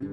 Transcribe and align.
¿Qué 0.00 0.06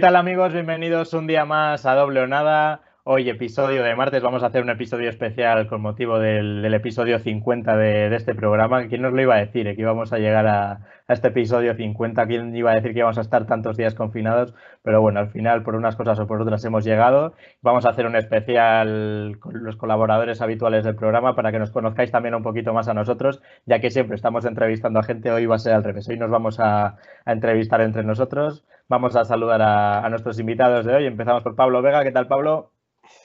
tal 0.00 0.14
amigos? 0.14 0.52
Bienvenidos 0.52 1.14
un 1.14 1.26
día 1.26 1.44
más 1.44 1.84
a 1.84 1.94
Doble 1.94 2.20
o 2.20 2.26
Nada. 2.28 2.87
Hoy 3.10 3.30
episodio 3.30 3.82
de 3.84 3.96
martes, 3.96 4.22
vamos 4.22 4.42
a 4.42 4.48
hacer 4.48 4.62
un 4.62 4.68
episodio 4.68 5.08
especial 5.08 5.66
con 5.66 5.80
motivo 5.80 6.18
del, 6.18 6.62
episodio 6.74 7.18
50 7.18 7.74
de, 7.74 8.14
este 8.14 8.34
programa. 8.34 8.86
¿Quién 8.86 9.00
nos 9.00 9.14
lo 9.14 9.22
iba 9.22 9.34
a 9.34 9.38
decir? 9.38 9.66
Eh, 9.66 9.74
que 9.74 9.80
íbamos 9.80 10.12
a 10.12 10.18
llegar 10.18 10.46
a, 10.46 10.80
este 11.08 11.28
episodio 11.28 11.74
50. 11.74 12.26
¿Quién 12.26 12.54
iba 12.54 12.70
a 12.70 12.74
decir 12.74 12.92
que 12.92 12.98
íbamos 12.98 13.16
a 13.16 13.22
estar 13.22 13.46
tantos 13.46 13.78
días 13.78 13.94
confinados? 13.94 14.52
Pero 14.82 15.00
bueno, 15.00 15.20
al 15.20 15.30
final 15.30 15.62
por 15.62 15.74
unas 15.74 15.96
cosas 15.96 16.20
o 16.20 16.26
por 16.26 16.42
otras 16.42 16.62
hemos 16.66 16.84
llegado. 16.84 17.32
Vamos 17.62 17.86
a 17.86 17.88
hacer 17.92 18.04
un 18.04 18.14
especial 18.14 19.38
con 19.40 19.64
los 19.64 19.76
colaboradores 19.76 20.42
habituales 20.42 20.84
del 20.84 20.94
programa 20.94 21.34
para 21.34 21.50
que 21.50 21.58
nos 21.58 21.70
conozcáis 21.70 22.10
también 22.10 22.34
un 22.34 22.42
poquito 22.42 22.74
más 22.74 22.88
a 22.88 22.94
nosotros, 22.94 23.40
ya 23.64 23.80
que 23.80 23.90
siempre 23.90 24.16
estamos 24.16 24.44
entrevistando 24.44 25.00
a 25.00 25.02
gente. 25.02 25.30
Hoy 25.30 25.46
va 25.46 25.54
a 25.54 25.60
ser 25.60 25.72
al 25.72 25.82
revés. 25.82 26.06
Hoy 26.10 26.18
nos 26.18 26.28
vamos 26.28 26.60
a, 26.60 26.98
entrevistar 27.24 27.80
entre 27.80 28.04
nosotros. 28.04 28.66
Vamos 28.86 29.16
a 29.16 29.24
saludar 29.24 29.62
a, 29.62 30.04
a 30.04 30.10
nuestros 30.10 30.38
invitados 30.38 30.84
de 30.84 30.94
hoy. 30.94 31.06
Empezamos 31.06 31.42
por 31.42 31.56
Pablo 31.56 31.80
Vega. 31.80 32.04
¿Qué 32.04 32.12
tal, 32.12 32.28
Pablo? 32.28 32.72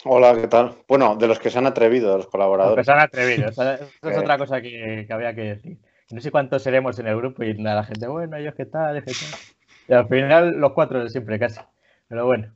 Hola, 0.06 0.36
¿qué 0.36 0.48
tal? 0.48 0.76
Bueno, 0.88 1.16
de 1.16 1.28
los 1.28 1.40
que 1.40 1.50
se 1.50 1.58
han 1.60 1.66
atrevido, 1.66 2.12
de 2.12 2.18
los 2.18 2.28
colaboradores. 2.28 2.78
Los 2.78 2.86
que 2.86 2.92
se 2.92 2.92
han 2.92 3.00
atrevido, 3.00 3.50
esa, 3.50 3.76
es 3.76 3.82
otra 4.18 4.38
cosa 4.38 4.62
que, 4.62 5.08
había 5.10 5.34
que 5.34 5.42
decir. 5.42 5.78
No 6.12 6.20
sé 6.20 6.30
cuántos 6.30 6.62
seremos 6.62 7.00
en 7.00 7.08
el 7.08 7.16
grupo 7.16 7.44
y 7.44 7.54
la 7.54 7.84
gente, 7.84 8.08
bueno, 8.08 8.36
ellos 8.36 8.54
qué 8.56 8.66
tal, 8.66 9.04
qué 9.04 9.14
tal. 9.14 9.40
Y 9.88 9.94
al 9.94 10.08
final 10.08 10.58
los 10.60 10.74
cuatro 10.74 11.02
de 11.04 11.10
siempre 11.10 11.40
casi. 11.40 11.60
Pero 12.08 12.26
bueno. 12.26 12.54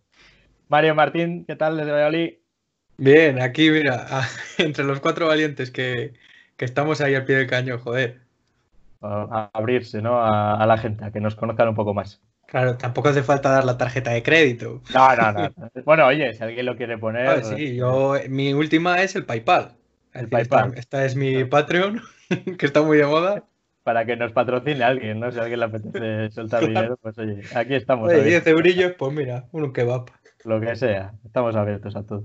Mario 0.67 0.95
Martín, 0.95 1.45
¿qué 1.45 1.55
tal 1.55 1.77
desde 1.77 1.91
Valladolid? 1.91 2.33
Bien, 2.97 3.41
aquí 3.41 3.69
mira, 3.69 4.05
entre 4.57 4.83
los 4.83 4.99
cuatro 4.99 5.27
valientes 5.27 5.71
que, 5.71 6.13
estamos 6.57 6.99
ahí 6.99 7.15
al 7.15 7.25
pie 7.25 7.37
del 7.37 7.47
caño, 7.47 7.79
joder. 7.79 8.21
A, 9.01 9.49
abrirse, 9.53 10.01
¿no? 10.01 10.19
A, 10.19 10.61
a 10.61 10.65
la 10.65 10.77
gente, 10.77 11.05
a 11.05 11.11
que 11.11 11.21
nos 11.21 11.35
conozcan 11.35 11.69
un 11.69 11.75
poco 11.75 11.93
más. 11.93 12.21
Claro, 12.47 12.77
tampoco 12.77 13.09
hace 13.09 13.23
falta 13.23 13.49
dar 13.49 13.65
la 13.65 13.77
tarjeta 13.77 14.11
de 14.11 14.23
crédito. 14.23 14.81
No, 14.93 15.15
no, 15.15 15.31
no. 15.33 15.53
Bueno, 15.83 16.07
oye, 16.07 16.33
si 16.33 16.41
alguien 16.41 16.65
lo 16.65 16.77
quiere 16.77 16.97
poner. 16.97 17.43
sí, 17.43 17.53
pues, 17.55 17.75
yo, 17.75 18.15
mi 18.29 18.53
última 18.53 19.01
es 19.01 19.15
el 19.17 19.25
PayPal. 19.25 19.75
El 20.13 20.29
PayPal. 20.29 20.73
Esta, 20.75 21.03
es 21.05 21.15
mi 21.17 21.43
Patreon, 21.43 22.01
que 22.57 22.65
está 22.65 22.81
muy 22.81 22.97
de 22.97 23.05
moda. 23.05 23.43
Para 23.83 24.05
que 24.05 24.15
nos 24.15 24.31
patrocine 24.31 24.83
alguien, 24.83 25.19
¿no? 25.19 25.29
Si 25.31 25.39
a 25.39 25.41
alguien 25.43 25.59
le 25.59 25.65
apetece 25.65 26.29
soltar 26.31 26.65
dinero, 26.65 26.97
pues 27.01 27.17
oye, 27.17 27.41
aquí 27.53 27.75
estamos. 27.75 28.09
Oye, 28.09 28.23
10 28.23 28.47
eurillos, 28.47 28.93
pues 28.97 29.13
mira, 29.13 29.45
que 29.73 29.83
va. 29.83 30.05
Lo 30.45 30.61
que 30.61 30.75
sea, 30.77 31.13
estamos 31.25 31.53
abiertos 31.55 31.97
a 31.97 32.05
todo. 32.05 32.23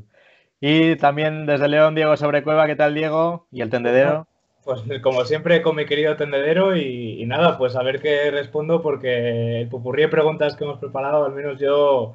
Y 0.61 0.95
también 0.97 1.47
desde 1.47 1.67
León, 1.67 1.97
Diego 1.97 2.17
Sobrecueva, 2.17 2.69
¿qué 2.69 2.77
tal, 2.77 2.95
Diego? 2.95 3.49
¿Y 3.51 3.63
el 3.63 3.71
tendedero? 3.71 4.29
Pues 4.65 4.83
como 5.03 5.25
siempre 5.25 5.61
con 5.61 5.75
mi 5.75 5.87
querido 5.87 6.17
tendedero 6.17 6.77
y, 6.77 7.25
nada, 7.27 7.59
pues 7.59 7.75
a 7.75 7.83
ver 7.83 8.01
qué 8.01 8.31
respondo 8.31 8.81
porque 8.81 9.61
el 9.61 9.69
pupurrí 9.69 10.03
de 10.03 10.09
preguntas 10.09 10.55
que 10.55 10.65
hemos 10.65 10.79
preparado, 10.79 11.25
al 11.25 11.33
menos 11.33 11.59
yo 11.59 12.15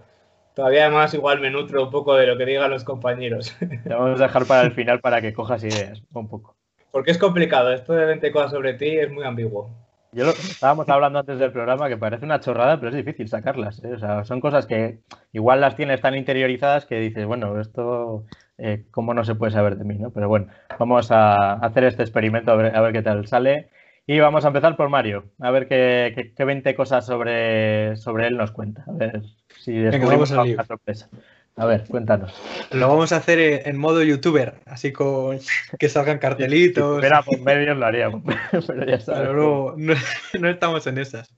todavía 0.53 0.89
más 0.89 1.13
igual 1.13 1.41
me 1.41 1.51
nutro 1.51 1.83
un 1.83 1.91
poco 1.91 2.15
de 2.15 2.25
lo 2.25 2.37
que 2.37 2.45
digan 2.45 2.71
los 2.71 2.85
compañeros. 2.85 3.55
Te 3.83 3.93
vamos 3.93 4.19
a 4.19 4.23
dejar 4.23 4.45
para 4.45 4.61
el 4.61 4.71
final 4.71 5.01
para 5.01 5.21
que 5.21 5.33
cojas 5.33 5.63
ideas, 5.63 6.01
un 6.13 6.29
poco. 6.29 6.55
Porque 6.91 7.11
es 7.11 7.17
complicado, 7.17 7.73
esto 7.73 7.93
de 7.93 8.05
20 8.05 8.31
cosas 8.31 8.51
sobre 8.51 8.75
ti 8.75 8.97
es 8.97 9.11
muy 9.11 9.25
ambiguo. 9.25 9.69
Yo 10.13 10.23
lo, 10.23 10.31
estábamos 10.31 10.87
hablando 10.87 11.19
antes 11.19 11.37
del 11.37 11.51
programa 11.51 11.89
que 11.89 11.97
parece 11.97 12.23
una 12.23 12.39
chorrada, 12.39 12.79
pero 12.79 12.89
es 12.89 12.95
difícil 12.95 13.27
sacarlas. 13.27 13.83
¿eh? 13.83 13.93
O 13.93 13.99
sea, 13.99 14.23
son 14.23 14.39
cosas 14.39 14.65
que 14.65 14.99
igual 15.33 15.59
las 15.59 15.75
tienes 15.75 15.99
tan 15.99 16.15
interiorizadas 16.15 16.85
que 16.85 16.99
dices, 16.99 17.25
bueno, 17.25 17.59
esto 17.59 18.23
eh, 18.57 18.85
cómo 18.91 19.13
no 19.13 19.23
se 19.23 19.35
puede 19.35 19.51
saber 19.51 19.77
de 19.77 19.83
mí, 19.83 19.95
¿no? 19.95 20.11
Pero 20.11 20.27
bueno, 20.27 20.47
vamos 20.79 21.11
a 21.11 21.53
hacer 21.53 21.83
este 21.83 22.03
experimento 22.03 22.51
a 22.51 22.55
ver, 22.55 22.93
qué 22.93 23.01
tal 23.01 23.27
sale. 23.27 23.69
Y 24.05 24.19
vamos 24.19 24.45
a 24.45 24.47
empezar 24.47 24.77
por 24.77 24.89
Mario, 24.89 25.25
a 25.39 25.51
ver 25.51 25.67
qué, 25.67 26.33
qué, 26.35 26.45
20 26.45 26.75
cosas 26.75 27.05
sobre, 27.05 27.97
sobre 27.97 28.27
él 28.27 28.37
nos 28.37 28.51
cuenta. 28.51 28.85
A 28.87 28.93
ver 28.93 29.21
si 29.59 29.73
descubrimos 29.73 30.31
Venga, 30.31 30.63
sorpresa. 30.63 31.09
A 31.57 31.65
ver, 31.65 31.85
cuéntanos. 31.87 32.33
Lo 32.71 32.87
vamos 32.87 33.11
a 33.11 33.17
hacer 33.17 33.67
en 33.67 33.77
modo 33.77 34.03
youtuber, 34.03 34.61
así 34.65 34.93
con 34.93 35.39
que 35.79 35.89
salgan 35.89 36.19
cartelitos. 36.19 37.03
Espera, 37.03 37.23
por 37.23 37.41
medios 37.41 37.75
lo 37.75 37.85
haríamos, 37.85 38.21
pero 38.67 38.85
ya 38.85 38.95
está. 38.95 39.15
Pero 39.15 39.75
no, 39.75 39.93
no 40.39 40.49
estamos 40.49 40.85
en 40.85 40.99
esas. 40.99 41.33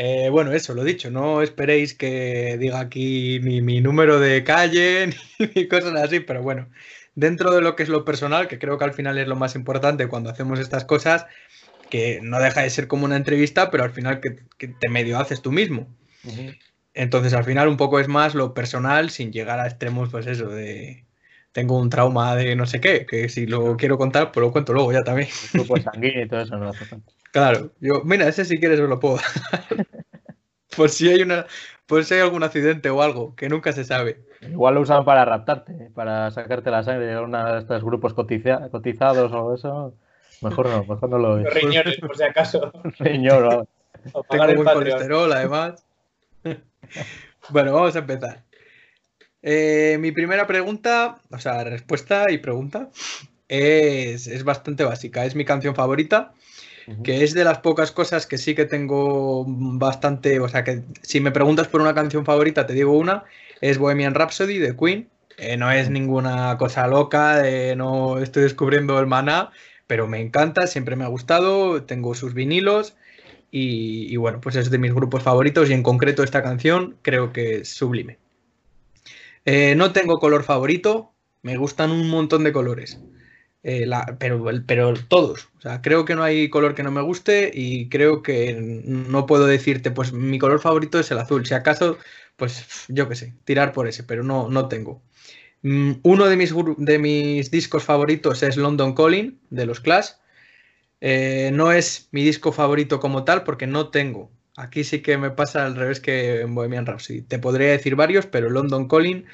Eh, 0.00 0.28
bueno, 0.30 0.52
eso, 0.52 0.74
lo 0.74 0.84
dicho, 0.84 1.10
no 1.10 1.42
esperéis 1.42 1.92
que 1.92 2.56
diga 2.56 2.78
aquí 2.78 3.40
ni 3.40 3.60
mi 3.60 3.80
número 3.80 4.20
de 4.20 4.44
calle 4.44 5.10
ni 5.56 5.66
cosas 5.66 5.92
así, 5.96 6.20
pero 6.20 6.40
bueno, 6.40 6.68
dentro 7.16 7.52
de 7.52 7.62
lo 7.62 7.74
que 7.74 7.82
es 7.82 7.88
lo 7.88 8.04
personal, 8.04 8.46
que 8.46 8.60
creo 8.60 8.78
que 8.78 8.84
al 8.84 8.92
final 8.92 9.18
es 9.18 9.26
lo 9.26 9.34
más 9.34 9.56
importante 9.56 10.06
cuando 10.06 10.30
hacemos 10.30 10.60
estas 10.60 10.84
cosas, 10.84 11.26
que 11.90 12.20
no 12.22 12.38
deja 12.38 12.62
de 12.62 12.70
ser 12.70 12.86
como 12.86 13.06
una 13.06 13.16
entrevista, 13.16 13.72
pero 13.72 13.82
al 13.82 13.90
final 13.90 14.20
que, 14.20 14.36
te 14.68 14.88
medio 14.88 15.18
haces 15.18 15.42
tú 15.42 15.50
mismo. 15.50 15.88
Entonces, 16.94 17.34
al 17.34 17.42
final 17.42 17.66
un 17.66 17.76
poco 17.76 17.98
es 17.98 18.06
más 18.06 18.36
lo 18.36 18.54
personal 18.54 19.10
sin 19.10 19.32
llegar 19.32 19.58
a 19.58 19.66
extremos, 19.66 20.10
pues 20.10 20.28
eso, 20.28 20.48
de 20.48 21.06
tengo 21.50 21.76
un 21.76 21.90
trauma 21.90 22.36
de 22.36 22.54
no 22.54 22.66
sé 22.66 22.80
qué, 22.80 23.04
que 23.04 23.28
si 23.28 23.46
lo 23.46 23.76
quiero 23.76 23.98
contar, 23.98 24.30
pues 24.30 24.46
lo 24.46 24.52
cuento 24.52 24.72
luego 24.72 24.92
ya 24.92 25.02
también. 25.02 25.28
Pues 25.66 25.82
sanguíneo 25.92 26.22
y 26.22 26.28
todo 26.28 26.42
eso 26.42 26.56
no 26.56 26.68
hace 26.68 26.84
falta. 26.84 27.17
Claro, 27.38 27.70
yo, 27.78 28.02
mira, 28.04 28.26
ese 28.26 28.44
si 28.44 28.58
quieres 28.58 28.80
os 28.80 28.88
lo 28.88 28.98
puedo 28.98 29.18
por 30.76 30.90
si 30.90 31.08
hay 31.08 31.22
una, 31.22 31.46
por 31.86 32.04
si 32.04 32.14
hay 32.14 32.20
algún 32.20 32.42
accidente 32.42 32.90
o 32.90 33.00
algo, 33.00 33.36
que 33.36 33.48
nunca 33.48 33.72
se 33.72 33.84
sabe. 33.84 34.24
Igual 34.40 34.74
lo 34.74 34.80
usan 34.80 35.04
para 35.04 35.24
raptarte, 35.24 35.90
para 35.94 36.32
sacarte 36.32 36.72
la 36.72 36.82
sangre 36.82 37.06
de 37.06 37.20
uno 37.20 37.52
de 37.52 37.60
estos 37.60 37.84
grupos 37.84 38.12
cotizados 38.12 39.32
o 39.32 39.54
eso. 39.54 39.94
Mejor 40.42 40.68
no, 40.68 40.84
mejor 40.84 41.10
no 41.10 41.18
lo 41.18 41.38
Los 41.38 41.54
riñones, 41.54 41.98
por 41.98 42.16
si 42.16 42.24
acaso. 42.24 42.72
Riñón, 42.98 43.44
o 44.12 44.24
Tengo 44.24 44.54
buen 44.56 44.74
colesterol, 44.74 45.32
además. 45.32 45.86
bueno, 47.50 47.72
vamos 47.72 47.94
a 47.94 48.00
empezar. 48.00 48.42
Eh, 49.42 49.96
mi 50.00 50.10
primera 50.10 50.48
pregunta, 50.48 51.20
o 51.30 51.38
sea, 51.38 51.62
respuesta 51.62 52.32
y 52.32 52.38
pregunta, 52.38 52.90
es, 53.46 54.26
es 54.26 54.42
bastante 54.42 54.82
básica. 54.82 55.24
Es 55.24 55.36
mi 55.36 55.44
canción 55.44 55.76
favorita 55.76 56.32
que 57.02 57.24
es 57.24 57.34
de 57.34 57.44
las 57.44 57.58
pocas 57.58 57.92
cosas 57.92 58.26
que 58.26 58.38
sí 58.38 58.54
que 58.54 58.64
tengo 58.64 59.44
bastante, 59.46 60.40
o 60.40 60.48
sea, 60.48 60.64
que 60.64 60.82
si 61.02 61.20
me 61.20 61.30
preguntas 61.30 61.68
por 61.68 61.80
una 61.80 61.94
canción 61.94 62.24
favorita, 62.24 62.66
te 62.66 62.72
digo 62.72 62.92
una, 62.92 63.24
es 63.60 63.78
Bohemian 63.78 64.14
Rhapsody 64.14 64.58
de 64.58 64.76
Queen. 64.76 65.08
Eh, 65.38 65.56
no 65.56 65.70
es 65.70 65.88
ninguna 65.88 66.56
cosa 66.58 66.88
loca, 66.88 67.42
no 67.76 68.18
estoy 68.18 68.42
descubriendo 68.42 68.98
el 68.98 69.06
maná, 69.06 69.52
pero 69.86 70.08
me 70.08 70.20
encanta, 70.20 70.66
siempre 70.66 70.96
me 70.96 71.04
ha 71.04 71.08
gustado, 71.08 71.84
tengo 71.84 72.14
sus 72.14 72.34
vinilos 72.34 72.96
y, 73.50 74.16
bueno, 74.16 74.40
pues 74.40 74.56
es 74.56 74.70
de 74.70 74.78
mis 74.78 74.92
grupos 74.92 75.22
favoritos 75.22 75.70
y 75.70 75.72
en 75.72 75.82
concreto 75.82 76.22
esta 76.22 76.42
canción 76.42 76.96
creo 77.02 77.32
que 77.32 77.58
es 77.58 77.68
sublime. 77.68 78.18
Eh, 79.44 79.74
no 79.76 79.92
tengo 79.92 80.18
color 80.18 80.42
favorito, 80.42 81.12
me 81.42 81.56
gustan 81.56 81.90
un 81.90 82.10
montón 82.10 82.44
de 82.44 82.52
colores. 82.52 83.00
Eh, 83.62 83.88
pero, 84.18 84.94
todos. 85.08 85.48
O 85.58 85.60
sea, 85.60 85.82
creo 85.82 86.04
que 86.04 86.14
no 86.14 86.22
hay 86.22 86.48
color 86.48 86.74
que 86.74 86.82
no 86.82 86.90
me 86.90 87.02
guste 87.02 87.50
y 87.52 87.88
creo 87.88 88.22
que 88.22 88.56
no 88.58 89.26
puedo 89.26 89.46
decirte, 89.46 89.90
pues 89.90 90.12
mi 90.12 90.38
color 90.38 90.60
favorito 90.60 90.98
es 90.98 91.10
el 91.10 91.18
azul. 91.18 91.46
Si 91.46 91.54
acaso, 91.54 91.98
pues 92.36 92.86
yo 92.88 93.08
qué 93.08 93.16
sé, 93.16 93.34
tirar 93.44 93.72
por 93.72 93.88
ese, 93.88 94.04
pero 94.04 94.22
no, 94.22 94.48
no 94.48 94.68
tengo. 94.68 95.02
Mm, 95.62 95.92
uno 96.02 96.26
de 96.26 96.36
mis, 96.36 96.54
de 96.78 96.98
mis 96.98 97.50
discos 97.50 97.84
favoritos 97.84 98.42
es 98.42 98.56
London 98.56 98.94
Calling 98.94 99.38
de 99.50 99.66
los 99.66 99.80
Clash. 99.80 100.10
Eh, 101.00 101.50
no 101.52 101.72
es 101.72 102.08
mi 102.12 102.22
disco 102.24 102.52
favorito 102.52 103.00
como 103.00 103.24
tal 103.24 103.44
porque 103.44 103.66
no 103.66 103.90
tengo. 103.90 104.30
Aquí 104.56 104.82
sí 104.84 105.02
que 105.02 105.18
me 105.18 105.30
pasa 105.30 105.66
al 105.66 105.76
revés 105.76 106.00
que 106.00 106.40
en 106.40 106.54
Bohemian 106.54 106.86
Rhapsody. 106.86 107.22
Te 107.22 107.38
podría 107.38 107.68
decir 107.70 107.94
varios, 107.96 108.26
pero 108.26 108.50
London 108.50 108.88
Calling 108.88 109.24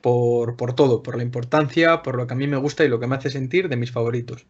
por, 0.00 0.74
todo, 0.74 1.02
por 1.02 1.16
la 1.16 1.22
importancia, 1.22 2.02
por 2.02 2.16
lo 2.16 2.26
que 2.26 2.34
a 2.34 2.36
mí 2.36 2.46
me 2.46 2.56
gusta 2.56 2.84
y 2.84 2.88
lo 2.88 3.00
que 3.00 3.06
me 3.06 3.16
hace 3.16 3.30
sentir 3.30 3.68
de 3.68 3.76
mis 3.76 3.92
favoritos. 3.92 4.46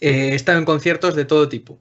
Eh, 0.00 0.30
he 0.30 0.34
estado 0.34 0.58
en 0.58 0.64
conciertos 0.64 1.14
de 1.14 1.24
todo 1.24 1.48
tipo. 1.48 1.78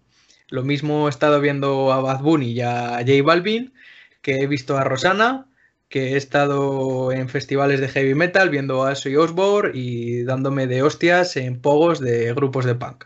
Lo 0.49 0.63
mismo 0.63 1.07
he 1.07 1.09
estado 1.09 1.41
viendo 1.41 1.91
a 1.91 2.01
Bad 2.01 2.21
Bunny 2.21 2.51
y 2.51 2.61
a 2.61 2.97
J 2.99 3.23
Balvin, 3.23 3.73
que 4.21 4.41
he 4.41 4.47
visto 4.47 4.77
a 4.77 4.83
Rosana, 4.83 5.47
que 5.89 6.13
he 6.13 6.17
estado 6.17 7.11
en 7.11 7.29
festivales 7.29 7.79
de 7.79 7.89
heavy 7.89 8.15
metal 8.15 8.49
viendo 8.49 8.83
a 8.83 8.95
Soy 8.95 9.15
Osborne 9.15 9.71
y 9.73 10.23
dándome 10.23 10.67
de 10.67 10.83
hostias 10.83 11.37
en 11.37 11.61
pogos 11.61 11.99
de 11.99 12.33
grupos 12.33 12.65
de 12.65 12.75
punk. 12.75 13.05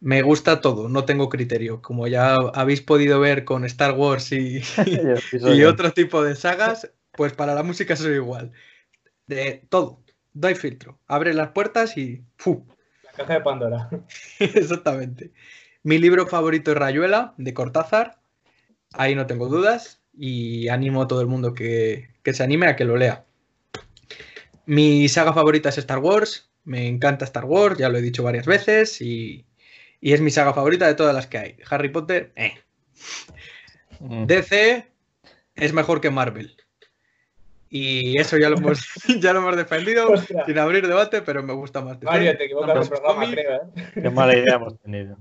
Me 0.00 0.22
gusta 0.22 0.60
todo, 0.60 0.88
no 0.88 1.04
tengo 1.04 1.28
criterio. 1.28 1.82
Como 1.82 2.06
ya 2.06 2.34
habéis 2.54 2.82
podido 2.82 3.18
ver 3.20 3.44
con 3.44 3.64
Star 3.64 3.92
Wars 3.92 4.32
y, 4.32 4.60
y 5.32 5.64
otro 5.64 5.92
tipo 5.92 6.22
de 6.22 6.36
sagas, 6.36 6.90
pues 7.18 7.32
para 7.32 7.52
la 7.52 7.64
música 7.64 7.96
soy 7.96 8.14
igual. 8.14 8.52
De 9.26 9.64
todo. 9.68 10.00
Doy 10.32 10.54
filtro. 10.54 11.00
Abre 11.08 11.34
las 11.34 11.50
puertas 11.50 11.98
y. 11.98 12.22
¡fu! 12.36 12.64
La 13.02 13.12
caja 13.12 13.34
de 13.34 13.40
Pandora. 13.40 13.90
Exactamente. 14.38 15.32
Mi 15.82 15.98
libro 15.98 16.28
favorito 16.28 16.70
es 16.70 16.78
Rayuela, 16.78 17.34
de 17.36 17.52
Cortázar. 17.52 18.20
Ahí 18.92 19.16
no 19.16 19.26
tengo 19.26 19.48
dudas 19.48 20.00
y 20.16 20.68
animo 20.68 21.02
a 21.02 21.08
todo 21.08 21.20
el 21.20 21.26
mundo 21.26 21.54
que, 21.54 22.14
que 22.22 22.32
se 22.32 22.44
anime 22.44 22.68
a 22.68 22.76
que 22.76 22.84
lo 22.84 22.96
lea. 22.96 23.24
Mi 24.64 25.08
saga 25.08 25.32
favorita 25.32 25.70
es 25.70 25.78
Star 25.78 25.98
Wars. 25.98 26.50
Me 26.62 26.86
encanta 26.86 27.24
Star 27.24 27.46
Wars, 27.46 27.78
ya 27.78 27.88
lo 27.88 27.98
he 27.98 28.02
dicho 28.02 28.22
varias 28.22 28.46
veces 28.46 29.00
y, 29.00 29.44
y 30.00 30.12
es 30.12 30.20
mi 30.20 30.30
saga 30.30 30.54
favorita 30.54 30.86
de 30.86 30.94
todas 30.94 31.14
las 31.14 31.26
que 31.26 31.38
hay. 31.38 31.56
Harry 31.68 31.88
Potter, 31.88 32.32
eh. 32.36 32.54
Mm. 33.98 34.26
DC 34.26 34.86
es 35.56 35.72
mejor 35.72 36.00
que 36.00 36.10
Marvel. 36.10 36.56
Y 37.70 38.18
eso 38.18 38.38
ya 38.38 38.48
lo 38.48 38.56
hemos, 38.56 38.80
ya 39.20 39.32
lo 39.32 39.40
hemos 39.40 39.56
defendido 39.56 40.10
Ostras. 40.10 40.46
sin 40.46 40.58
abrir 40.58 40.86
debate, 40.86 41.22
pero 41.22 41.42
me 41.42 41.52
gusta 41.52 41.82
más 41.82 42.00
DC. 42.00 42.10
Mario, 42.10 42.36
te 42.36 42.44
equivocas 42.44 42.76
los 42.76 42.88
programa, 42.88 43.14
cómics. 43.14 43.32
creo, 43.32 43.54
¿eh? 43.54 43.90
Qué 44.02 44.10
mala 44.10 44.36
idea 44.36 44.56
hemos 44.56 44.78
tenido. 44.80 45.18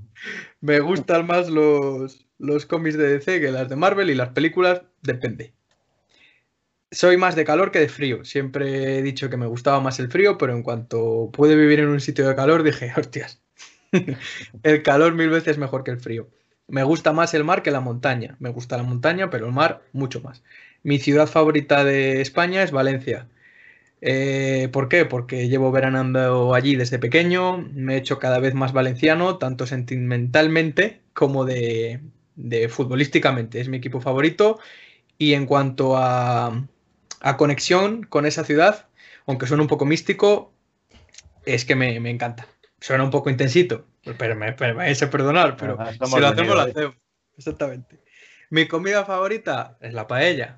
Me 0.62 0.80
gustan 0.80 1.28
más 1.28 1.50
los, 1.50 2.26
los 2.38 2.66
cómics 2.66 2.98
de 2.98 3.10
DC 3.10 3.42
que 3.42 3.52
las 3.52 3.70
de 3.70 3.76
Marvel 3.76 4.10
y 4.10 4.16
las 4.16 4.30
películas 4.30 4.84
depende. 5.02 5.54
Soy 6.90 7.18
más 7.18 7.36
de 7.36 7.44
calor 7.44 7.72
que 7.72 7.80
de 7.80 7.90
frío. 7.90 8.24
Siempre 8.24 8.98
he 8.98 9.02
dicho 9.02 9.30
que 9.30 9.36
me 9.36 9.46
gustaba 9.46 9.82
más 9.82 10.00
el 10.00 10.10
frío, 10.10 10.38
pero 10.38 10.54
en 10.54 10.64
cuanto 10.64 11.30
pude 11.34 11.58
vivir 11.58 11.82
en 11.82 11.90
un 11.90 12.00
sitio 12.00 12.26
de 12.26 12.34
calor 12.36 12.64
dije, 12.64 12.94
hostias, 12.96 13.42
el 14.64 14.84
calor 14.84 15.14
mil 15.14 15.30
veces 15.30 15.58
mejor 15.58 15.84
que 15.84 15.92
el 15.92 16.00
frío. 16.00 16.30
Me 16.68 16.84
gusta 16.84 17.12
más 17.12 17.34
el 17.34 17.44
mar 17.44 17.62
que 17.62 17.72
la 17.72 17.82
montaña. 17.82 18.38
Me 18.40 18.50
gusta 18.50 18.78
la 18.78 18.84
montaña, 18.84 19.30
pero 19.30 19.48
el 19.48 19.54
mar 19.54 19.82
mucho 19.92 20.22
más. 20.22 20.44
Mi 20.84 21.00
ciudad 21.00 21.28
favorita 21.28 21.84
de 21.84 22.22
España 22.22 22.64
es 22.64 22.72
Valencia. 22.72 23.28
Eh, 24.02 24.70
¿Por 24.72 24.90
qué? 24.90 25.06
Porque 25.06 25.50
llevo 25.50 25.72
veranando 25.72 26.54
allí 26.54 26.76
desde 26.76 27.00
pequeño, 27.00 27.58
me 27.74 27.96
he 27.96 27.98
hecho 27.98 28.20
cada 28.20 28.40
vez 28.40 28.54
más 28.54 28.72
valenciano, 28.74 29.38
tanto 29.38 29.66
sentimentalmente 29.66 31.02
como 31.14 31.46
de, 31.46 32.02
de 32.36 32.70
futbolísticamente. 32.70 33.60
Es 33.60 33.70
mi 33.70 33.78
equipo 33.78 34.02
favorito. 34.02 34.60
Y 35.18 35.34
en 35.34 35.48
cuanto 35.48 35.98
a, 35.98 36.68
a 37.22 37.38
conexión 37.38 38.04
con 38.04 38.26
esa 38.26 38.44
ciudad, 38.44 38.88
aunque 39.26 39.48
suena 39.48 39.64
un 39.64 39.70
poco 39.70 39.86
místico, 39.86 40.54
es 41.46 41.66
que 41.66 41.76
me, 41.76 42.00
me 42.00 42.12
encanta. 42.12 42.48
Suena 42.80 43.04
un 43.04 43.10
poco 43.10 43.32
intensito, 43.32 43.88
pero 44.20 44.36
me, 44.36 44.54
pero 44.54 44.76
me 44.76 44.84
vais 44.84 45.02
a 45.02 45.10
perdonar, 45.10 45.58
pero 45.58 45.78
si 45.92 46.20
lo 46.20 46.28
hacemos, 46.28 46.56
lo 46.56 46.62
hacemos. 46.62 46.96
Exactamente. 47.36 48.00
Mi 48.52 48.68
comida 48.68 49.04
favorita 49.04 49.78
es 49.82 49.94
la 49.94 50.06
paella. 50.06 50.56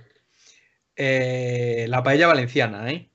Eh, 1.01 1.85
la 1.87 2.03
paella 2.03 2.27
valenciana, 2.27 2.91
¿eh? 2.91 3.09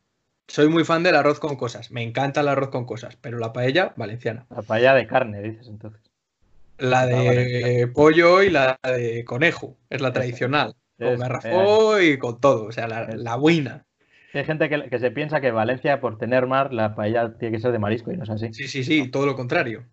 Soy 0.49 0.69
muy 0.69 0.85
fan 0.85 1.03
del 1.03 1.17
arroz 1.17 1.39
con 1.39 1.57
cosas. 1.57 1.91
Me 1.91 2.03
encanta 2.03 2.41
el 2.41 2.49
arroz 2.49 2.71
con 2.71 2.87
cosas, 2.87 3.17
pero 3.17 3.39
la 3.39 3.53
paella 3.53 3.93
valenciana. 3.97 4.47
La 4.51 4.63
paella 4.63 4.95
de 4.95 5.07
carne, 5.07 5.43
dices 5.43 5.69
entonces. 5.69 6.01
La 6.79 7.03
Ah, 7.03 7.07
de 7.07 7.91
pollo 7.95 8.43
y 8.43 8.51
la 8.51 8.79
de 8.83 9.25
conejo. 9.25 9.77
Es 9.91 10.01
la 10.01 10.13
tradicional. 10.13 10.75
Con 10.99 11.09
Es- 11.13 11.21
garrafó 11.21 12.01
y 12.01 12.19
con 12.19 12.41
todo. 12.41 12.65
O 12.65 12.73
sea, 12.73 12.89
la, 12.89 13.05
Es- 13.05 13.17
la 13.17 13.37
buena. 13.37 13.85
Hay 14.33 14.45
gente 14.45 14.69
que, 14.69 14.89
que 14.89 14.99
se 14.99 15.11
piensa 15.11 15.41
que 15.41 15.51
Valencia, 15.51 16.01
por 16.01 16.19
tener 16.19 16.47
mar, 16.47 16.73
la 16.73 16.95
paella 16.95 17.37
tiene 17.39 17.57
que 17.57 17.61
ser 17.63 17.71
de 17.71 17.79
marisco 17.79 18.11
y 18.13 18.17
no 18.17 18.25
es 18.25 18.31
así. 18.31 18.53
Sí, 18.53 18.67
sí, 18.67 18.83
sí, 18.83 19.09
todo 19.11 19.27
lo 19.27 19.37
contrario. 19.37 19.85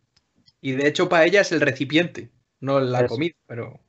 Y 0.61 0.71
de 0.73 0.87
hecho, 0.87 1.09
paella 1.09 1.41
es 1.41 1.51
el 1.51 1.61
recipiente, 1.61 2.29
no 2.59 2.79
la 2.79 3.05
comida, 3.07 3.33
pero. 3.47 3.79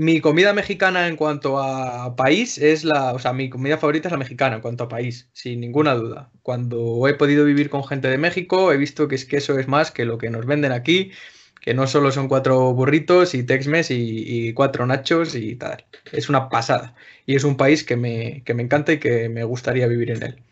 Mi 0.00 0.22
comida 0.22 0.54
mexicana 0.54 1.08
en 1.08 1.16
cuanto 1.16 1.58
a 1.58 2.16
país 2.16 2.56
es 2.56 2.84
la. 2.84 3.12
O 3.12 3.18
sea, 3.18 3.34
mi 3.34 3.50
comida 3.50 3.76
favorita 3.76 4.08
es 4.08 4.12
la 4.12 4.18
mexicana 4.18 4.56
en 4.56 4.62
cuanto 4.62 4.84
a 4.84 4.88
país, 4.88 5.28
sin 5.34 5.60
ninguna 5.60 5.94
duda. 5.94 6.30
Cuando 6.42 7.06
he 7.06 7.12
podido 7.12 7.44
vivir 7.44 7.68
con 7.68 7.84
gente 7.84 8.08
de 8.08 8.16
México, 8.16 8.72
he 8.72 8.78
visto 8.78 9.08
que 9.08 9.16
es 9.16 9.26
que 9.26 9.36
eso 9.36 9.58
es 9.58 9.68
más 9.68 9.90
que 9.90 10.06
lo 10.06 10.16
que 10.16 10.30
nos 10.30 10.46
venden 10.46 10.72
aquí, 10.72 11.12
que 11.60 11.74
no 11.74 11.86
solo 11.86 12.12
son 12.12 12.28
cuatro 12.28 12.72
burritos 12.72 13.34
y 13.34 13.42
Tex-Mex 13.44 13.90
y, 13.90 14.48
y 14.48 14.54
cuatro 14.54 14.86
nachos 14.86 15.34
y 15.34 15.54
tal. 15.56 15.84
Es 16.12 16.30
una 16.30 16.48
pasada. 16.48 16.94
Y 17.26 17.36
es 17.36 17.44
un 17.44 17.58
país 17.58 17.84
que 17.84 17.96
me, 17.96 18.42
que 18.44 18.54
me 18.54 18.62
encanta 18.62 18.92
y 18.94 19.00
que 19.00 19.28
me 19.28 19.44
gustaría 19.44 19.86
vivir 19.86 20.12
en 20.12 20.22
él. 20.22 20.42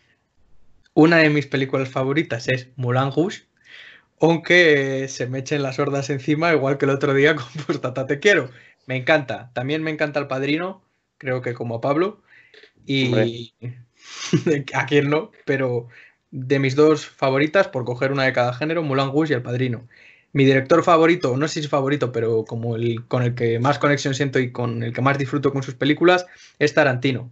Una 0.92 1.18
de 1.18 1.30
mis 1.30 1.46
películas 1.46 1.88
favoritas 1.88 2.48
es 2.48 2.68
Moulin 2.76 3.12
Rouge, 3.16 3.44
aunque 4.20 5.06
se 5.08 5.26
me 5.26 5.38
echen 5.38 5.62
las 5.62 5.78
hordas 5.78 6.10
encima, 6.10 6.52
igual 6.52 6.78
que 6.78 6.86
el 6.86 6.90
otro 6.90 7.14
día 7.14 7.36
con 7.36 7.46
Postata 7.66 8.06
Te 8.06 8.18
Quiero. 8.18 8.50
Me 8.88 8.96
encanta. 8.96 9.50
También 9.52 9.82
me 9.82 9.90
encanta 9.90 10.18
El 10.18 10.28
Padrino, 10.28 10.82
creo 11.18 11.42
que 11.42 11.52
como 11.52 11.74
a 11.76 11.80
Pablo. 11.82 12.22
Y 12.86 13.52
a 14.72 14.86
quién 14.86 15.10
no, 15.10 15.30
pero 15.44 15.88
de 16.30 16.58
mis 16.58 16.74
dos 16.74 17.06
favoritas, 17.06 17.68
por 17.68 17.84
coger 17.84 18.12
una 18.12 18.24
de 18.24 18.32
cada 18.32 18.54
género, 18.54 18.82
Rouge 18.82 19.34
y 19.34 19.36
El 19.36 19.42
Padrino. 19.42 19.86
Mi 20.32 20.46
director 20.46 20.82
favorito, 20.82 21.36
no 21.36 21.48
sé 21.48 21.54
si 21.54 21.60
es 21.60 21.68
favorito, 21.68 22.12
pero 22.12 22.46
como 22.46 22.76
el 22.76 23.06
con 23.06 23.22
el 23.22 23.34
que 23.34 23.58
más 23.58 23.78
conexión 23.78 24.14
siento 24.14 24.38
y 24.38 24.52
con 24.52 24.82
el 24.82 24.94
que 24.94 25.02
más 25.02 25.18
disfruto 25.18 25.52
con 25.52 25.62
sus 25.62 25.74
películas, 25.74 26.24
es 26.58 26.72
Tarantino. 26.72 27.30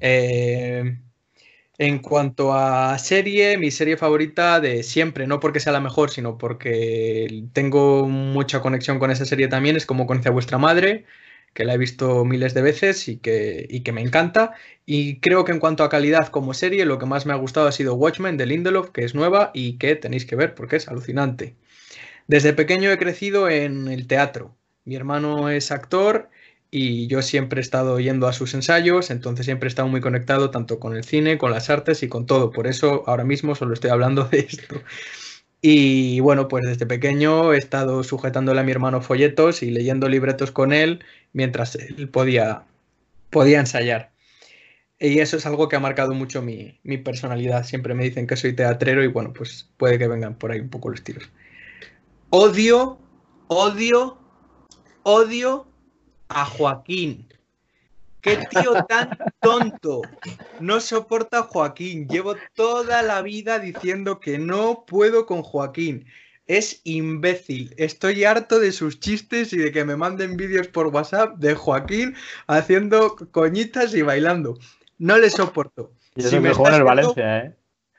Eh, 0.00 0.98
en 1.78 1.98
cuanto 1.98 2.54
a 2.54 2.98
serie, 2.98 3.58
mi 3.58 3.70
serie 3.70 3.96
favorita 3.96 4.60
de 4.60 4.82
siempre, 4.82 5.26
no 5.26 5.40
porque 5.40 5.60
sea 5.60 5.72
la 5.72 5.80
mejor, 5.80 6.10
sino 6.10 6.38
porque 6.38 7.44
tengo 7.52 8.08
mucha 8.08 8.60
conexión 8.60 8.98
con 8.98 9.10
esa 9.10 9.26
serie 9.26 9.48
también, 9.48 9.76
es 9.76 9.86
como 9.86 10.06
conoce 10.06 10.28
a 10.28 10.32
vuestra 10.32 10.58
madre, 10.58 11.04
que 11.52 11.64
la 11.64 11.74
he 11.74 11.78
visto 11.78 12.24
miles 12.24 12.54
de 12.54 12.62
veces 12.62 13.08
y 13.08 13.18
que, 13.18 13.66
y 13.68 13.80
que 13.80 13.92
me 13.92 14.02
encanta. 14.02 14.54
Y 14.86 15.20
creo 15.20 15.44
que 15.44 15.52
en 15.52 15.60
cuanto 15.60 15.84
a 15.84 15.88
calidad 15.90 16.28
como 16.28 16.54
serie, 16.54 16.84
lo 16.86 16.98
que 16.98 17.06
más 17.06 17.26
me 17.26 17.32
ha 17.32 17.36
gustado 17.36 17.68
ha 17.68 17.72
sido 17.72 17.94
Watchmen 17.94 18.36
de 18.36 18.46
Lindelof, 18.46 18.90
que 18.90 19.04
es 19.04 19.14
nueva 19.14 19.50
y 19.54 19.78
que 19.78 19.96
tenéis 19.96 20.26
que 20.26 20.36
ver 20.36 20.54
porque 20.54 20.76
es 20.76 20.88
alucinante. 20.88 21.56
Desde 22.26 22.52
pequeño 22.52 22.90
he 22.90 22.98
crecido 22.98 23.48
en 23.48 23.88
el 23.88 24.06
teatro. 24.06 24.56
Mi 24.84 24.96
hermano 24.96 25.50
es 25.50 25.70
actor 25.72 26.30
y 26.70 27.06
yo 27.06 27.22
siempre 27.22 27.60
he 27.60 27.62
estado 27.62 27.98
yendo 28.00 28.26
a 28.26 28.32
sus 28.32 28.54
ensayos, 28.54 29.10
entonces 29.10 29.46
siempre 29.46 29.66
he 29.66 29.70
estado 29.70 29.88
muy 29.88 30.00
conectado 30.00 30.50
tanto 30.50 30.78
con 30.80 30.96
el 30.96 31.04
cine, 31.04 31.38
con 31.38 31.50
las 31.50 31.70
artes 31.70 32.02
y 32.02 32.08
con 32.08 32.26
todo. 32.26 32.50
Por 32.50 32.66
eso 32.66 33.04
ahora 33.06 33.24
mismo 33.24 33.54
solo 33.54 33.74
estoy 33.74 33.90
hablando 33.90 34.24
de 34.24 34.40
esto. 34.40 34.82
Y 35.62 36.20
bueno, 36.20 36.48
pues 36.48 36.64
desde 36.66 36.86
pequeño 36.86 37.52
he 37.52 37.58
estado 37.58 38.02
sujetándole 38.02 38.60
a 38.60 38.64
mi 38.64 38.72
hermano 38.72 39.00
folletos 39.00 39.62
y 39.62 39.70
leyendo 39.70 40.08
libretos 40.08 40.50
con 40.50 40.72
él 40.72 41.04
mientras 41.32 41.74
él 41.76 42.08
podía, 42.08 42.64
podía 43.30 43.60
ensayar. 43.60 44.12
Y 44.98 45.18
eso 45.20 45.36
es 45.36 45.46
algo 45.46 45.68
que 45.68 45.76
ha 45.76 45.80
marcado 45.80 46.14
mucho 46.14 46.42
mi, 46.42 46.78
mi 46.82 46.98
personalidad. 46.98 47.64
Siempre 47.64 47.94
me 47.94 48.04
dicen 48.04 48.26
que 48.26 48.36
soy 48.36 48.54
teatrero 48.54 49.04
y 49.04 49.08
bueno, 49.08 49.32
pues 49.32 49.68
puede 49.76 49.98
que 49.98 50.08
vengan 50.08 50.36
por 50.36 50.52
ahí 50.52 50.60
un 50.60 50.70
poco 50.70 50.88
los 50.90 51.02
tiros. 51.02 51.28
Odio, 52.30 52.98
odio, 53.48 54.18
odio 55.02 55.66
a 56.28 56.44
Joaquín. 56.44 57.26
Qué 58.20 58.38
tío 58.50 58.84
tan 58.88 59.16
tonto. 59.40 60.02
No 60.58 60.80
soporta 60.80 61.38
a 61.38 61.42
Joaquín. 61.44 62.08
Llevo 62.08 62.34
toda 62.54 63.02
la 63.02 63.22
vida 63.22 63.58
diciendo 63.60 64.18
que 64.18 64.36
no 64.38 64.84
puedo 64.86 65.26
con 65.26 65.42
Joaquín. 65.42 66.06
Es 66.48 66.80
imbécil. 66.84 67.72
Estoy 67.76 68.24
harto 68.24 68.58
de 68.58 68.72
sus 68.72 68.98
chistes 69.00 69.52
y 69.52 69.58
de 69.58 69.70
que 69.70 69.84
me 69.84 69.96
manden 69.96 70.36
vídeos 70.36 70.66
por 70.68 70.88
WhatsApp 70.88 71.36
de 71.38 71.54
Joaquín 71.54 72.14
haciendo 72.48 73.14
coñitas 73.30 73.94
y 73.94 74.02
bailando. 74.02 74.58
No 74.98 75.18
le 75.18 75.30
soporto. 75.30 75.92
Y 76.16 76.20
eso 76.20 76.30
Si 76.30 76.40
me 76.40 76.52
jugó 76.52 76.68
en 76.68 76.74
el 76.74 76.82
viendo- 76.82 77.02
Valencia, 77.14 77.38
¿eh? 77.38 77.54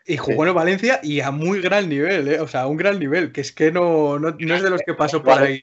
Y 0.09 0.15
jugó 0.17 0.43
en 0.43 0.49
el 0.49 0.53
Valencia 0.55 0.99
y 1.03 1.19
a 1.19 1.31
muy 1.31 1.61
gran 1.61 1.89
nivel, 1.89 2.27
¿eh? 2.29 2.39
O 2.39 2.47
sea, 2.47 2.61
a 2.61 2.67
un 2.67 2.77
gran 2.77 2.97
nivel, 2.97 3.33
que 3.33 3.41
es 3.41 3.51
que 3.51 3.71
no, 3.73 4.17
no, 4.19 4.31
no 4.39 4.55
es 4.55 4.63
de 4.63 4.69
los 4.69 4.81
que 4.81 4.93
pasó 4.93 5.21
por 5.21 5.37
ahí. 5.39 5.61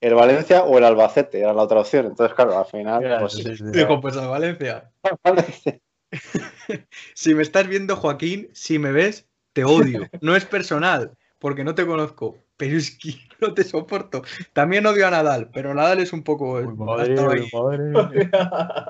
El 0.00 0.14
Valencia 0.14 0.62
o 0.62 0.78
el 0.78 0.84
Albacete 0.84 1.40
era 1.40 1.52
la 1.52 1.62
otra 1.62 1.80
opción. 1.80 2.06
Entonces, 2.06 2.34
claro, 2.34 2.58
al 2.58 2.66
final. 2.66 3.02
Mira, 3.02 3.20
pues, 3.20 3.32
sí, 3.32 3.42
sí, 3.42 3.56
sí. 3.56 3.64
Digo, 3.72 4.00
pues 4.00 4.16
a 4.16 4.26
Valencia. 4.26 4.90
Valencia. 5.22 5.80
Si 7.14 7.34
me 7.34 7.42
estás 7.42 7.66
viendo, 7.66 7.96
Joaquín, 7.96 8.48
si 8.52 8.78
me 8.78 8.92
ves, 8.92 9.26
te 9.52 9.64
odio. 9.64 10.06
No 10.20 10.36
es 10.36 10.44
personal, 10.44 11.12
porque 11.38 11.64
no 11.64 11.74
te 11.74 11.86
conozco, 11.86 12.38
pero 12.56 12.76
es 12.76 12.96
que 12.96 13.14
no 13.40 13.54
te 13.54 13.64
soporto. 13.64 14.22
También 14.52 14.86
odio 14.86 15.06
a 15.06 15.10
Nadal, 15.10 15.50
pero 15.52 15.74
Nadal 15.74 16.00
es 16.00 16.12
un 16.12 16.22
poco... 16.22 16.54
Uy, 16.54 16.66
madre, 16.76 17.14
madre. 17.52 18.30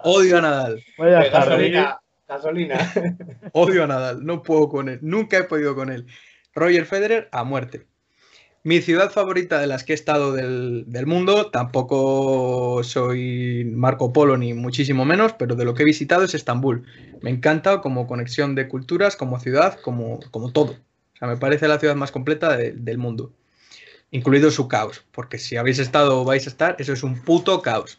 Odio 0.04 0.38
a 0.38 0.40
Nadal, 0.40 0.82
Vaya 0.96 1.28
gasolina, 1.28 2.00
gasolina. 2.26 2.92
odio 3.52 3.84
a 3.84 3.86
Nadal, 3.86 4.24
no 4.24 4.42
puedo 4.42 4.68
con 4.68 4.88
él, 4.88 4.98
nunca 5.02 5.38
he 5.38 5.44
podido 5.44 5.74
con 5.74 5.90
él. 5.90 6.06
Roger 6.54 6.86
Federer 6.86 7.28
a 7.30 7.44
muerte. 7.44 7.86
Mi 8.68 8.82
ciudad 8.82 9.10
favorita 9.10 9.58
de 9.60 9.66
las 9.66 9.82
que 9.82 9.92
he 9.92 9.94
estado 9.94 10.34
del, 10.34 10.84
del 10.88 11.06
mundo, 11.06 11.46
tampoco 11.50 12.82
soy 12.84 13.64
Marco 13.64 14.12
Polo 14.12 14.36
ni 14.36 14.52
muchísimo 14.52 15.06
menos, 15.06 15.32
pero 15.32 15.56
de 15.56 15.64
lo 15.64 15.72
que 15.72 15.84
he 15.84 15.86
visitado 15.86 16.24
es 16.24 16.34
Estambul. 16.34 16.84
Me 17.22 17.30
encanta 17.30 17.80
como 17.80 18.06
conexión 18.06 18.54
de 18.54 18.68
culturas, 18.68 19.16
como 19.16 19.40
ciudad, 19.40 19.80
como, 19.80 20.20
como 20.30 20.52
todo. 20.52 20.72
O 20.72 21.16
sea, 21.18 21.28
me 21.28 21.38
parece 21.38 21.66
la 21.66 21.78
ciudad 21.78 21.96
más 21.96 22.12
completa 22.12 22.58
de- 22.58 22.72
del 22.72 22.98
mundo, 22.98 23.32
incluido 24.10 24.50
su 24.50 24.68
caos, 24.68 25.02
porque 25.12 25.38
si 25.38 25.56
habéis 25.56 25.78
estado 25.78 26.20
o 26.20 26.26
vais 26.26 26.46
a 26.46 26.50
estar, 26.50 26.76
eso 26.78 26.92
es 26.92 27.02
un 27.02 27.22
puto 27.22 27.62
caos. 27.62 27.98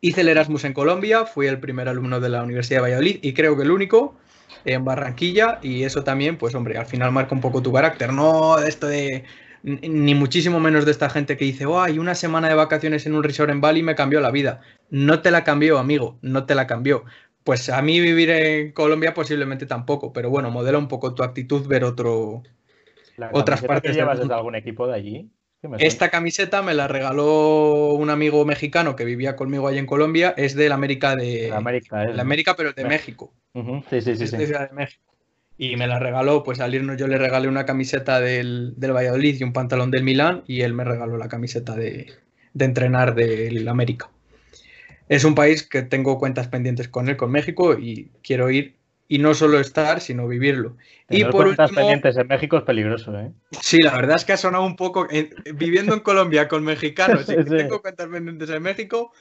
Hice 0.00 0.22
el 0.22 0.28
Erasmus 0.28 0.64
en 0.64 0.72
Colombia, 0.72 1.24
fui 1.24 1.46
el 1.46 1.60
primer 1.60 1.88
alumno 1.88 2.18
de 2.18 2.30
la 2.30 2.42
Universidad 2.42 2.78
de 2.78 2.82
Valladolid 2.88 3.20
y 3.22 3.32
creo 3.32 3.56
que 3.56 3.62
el 3.62 3.70
único 3.70 4.16
en 4.64 4.84
Barranquilla 4.84 5.58
y 5.62 5.84
eso 5.84 6.04
también, 6.04 6.38
pues 6.38 6.54
hombre, 6.54 6.78
al 6.78 6.86
final 6.86 7.12
marca 7.12 7.34
un 7.34 7.40
poco 7.40 7.62
tu 7.62 7.72
carácter, 7.72 8.12
no 8.12 8.56
de 8.56 8.68
esto 8.68 8.86
de 8.86 9.24
ni 9.66 10.14
muchísimo 10.14 10.60
menos 10.60 10.84
de 10.84 10.92
esta 10.92 11.10
gente 11.10 11.36
que 11.36 11.44
dice, 11.44 11.66
oh, 11.66 11.80
hay 11.80 11.98
una 11.98 12.14
semana 12.14 12.48
de 12.48 12.54
vacaciones 12.54 13.04
en 13.04 13.14
un 13.14 13.24
resort 13.24 13.50
en 13.50 13.60
Bali 13.60 13.82
me 13.82 13.96
cambió 13.96 14.20
la 14.20 14.30
vida. 14.30 14.60
No 14.90 15.22
te 15.22 15.32
la 15.32 15.42
cambió, 15.42 15.78
amigo, 15.78 16.18
no 16.22 16.46
te 16.46 16.54
la 16.54 16.68
cambió. 16.68 17.04
Pues 17.42 17.68
a 17.68 17.82
mí 17.82 18.00
vivir 18.00 18.30
en 18.30 18.72
Colombia 18.72 19.12
posiblemente 19.12 19.66
tampoco, 19.66 20.12
pero 20.12 20.30
bueno, 20.30 20.52
modela 20.52 20.78
un 20.78 20.86
poco 20.86 21.14
tu 21.14 21.24
actitud 21.24 21.66
ver 21.66 21.82
otro, 21.82 22.44
otras 23.32 23.62
partes. 23.62 23.90
Que 23.90 23.98
llevas 23.98 24.26
de 24.26 24.32
algún 24.32 24.54
equipo 24.54 24.86
de 24.86 24.94
allí? 24.94 25.30
Esta 25.78 26.10
camiseta 26.10 26.62
me 26.62 26.74
la 26.74 26.88
regaló 26.88 27.92
un 27.94 28.10
amigo 28.10 28.44
mexicano 28.44 28.96
que 28.96 29.04
vivía 29.04 29.36
conmigo 29.36 29.68
allí 29.68 29.78
en 29.78 29.86
Colombia. 29.86 30.34
Es 30.36 30.54
de 30.54 30.68
la 30.68 30.74
América 30.74 31.16
de 31.16 31.48
la 31.50 31.56
América, 31.56 32.04
la 32.04 32.22
América 32.22 32.54
pero 32.56 32.72
de 32.72 32.84
México. 32.84 33.32
Sí, 33.90 34.00
sí, 34.00 34.16
sí. 34.16 34.36
de 34.36 34.68
México 34.72 35.02
y 35.58 35.76
me 35.76 35.86
la 35.86 35.98
regaló, 35.98 36.42
pues 36.42 36.60
al 36.60 36.74
irnos 36.74 36.98
yo 36.98 37.08
le 37.08 37.18
regalé 37.18 37.48
una 37.48 37.64
camiseta 37.64 38.20
del, 38.20 38.74
del 38.76 38.92
Valladolid 38.92 39.40
y 39.40 39.44
un 39.44 39.52
pantalón 39.52 39.90
del 39.90 40.04
Milán 40.04 40.44
y 40.46 40.60
él 40.60 40.74
me 40.74 40.84
regaló 40.84 41.16
la 41.16 41.28
camiseta 41.28 41.74
de, 41.74 42.12
de 42.52 42.64
entrenar 42.64 43.14
del 43.14 43.66
América. 43.68 44.10
Es 45.08 45.24
un 45.24 45.34
país 45.34 45.62
que 45.62 45.82
tengo 45.82 46.18
cuentas 46.18 46.48
pendientes 46.48 46.88
con 46.88 47.08
él, 47.08 47.16
con 47.16 47.30
México, 47.30 47.78
y 47.78 48.10
quiero 48.22 48.50
ir 48.50 48.74
y 49.08 49.18
no 49.18 49.34
solo 49.34 49.60
estar, 49.60 50.00
sino 50.00 50.26
vivirlo. 50.26 50.76
y 51.08 51.24
por 51.24 51.44
cuentas 51.44 51.70
pendientes 51.70 52.16
en 52.16 52.26
México 52.26 52.56
es 52.56 52.64
peligroso, 52.64 53.16
¿eh? 53.18 53.32
Sí, 53.60 53.80
la 53.80 53.94
verdad 53.94 54.16
es 54.16 54.24
que 54.24 54.32
ha 54.32 54.36
sonado 54.36 54.64
un 54.64 54.76
poco, 54.76 55.06
viviendo 55.54 55.94
en 55.94 56.00
Colombia 56.00 56.48
con 56.48 56.64
mexicanos 56.64 57.26
y 57.28 57.44
tengo 57.44 57.80
cuentas 57.80 58.08
pendientes 58.08 58.50
en 58.50 58.62
México, 58.62 59.12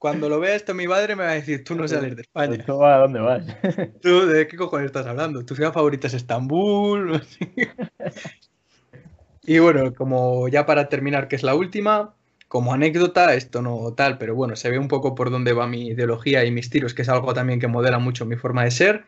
cuando 0.00 0.30
lo 0.30 0.40
vea 0.40 0.54
esto 0.54 0.74
mi 0.74 0.88
madre 0.88 1.14
me 1.14 1.24
va 1.24 1.32
a 1.32 1.34
decir, 1.34 1.62
tú 1.62 1.74
no 1.74 1.86
sales 1.86 2.16
de 2.16 2.22
España. 2.22 2.64
¿A 2.66 2.98
dónde 2.98 3.20
vas? 3.20 3.44
¿Tú 4.00 4.26
de 4.26 4.48
qué 4.48 4.56
cojones 4.56 4.86
estás 4.86 5.06
hablando? 5.06 5.44
¿Tu 5.44 5.54
ciudad 5.54 5.74
favorita 5.74 6.06
es 6.06 6.14
Estambul? 6.14 7.22
y 9.42 9.58
bueno, 9.58 9.92
como 9.92 10.48
ya 10.48 10.64
para 10.64 10.88
terminar, 10.88 11.28
que 11.28 11.36
es 11.36 11.42
la 11.42 11.54
última, 11.54 12.14
como 12.48 12.72
anécdota, 12.72 13.34
esto 13.34 13.60
no 13.60 13.92
tal, 13.92 14.16
pero 14.16 14.34
bueno, 14.34 14.56
se 14.56 14.70
ve 14.70 14.78
un 14.78 14.88
poco 14.88 15.14
por 15.14 15.30
dónde 15.30 15.52
va 15.52 15.66
mi 15.66 15.88
ideología 15.88 16.46
y 16.46 16.50
mis 16.50 16.70
tiros, 16.70 16.94
que 16.94 17.02
es 17.02 17.08
algo 17.10 17.34
también 17.34 17.60
que 17.60 17.68
modela 17.68 17.98
mucho 17.98 18.24
mi 18.24 18.36
forma 18.36 18.64
de 18.64 18.70
ser. 18.70 19.04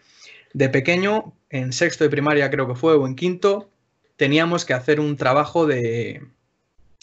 De 0.52 0.68
pequeño, 0.68 1.34
en 1.50 1.72
sexto 1.72 2.04
de 2.04 2.10
primaria 2.10 2.50
creo 2.50 2.68
que 2.68 2.74
fue, 2.74 2.94
o 2.94 3.06
en 3.06 3.16
quinto, 3.16 3.70
teníamos 4.16 4.64
que 4.64 4.74
hacer 4.74 5.00
un 5.00 5.16
trabajo 5.16 5.66
de, 5.66 6.22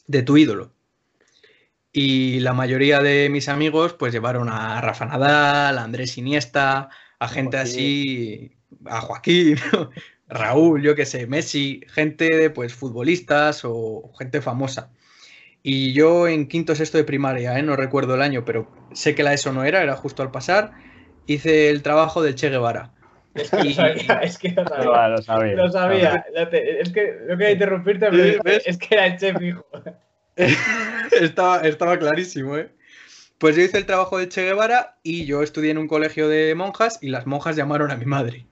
de 0.08 0.24
tu 0.24 0.38
ídolo. 0.38 0.72
Y 1.92 2.40
la 2.42 2.54
mayoría 2.54 3.02
de 3.02 3.30
mis 3.30 3.50
amigos 3.50 3.94
pues 3.94 4.14
llevaron 4.14 4.50
a 4.50 4.80
Rafa 4.82 5.06
Nadal, 5.06 5.78
a 5.78 5.84
Andrés 5.84 6.18
Iniesta, 6.18 6.90
a 7.18 7.28
gente 7.28 7.58
así, 7.58 8.52
a 8.86 9.02
Joaquín, 9.02 9.58
Raúl, 10.28 10.84
yo 10.84 10.96
qué 10.96 11.06
sé, 11.06 11.26
Messi, 11.26 11.82
gente 11.88 12.36
de 12.36 12.50
pues 12.52 12.74
futbolistas 12.74 13.62
o 13.64 14.12
gente 14.18 14.42
famosa. 14.42 14.92
Y 15.64 15.94
yo 15.94 16.28
en 16.28 16.48
quinto 16.48 16.76
sexto 16.76 16.98
de 16.98 17.04
primaria, 17.04 17.58
¿eh? 17.58 17.64
no 17.64 17.76
recuerdo 17.76 18.16
el 18.16 18.22
año, 18.22 18.46
pero 18.46 18.72
sé 18.94 19.16
que 19.16 19.24
la 19.24 19.34
ESO 19.34 19.52
no 19.52 19.64
era, 19.64 19.84
era 19.84 19.96
justo 19.96 20.24
al 20.24 20.32
pasar, 20.32 20.72
hice 21.26 21.70
el 21.70 21.82
trabajo 21.82 22.22
del 22.22 22.36
Che 22.36 22.50
Guevara. 22.50 22.94
Es 23.36 23.50
que, 23.50 23.60
es 24.24 24.38
que 24.38 24.50
lo 24.52 25.22
sabía. 25.22 25.56
Lo 25.56 25.72
sabía. 25.72 26.26
Es 26.52 26.92
que 26.92 27.18
no 27.28 27.38
quería 27.38 27.52
interrumpirte, 27.52 28.10
pero 28.10 28.60
es 28.66 28.78
que 28.78 28.96
era 28.96 29.08
el 29.08 29.18
Che 29.18 29.34
fijo. 29.36 29.66
estaba, 31.12 31.62
estaba 31.62 31.98
clarísimo, 32.00 32.58
¿eh? 32.58 32.70
Pues 33.38 33.56
yo 33.56 33.62
hice 33.62 33.78
el 33.78 33.86
trabajo 33.86 34.18
de 34.18 34.28
Che 34.28 34.44
Guevara 34.44 34.98
y 35.04 35.26
yo 35.26 35.44
estudié 35.44 35.72
en 35.72 35.78
un 35.78 35.88
colegio 35.88 36.28
de 36.28 36.54
monjas 36.56 37.00
y 37.02 37.10
las 37.10 37.26
monjas 37.26 37.56
llamaron 37.56 37.92
a 37.92 37.96
mi 37.96 38.06
madre. 38.06 38.46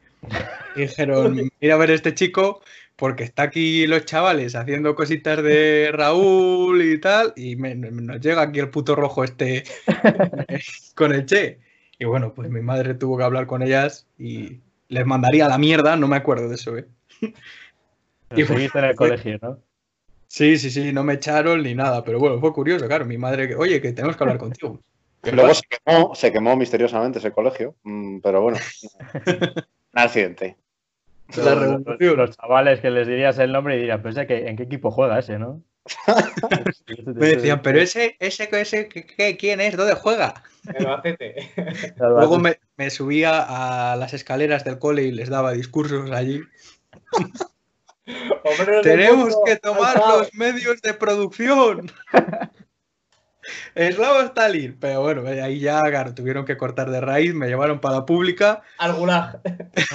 Y 0.75 0.81
dijeron, 0.81 1.50
mira 1.62 1.75
a 1.75 1.77
ver 1.77 1.91
este 1.91 2.13
chico 2.13 2.62
porque 2.96 3.24
está 3.24 3.43
aquí 3.43 3.86
los 3.86 4.05
chavales 4.05 4.55
haciendo 4.55 4.96
cositas 4.96 5.43
de 5.43 5.91
Raúl 5.93 6.81
y 6.81 7.00
tal 7.00 7.34
y 7.36 7.55
nos 7.55 8.19
llega 8.22 8.41
aquí 8.41 8.60
el 8.60 8.69
puto 8.69 8.96
rojo 8.96 9.24
este 9.24 9.65
con 10.96 11.13
el 11.13 11.25
Che. 11.25 11.60
Y 12.00 12.05
bueno, 12.05 12.34
pues 12.34 12.50
mi 12.50 12.62
madre 12.62 12.93
tuvo 12.93 13.17
que 13.17 13.24
hablar 13.24 13.46
con 13.46 13.63
ellas 13.63 14.07
y 14.17 14.62
les 14.89 15.06
mandaría 15.06 15.46
a 15.46 15.50
la 15.50 15.58
mierda, 15.58 15.96
no 15.96 16.08
me 16.08 16.15
acuerdo 16.15 16.50
de 16.50 16.56
eso, 16.56 16.77
¿eh? 16.77 16.88
y 18.36 18.44
fuiste 18.44 18.79
en 18.79 18.86
el 18.86 18.96
colegio, 18.96 19.39
¿no? 19.41 19.60
Sí, 20.27 20.58
sí, 20.58 20.70
sí, 20.70 20.91
no 20.91 21.03
me 21.03 21.13
echaron 21.13 21.63
ni 21.63 21.74
nada, 21.74 22.03
pero 22.03 22.20
bueno, 22.20 22.39
fue 22.39 22.51
curioso, 22.51 22.86
claro, 22.88 23.06
mi 23.06 23.17
madre, 23.17 23.56
oye, 23.56 23.82
que 23.82 23.94
tenemos 23.94 24.17
que 24.17 24.24
hablar 24.24 24.38
contigo. 24.38 24.79
Luego 25.24 25.53
se 25.53 25.63
quemó, 25.67 26.15
se 26.15 26.32
quemó 26.32 26.56
misteriosamente 26.56 27.20
ese 27.20 27.32
colegio, 27.32 27.75
mm, 27.84 28.20
pero 28.20 28.41
bueno, 28.41 28.60
un 29.25 29.65
accidente. 29.94 30.58
Los, 31.36 32.38
chavales 32.38 32.79
que 32.79 32.89
les 32.89 33.08
dirías 33.08 33.38
el 33.39 33.51
nombre 33.51 33.75
y 33.75 33.79
dirían, 33.79 34.01
pues 34.01 34.15
¿en 34.17 34.56
qué 34.56 34.63
equipo 34.63 34.91
juega 34.91 35.20
ese, 35.20 35.38
no? 35.39 35.62
me 37.06 37.27
decían, 37.27 37.62
pero 37.62 37.79
ese, 37.79 38.15
ese, 38.20 38.50
ese, 38.51 38.89
¿quién 39.38 39.62
es? 39.62 39.75
¿Dónde 39.77 39.96
juega? 39.96 40.44
Luego 41.98 42.39
me, 42.39 42.60
me 42.75 42.89
subía 42.89 43.91
a 43.91 43.96
las 43.96 44.13
escaleras 44.13 44.63
del 44.63 44.79
cole 44.79 45.03
y 45.03 45.12
les 45.12 45.29
daba 45.29 45.53
discursos 45.53 46.12
allí. 46.12 46.41
Tenemos 48.84 49.36
que 49.46 49.58
tomar 49.58 49.98
los 49.98 50.34
medios 50.34 50.82
de 50.82 50.94
producción. 50.94 51.91
Eslavo 53.75 54.22
Stalin. 54.22 54.77
Pero 54.79 55.01
bueno, 55.01 55.27
ahí 55.27 55.60
ya 55.60 55.82
tuvieron 56.13 56.46
que 56.46 56.58
cortar 56.58 56.89
de 56.89 57.01
raíz, 57.01 57.34
me 57.34 57.48
llevaron 57.48 57.79
para 57.79 57.96
la 57.98 58.06
pública. 58.06 58.63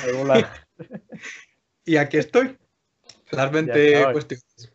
Al 0.02 0.16
gulag. 0.16 0.50
y 1.84 1.96
aquí 1.96 2.18
estoy. 2.18 2.58
Las 3.30 3.50
20 3.50 4.12
cuestiones. 4.12 4.71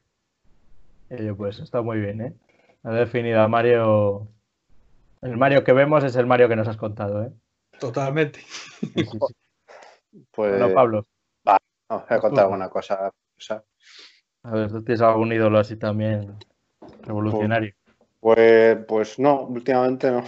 Pues 1.37 1.59
está 1.59 1.81
muy 1.81 1.99
bien, 1.99 2.21
¿eh? 2.21 2.33
Ha 2.83 2.91
definido 2.91 3.41
a 3.41 3.47
Mario. 3.47 4.27
El 5.21 5.37
Mario 5.37 5.63
que 5.63 5.73
vemos 5.73 6.03
es 6.03 6.15
el 6.15 6.25
Mario 6.25 6.47
que 6.47 6.55
nos 6.55 6.67
has 6.67 6.77
contado, 6.77 7.23
¿eh? 7.23 7.31
Totalmente. 7.79 8.39
Pues. 10.31 10.49
Bueno, 10.57 10.73
Pablo. 10.73 11.05
Va, 11.47 11.59
no, 11.89 12.05
he 12.09 12.19
contado 12.19 12.47
alguna 12.47 12.69
cosa 12.69 13.11
a 14.43 14.51
ver, 14.51 14.71
¿tú 14.71 14.83
tienes 14.83 15.01
algún 15.01 15.31
ídolo 15.31 15.59
así 15.59 15.75
también 15.75 16.37
revolucionario? 17.01 17.73
Pues, 18.19 18.77
pues 18.87 19.19
no, 19.19 19.41
últimamente 19.41 20.09
no. 20.09 20.23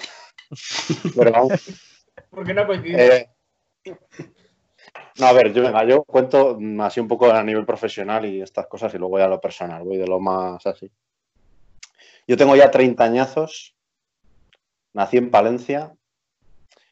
Pero 1.16 1.32
vamos. 1.32 1.94
¿Por 2.30 2.46
qué 2.46 2.54
no 2.54 2.68
coincide? 2.68 3.30
Eh, 3.86 3.96
no, 5.20 5.26
a 5.26 5.34
ver, 5.34 5.54
yo 5.54 5.64
venga, 5.64 5.84
yo 5.84 6.04
cuento 6.04 6.58
así 6.82 7.00
un 7.00 7.08
poco 7.08 7.32
a 7.32 7.44
nivel 7.44 7.66
profesional 7.66 8.26
y 8.26 8.42
estas 8.42 8.68
cosas 8.68 8.94
y 8.94 8.98
luego 8.98 9.12
voy 9.12 9.22
a 9.22 9.28
lo 9.28 9.42
personal, 9.42 9.84
voy 9.84 9.98
de 9.98 10.08
lo 10.08 10.20
más 10.20 10.66
así. 10.66 10.92
Yo 12.28 12.38
tengo 12.38 12.56
ya 12.56 12.72
30 12.72 13.04
añazos, 13.04 13.76
nací 14.94 15.18
en 15.18 15.32
Palencia, 15.32 15.94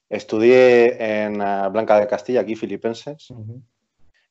estudié 0.10 1.26
en 1.26 1.42
eh, 1.42 1.70
Blanca 1.72 2.00
de 2.00 2.08
Castilla, 2.08 2.42
aquí 2.42 2.56
filipenses. 2.56 3.34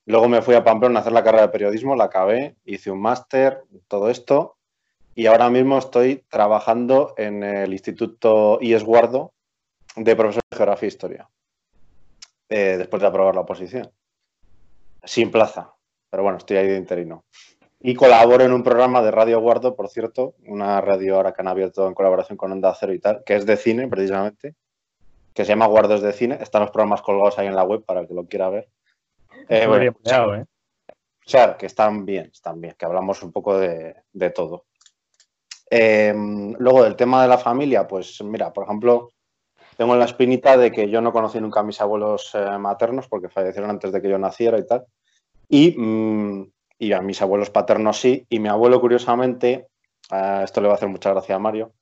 Luego 0.05 0.29
me 0.29 0.43
fui 0.43 0.55
a 0.55 0.65
Pamplona 0.65 0.99
a 0.99 1.01
hacer 1.01 1.13
la 1.13 1.25
carrera 1.25 1.47
de 1.47 1.53
periodismo, 1.53 1.97
la 1.97 2.05
acabé, 2.05 2.57
hice 2.65 2.91
un 2.91 3.01
máster, 3.01 3.65
todo 3.89 4.09
esto, 4.09 4.57
y 5.15 5.27
ahora 5.27 5.49
mismo 5.51 5.79
estoy 5.79 6.25
trabajando 6.29 7.15
en 7.17 7.43
el 7.43 7.73
Instituto 7.73 8.59
IES 8.61 8.85
Guardo 8.85 9.33
de 9.97 10.15
profesor 10.15 10.43
de 10.51 10.57
Geografía 10.57 10.87
e 10.87 10.89
Historia, 10.89 11.31
eh, 12.49 12.77
después 12.79 13.01
de 13.01 13.09
aprobar 13.09 13.35
la 13.35 13.43
oposición. 13.43 13.91
Sin 15.05 15.31
plaza, 15.31 15.75
pero 16.11 16.23
bueno, 16.23 16.39
estoy 16.39 16.57
ahí 16.57 16.69
de 16.69 16.77
interino. 16.77 17.25
Y 17.81 17.95
colaboro 17.95 18.45
en 18.45 18.53
un 18.53 18.63
programa 18.63 19.03
de 19.03 19.11
Radio 19.11 19.41
Guardo, 19.41 19.77
por 19.77 19.89
cierto, 19.89 20.35
una 20.47 20.81
radio 20.81 21.17
ahora 21.17 21.33
que 21.33 21.43
han 21.43 21.49
abierto 21.49 21.87
en 21.87 21.95
colaboración 21.95 22.37
con 22.37 22.51
Onda 22.51 22.75
Cero 22.79 22.93
y 22.95 22.99
tal, 22.99 23.23
que 23.25 23.37
es 23.37 23.47
de 23.47 23.57
cine 23.57 23.87
precisamente, 23.87 24.55
que 25.35 25.45
se 25.45 25.51
llama 25.51 25.67
Guardos 25.67 26.01
de 26.03 26.13
Cine. 26.13 26.39
Están 26.41 26.63
los 26.63 26.71
programas 26.71 27.03
colgados 27.03 27.39
ahí 27.39 27.47
en 27.47 27.55
la 27.55 27.65
web 27.65 27.85
para 27.85 28.01
el 28.01 28.09
que 28.09 28.15
lo 28.15 28.27
quiera 28.27 28.49
ver. 28.49 28.69
Eh, 29.49 29.67
bueno, 29.67 29.95
¿eh? 30.35 30.47
O 31.27 31.29
sea, 31.29 31.57
que 31.57 31.67
están 31.67 32.07
bien, 32.07 32.31
están 32.33 32.61
bien, 32.61 32.75
que 32.79 32.87
hablamos 32.87 33.23
un 33.23 33.33
poco 33.33 33.59
de, 33.59 33.95
todo. 34.35 34.67
Em, 35.69 36.55
luego 36.59 36.85
del 36.85 36.95
tema 36.95 37.23
de 37.23 37.29
la 37.29 37.37
familia, 37.37 37.87
pues 37.87 38.23
mira, 38.23 38.53
por 38.53 38.65
ejemplo, 38.65 39.13
tengo 39.77 39.97
la 39.97 40.05
espinita 40.05 40.57
de 40.57 40.71
que 40.73 40.89
yo 40.89 41.01
no 41.01 41.13
conocí 41.13 41.41
nunca 41.41 41.61
a 41.61 41.65
mis 41.65 41.81
abuelos 41.81 42.31
eh, 42.35 42.59
maternos 42.59 43.09
porque 43.09 43.29
fallecieron 43.29 43.71
antes 43.71 43.93
de 43.93 44.03
que 44.03 44.09
yo 44.09 44.19
naciera 44.19 44.59
y 44.59 44.67
tal. 44.67 44.85
Y, 45.49 45.75
mm, 45.79 46.51
y, 46.79 46.93
a 46.93 47.01
mis 47.01 47.21
abuelos 47.23 47.51
paternos 47.51 47.99
sí. 47.99 48.27
Y 48.29 48.39
mi 48.39 48.49
abuelo, 48.49 48.81
curiosamente, 48.81 49.69
esto 50.43 50.61
le 50.61 50.69
va 50.69 50.75
a 50.75 50.77
hacer 50.77 50.89
mucha 50.89 51.11
gracia 51.11 51.35
a 51.35 51.41
Mario, 51.41 51.73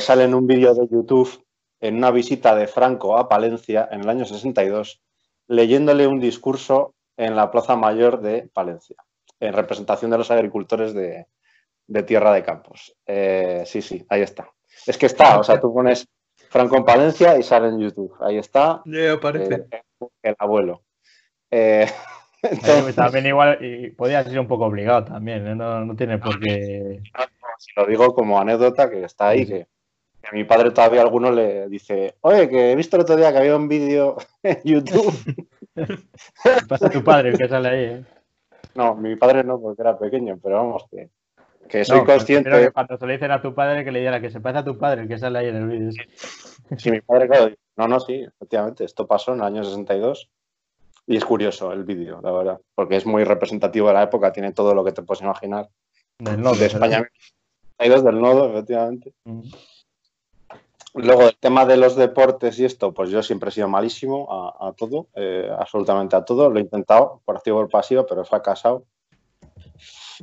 sale 0.00 0.24
en 0.24 0.34
un 0.34 0.46
vídeo 0.46 0.74
de 0.74 0.88
YouTube 0.88 1.44
en 1.80 1.96
una 1.96 2.10
visita 2.10 2.54
de 2.54 2.66
Franco 2.66 3.18
a 3.18 3.28
Palencia 3.28 3.86
en 3.92 4.00
el 4.00 4.08
año 4.08 4.24
62 4.24 5.02
leyéndole 5.48 6.06
un 6.06 6.20
discurso 6.20 6.94
en 7.16 7.36
la 7.36 7.50
Plaza 7.50 7.76
Mayor 7.76 8.20
de 8.20 8.48
Palencia, 8.52 8.96
en 9.40 9.52
representación 9.52 10.10
de 10.10 10.18
los 10.18 10.30
agricultores 10.30 10.94
de, 10.94 11.26
Tierra 12.06 12.32
de 12.32 12.42
Campos. 12.42 12.94
Eh, 13.06 13.64
sí, 13.66 13.82
sí, 13.82 14.04
ahí 14.08 14.22
está. 14.22 14.50
Es 14.86 14.96
que 14.96 15.06
está, 15.06 15.38
o 15.38 15.44
sea, 15.44 15.60
tú 15.60 15.72
pones 15.72 16.08
Franco 16.54 16.76
en 16.76 16.84
Palencia 16.84 17.36
y 17.36 17.42
sale 17.42 17.66
en 17.66 17.80
YouTube. 17.80 18.14
Ahí 18.20 18.38
está. 18.38 18.80
aparece. 19.12 19.66
Eh, 19.72 19.82
el 20.22 20.36
abuelo. 20.38 20.82
Eh, 21.50 21.84
también 22.94 23.26
igual, 23.26 23.58
y 23.60 23.90
podía 23.90 24.22
ser 24.22 24.38
un 24.38 24.46
poco 24.46 24.66
obligado 24.66 25.04
también, 25.04 25.48
¿eh? 25.48 25.56
no, 25.56 25.96
tiene 25.96 26.18
por 26.18 26.38
qué. 26.38 27.02
lo 27.74 27.86
digo 27.86 28.14
como 28.14 28.38
anécdota 28.38 28.88
que 28.88 29.02
está 29.02 29.30
ahí, 29.30 29.44
que, 29.44 29.66
a 30.22 30.32
mi 30.32 30.44
padre 30.44 30.70
todavía 30.70 31.02
alguno 31.02 31.32
le 31.32 31.68
dice, 31.68 32.14
oye, 32.20 32.48
que 32.48 32.70
he 32.70 32.76
visto 32.76 32.94
el 32.94 33.02
otro 33.02 33.16
día 33.16 33.32
que 33.32 33.38
había 33.38 33.56
un 33.56 33.66
vídeo 33.66 34.16
en 34.44 34.60
YouTube. 34.62 35.48
pasa 36.68 36.86
a 36.86 36.90
tu 36.90 37.02
padre 37.02 37.36
que 37.36 37.48
sale 37.48 37.68
ahí, 37.68 37.84
¿eh? 37.84 38.04
No, 38.76 38.94
mi 38.94 39.16
padre 39.16 39.42
no, 39.42 39.60
porque 39.60 39.82
era 39.82 39.98
pequeño, 39.98 40.38
pero 40.40 40.58
vamos, 40.58 40.84
que, 40.88 41.10
que 41.68 41.84
soy 41.84 42.04
consciente. 42.04 42.70
cuando 42.72 42.96
se 42.96 43.06
le 43.06 43.14
dicen 43.14 43.30
a 43.30 43.42
tu 43.42 43.54
padre 43.54 43.84
que 43.84 43.92
le 43.92 44.00
diera 44.00 44.20
que 44.20 44.30
se 44.30 44.40
pasa 44.40 44.60
a 44.60 44.64
tu 44.64 44.78
padre, 44.78 45.08
que 45.08 45.18
sale 45.18 45.38
ahí 45.38 45.48
en 45.48 45.56
el 45.56 45.66
vídeo. 45.66 45.90
Sí, 46.78 46.90
mi 46.90 47.02
padre, 47.02 47.28
claro. 47.28 47.54
No, 47.76 47.88
no, 47.88 48.00
sí, 48.00 48.22
efectivamente. 48.22 48.84
Esto 48.84 49.06
pasó 49.06 49.32
en 49.34 49.40
el 49.40 49.44
año 49.44 49.64
62 49.64 50.30
y 51.06 51.16
es 51.16 51.24
curioso 51.24 51.72
el 51.72 51.84
vídeo, 51.84 52.20
la 52.22 52.32
verdad, 52.32 52.60
porque 52.74 52.96
es 52.96 53.04
muy 53.04 53.24
representativo 53.24 53.88
de 53.88 53.94
la 53.94 54.04
época, 54.04 54.32
tiene 54.32 54.52
todo 54.52 54.74
lo 54.74 54.82
que 54.82 54.92
te 54.92 55.02
puedes 55.02 55.22
imaginar. 55.22 55.68
Del 56.18 56.40
nodo. 56.40 56.54
De 56.54 56.66
España. 56.66 57.06
62 57.78 58.04
del 58.04 58.20
nodo, 58.20 58.50
efectivamente. 58.50 59.12
Luego, 60.94 61.22
el 61.24 61.36
tema 61.36 61.66
de 61.66 61.76
los 61.76 61.96
deportes 61.96 62.58
y 62.60 62.64
esto, 62.64 62.94
pues 62.94 63.10
yo 63.10 63.22
siempre 63.22 63.48
he 63.48 63.52
sido 63.52 63.68
malísimo 63.68 64.56
a, 64.60 64.72
todo, 64.72 65.08
eh, 65.14 65.50
absolutamente 65.58 66.14
a 66.14 66.24
todo. 66.24 66.48
Lo 66.48 66.58
he 66.58 66.62
intentado 66.62 67.20
por 67.24 67.36
activo 67.36 67.58
o 67.58 67.60
por 67.62 67.70
pasivo, 67.70 68.06
pero 68.06 68.22
he 68.22 68.24
fracasado. 68.24 68.84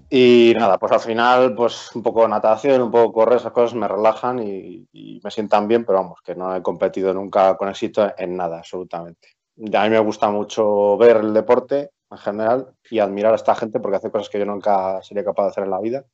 Y 0.09 0.53
nada, 0.57 0.77
pues 0.77 0.91
al 0.91 0.99
final, 0.99 1.55
pues 1.55 1.93
un 1.95 2.03
poco 2.03 2.27
natación, 2.27 2.81
un 2.81 2.91
poco 2.91 3.13
correr, 3.13 3.37
esas 3.37 3.51
cosas 3.51 3.75
me 3.75 3.87
relajan 3.87 4.39
y, 4.39 4.87
me 5.23 5.31
sientan 5.31 5.67
bien, 5.67 5.85
pero 5.85 5.99
vamos, 5.99 6.19
que 6.23 6.35
no 6.35 6.55
he 6.55 6.61
competido 6.61 7.13
nunca 7.13 7.55
con 7.57 7.69
éxito 7.69 8.11
en 8.17 8.35
nada, 8.35 8.59
absolutamente. 8.59 9.29
a 9.73 9.83
mí 9.83 9.89
me 9.89 9.99
gusta 9.99 10.29
mucho 10.29 10.97
ver 10.97 11.17
el 11.17 11.33
deporte 11.33 11.91
en 12.09 12.17
general 12.17 12.73
y 12.89 12.99
admirar 12.99 13.33
a 13.33 13.35
esta 13.35 13.55
gente 13.55 13.79
porque 13.79 13.97
hace 13.97 14.11
cosas 14.11 14.29
que 14.29 14.39
yo 14.39 14.45
nunca 14.45 15.01
sería 15.03 15.23
capaz 15.23 15.43
de 15.43 15.49
hacer 15.49 15.63
en 15.63 15.71
la 15.71 15.79
vida. 15.79 16.05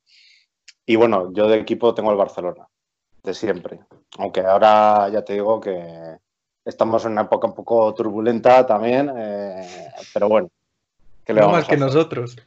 Y 0.86 0.96
bueno, 0.96 1.32
yo 1.34 1.48
de 1.48 1.58
equipo 1.58 1.94
tengo 1.94 2.12
el 2.12 2.18
Barcelona 2.18 2.68
de 3.24 3.34
siempre. 3.34 3.80
Aunque 4.18 4.42
ahora 4.42 5.10
ya 5.10 5.24
te 5.24 5.34
digo 5.34 5.60
que 5.60 6.18
estamos 6.64 7.06
en 7.06 7.14
una 7.14 7.22
época 7.22 7.48
un 7.48 7.54
poco 7.54 7.94
turbulenta 7.94 8.66
también, 8.66 9.12
eh, 9.16 9.68
pero 10.14 10.30
bueno. 10.30 10.50
no 11.28 11.50
más 11.50 11.68
que 11.68 11.78
nosotros. 11.78 12.38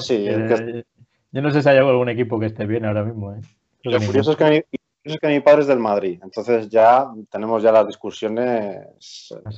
Sí, 0.00 0.26
eh, 0.28 0.84
Yo 1.32 1.42
no 1.42 1.50
sé 1.50 1.62
si 1.62 1.68
hay 1.68 1.78
algún 1.78 2.08
equipo 2.08 2.38
que 2.38 2.46
esté 2.46 2.66
bien 2.66 2.84
ahora 2.84 3.04
mismo. 3.04 3.32
¿eh? 3.32 3.40
Lo 3.82 4.00
curioso 4.00 4.32
es 4.32 4.36
que, 4.36 4.64
mi, 5.04 5.18
que 5.18 5.28
mi 5.28 5.40
padre 5.40 5.62
es 5.62 5.66
del 5.66 5.80
Madrid, 5.80 6.20
entonces 6.22 6.68
ya 6.68 7.08
tenemos 7.30 7.62
ya 7.62 7.72
las 7.72 7.86
discusiones 7.86 8.86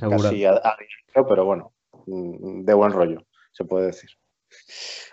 casi 0.09 0.45
a, 0.45 0.61
pero 1.13 1.45
bueno, 1.45 1.71
de 2.05 2.73
buen 2.73 2.91
rollo, 2.91 3.23
se 3.51 3.65
puede 3.65 3.87
decir. 3.87 4.09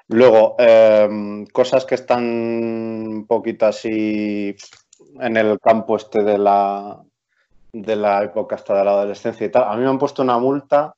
Luego, 0.09 0.57
em, 0.59 1.47
cosas 1.47 1.85
que 1.85 1.95
están 1.95 2.25
un 2.25 3.27
poquito 3.27 3.67
así 3.67 4.55
en 5.21 5.37
el 5.37 5.59
campo 5.61 5.97
este 5.97 6.23
de 6.23 6.39
la, 6.39 7.03
de 7.73 7.97
la 7.97 8.23
época 8.25 8.57
hasta 8.57 8.77
de 8.79 8.85
la 8.85 8.91
adolescencia 8.93 9.47
y 9.47 9.51
tal. 9.51 9.65
A 9.65 9.77
mí 9.77 9.83
me 9.83 9.91
han 9.91 9.99
puesto 9.99 10.23
una 10.23 10.39
multa 10.39 10.95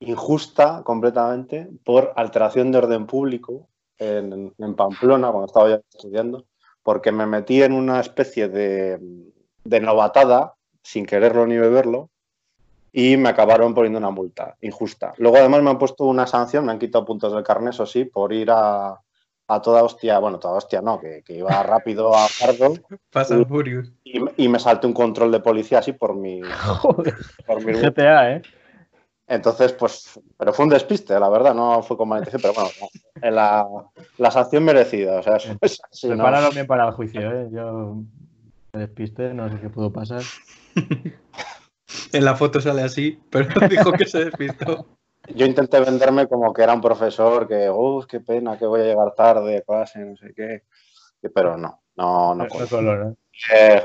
injusta 0.00 0.82
completamente 0.84 1.68
por 1.84 2.12
alteración 2.16 2.70
de 2.72 2.78
orden 2.78 3.06
público 3.06 3.68
en, 3.98 4.52
Pamplona, 4.76 5.30
cuando 5.30 5.46
estaba 5.46 5.70
ya 5.70 5.80
estudiando, 5.90 6.46
porque 6.82 7.12
me 7.12 7.26
metí 7.26 7.62
en 7.62 7.72
una 7.72 8.00
especie 8.00 8.48
de, 8.48 9.00
de 9.64 9.80
novatada, 9.80 10.54
sin 10.82 11.06
quererlo 11.06 11.46
ni 11.46 11.56
beberlo, 11.56 12.10
y 12.92 13.16
me 13.16 13.28
acabaron 13.28 13.74
poniendo 13.74 13.98
una 13.98 14.10
multa 14.10 14.56
injusta. 14.60 15.12
Luego 15.18 15.36
además 15.36 15.62
me 15.62 15.70
han 15.70 15.78
puesto 15.78 16.04
una 16.04 16.26
sanción, 16.26 16.64
me 16.64 16.72
han 16.72 16.78
quitado 16.78 17.04
puntos 17.04 17.32
del 17.32 17.44
carnet, 17.44 17.74
eso 17.74 17.86
sí, 17.86 18.04
por 18.04 18.32
ir 18.32 18.50
a, 18.50 19.00
a 19.48 19.62
toda 19.62 19.82
hostia, 19.82 20.18
bueno, 20.18 20.38
toda 20.38 20.54
hostia 20.54 20.80
no, 20.80 20.98
que, 20.98 21.22
iba 21.28 21.62
rápido 21.62 22.14
a 22.14 22.26
y, 24.04 24.44
y, 24.44 24.48
me 24.48 24.58
salté 24.58 24.86
un 24.86 24.92
control 24.92 25.30
de 25.32 25.40
policía 25.40 25.78
así 25.80 25.92
por 25.92 26.14
mi. 26.14 26.40
por 27.46 27.64
mi 27.64 27.72
GTA, 27.72 28.32
¿eh? 28.32 28.42
Entonces, 29.28 29.72
pues, 29.72 30.20
pero 30.38 30.52
fue 30.52 30.64
un 30.64 30.70
despiste, 30.70 31.18
la 31.18 31.28
verdad, 31.28 31.54
no 31.54 31.82
fue 31.82 31.96
con 31.96 32.08
mala 32.08 32.26
pero 32.30 32.52
bueno, 32.54 32.70
la, 33.22 33.66
la 34.18 34.30
sanción 34.30 34.64
merecida. 34.64 35.18
O 35.18 35.22
sea, 35.22 35.36
es 35.36 35.80
Prepararon 36.00 36.54
bien 36.54 36.66
para 36.66 36.86
el 36.86 36.92
juicio, 36.92 37.20
¿eh? 37.20 37.48
Yo 37.50 37.96
me 38.72 38.80
despiste, 38.80 39.34
no 39.34 39.50
sé 39.50 39.58
qué 39.60 39.68
pudo 39.68 39.92
pasar. 39.92 40.22
en 42.12 42.24
la 42.24 42.36
foto 42.36 42.60
sale 42.60 42.82
así, 42.82 43.18
pero 43.30 43.48
dijo 43.68 43.92
que 43.92 44.06
se 44.06 44.26
despistó 44.26 44.86
yo 45.34 45.46
intenté 45.46 45.80
venderme 45.80 46.28
como 46.28 46.52
que 46.52 46.62
era 46.62 46.74
un 46.74 46.80
profesor 46.80 47.48
que, 47.48 47.70
uff, 47.70 48.06
qué 48.06 48.20
pena 48.20 48.58
que 48.58 48.66
voy 48.66 48.80
a 48.80 48.84
llegar 48.84 49.14
tarde 49.14 49.62
clase, 49.66 50.00
no 50.00 50.16
sé 50.16 50.32
qué. 50.34 50.62
Pero 51.34 51.56
no, 51.56 51.82
no, 51.96 52.34
no 52.34 52.46
puedo. 52.46 53.16
Eh, 53.52 53.82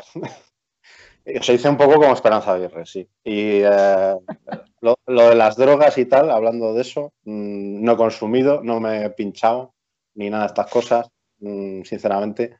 se 1.41 1.54
hice 1.54 1.70
un 1.70 1.78
poco 1.78 1.96
como 1.96 2.13
Esperanza 2.13 2.54
Aguirre, 2.54 2.86
sí. 2.86 3.08
Y 3.24 3.62
eh, 3.63 4.15
lo, 4.82 4.96
de 5.06 5.36
las 5.36 5.56
drogas 5.56 5.98
y 5.98 6.06
tal, 6.06 6.32
hablando 6.32 6.74
de 6.74 6.82
eso, 6.82 7.13
mm, 7.24 7.84
no 7.84 7.94
he 7.94 7.98
consumido, 7.98 8.62
no 8.63 8.80
me 8.80 9.06
he 9.06 9.10
pinchado, 9.12 9.74
ni 10.15 10.30
nada 10.30 10.44
de 10.44 10.48
estas 10.48 10.70
cosas, 10.70 11.10
mm, 11.39 11.84
sinceramente. 11.84 12.58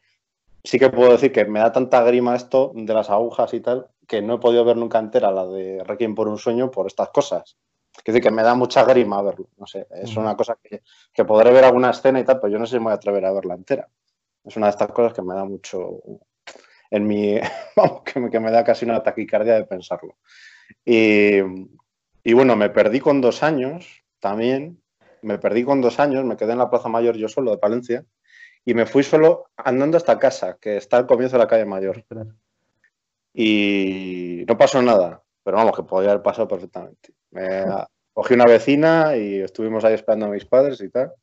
Sí 0.64 0.78
que 0.78 0.90
puedo 0.90 1.12
decir 1.12 1.32
que 1.32 1.46
me 1.46 1.60
da 1.60 1.72
tanta 1.72 2.04
grima 2.04 2.36
esto 2.36 2.72
de 2.76 2.94
las 2.94 3.10
agujas 3.10 3.54
y 3.54 3.62
tal, 3.62 3.88
que 4.08 4.22
no 4.22 4.36
he 4.36 4.40
podido 4.40 4.64
ver 4.64 4.78
nunca 4.78 5.00
entera 5.00 5.32
la 5.32 5.48
de 5.48 5.84
Requiem 5.84 6.14
por 6.14 6.28
un 6.28 6.38
sueño 6.38 6.70
por 6.70 6.88
estas 6.88 7.10
cosas. 7.10 7.58
Es 7.98 8.04
decir, 8.04 8.22
que 8.22 8.32
me 8.32 8.44
da 8.44 8.56
mucha 8.56 8.84
grima 8.84 9.22
verlo. 9.22 9.50
No 9.58 9.68
sé, 9.68 9.88
es 9.92 10.16
una 10.16 10.36
cosa 10.36 10.58
que, 10.62 11.26
podré 11.26 11.52
ver 11.52 11.66
alguna 11.66 11.92
escena 11.92 12.20
y 12.20 12.24
tal, 12.24 12.40
pero 12.40 12.54
yo 12.54 12.60
no 12.60 12.66
sé 12.66 12.74
si 12.74 12.80
me 12.80 12.86
voy 12.86 12.92
a 12.94 12.96
atrever 12.96 13.26
a 13.26 13.34
verla 13.34 13.56
entera. 13.56 13.90
Es 14.44 14.56
una 14.56 14.68
de 14.68 14.72
estas 14.72 14.92
cosas 14.92 15.14
que 15.14 15.22
me 15.22 15.36
da 15.36 15.46
mucho 15.46 16.02
en 16.92 17.08
mi. 17.08 17.40
Vamos, 17.76 18.04
que 18.04 18.40
me, 18.40 18.52
da 18.52 18.64
casi 18.64 18.86
una 18.86 19.02
taquicardia 19.02 19.56
de 19.56 19.64
pensarlo. 19.64 20.18
Y, 20.86 21.42
bueno, 22.34 22.56
me 22.56 22.70
perdí 22.70 23.00
con 23.00 23.22
dos 23.22 23.42
años 23.42 24.04
también. 24.20 24.80
Me 25.24 25.38
perdí 25.38 25.64
con 25.64 25.82
dos 25.82 26.00
años, 26.00 26.26
me 26.26 26.36
quedé 26.36 26.54
en 26.54 26.58
la 26.58 26.70
Plaza 26.70 26.90
Mayor 26.90 27.16
yo 27.16 27.28
solo 27.28 27.52
de 27.52 27.60
Palencia 27.60 28.06
y 28.66 28.74
me 28.74 28.88
fui 28.88 29.04
solo 29.04 29.52
andando 29.56 29.98
hasta 29.98 30.18
casa, 30.18 30.58
que 30.60 30.78
está 30.78 30.98
al 30.98 31.06
comienzo 31.06 31.38
de 31.38 31.44
la 31.44 31.48
calle 31.48 31.66
Mayor. 31.66 32.04
Y 33.32 34.44
no 34.48 34.58
pasó 34.58 34.82
nada, 34.82 35.22
pero 35.44 35.58
vamos, 35.58 35.76
que 35.76 35.84
podía 35.84 36.10
haber 36.10 36.24
pasado 36.24 36.48
perfectamente. 36.48 37.14
Me 37.30 37.66
cogí 38.14 38.34
una 38.34 38.46
vecina 38.46 39.16
y 39.16 39.42
estuvimos 39.42 39.86
ahí 39.86 39.94
esperando 39.94 40.26
a 40.26 40.30
mis 40.30 40.46
padres 40.46 40.82
y 40.82 40.90
tal. 40.90 41.14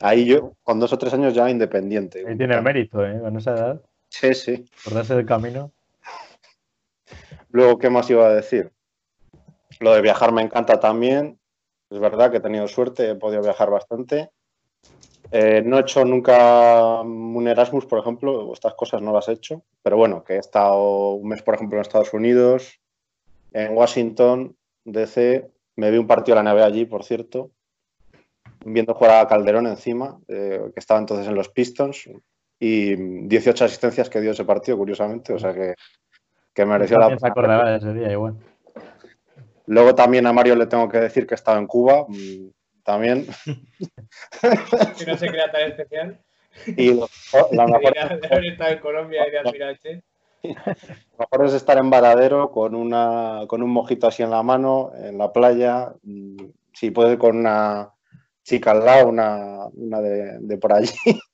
Ahí 0.00 0.24
yo, 0.24 0.54
con 0.62 0.80
dos 0.80 0.92
o 0.94 0.98
tres 0.98 1.12
años 1.12 1.34
ya 1.34 1.50
independiente. 1.50 2.24
Ahí 2.26 2.36
tiene 2.36 2.60
mérito, 2.62 3.06
¿eh? 3.06 3.20
Con 3.20 3.36
esa 3.36 3.52
edad. 3.52 3.82
Sí, 4.12 4.34
sí. 4.34 4.64
Por 4.84 4.92
darse 4.92 5.14
el 5.14 5.24
camino. 5.24 5.72
Luego, 7.50 7.78
¿qué 7.78 7.88
más 7.88 8.08
iba 8.10 8.26
a 8.26 8.34
decir? 8.34 8.70
Lo 9.80 9.94
de 9.94 10.02
viajar 10.02 10.32
me 10.32 10.42
encanta 10.42 10.78
también. 10.78 11.40
Es 11.88 11.98
verdad 11.98 12.30
que 12.30 12.36
he 12.36 12.40
tenido 12.40 12.68
suerte, 12.68 13.10
he 13.10 13.14
podido 13.14 13.42
viajar 13.42 13.70
bastante. 13.70 14.30
Eh, 15.30 15.62
no 15.64 15.78
he 15.78 15.80
hecho 15.80 16.04
nunca 16.04 17.00
un 17.00 17.48
Erasmus, 17.48 17.86
por 17.86 18.00
ejemplo, 18.00 18.52
estas 18.52 18.74
cosas 18.74 19.00
no 19.00 19.14
las 19.14 19.28
he 19.28 19.32
hecho, 19.32 19.62
pero 19.82 19.96
bueno, 19.96 20.22
que 20.24 20.34
he 20.34 20.38
estado 20.38 21.12
un 21.14 21.28
mes, 21.28 21.42
por 21.42 21.54
ejemplo, 21.54 21.78
en 21.78 21.82
Estados 21.82 22.12
Unidos, 22.12 22.80
en 23.54 23.74
Washington, 23.74 24.54
DC, 24.84 25.50
me 25.76 25.90
vi 25.90 25.96
un 25.96 26.06
partido 26.06 26.36
de 26.36 26.40
la 26.40 26.50
nave 26.50 26.62
allí, 26.62 26.84
por 26.84 27.02
cierto, 27.02 27.50
viendo 28.62 28.94
jugar 28.94 29.24
a 29.24 29.26
Calderón 29.26 29.66
encima, 29.66 30.20
eh, 30.28 30.70
que 30.74 30.80
estaba 30.80 31.00
entonces 31.00 31.26
en 31.26 31.34
los 31.34 31.48
Pistons, 31.48 32.10
y 32.64 32.94
18 32.94 33.64
asistencias 33.64 34.08
que 34.08 34.20
dio 34.20 34.30
ese 34.30 34.44
partido, 34.44 34.78
curiosamente, 34.78 35.32
o 35.32 35.38
sea 35.38 35.52
que, 35.52 35.74
que 36.54 36.64
mereció 36.64 36.96
la 36.96 37.08
pena. 37.08 37.64
de 37.64 37.76
ese 37.78 37.92
día 37.92 38.12
igual. 38.12 38.36
Luego 39.66 39.96
también 39.96 40.28
a 40.28 40.32
Mario 40.32 40.54
le 40.54 40.68
tengo 40.68 40.88
que 40.88 40.98
decir 40.98 41.26
que 41.26 41.34
estaba 41.34 41.58
en 41.58 41.66
Cuba, 41.66 42.06
mm, 42.06 42.50
también. 42.84 43.26
que 44.96 45.06
no 45.06 45.16
se 45.16 45.26
crea 45.26 45.50
tan 45.50 45.62
especial. 45.72 46.20
Y 46.76 46.94
la 47.50 47.66
mejor... 47.66 47.94
de 47.94 48.28
haber 48.30 48.44
estado 48.44 48.70
en 48.70 48.78
Colombia 48.78 49.26
y 49.26 49.30
de 49.32 49.38
Almirante. 49.40 50.02
Lo 50.44 50.52
mejor 51.18 51.46
es 51.46 51.54
estar 51.54 51.78
en 51.78 51.90
Varadero 51.90 52.52
con, 52.52 52.76
una, 52.76 53.40
con 53.48 53.64
un 53.64 53.70
mojito 53.70 54.06
así 54.06 54.22
en 54.22 54.30
la 54.30 54.44
mano, 54.44 54.92
en 54.94 55.18
la 55.18 55.32
playa. 55.32 55.94
Mm, 56.04 56.36
si 56.72 56.92
puede 56.92 57.18
con 57.18 57.38
una 57.38 57.90
chica 58.44 58.70
al 58.70 58.84
lado, 58.84 59.08
una, 59.08 59.66
una 59.74 60.00
de, 60.00 60.58
por 60.58 60.72
allí, 60.72 60.92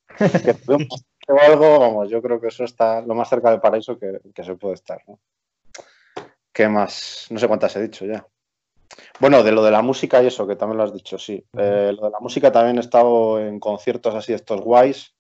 o 1.29 1.41
algo, 1.41 1.79
vamos, 1.79 2.11
yo 2.11 2.23
creo 2.23 2.41
que 2.41 2.49
eso 2.49 2.64
está 2.64 3.01
lo 3.03 3.14
más 3.14 3.29
cerca 3.29 3.51
del 3.51 3.61
paraíso 3.61 3.99
que, 3.99 4.43
se 4.43 4.55
puede 4.57 4.75
estar. 4.75 5.03
¿Qué 6.53 6.69
más? 6.69 7.27
No 7.31 7.38
sé 7.38 7.47
cuántas 7.47 7.77
he 7.77 7.83
dicho 7.83 8.05
ya. 8.07 8.27
Bueno, 9.21 9.43
de 9.43 9.53
lo 9.53 9.62
de 9.62 9.71
la 9.71 9.83
música 9.83 10.23
y 10.23 10.27
eso, 10.27 10.47
que 10.47 10.57
también 10.57 10.79
lo 10.79 10.85
has 10.85 10.95
dicho, 10.95 11.19
sí. 11.19 11.45
Eh, 11.57 11.93
lo 11.95 12.07
de 12.07 12.11
la 12.11 12.21
música 12.21 12.51
también 12.51 12.79
he 12.79 12.81
estado 12.81 13.38
en 13.38 13.61
conciertos 13.61 14.14
así, 14.14 14.33
estos 14.33 14.61
guays, 14.61 15.14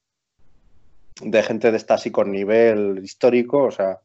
de 1.20 1.42
gente 1.42 1.70
de 1.70 1.76
esta 1.76 1.94
así 1.94 2.10
con 2.10 2.32
nivel 2.32 3.00
histórico, 3.02 3.64
o 3.64 3.70
sea, 3.70 4.00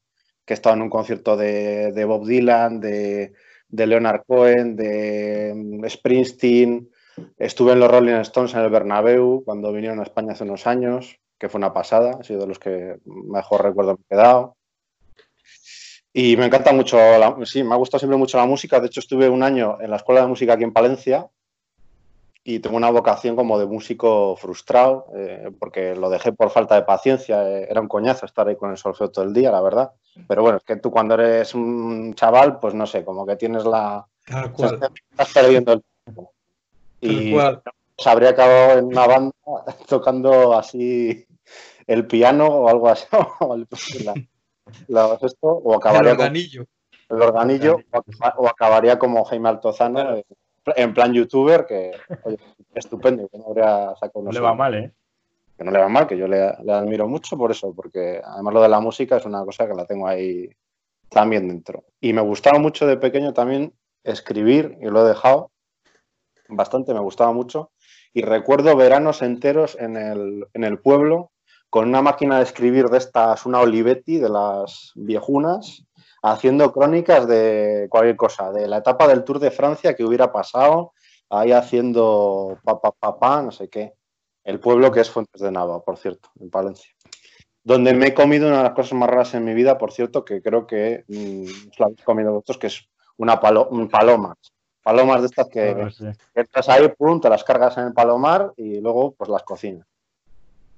que 0.45 0.53
he 0.53 0.55
estado 0.55 0.75
en 0.75 0.81
un 0.81 0.89
concierto 0.89 1.37
de, 1.37 2.05
Bob 2.05 2.27
Dylan, 2.27 2.79
de, 2.79 3.33
Leonard 3.69 4.23
Cohen, 4.27 4.75
de 4.75 5.53
mm, 5.55 5.87
Springsteen, 5.87 6.89
Estuve 7.37 7.73
en 7.73 7.79
los 7.79 7.91
Rolling 7.91 8.13
Stones 8.21 8.53
en 8.53 8.61
el 8.61 8.69
Bernabéu 8.69 9.43
cuando 9.45 9.71
vinieron 9.71 9.99
a 9.99 10.03
España 10.03 10.33
hace 10.33 10.43
unos 10.43 10.65
años, 10.65 11.19
que 11.43 11.49
fue 11.49 11.57
una 11.59 11.73
pasada, 11.73 12.11
ha 12.17 12.23
sido 12.23 12.39
de 12.39 12.47
los 12.47 12.57
que 12.57 12.99
mejor 13.03 13.63
recuerdo 13.63 13.97
me 13.97 13.99
he 14.05 14.15
quedado. 14.15 14.55
Y 16.13 16.37
me 16.37 16.45
encanta 16.45 16.71
mucho, 16.71 16.97
sí, 17.43 17.65
me 17.65 17.73
ha 17.73 17.77
gustado 17.77 17.99
siempre 17.99 18.17
mucho 18.17 18.37
la 18.37 18.45
música. 18.45 18.79
De 18.79 18.87
hecho, 18.87 19.01
estuve 19.01 19.27
un 19.27 19.43
año 19.43 19.77
en 19.81 19.89
la 19.89 19.97
Escuela 19.97 20.21
de 20.21 20.27
Música 20.27 20.53
aquí 20.53 20.63
en 20.63 20.71
Palencia 20.71 21.27
y 22.45 22.59
tengo 22.59 22.77
una 22.77 22.91
vocación 22.91 23.35
como 23.35 23.59
de 23.59 23.65
músico 23.65 24.37
frustrado, 24.37 25.07
eh, 25.17 25.51
porque 25.59 25.95
lo 25.95 26.09
dejé 26.09 26.31
por 26.31 26.49
falta 26.49 26.75
de 26.75 26.83
paciencia. 26.83 27.45
Eh, 27.45 27.67
era 27.69 27.81
un 27.81 27.89
coñazo 27.89 28.25
estar 28.25 28.47
ahí 28.47 28.55
con 28.55 28.71
el 28.71 28.77
solfeo 28.77 29.11
todo 29.11 29.25
el 29.25 29.33
día, 29.33 29.51
la 29.51 29.61
verdad. 29.61 29.91
Pero 30.29 30.43
bueno, 30.43 30.59
es 30.59 30.63
que 30.63 30.77
tú 30.77 30.91
cuando 30.91 31.15
eres 31.15 31.53
un 31.53 32.13
chaval, 32.13 32.57
pues 32.61 32.73
no 32.73 32.87
sé, 32.87 33.03
como 33.03 33.25
que 33.25 33.35
tienes 33.35 33.65
la... 33.65 34.05
Estás 34.25 35.33
perdiendo 35.33 35.73
el 35.73 35.83
tiempo. 36.05 36.31
Y 37.01 37.35
pues 37.95 38.07
habría 38.07 38.29
acabado 38.29 38.79
en 38.79 38.85
una 38.85 39.07
banda 39.07 39.33
tocando 39.87 40.53
así 40.53 41.25
el 41.87 42.07
piano 42.07 42.47
o 42.47 42.69
algo 42.69 42.89
así. 42.89 43.05
o 45.41 45.75
acabaría 45.75 46.11
el 46.11 46.17
organillo. 46.17 46.65
el 47.09 47.21
organillo, 47.21 47.77
o, 48.37 48.47
acabaría 48.47 48.97
como 48.97 49.25
Jaime 49.25 49.49
Altozano 49.49 50.15
eh, 50.15 50.25
en 50.75 50.93
plan 50.93 51.13
youtuber, 51.13 51.65
que 51.65 51.91
oye, 52.23 52.37
estupendo, 52.73 53.27
que 53.27 53.37
no 53.37 53.47
habría 53.47 53.93
sacado 53.99 54.31
le 54.31 54.39
va 54.39 54.53
mal, 54.53 54.75
¿eh? 54.75 54.93
Que 55.57 55.63
no 55.63 55.71
le 55.71 55.79
va 55.79 55.89
mal, 55.89 56.07
que 56.07 56.17
yo 56.17 56.27
le, 56.27 56.41
admiro 56.41 57.07
mucho 57.07 57.37
por 57.37 57.51
eso, 57.51 57.73
porque 57.75 58.21
además 58.23 58.53
lo 58.53 58.61
de 58.61 58.69
la 58.69 58.79
música 58.79 59.17
es 59.17 59.25
una 59.25 59.43
cosa 59.43 59.67
que 59.67 59.75
la 59.75 59.85
tengo 59.85 60.07
ahí 60.07 60.49
también 61.09 61.47
dentro. 61.47 61.83
Y 61.99 62.13
me 62.13 62.21
gustaba 62.21 62.57
mucho 62.59 62.87
de 62.87 62.97
pequeño 62.97 63.33
también 63.33 63.73
escribir, 64.03 64.77
y 64.81 64.85
lo 64.85 65.05
he 65.05 65.09
dejado 65.09 65.51
bastante, 66.47 66.93
me 66.93 66.99
gustaba 67.01 67.33
mucho. 67.33 67.71
Y 68.13 68.21
recuerdo 68.21 68.75
veranos 68.75 69.21
enteros 69.21 69.77
en 69.79 69.97
el, 69.97 70.47
en 70.53 70.63
el 70.63 70.79
pueblo 70.79 71.32
con 71.73 71.89
una 71.89 72.03
máquina 72.03 72.37
de 72.37 72.43
escribir 72.43 72.85
de 72.85 72.99
estas, 72.99 73.47
una 73.47 73.59
Olivetti 73.59 74.19
de 74.19 74.29
las 74.29 74.91
viejunas, 74.93 75.83
haciendo 76.21 76.71
crónicas 76.71 77.27
de 77.27 77.87
cualquier 77.89 78.15
cosa, 78.15 78.51
de 78.51 78.67
la 78.67 78.77
etapa 78.77 79.07
del 79.07 79.23
Tour 79.23 79.39
de 79.39 79.49
Francia 79.49 79.95
que 79.95 80.03
hubiera 80.03 80.31
pasado, 80.31 80.93
ahí 81.31 81.51
haciendo 81.51 82.59
papá, 82.63 82.91
papá, 82.91 83.41
no 83.41 83.51
sé 83.51 83.69
qué. 83.69 83.95
El 84.43 84.59
pueblo 84.59 84.91
que 84.91 84.99
es 84.99 85.09
Fuentes 85.09 85.41
de 85.41 85.49
Nava, 85.49 85.81
por 85.81 85.97
cierto, 85.97 86.29
en 86.39 86.51
Palencia. 86.51 86.91
Donde 87.63 87.95
me 87.95 88.09
he 88.09 88.13
comido 88.13 88.49
una 88.49 88.57
de 88.57 88.63
las 88.65 88.73
cosas 88.73 88.93
más 88.93 89.09
raras 89.09 89.33
en 89.33 89.43
mi 89.43 89.55
vida, 89.55 89.79
por 89.79 89.91
cierto, 89.91 90.23
que 90.23 90.43
creo 90.43 90.67
que 90.67 91.05
mmm, 91.07 91.47
lo 91.79 91.85
habéis 91.85 92.03
comido 92.03 92.33
vosotros, 92.33 92.59
que 92.59 92.67
es 92.67 92.87
una 93.17 93.39
palo 93.39 93.67
palomas. 93.89 94.37
Palomas 94.83 95.21
de 95.21 95.25
estas 95.25 95.49
que, 95.49 95.71
ah, 95.71 96.13
entras 96.35 96.69
ahí, 96.69 96.87
pum, 96.89 97.19
te 97.19 97.29
las 97.29 97.43
cargas 97.43 97.75
en 97.79 97.85
el 97.85 97.93
palomar 97.93 98.53
y 98.57 98.79
luego 98.79 99.15
pues 99.15 99.27
las 99.27 99.41
cocinas. 99.41 99.87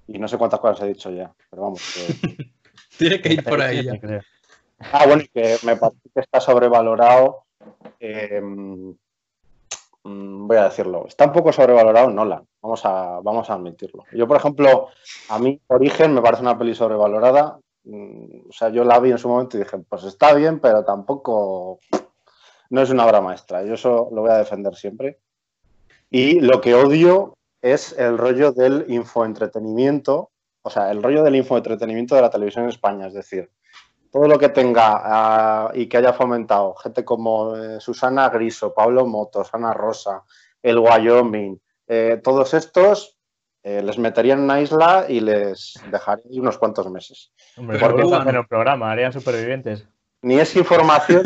Y 0.08 0.20
no 0.20 0.28
sé 0.28 0.38
cuántas 0.38 0.60
cosas 0.60 0.82
he 0.82 0.90
dicho 0.90 1.10
ya, 1.12 1.34
pero 1.50 1.64
vamos. 1.64 1.82
Tiene 2.98 3.22
que 3.22 3.34
ir 3.34 3.44
por 3.44 3.62
ahí 3.62 3.84
ya. 3.84 3.94
Ah, 4.80 5.06
bueno, 5.08 5.24
que 5.34 5.58
me 5.64 5.76
parece 5.76 6.10
que 6.14 6.20
está 6.20 6.40
sobrevalorado. 6.40 7.46
Em, 8.00 8.96
mm, 10.04 10.48
voy 10.48 10.58
a 10.58 10.66
decirlo. 10.66 11.06
Está 11.08 11.26
un 11.26 11.34
poco 11.34 11.52
sobrevalorado 11.52 12.10
Nolan. 12.10 12.46
Vamos 12.62 12.86
a, 12.86 13.20
vamos 13.22 13.50
a 13.50 13.54
admitirlo. 13.54 14.04
Yo, 14.12 14.28
por 14.28 14.38
ejemplo, 14.38 14.90
a 15.30 15.40
mí 15.40 15.60
Origen 15.68 16.14
me 16.14 16.22
parece 16.22 16.42
una 16.42 16.58
peli 16.58 16.76
sobrevalorada. 16.76 17.60
Mm, 17.84 18.50
o 18.50 18.52
sea, 18.52 18.70
yo 18.70 18.84
la 18.84 19.00
vi 19.00 19.12
en 19.12 19.18
su 19.18 19.30
momento 19.30 19.58
y 19.58 19.62
dije, 19.62 19.78
pues 19.90 20.04
está 20.04 20.34
bien, 20.34 20.60
pero 20.60 20.84
tampoco 20.84 21.80
no 22.70 22.82
es 22.82 22.90
una 22.90 23.06
obra 23.06 23.22
maestra. 23.22 23.64
Yo 23.64 23.74
eso 23.74 24.10
lo 24.12 24.22
voy 24.22 24.32
a 24.32 24.38
defender 24.38 24.76
siempre. 24.76 25.20
Y 26.10 26.40
lo 26.40 26.62
que 26.62 26.76
odio 26.76 27.38
es 27.62 27.98
el 27.98 28.18
rollo 28.18 28.52
del 28.52 28.86
infoentretenimiento, 28.88 30.32
o 30.62 30.70
sea, 30.70 30.92
el 30.92 31.02
rollo 31.02 31.24
del 31.24 31.36
infoentretenimiento 31.36 32.16
de 32.16 32.22
la 32.22 32.30
televisión 32.30 32.66
en 32.66 32.70
España. 32.70 33.08
Es 33.08 33.14
decir, 33.14 33.50
todo 34.12 34.28
lo 34.28 34.40
que 34.40 34.50
tenga 34.50 35.02
ah, 35.04 35.72
y 35.74 35.88
que 35.88 35.98
haya 35.98 36.14
fomentado 36.14 36.74
gente 36.76 37.04
como 37.04 37.56
eh, 37.56 37.80
Susana 37.82 38.30
Griso, 38.30 38.74
Pablo 38.74 39.06
Motos, 39.06 39.50
Ana 39.54 39.74
Rosa, 39.74 40.24
el 40.64 40.80
Wyoming, 40.80 41.60
eh, 41.88 42.22
todos 42.24 42.54
estos 42.54 43.18
eh, 43.62 43.82
les 43.82 43.98
meterían 43.98 44.38
en 44.38 44.44
una 44.46 44.62
isla 44.62 45.06
y 45.10 45.20
les 45.20 45.74
dejaría 45.92 46.40
unos 46.40 46.58
cuantos 46.58 46.90
meses. 46.90 47.34
Hombre, 47.58 47.80
porque 47.80 48.04
hacen 48.04 48.38
un 48.38 48.48
programa, 48.48 48.92
harían 48.92 49.12
supervivientes. 49.12 49.88
Ni 50.22 50.40
es 50.40 50.56
información, 50.56 51.24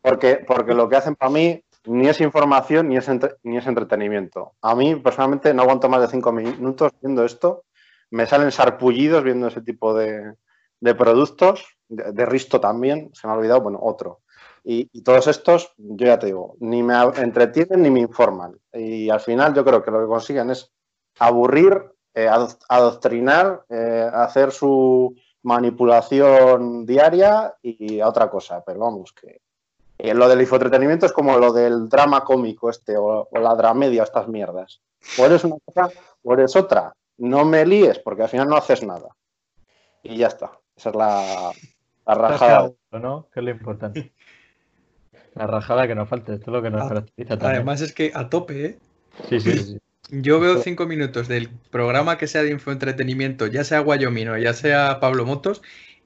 porque, 0.00 0.36
porque 0.46 0.74
lo 0.74 0.88
que 0.88 0.96
hacen 0.96 1.16
para 1.16 1.30
mí 1.30 1.62
ni 1.86 2.08
es 2.08 2.20
información 2.20 2.88
ni 2.88 2.96
es, 2.96 3.08
ni 3.42 3.56
es 3.56 3.66
entretenimiento. 3.66 4.54
A 4.62 4.74
mí 4.74 4.96
personalmente 4.96 5.52
no 5.54 5.62
aguanto 5.62 5.88
más 5.88 6.00
de 6.00 6.08
cinco 6.08 6.32
minutos 6.32 6.92
viendo 7.00 7.24
esto. 7.24 7.64
Me 8.10 8.26
salen 8.26 8.52
sarpullidos 8.52 9.24
viendo 9.24 9.48
ese 9.48 9.62
tipo 9.62 9.94
de, 9.94 10.34
de 10.80 10.94
productos 10.94 11.76
de, 11.88 12.26
Risto 12.26 12.60
también, 12.60 13.10
se 13.14 13.26
me 13.26 13.32
ha 13.32 13.36
olvidado, 13.36 13.60
bueno, 13.60 13.78
otro. 13.80 14.20
Y, 14.64 15.02
todos 15.02 15.28
estos, 15.28 15.72
yo 15.76 16.06
ya 16.06 16.18
te 16.18 16.26
digo, 16.26 16.56
ni 16.58 16.82
me 16.82 16.94
entretienen 17.16 17.82
ni 17.82 17.90
me 17.90 18.00
informan. 18.00 18.58
Y 18.72 19.08
al 19.10 19.20
final 19.20 19.54
yo 19.54 19.64
creo 19.64 19.82
que 19.82 19.92
lo 19.92 20.00
que 20.00 20.06
consiguen 20.06 20.50
es 20.50 20.72
aburrir, 21.20 21.92
eh, 22.14 22.28
adoctrinar, 22.68 23.64
eh, 23.68 24.10
hacer 24.12 24.50
su 24.50 25.14
manipulación 25.42 26.84
diaria 26.84 27.54
y, 27.62 28.00
a 28.00 28.08
otra 28.08 28.28
cosa. 28.28 28.64
Pero 28.64 28.80
vamos, 28.80 29.12
que 29.12 29.40
eh, 30.10 30.14
lo 30.14 30.28
del 30.28 30.40
infoentretenimiento 30.40 31.06
es 31.06 31.12
como 31.12 31.38
lo 31.38 31.52
del 31.52 31.88
drama 31.88 32.24
cómico 32.24 32.70
este 32.70 32.96
o, 32.96 33.28
o 33.30 33.38
la 33.38 33.54
dramedia, 33.54 34.02
estas 34.02 34.28
mierdas. 34.28 34.80
O 35.18 35.26
eres 35.26 35.44
una 35.44 35.56
cosa 35.64 35.90
o 36.22 36.32
eres 36.34 36.54
otra. 36.56 36.94
No 37.18 37.44
me 37.44 37.64
líes 37.64 37.98
porque 37.98 38.22
al 38.22 38.28
final 38.28 38.48
no 38.48 38.56
haces 38.56 38.82
nada. 38.82 39.08
Y 40.02 40.18
ya 40.18 40.28
está. 40.28 40.52
Esa 40.76 40.90
es 40.90 40.96
la, 40.96 41.52
la 42.06 42.14
rajada. 42.14 42.72
¿no? 42.92 43.28
Que 43.32 43.40
es 43.40 43.44
lo 43.44 43.50
importante. 43.50 44.12
La 45.34 45.46
rajada 45.46 45.86
que 45.86 45.94
nos 45.94 46.08
falte, 46.08 46.34
esto 46.34 46.50
es 46.50 46.52
lo 46.52 46.62
que 46.62 46.70
nos 46.70 46.88
caracteriza 46.88 47.36
también. 47.36 47.56
Además 47.56 47.80
es 47.80 47.92
que 47.92 48.12
a 48.14 48.28
tope, 48.28 48.64
¿eh? 48.64 48.78
Sí, 49.28 49.40
sí, 49.40 49.58
sí. 49.58 49.78
Yo 50.10 50.38
veo 50.38 50.58
cinco 50.58 50.86
minutos 50.86 51.26
del 51.26 51.50
programa 51.70 52.16
que 52.16 52.28
sea 52.28 52.42
de 52.42 52.50
infoentretenimiento, 52.50 53.46
ya 53.48 53.64
sea 53.64 53.80
Guayomino, 53.80 54.38
ya 54.38 54.52
sea 54.52 55.00
Pablo 55.00 55.26
Motos, 55.26 55.62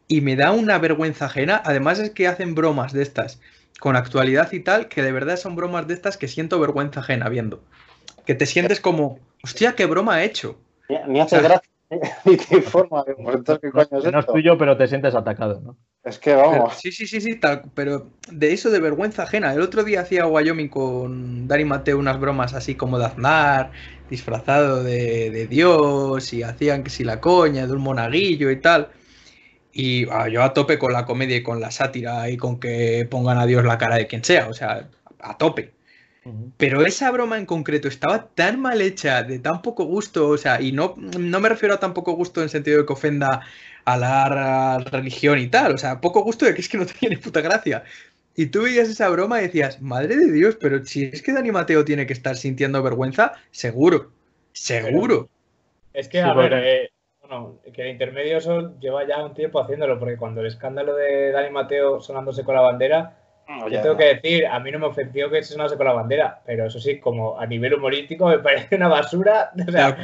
y 0.09 0.23
me 0.23 0.37
da 0.37 0.53
una 0.53 0.79
vergüenza 0.79 1.27
ajena. 1.27 1.61
Además 1.65 1.99
es 1.99 2.11
que 2.11 2.27
hacen 2.27 2.55
bromas 2.55 2.93
de 2.93 3.03
estas 3.03 3.41
con 3.81 3.97
actualidad 3.97 4.53
y 4.53 4.61
tal, 4.61 4.88
que 4.88 5.03
de 5.03 5.11
verdad 5.11 5.37
son 5.37 5.57
bromas 5.57 5.88
de 5.88 5.95
estas 5.95 6.16
que 6.16 6.29
siento 6.29 6.61
vergüenza 6.61 7.01
ajena 7.01 7.29
viendo. 7.29 7.64
Que 8.27 8.35
te 8.35 8.47
sientes 8.47 8.81
como, 8.81 9.19
hostia, 9.43 9.75
qué 9.75 9.87
broma 9.87 10.14
ha 10.14 10.25
hecho. 10.25 10.59
Ni, 11.09 11.19
hace 11.19 11.40
gracia. 11.40 11.69
ni 12.25 12.37
te 12.37 12.59
informa. 12.59 13.05
no 13.19 14.21
es 14.21 14.27
tuyo, 14.27 14.57
pero 14.57 14.77
te 14.77 14.87
sientes 14.87 15.14
atacado, 15.14 15.61
¿no? 15.61 15.77
Es 16.05 16.19
que 16.19 16.35
vamos. 16.35 16.77
sí, 16.77 16.93
sí, 16.93 17.07
sí, 17.07 17.21
sí, 17.21 17.38
tal, 17.38 17.62
pero 17.75 18.07
de 18.31 18.53
eso 18.53 18.71
de 18.71 18.81
vergüenza 18.81 19.25
ajena. 19.25 19.53
El 19.53 19.61
otro 19.61 19.83
día 19.83 20.03
hacía 20.03 20.27
Wyoming 20.27 20.69
con 20.69 21.49
Dani 21.49 21.64
Mateo 21.64 21.99
unas 21.99 22.21
bromas 22.21 22.55
así 22.55 22.75
como 22.75 22.99
de 22.99 23.07
Aznar, 23.07 23.73
disfrazado 24.09 24.83
de, 24.85 25.47
Dios, 25.49 26.33
y 26.33 26.43
hacían 26.43 26.85
que 26.85 26.90
si 26.90 27.05
la 27.05 27.21
coña 27.21 27.66
de 27.66 27.73
un 27.73 27.81
monaguillo 27.81 28.51
y 28.51 28.61
tal. 28.61 28.90
Y 29.72 30.09
ah, 30.11 30.28
yo 30.28 30.42
a 30.42 30.52
tope 30.52 30.78
con 30.78 30.92
la 30.92 31.04
comedia 31.04 31.37
y 31.37 31.42
con 31.42 31.61
la 31.61 31.70
sátira 31.70 32.28
y 32.28 32.37
con 32.37 32.59
que 32.59 33.06
pongan 33.11 33.38
a 33.38 33.46
Dios 33.46 33.64
la 33.64 33.78
cara 33.78 33.96
de 33.96 34.06
quien 34.06 34.24
sea, 34.24 34.48
o 34.48 34.54
sea, 34.54 34.88
a 35.20 35.38
tope. 35.38 35.72
Pero 36.59 36.85
esa 36.85 37.11
broma 37.11 37.38
en 37.38 37.46
concreto 37.46 37.88
estaba 37.88 38.26
tan 38.26 38.61
mal 38.61 38.83
hecha, 38.83 39.22
de 39.22 39.38
tan 39.38 39.62
poco 39.62 39.85
gusto, 39.85 40.28
o 40.28 40.37
sea, 40.37 40.61
y 40.61 40.70
no, 40.70 40.94
no 40.96 41.40
me 41.40 41.48
refiero 41.48 41.74
a 41.74 41.80
tan 41.80 41.94
poco 41.94 42.12
gusto 42.12 42.40
en 42.40 42.44
el 42.44 42.50
sentido 42.50 42.78
de 42.78 42.87
que 42.87 42.92
ofenda 42.92 43.40
a 43.85 43.96
la 43.96 44.78
religión 44.78 45.38
y 45.38 45.48
tal. 45.48 45.74
O 45.74 45.78
sea, 45.78 46.00
poco 46.00 46.22
gusto 46.22 46.44
de 46.44 46.54
que 46.54 46.61
es 46.61 46.68
que 46.68 46.76
no 46.78 46.87
tenía 47.00 47.16
ni 47.16 47.16
puta 47.16 47.40
gracia. 47.40 47.85
Y 48.37 48.46
tú 48.46 48.62
veías 48.62 48.88
esa 48.88 49.09
broma 49.09 49.40
y 49.40 49.44
decías, 49.44 49.80
madre 49.80 50.16
de 50.16 50.30
Dios, 50.30 50.56
pero 50.61 50.85
si 50.85 51.04
es 51.04 51.22
que 51.22 51.33
Dani 51.33 51.52
Mateo 51.52 51.85
tiene 51.85 52.06
que 52.06 52.12
estar 52.12 52.37
sintiendo 52.37 52.83
vergüenza, 52.83 53.33
seguro, 53.50 54.12
seguro. 54.52 55.28
es 55.92 56.09
que, 56.09 56.20
a 56.20 56.33
ver, 56.35 56.52
eh, 56.52 56.90
bueno, 57.31 57.61
que 57.73 57.83
el 57.83 57.88
intermedio 57.88 58.38
eso 58.38 58.75
lleva 58.81 59.07
ya 59.07 59.25
un 59.25 59.35
tiempo 59.35 59.61
haciéndolo, 59.61 59.99
porque 59.99 60.16
cuando 60.16 60.40
el 60.40 60.49
escándalo 60.49 60.97
de 60.97 61.31
Dani 61.31 61.51
Mateo 61.51 62.01
sonándose 62.01 62.43
con 62.43 62.57
la 62.57 62.61
bandera, 62.61 63.16
yo 63.69 63.81
tengo 63.83 63.97
que 63.97 64.14
decir, 64.14 64.47
a 64.47 64.61
mí 64.61 64.71
no 64.71 64.79
me 64.79 64.87
ofendió 64.87 65.29
que 65.31 65.43
se 65.43 65.53
sonase 65.55 65.77
con 65.77 65.87
la 65.87 65.93
bandera, 65.93 66.40
pero 66.47 66.66
eso 66.66 66.79
sí, 66.79 67.01
como 67.01 67.38
a 67.38 67.47
nivel 67.47 67.75
humorístico 67.75 68.27
me 68.27 68.38
parece 68.40 68.77
una 68.77 68.88
basura. 68.88 69.51
O 69.66 69.71
sea, 69.71 69.99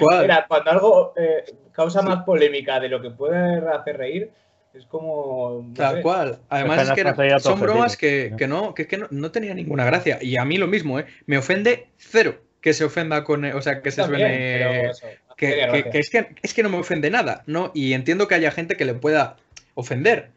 cuando 0.48 0.70
algo 0.70 1.14
eh, 1.16 1.44
causa 1.72 2.02
más 2.02 2.24
polémica 2.24 2.80
de 2.80 2.88
lo 2.88 3.00
que 3.00 3.10
puede 3.10 3.58
hacer 3.70 3.98
reír, 3.98 4.30
es 4.74 4.84
como. 4.86 5.72
Tal 5.76 6.02
cual. 6.02 6.38
Además, 6.48 6.88
es 6.88 6.92
que 6.92 7.40
son 7.40 7.60
bromas 7.60 7.96
que, 7.96 8.34
no, 8.48 8.74
que, 8.74 8.86
que 8.86 8.98
no, 9.10 9.30
tenía 9.30 9.54
ninguna 9.54 9.84
gracia. 9.84 10.18
Y 10.20 10.36
a 10.36 10.44
mí 10.44 10.58
lo 10.58 10.66
mismo, 10.66 10.98
¿eh? 10.98 11.06
Me 11.26 11.38
ofende 11.38 11.88
cero 11.96 12.36
que 12.60 12.72
se 12.72 12.84
ofenda 12.84 13.22
con. 13.22 13.44
O 13.44 13.62
sea, 13.62 13.80
que 13.80 13.90
se 13.90 14.02
suene. 14.04 14.90
Que, 15.36 15.90
es 15.92 16.10
que 16.10 16.34
es 16.42 16.54
que 16.54 16.62
no 16.62 16.70
me 16.70 16.78
ofende 16.78 17.10
nada, 17.10 17.44
¿no? 17.46 17.70
Y 17.74 17.92
entiendo 17.92 18.26
que 18.26 18.34
haya 18.34 18.50
gente 18.50 18.76
que 18.76 18.84
le 18.84 18.94
pueda 18.94 19.36
ofender. 19.74 20.30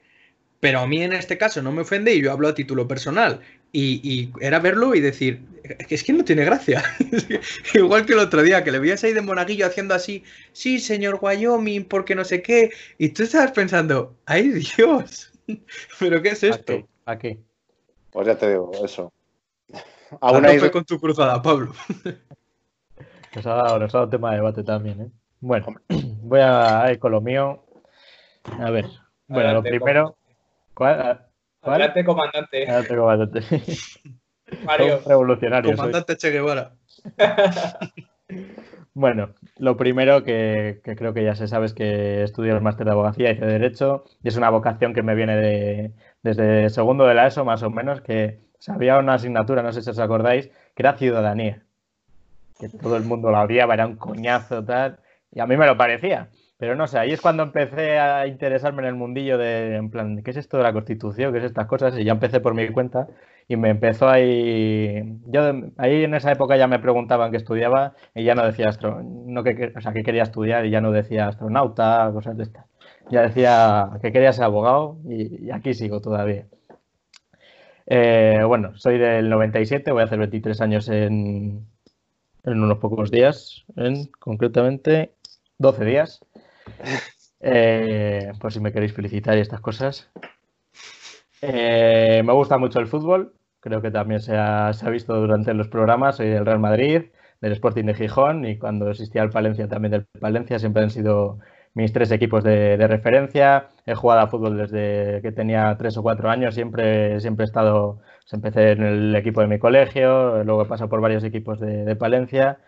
Pero 0.59 0.79
a 0.79 0.87
mí 0.87 1.01
en 1.01 1.13
este 1.13 1.37
caso 1.37 1.61
no 1.61 1.71
me 1.71 1.81
ofende 1.81 2.13
y 2.13 2.21
yo 2.21 2.31
hablo 2.31 2.49
a 2.49 2.53
título 2.53 2.87
personal. 2.87 3.39
Y, 3.71 4.31
era 4.41 4.59
verlo 4.59 4.95
y 4.95 4.99
decir, 4.99 5.41
es 5.89 6.03
que 6.03 6.11
no 6.11 6.25
tiene 6.25 6.43
gracia. 6.43 6.83
Igual 7.73 8.05
que 8.05 8.13
el 8.13 8.19
otro 8.19 8.41
día, 8.41 8.63
que 8.63 8.71
le 8.71 8.79
veías 8.79 9.03
ahí 9.03 9.13
de 9.13 9.21
monaguillo 9.21 9.67
haciendo 9.67 9.93
así, 9.93 10.23
sí, 10.53 10.79
señor 10.79 11.19
Wyoming, 11.21 11.85
porque 11.85 12.15
no 12.15 12.25
sé 12.25 12.41
qué. 12.41 12.71
Y 12.97 13.09
tú 13.09 13.23
estabas 13.23 13.51
pensando, 13.51 14.15
¡ay 14.25 14.49
Dios! 14.49 15.31
¿Pero 15.99 16.21
qué 16.21 16.29
es 16.29 16.43
esto? 16.43 16.87
¿A 17.05 17.17
qué? 17.17 17.37
Pues 18.09 18.27
ya 18.27 18.37
te 18.37 18.49
digo, 18.49 18.71
eso. 18.83 19.13
Aún 20.19 20.41
no 20.41 20.53
fue 20.55 20.71
con 20.71 20.83
tu 20.83 20.99
cruzada, 20.99 21.39
Pablo. 21.41 21.73
Nos 23.35 23.45
ha, 23.45 23.53
dado, 23.53 23.79
nos 23.79 23.93
ha 23.93 23.99
dado 23.99 24.09
tema 24.09 24.31
de 24.31 24.37
debate 24.37 24.63
también, 24.63 25.01
¿eh? 25.01 25.11
Bueno, 25.39 25.67
voy 26.21 26.39
a 26.41 26.91
ir 26.91 26.99
con 26.99 27.11
lo 27.11 27.21
mío. 27.21 27.63
A 28.59 28.71
ver, 28.71 28.85
bueno, 29.27 29.53
lo 29.53 29.63
primero. 29.63 30.15
¿Cuál? 30.73 31.21
Adelante, 31.61 32.03
comandante. 32.03 32.63
Adelante, 32.69 32.95
comandante. 32.95 33.41
Mario. 34.65 35.01
Revolucionario. 35.05 35.75
Comandante 35.75 36.17
Che 36.17 36.31
Guevara. 36.31 36.71
bueno, 38.93 39.35
lo 39.57 39.77
primero 39.77 40.23
que, 40.23 40.81
creo 40.83 41.13
que 41.13 41.23
ya 41.23 41.35
se 41.35 41.47
sabe 41.47 41.67
es 41.67 41.73
que 41.73 42.23
estudio 42.23 42.55
el 42.55 42.61
máster 42.61 42.85
de 42.85 42.91
abogacía 42.91 43.31
y 43.31 43.35
de 43.35 43.45
Derecho 43.45 44.05
y 44.23 44.29
es 44.29 44.37
una 44.37 44.49
vocación 44.49 44.93
que 44.93 45.03
me 45.03 45.15
viene 45.15 45.35
de, 45.35 45.93
desde 46.23 46.69
segundo 46.69 47.05
de 47.05 47.13
la 47.13 47.27
ESO 47.27 47.45
más 47.45 47.61
o 47.63 47.69
menos, 47.69 48.01
que 48.01 48.39
había 48.67 48.97
una 48.97 49.13
asignatura, 49.13 49.61
no 49.61 49.71
sé 49.71 49.81
si 49.81 49.89
os 49.89 49.99
acordáis, 49.99 50.47
que 50.75 50.83
era 50.83 50.97
ciudadanía. 50.97 51.63
Que 52.59 52.69
todo 52.69 52.97
el 52.97 53.03
mundo 53.03 53.31
la 53.31 53.43
odiaba, 53.43 53.73
era 53.73 53.87
un 53.87 53.95
coñazo 53.95 54.63
tal. 54.65 54.99
Y 55.31 55.39
a 55.39 55.45
mí 55.45 55.57
me 55.57 55.65
lo 55.65 55.77
parecía. 55.77 56.29
Pero 56.59 56.75
no 56.75 56.87
sé, 56.87 56.99
ahí 56.99 57.11
es 57.13 57.21
cuando 57.21 57.43
empecé 57.43 57.99
a 57.99 58.27
interesarme 58.27 58.81
en 58.81 58.89
el 58.89 58.95
mundillo 58.95 59.37
de, 59.37 59.77
en 59.77 59.89
plan, 59.89 60.21
¿qué 60.23 60.31
es 60.31 60.37
esto 60.37 60.57
de 60.57 60.63
la 60.63 60.73
Constitución? 60.73 61.31
¿Qué 61.31 61.39
es 61.39 61.45
estas 61.45 61.67
cosas? 61.67 61.97
Y 61.97 62.03
ya 62.03 62.11
empecé 62.11 62.41
por 62.41 62.53
mi 62.53 62.67
cuenta 62.69 63.07
y 63.47 63.55
me 63.55 63.69
empezó 63.69 64.09
ahí... 64.09 65.19
Yo 65.27 65.41
ahí 65.77 66.03
en 66.03 66.15
esa 66.15 66.33
época 66.33 66.57
ya 66.57 66.67
me 66.67 66.79
preguntaban 66.79 67.31
qué 67.31 67.37
estudiaba 67.37 67.93
y 68.13 68.25
ya 68.25 68.35
no 68.35 68.45
decía 68.45 68.67
astro, 68.67 69.01
no 69.03 69.43
que, 69.43 69.71
o 69.75 69.81
sea, 69.81 69.93
que 69.93 70.03
quería 70.03 70.23
estudiar 70.23 70.65
y 70.65 70.69
ya 70.69 70.81
no 70.81 70.91
decía 70.91 71.29
astronauta, 71.29 72.11
cosas 72.13 72.35
de 72.37 72.43
estas. 72.43 72.65
Ya 73.09 73.21
decía 73.21 73.91
que 74.01 74.11
quería 74.11 74.33
ser 74.33 74.43
abogado 74.45 74.97
y, 75.07 75.49
aquí 75.51 75.73
sigo 75.73 76.01
todavía. 76.01 76.45
Eh, 77.87 78.43
bueno, 78.45 78.77
soy 78.77 78.97
del 78.99 79.29
97, 79.29 79.91
voy 79.91 80.01
a 80.01 80.05
hacer 80.05 80.19
23 80.19 80.61
años 80.61 80.89
en, 80.89 81.65
en 82.43 82.63
unos 82.63 82.77
pocos 82.79 83.11
días, 83.11 83.65
en 83.75 84.07
concretamente 84.19 85.13
12 85.57 85.85
días. 85.85 86.19
Eh, 87.41 88.33
por 88.39 88.51
si 88.51 88.59
me 88.59 88.73
queréis 88.73 88.93
felicitar 88.93 89.37
y 89.37 89.41
estas 89.41 89.61
cosas. 89.61 90.09
Eh, 91.41 92.21
me 92.25 92.33
gusta 92.33 92.57
mucho 92.57 92.79
el 92.79 92.87
fútbol, 92.87 93.33
creo 93.59 93.81
que 93.81 93.91
también 93.91 94.19
se 94.19 94.35
ha, 94.35 94.71
visto 94.91 95.15
durante 95.15 95.53
los 95.53 95.67
programas. 95.67 96.17
Soy 96.17 96.27
del 96.29 96.45
Real 96.45 96.59
Madrid, 96.59 97.03
del 97.41 97.53
Sporting 97.53 97.85
de 97.85 97.93
Gijón 97.93 98.45
y 98.45 98.57
cuando 98.57 98.89
existía 98.89 99.23
el 99.23 99.29
Palencia 99.29 99.67
también 99.67 99.91
del 99.91 100.05
Palencia, 100.19 100.59
siempre 100.59 100.83
han 100.83 100.89
sido 100.89 101.39
mis 101.73 101.93
tres 101.93 102.11
equipos 102.11 102.43
de, 102.43 102.75
referencia. 102.87 103.69
He 103.85 103.95
jugado 103.95 104.21
a 104.21 104.27
fútbol 104.27 104.57
desde 104.57 105.21
que 105.21 105.31
tenía 105.31 105.75
tres 105.77 105.97
o 105.97 106.03
cuatro 106.03 106.29
años, 106.29 106.55
siempre, 106.55 107.19
siempre 107.21 107.45
he 107.45 107.47
estado, 107.47 108.01
pues 108.29 108.33
empecé 108.33 108.71
en 108.71 108.83
el 108.83 109.15
equipo 109.15 109.41
de 109.41 109.47
mi 109.47 109.59
colegio, 109.59 110.43
luego 110.43 110.63
he 110.63 110.65
pasado 110.65 110.89
por 110.89 111.01
varios 111.01 111.23
equipos 111.23 111.59
de, 111.59 111.85
de 111.85 111.95
Palencia 111.95 112.59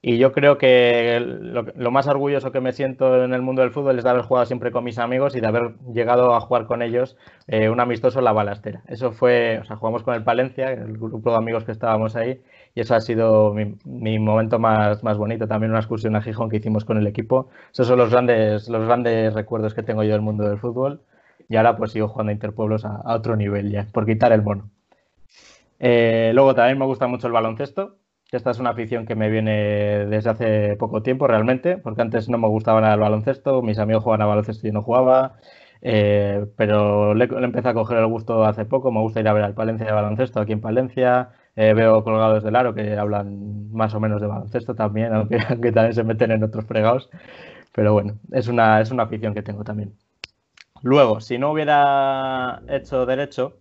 y 0.00 0.18
yo 0.18 0.32
creo 0.32 0.58
que 0.58 1.18
lo, 1.20 1.90
más 1.90 2.06
orgulloso 2.06 2.52
que 2.52 2.60
me 2.60 2.72
siento 2.72 3.24
en 3.24 3.34
el 3.34 3.42
mundo 3.42 3.62
del 3.62 3.72
fútbol 3.72 3.98
es 3.98 4.04
de 4.04 4.10
haber 4.10 4.22
jugado 4.22 4.46
siempre 4.46 4.70
con 4.70 4.84
mis 4.84 4.98
amigos 4.98 5.34
y 5.34 5.40
de 5.40 5.48
haber 5.48 5.74
llegado 5.92 6.34
a 6.34 6.40
jugar 6.40 6.66
con 6.66 6.82
ellos 6.82 7.16
eh, 7.48 7.68
un 7.68 7.80
amistoso 7.80 8.20
en 8.20 8.26
la 8.26 8.32
balastera. 8.32 8.82
Eso 8.86 9.10
fue, 9.10 9.58
o 9.58 9.64
sea, 9.64 9.76
jugamos 9.76 10.04
con 10.04 10.14
el 10.14 10.22
Palencia, 10.22 10.70
el 10.70 10.98
grupo 10.98 11.30
de 11.30 11.36
amigos 11.36 11.64
que 11.64 11.72
estábamos 11.72 12.14
ahí, 12.14 12.40
y 12.76 12.80
eso 12.80 12.94
ha 12.94 13.00
sido 13.00 13.52
mi, 13.54 14.18
momento 14.20 14.60
más, 14.60 15.02
más, 15.02 15.18
bonito. 15.18 15.48
También 15.48 15.70
una 15.72 15.80
excursión 15.80 16.14
a 16.14 16.22
Gijón 16.22 16.48
que 16.48 16.58
hicimos 16.58 16.84
con 16.84 16.96
el 16.98 17.06
equipo. 17.08 17.48
Esos 17.72 17.88
son 17.88 17.98
los 17.98 18.10
grandes, 18.10 18.68
los 18.68 18.86
grandes 18.86 19.34
recuerdos 19.34 19.74
que 19.74 19.82
tengo 19.82 20.04
yo 20.04 20.12
del 20.12 20.22
mundo 20.22 20.48
del 20.48 20.58
fútbol. 20.58 21.00
Y 21.48 21.56
ahora 21.56 21.76
pues 21.76 21.92
sigo 21.92 22.08
jugando 22.08 22.30
a 22.30 22.34
Interpueblos 22.34 22.84
a, 22.84 23.02
otro 23.16 23.36
nivel 23.36 23.70
ya, 23.72 23.86
por 23.92 24.06
quitar 24.06 24.32
el 24.32 24.42
mono. 24.42 24.70
Eh, 25.78 26.32
luego 26.34 26.54
también 26.54 26.78
me 26.78 26.86
gusta 26.86 27.06
mucho 27.06 27.26
el 27.26 27.32
baloncesto 27.32 27.98
esta 28.30 28.50
es 28.50 28.58
una 28.58 28.70
afición 28.70 29.06
que 29.06 29.14
me 29.14 29.30
viene 29.30 30.06
desde 30.06 30.30
hace 30.30 30.76
poco 30.76 31.02
tiempo 31.02 31.26
realmente, 31.26 31.78
porque 31.78 32.02
antes 32.02 32.28
no 32.28 32.36
me 32.36 32.48
gustaba 32.48 32.80
nada 32.80 32.94
el 32.94 33.00
baloncesto, 33.00 33.62
mis 33.62 33.78
amigos 33.78 34.04
jugaban 34.04 34.22
a 34.22 34.26
baloncesto 34.26 34.66
y 34.66 34.70
yo 34.70 34.74
no 34.74 34.82
jugaba, 34.82 35.36
eh, 35.80 36.46
pero 36.56 37.14
le, 37.14 37.24
empecé 37.24 37.68
a 37.70 37.74
coger 37.74 37.98
el 37.98 38.06
gusto 38.06 38.44
hace 38.44 38.66
poco, 38.66 38.92
me 38.92 39.00
gusta 39.00 39.20
ir 39.20 39.28
a 39.28 39.32
ver 39.32 39.44
al 39.44 39.54
Palencia 39.54 39.86
de 39.86 39.92
baloncesto 39.92 40.40
aquí 40.40 40.52
en 40.52 40.60
Palencia, 40.60 41.30
eh, 41.56 41.72
veo 41.72 42.04
colgados 42.04 42.44
del 42.44 42.56
aro 42.56 42.74
que 42.74 42.98
hablan 42.98 43.72
más 43.72 43.94
o 43.94 44.00
menos 44.00 44.20
de 44.20 44.26
baloncesto 44.26 44.74
también, 44.74 45.14
aunque, 45.14 45.38
también 45.72 45.94
se 45.94 46.04
meten 46.04 46.30
en 46.30 46.44
otros 46.44 46.66
fregados, 46.66 47.08
pero 47.72 47.94
bueno, 47.94 48.18
es 48.32 48.48
una, 48.48 48.80
es 48.82 48.90
una 48.90 49.04
afición 49.04 49.32
que 49.32 49.42
tengo 49.42 49.64
también. 49.64 49.94
Luego, 50.82 51.20
si 51.20 51.38
no 51.38 51.52
hubiera 51.52 52.60
hecho 52.68 53.06
derecho, 53.06 53.56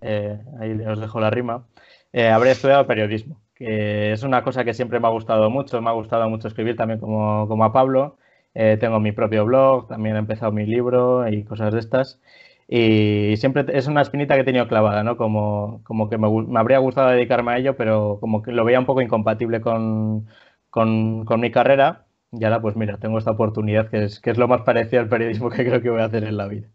eh, 0.00 0.38
ahí 0.60 0.72
os 0.86 1.00
dejo 1.00 1.20
la 1.20 1.30
rima, 1.30 1.66
habría 2.12 2.52
estudiado 2.52 2.86
periodismo 2.86 3.40
que 3.60 4.12
es 4.12 4.22
una 4.22 4.42
cosa 4.42 4.64
que 4.64 4.72
siempre 4.74 5.00
me 5.00 5.06
ha 5.08 5.10
gustado 5.10 5.50
mucho, 5.50 5.82
me 5.82 5.90
ha 5.90 5.92
gustado 5.92 6.28
mucho 6.30 6.48
escribir 6.48 6.76
también 6.76 6.98
como, 6.98 7.46
como 7.46 7.64
a 7.64 7.72
Pablo. 7.74 8.16
Eh, 8.54 8.78
tengo 8.80 9.00
mi 9.00 9.12
propio 9.12 9.44
blog, 9.44 9.86
también 9.88 10.16
he 10.16 10.18
empezado 10.18 10.50
mi 10.50 10.64
libro 10.66 11.28
y 11.28 11.44
cosas 11.44 11.74
de 11.74 11.80
estas. 11.80 12.20
Y 12.68 13.36
siempre 13.36 13.66
es 13.76 13.86
una 13.86 14.00
espinita 14.02 14.34
que 14.34 14.42
he 14.42 14.44
tenido 14.44 14.66
clavada, 14.68 15.02
¿no? 15.04 15.16
Como, 15.18 15.82
como 15.84 16.08
que 16.08 16.16
me, 16.18 16.28
me, 16.30 16.58
habría 16.58 16.78
gustado 16.78 17.10
dedicarme 17.10 17.52
a 17.52 17.58
ello, 17.58 17.76
pero 17.76 18.18
como 18.20 18.42
que 18.42 18.52
lo 18.52 18.64
veía 18.64 18.78
un 18.80 18.86
poco 18.86 19.02
incompatible 19.02 19.60
con, 19.60 20.26
con, 20.70 21.24
con, 21.26 21.40
mi 21.40 21.50
carrera. 21.50 22.06
Y 22.32 22.44
ahora, 22.44 22.62
pues 22.62 22.76
mira, 22.76 22.98
tengo 22.98 23.18
esta 23.18 23.32
oportunidad 23.32 23.90
que 23.90 24.04
es, 24.04 24.20
que 24.20 24.30
es 24.30 24.38
lo 24.38 24.48
más 24.48 24.62
parecido 24.62 25.02
al 25.02 25.08
periodismo 25.08 25.50
que 25.50 25.64
creo 25.66 25.82
que 25.82 25.90
voy 25.90 26.00
a 26.00 26.06
hacer 26.06 26.24
en 26.24 26.36
la 26.38 26.46
vida. 26.48 26.68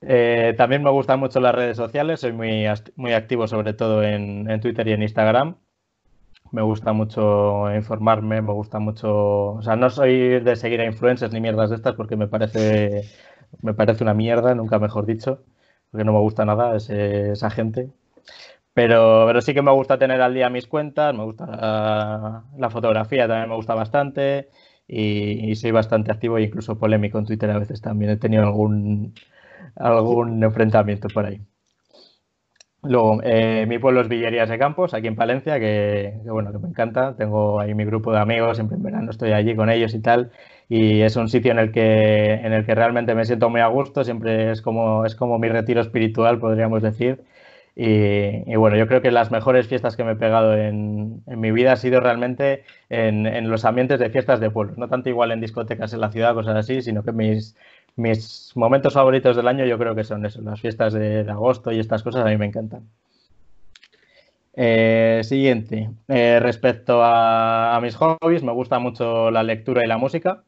Eh, 0.00 0.54
también 0.56 0.82
me 0.82 0.90
gustan 0.90 1.20
mucho 1.20 1.40
las 1.40 1.54
redes 1.54 1.76
sociales, 1.76 2.20
soy 2.20 2.32
muy, 2.32 2.66
muy 2.96 3.12
activo 3.12 3.48
sobre 3.48 3.74
todo 3.74 4.02
en, 4.02 4.48
en 4.50 4.60
Twitter 4.60 4.86
y 4.88 4.92
en 4.92 5.02
Instagram 5.02 5.56
me 6.52 6.62
gusta 6.62 6.92
mucho 6.92 7.74
informarme, 7.74 8.40
me 8.42 8.52
gusta 8.52 8.78
mucho, 8.78 9.54
o 9.54 9.62
sea, 9.62 9.76
no 9.76 9.90
soy 9.90 10.40
de 10.40 10.56
seguir 10.56 10.80
a 10.80 10.86
influencers 10.86 11.32
ni 11.32 11.40
mierdas 11.40 11.70
de 11.70 11.76
estas 11.76 11.94
porque 11.94 12.16
me 12.16 12.28
parece, 12.28 13.04
me 13.62 13.74
parece 13.74 14.04
una 14.04 14.14
mierda, 14.14 14.54
nunca 14.54 14.78
mejor 14.78 15.06
dicho, 15.06 15.42
porque 15.90 16.04
no 16.04 16.12
me 16.12 16.20
gusta 16.20 16.44
nada 16.44 16.76
esa 16.76 17.50
gente. 17.50 17.90
Pero, 18.74 19.24
pero 19.26 19.40
sí 19.40 19.54
que 19.54 19.62
me 19.62 19.72
gusta 19.72 19.98
tener 19.98 20.20
al 20.22 20.34
día 20.34 20.50
mis 20.50 20.66
cuentas, 20.68 21.14
me 21.14 21.24
gusta 21.24 22.44
la, 22.56 22.70
fotografía, 22.70 23.26
también 23.26 23.48
me 23.50 23.56
gusta 23.56 23.74
bastante 23.74 24.50
y, 24.86 25.54
soy 25.56 25.72
bastante 25.72 26.12
activo 26.12 26.38
e 26.38 26.44
incluso 26.44 26.78
polémico 26.78 27.18
en 27.18 27.26
Twitter 27.26 27.50
a 27.50 27.58
veces 27.58 27.80
también. 27.82 28.12
He 28.12 28.16
tenido 28.16 28.44
algún, 28.44 29.14
algún 29.78 30.42
enfrentamiento 30.42 31.08
por 31.08 31.26
ahí. 31.26 31.40
Luego, 32.82 33.20
eh, 33.24 33.66
mi 33.66 33.78
pueblo 33.78 34.00
es 34.02 34.08
Villerías 34.08 34.48
de 34.48 34.58
Campos, 34.58 34.94
aquí 34.94 35.08
en 35.08 35.16
Palencia, 35.16 35.58
que, 35.58 36.14
bueno, 36.24 36.52
que 36.52 36.58
me 36.58 36.68
encanta. 36.68 37.16
Tengo 37.16 37.58
ahí 37.58 37.74
mi 37.74 37.84
grupo 37.84 38.12
de 38.12 38.20
amigos, 38.20 38.56
siempre 38.56 38.76
en 38.76 38.84
verano 38.84 39.10
estoy 39.10 39.32
allí 39.32 39.56
con 39.56 39.68
ellos 39.68 39.94
y 39.94 40.00
tal. 40.00 40.30
Y 40.68 41.00
es 41.00 41.16
un 41.16 41.28
sitio 41.28 41.50
en 41.52 41.58
el 41.58 41.72
que, 41.72 42.34
en 42.34 42.52
el 42.52 42.64
que 42.64 42.74
realmente 42.76 43.14
me 43.16 43.24
siento 43.24 43.50
muy 43.50 43.60
a 43.60 43.66
gusto, 43.66 44.04
siempre 44.04 44.52
es 44.52 44.62
como, 44.62 45.04
es 45.04 45.16
como 45.16 45.38
mi 45.38 45.48
retiro 45.48 45.80
espiritual, 45.80 46.38
podríamos 46.38 46.82
decir. 46.82 47.24
Y, 47.80 48.56
bueno, 48.56 48.76
yo 48.76 48.88
creo 48.88 49.02
que 49.02 49.12
las 49.12 49.30
mejores 49.30 49.68
fiestas 49.68 49.96
que 49.96 50.02
me 50.02 50.12
he 50.12 50.16
pegado 50.16 50.54
en, 50.56 51.22
en 51.26 51.40
mi 51.40 51.52
vida 51.52 51.72
ha 51.72 51.76
sido 51.76 52.00
realmente 52.00 52.64
en, 52.88 53.24
en, 53.26 53.50
los 53.50 53.64
ambientes 53.64 54.00
de 54.00 54.10
fiestas 54.10 54.40
de 54.40 54.50
pueblos. 54.50 54.78
No 54.78 54.88
tanto 54.88 55.08
igual 55.08 55.30
en 55.30 55.40
discotecas 55.40 55.92
en 55.92 56.00
la 56.00 56.10
ciudad, 56.10 56.34
cosas 56.34 56.56
así, 56.56 56.82
sino 56.82 57.04
que 57.04 57.12
mis, 57.12 57.56
mis 57.98 58.52
momentos 58.54 58.94
favoritos 58.94 59.36
del 59.36 59.48
año 59.48 59.64
yo 59.66 59.76
creo 59.76 59.94
que 59.94 60.04
son 60.04 60.24
eso, 60.24 60.40
las 60.40 60.60
fiestas 60.60 60.92
de, 60.92 61.26
agosto 61.28 61.72
y 61.72 61.80
estas 61.80 62.02
cosas 62.02 62.24
a 62.24 62.28
mí 62.28 62.36
me 62.36 62.46
encantan. 62.46 62.88
Eh, 64.54 65.20
siguiente, 65.24 65.90
eh, 66.08 66.38
respecto 66.40 67.00
a, 67.02 67.78
mis 67.82 67.96
hobbies, 67.96 68.42
me 68.42 68.52
gusta 68.52 68.78
mucho 68.78 69.30
la 69.30 69.42
lectura 69.42 69.84
y 69.84 69.88
la 69.88 69.98
música. 69.98 70.42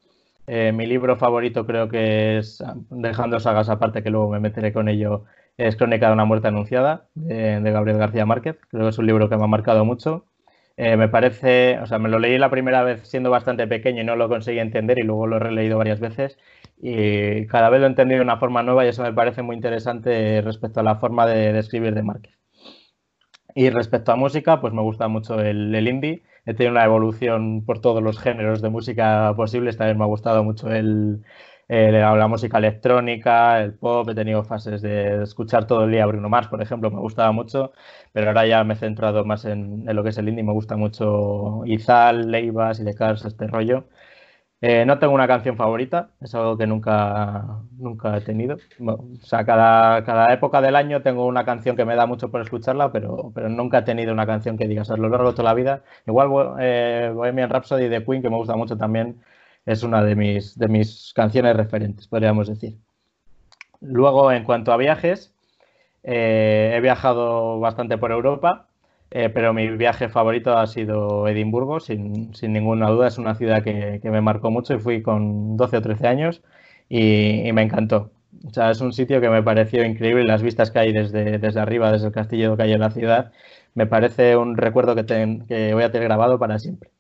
Eh, 0.47 0.73
mi 0.73 0.87
libro 0.87 1.17
favorito 1.17 1.67
creo 1.67 1.89
que 1.89 2.39
es, 2.39 2.63
dejando 2.91 3.39
sagas 3.41 3.69
aparte 3.69 4.03
que 4.03 4.11
luego 4.11 4.31
me 4.31 4.41
meteré 4.41 4.73
con 4.73 4.89
ello, 4.89 5.25
es 5.57 5.77
Crónica 5.77 6.09
de 6.09 6.15
una 6.15 6.25
muerte 6.25 6.49
anunciada 6.49 7.07
de, 7.15 7.61
de 7.61 7.71
Gabriel 7.73 7.99
García 7.99 8.27
Márquez. 8.27 8.57
Creo 8.71 8.85
que 8.85 8.89
es 8.91 8.99
un 8.99 9.07
libro 9.07 9.29
que 9.29 9.37
me 9.37 9.45
ha 9.45 9.49
marcado 9.49 9.85
mucho. 9.85 10.25
me 10.77 11.09
parece, 11.09 11.79
o 11.81 11.87
sea, 11.87 11.99
me 11.99 12.09
lo 12.09 12.19
leí 12.19 12.39
la 12.39 12.51
primera 12.51 12.83
vez 12.83 13.07
siendo 13.09 13.31
bastante 13.31 13.67
pequeño 13.67 14.03
y 14.03 14.05
no 14.05 14.17
lo 14.17 14.29
conseguí 14.29 14.61
entender 14.61 14.99
y 14.99 15.03
luego 15.03 15.27
lo 15.27 15.37
he 15.37 15.41
releído 15.41 15.79
varias 15.79 16.01
veces 16.01 16.39
y 16.83 17.47
cada 17.47 17.69
vez 17.71 17.81
lo 17.81 17.87
he 17.87 17.91
entendido 17.91 18.19
de 18.19 18.25
una 18.25 18.39
forma 18.39 18.63
nueva 18.63 18.85
y 18.85 18.89
eso 18.89 19.03
me 19.03 19.13
parece 19.13 19.43
muy 19.43 19.57
interesante 19.57 20.41
respecto 20.43 20.81
a 20.81 20.83
la 20.83 20.97
forma 20.97 21.27
de, 21.27 21.59
escribir 21.59 21.95
de 21.95 22.03
Márquez. 22.03 22.39
Y 23.55 23.71
respecto 23.71 24.13
a 24.13 24.17
música, 24.17 24.61
pues 24.61 24.73
me 24.73 24.83
gusta 24.83 25.09
mucho 25.09 25.41
el, 25.41 25.87
indie. 25.89 26.23
He 26.47 26.55
tenido 26.55 26.73
una 26.73 26.85
evolución 26.85 27.65
por 27.67 27.81
todos 27.81 28.03
los 28.03 28.19
géneros 28.19 28.63
de 28.63 28.71
música 28.71 29.35
posibles. 29.37 29.77
También 29.77 29.99
me 29.99 30.05
ha 30.05 30.07
gustado 30.07 30.43
mucho 30.45 30.71
el, 30.71 31.23
la 31.69 32.29
música 32.29 32.59
electrónica, 32.59 33.61
el 33.63 33.75
pop, 33.75 34.09
he 34.09 34.15
tenido 34.15 34.43
fases 34.45 34.83
de 34.83 35.23
escuchar 35.23 35.67
todo 35.67 35.85
el 35.85 35.93
día 35.93 36.07
Bruno 36.07 36.29
Mars, 36.29 36.49
por 36.49 36.61
ejemplo, 36.63 36.91
me 36.91 36.99
gustaba 36.99 37.31
mucho, 37.33 37.73
pero 38.13 38.29
ahora 38.29 38.47
ya 38.47 38.65
me 38.65 38.75
he 38.75 38.77
centrado 38.77 39.25
más 39.25 39.45
en, 39.45 39.85
lo 39.87 40.03
que 40.03 40.09
es 40.09 40.19
el 40.19 40.29
indie, 40.29 40.43
me 40.43 40.53
gusta 40.53 40.77
mucho 40.77 41.63
Izal, 41.67 42.31
Leivas 42.31 42.81
y 42.81 42.85
de 42.85 42.95
Cars, 42.95 43.25
este 43.25 43.47
rollo. 43.47 43.85
Eh, 44.63 44.85
no 44.85 44.99
tengo 44.99 45.15
una 45.15 45.27
canción 45.27 45.57
favorita, 45.57 46.11
es 46.21 46.35
algo 46.35 46.59
que 46.59 46.67
nunca, 46.67 47.61
nunca 47.79 48.17
he 48.17 48.21
tenido. 48.21 48.59
o 48.87 49.17
sea, 49.23 49.45
cada, 49.47 50.05
cada, 50.05 50.33
época 50.35 50.61
del 50.61 50.77
año 50.77 51.01
tengo 51.03 51.27
una 51.27 51.47
canción 51.47 51.77
que 51.77 51.87
me 51.87 51.97
da 51.97 52.05
mucho 52.07 52.31
por 52.31 52.43
escucharla, 52.43 52.93
pero, 52.93 53.33
pero 53.35 53.49
nunca 53.49 53.79
he 53.79 53.83
tenido 53.83 54.13
una 54.13 54.27
canción 54.27 54.59
que 54.59 54.69
digas 54.69 54.91
a 54.91 54.97
lo 54.99 55.09
largo 55.09 55.31
de 55.31 55.37
toda 55.37 55.49
la 55.51 55.55
vida. 55.55 55.83
Igual 56.07 56.57
eh, 56.61 57.11
Bohemian 57.15 57.49
Rhapsody 57.49 57.89
de 57.89 58.05
Queen, 58.05 58.21
que 58.23 58.29
me 58.29 58.37
gusta 58.37 58.55
mucho 58.57 58.77
también, 58.77 59.23
es 59.65 59.83
una 59.83 60.03
de 60.05 60.15
mis, 60.17 60.59
de 60.59 60.69
mis 60.69 61.13
canciones 61.15 61.57
referentes, 61.57 62.07
podríamos 62.09 62.49
decir. 62.49 62.77
Luego, 63.81 64.33
en 64.33 64.45
cuanto 64.45 64.73
a 64.73 64.77
viajes, 64.77 65.35
eh, 66.03 66.75
he 66.77 66.81
viajado 66.81 67.61
bastante 67.61 67.99
por 67.99 68.13
Europa, 68.13 68.70
eh, 69.11 69.29
pero 69.29 69.53
mi 69.53 69.69
viaje 69.77 70.09
favorito 70.09 70.57
ha 70.57 70.67
sido 70.67 71.27
Edimburgo, 71.27 71.81
sin, 71.81 72.31
ninguna 72.43 72.89
duda. 72.91 73.09
Es 73.09 73.19
una 73.19 73.35
ciudad 73.35 73.63
que, 73.65 74.01
me 74.05 74.21
marcó 74.21 74.51
mucho 74.51 74.75
y 74.75 74.79
fui 74.79 75.03
con 75.03 75.57
12 75.57 75.79
o 75.79 75.83
13 75.83 76.07
años 76.07 76.43
y, 76.89 77.51
me 77.53 77.63
encantó. 77.63 78.13
O 78.47 78.51
sea, 78.51 78.71
es 78.71 78.81
un 78.81 78.93
sitio 78.93 79.21
que 79.21 79.29
me 79.29 79.43
pareció 79.43 79.85
increíble, 79.85 80.25
las 80.25 80.43
vistas 80.43 80.71
que 80.71 80.79
hay 80.79 80.93
desde, 80.93 81.61
arriba, 81.61 81.93
desde 81.93 82.09
el 82.09 82.13
castillo 82.13 82.57
que 82.57 82.63
hay 82.63 82.73
en 82.73 82.81
la 82.81 82.91
ciudad, 82.91 83.33
me 83.75 83.87
parece 83.87 84.37
un 84.37 84.57
recuerdo 84.57 84.95
que, 84.95 85.73
voy 85.75 85.83
a 85.83 85.91
tener 85.93 86.09
grabado 86.09 86.39
para 86.39 86.59
siempre. 86.59 86.91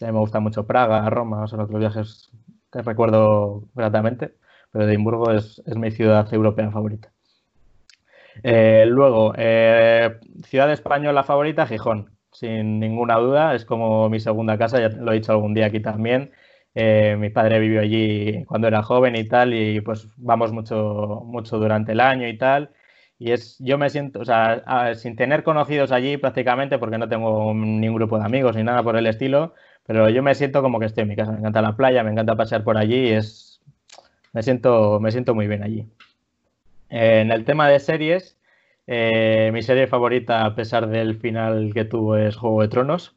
me 0.00 0.10
gusta 0.12 0.40
mucho 0.40 0.66
Praga, 0.66 1.08
Roma, 1.10 1.46
son 1.48 1.60
otros 1.60 1.80
viajes 1.80 2.30
que 2.72 2.82
recuerdo 2.82 3.68
gratamente, 3.74 4.34
pero 4.72 4.86
Edimburgo 4.88 5.32
es 5.32 5.62
mi 5.76 5.90
ciudad 5.90 6.32
europea 6.32 6.70
favorita. 6.70 7.15
Eh, 8.42 8.84
luego, 8.86 9.32
eh, 9.36 10.18
ciudad 10.44 10.70
española 10.72 11.24
favorita, 11.24 11.66
Gijón, 11.66 12.10
sin 12.32 12.80
ninguna 12.80 13.16
duda, 13.16 13.54
es 13.54 13.64
como 13.64 14.08
mi 14.08 14.20
segunda 14.20 14.58
casa, 14.58 14.80
ya 14.80 14.88
lo 14.88 15.12
he 15.12 15.16
dicho 15.16 15.32
algún 15.32 15.54
día 15.54 15.66
aquí 15.66 15.80
también. 15.80 16.32
Eh, 16.74 17.16
mi 17.18 17.30
padre 17.30 17.58
vivió 17.58 17.80
allí 17.80 18.44
cuando 18.44 18.68
era 18.68 18.82
joven 18.82 19.16
y 19.16 19.26
tal, 19.26 19.54
y 19.54 19.80
pues 19.80 20.08
vamos 20.16 20.52
mucho, 20.52 21.22
mucho 21.24 21.58
durante 21.58 21.92
el 21.92 22.00
año 22.00 22.28
y 22.28 22.36
tal. 22.36 22.70
Y 23.18 23.32
es, 23.32 23.56
yo 23.60 23.78
me 23.78 23.88
siento, 23.88 24.20
o 24.20 24.24
sea, 24.24 24.94
sin 24.94 25.16
tener 25.16 25.42
conocidos 25.42 25.90
allí 25.90 26.18
prácticamente, 26.18 26.78
porque 26.78 26.98
no 26.98 27.08
tengo 27.08 27.54
ni 27.54 27.88
un 27.88 27.94
grupo 27.94 28.18
de 28.18 28.26
amigos 28.26 28.56
ni 28.56 28.62
nada 28.62 28.82
por 28.82 28.96
el 28.96 29.06
estilo, 29.06 29.54
pero 29.86 30.10
yo 30.10 30.22
me 30.22 30.34
siento 30.34 30.60
como 30.62 30.78
que 30.78 30.86
estoy 30.86 31.02
en 31.02 31.08
mi 31.08 31.16
casa. 31.16 31.32
Me 31.32 31.38
encanta 31.38 31.62
la 31.62 31.76
playa, 31.76 32.02
me 32.04 32.10
encanta 32.10 32.36
pasear 32.36 32.62
por 32.64 32.76
allí 32.76 33.08
y 33.08 33.12
es, 33.12 33.60
me 34.32 34.42
siento, 34.42 35.00
me 35.00 35.10
siento 35.12 35.34
muy 35.34 35.46
bien 35.48 35.62
allí. 35.62 35.88
En 36.88 37.32
el 37.32 37.44
tema 37.44 37.68
de 37.68 37.80
series, 37.80 38.38
eh, 38.86 39.50
mi 39.52 39.62
serie 39.62 39.86
favorita, 39.86 40.44
a 40.44 40.54
pesar 40.54 40.88
del 40.88 41.16
final 41.18 41.72
que 41.74 41.84
tuvo, 41.84 42.16
es 42.16 42.36
Juego 42.36 42.62
de 42.62 42.68
Tronos. 42.68 43.16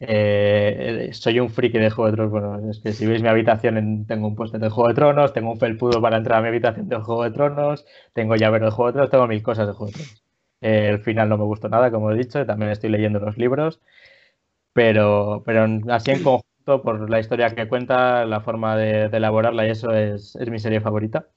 Eh, 0.00 1.10
soy 1.12 1.40
un 1.40 1.50
friki 1.50 1.78
de 1.78 1.90
Juego 1.90 2.10
de 2.10 2.16
Tronos. 2.16 2.30
Bueno, 2.32 2.70
es 2.70 2.80
que 2.80 2.92
si 2.92 3.06
veis 3.06 3.22
mi 3.22 3.28
habitación, 3.28 4.06
tengo 4.06 4.28
un 4.28 4.36
póster 4.36 4.60
de 4.60 4.68
Juego 4.70 4.88
de 4.88 4.94
Tronos, 4.94 5.32
tengo 5.32 5.50
un 5.52 5.58
felpudo 5.58 6.00
para 6.02 6.18
entrar 6.18 6.38
a 6.38 6.42
mi 6.42 6.48
habitación 6.48 6.88
de 6.88 6.96
Juego 6.96 7.24
de 7.24 7.30
Tronos, 7.30 7.86
tengo 8.12 8.36
llavero 8.36 8.66
de 8.66 8.72
Juego 8.72 8.88
de 8.88 8.92
Tronos, 8.94 9.10
tengo 9.10 9.26
mil 9.26 9.42
cosas 9.42 9.66
de 9.66 9.72
Juego 9.72 9.92
de 9.92 9.98
Tronos. 9.98 10.24
Eh, 10.60 10.88
el 10.90 10.98
final 11.00 11.28
no 11.28 11.38
me 11.38 11.44
gustó 11.44 11.68
nada, 11.68 11.90
como 11.90 12.10
he 12.12 12.16
dicho, 12.16 12.44
también 12.46 12.70
estoy 12.70 12.90
leyendo 12.90 13.20
los 13.20 13.38
libros, 13.38 13.80
pero, 14.72 15.42
pero 15.46 15.66
así 15.92 16.10
en 16.12 16.22
conjunto, 16.22 16.82
por 16.82 17.10
la 17.10 17.20
historia 17.20 17.54
que 17.54 17.68
cuenta, 17.68 18.24
la 18.26 18.40
forma 18.40 18.76
de, 18.76 19.04
elaborarla 19.06 19.66
y 19.66 19.70
eso 19.70 19.92
es, 19.92 20.36
es 20.36 20.50
mi 20.50 20.58
serie 20.58 20.80
favorita. 20.80 21.28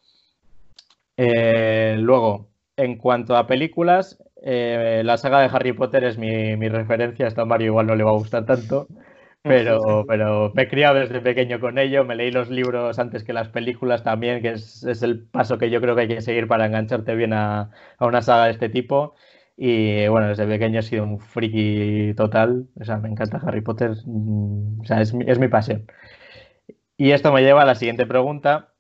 Eh, 1.24 1.98
luego, 2.00 2.50
en 2.76 2.98
cuanto 2.98 3.38
a 3.38 3.46
películas, 3.46 4.18
eh, 4.42 5.04
la 5.06 5.18
saga 5.18 5.40
de 5.42 5.50
Harry 5.54 5.72
Potter 5.72 6.04
es 6.04 6.18
mi, 6.18 6.56
referencia. 6.68 7.28
Esto 7.28 7.42
a 7.42 7.46
Mario 7.46 7.68
igual 7.68 7.86
no 7.86 7.96
le 7.96 8.04
va 8.04 8.10
a 8.10 8.14
gustar 8.14 8.46
tanto, 8.48 8.88
pero, 9.44 10.04
pero 10.08 10.52
me 10.56 10.64
he 10.64 10.68
criado 10.68 10.96
desde 10.96 11.22
pequeño 11.22 11.60
con 11.60 11.78
ello. 11.78 12.06
Me 12.06 12.16
leí 12.16 12.32
los 12.32 12.50
libros 12.50 12.98
antes 12.98 13.24
que 13.24 13.34
las 13.34 13.50
películas 13.50 14.04
también, 14.04 14.42
que 14.42 14.54
es, 14.54 14.84
el 15.04 15.24
paso 15.28 15.60
que 15.60 15.70
yo 15.70 15.80
creo 15.80 15.96
que 15.96 16.02
hay 16.02 16.08
que 16.08 16.22
seguir 16.22 16.48
para 16.48 16.66
engancharte 16.66 17.14
bien 17.16 17.34
a, 17.34 17.70
una 18.00 18.24
saga 18.24 18.46
de 18.46 18.52
este 18.52 18.70
tipo. 18.70 19.14
Y 19.56 20.08
bueno, 20.08 20.30
desde 20.30 20.48
pequeño 20.48 20.80
he 20.80 20.84
sido 20.84 21.04
un 21.04 21.20
friki 21.20 22.16
total. 22.16 22.68
O 22.80 22.84
sea, 22.84 22.98
me 22.98 23.10
encanta 23.10 23.40
Harry 23.46 23.62
Potter. 23.62 23.92
Mm, 24.06 24.82
o 24.82 24.86
sea, 24.86 25.02
es, 25.02 25.14
es 25.28 25.38
mi 25.38 25.50
pasión. 25.50 25.86
Y 26.98 27.12
esto 27.12 27.32
me 27.32 27.42
lleva 27.42 27.62
a 27.64 27.66
la 27.66 27.76
siguiente 27.76 28.06
pregunta, 28.08 28.74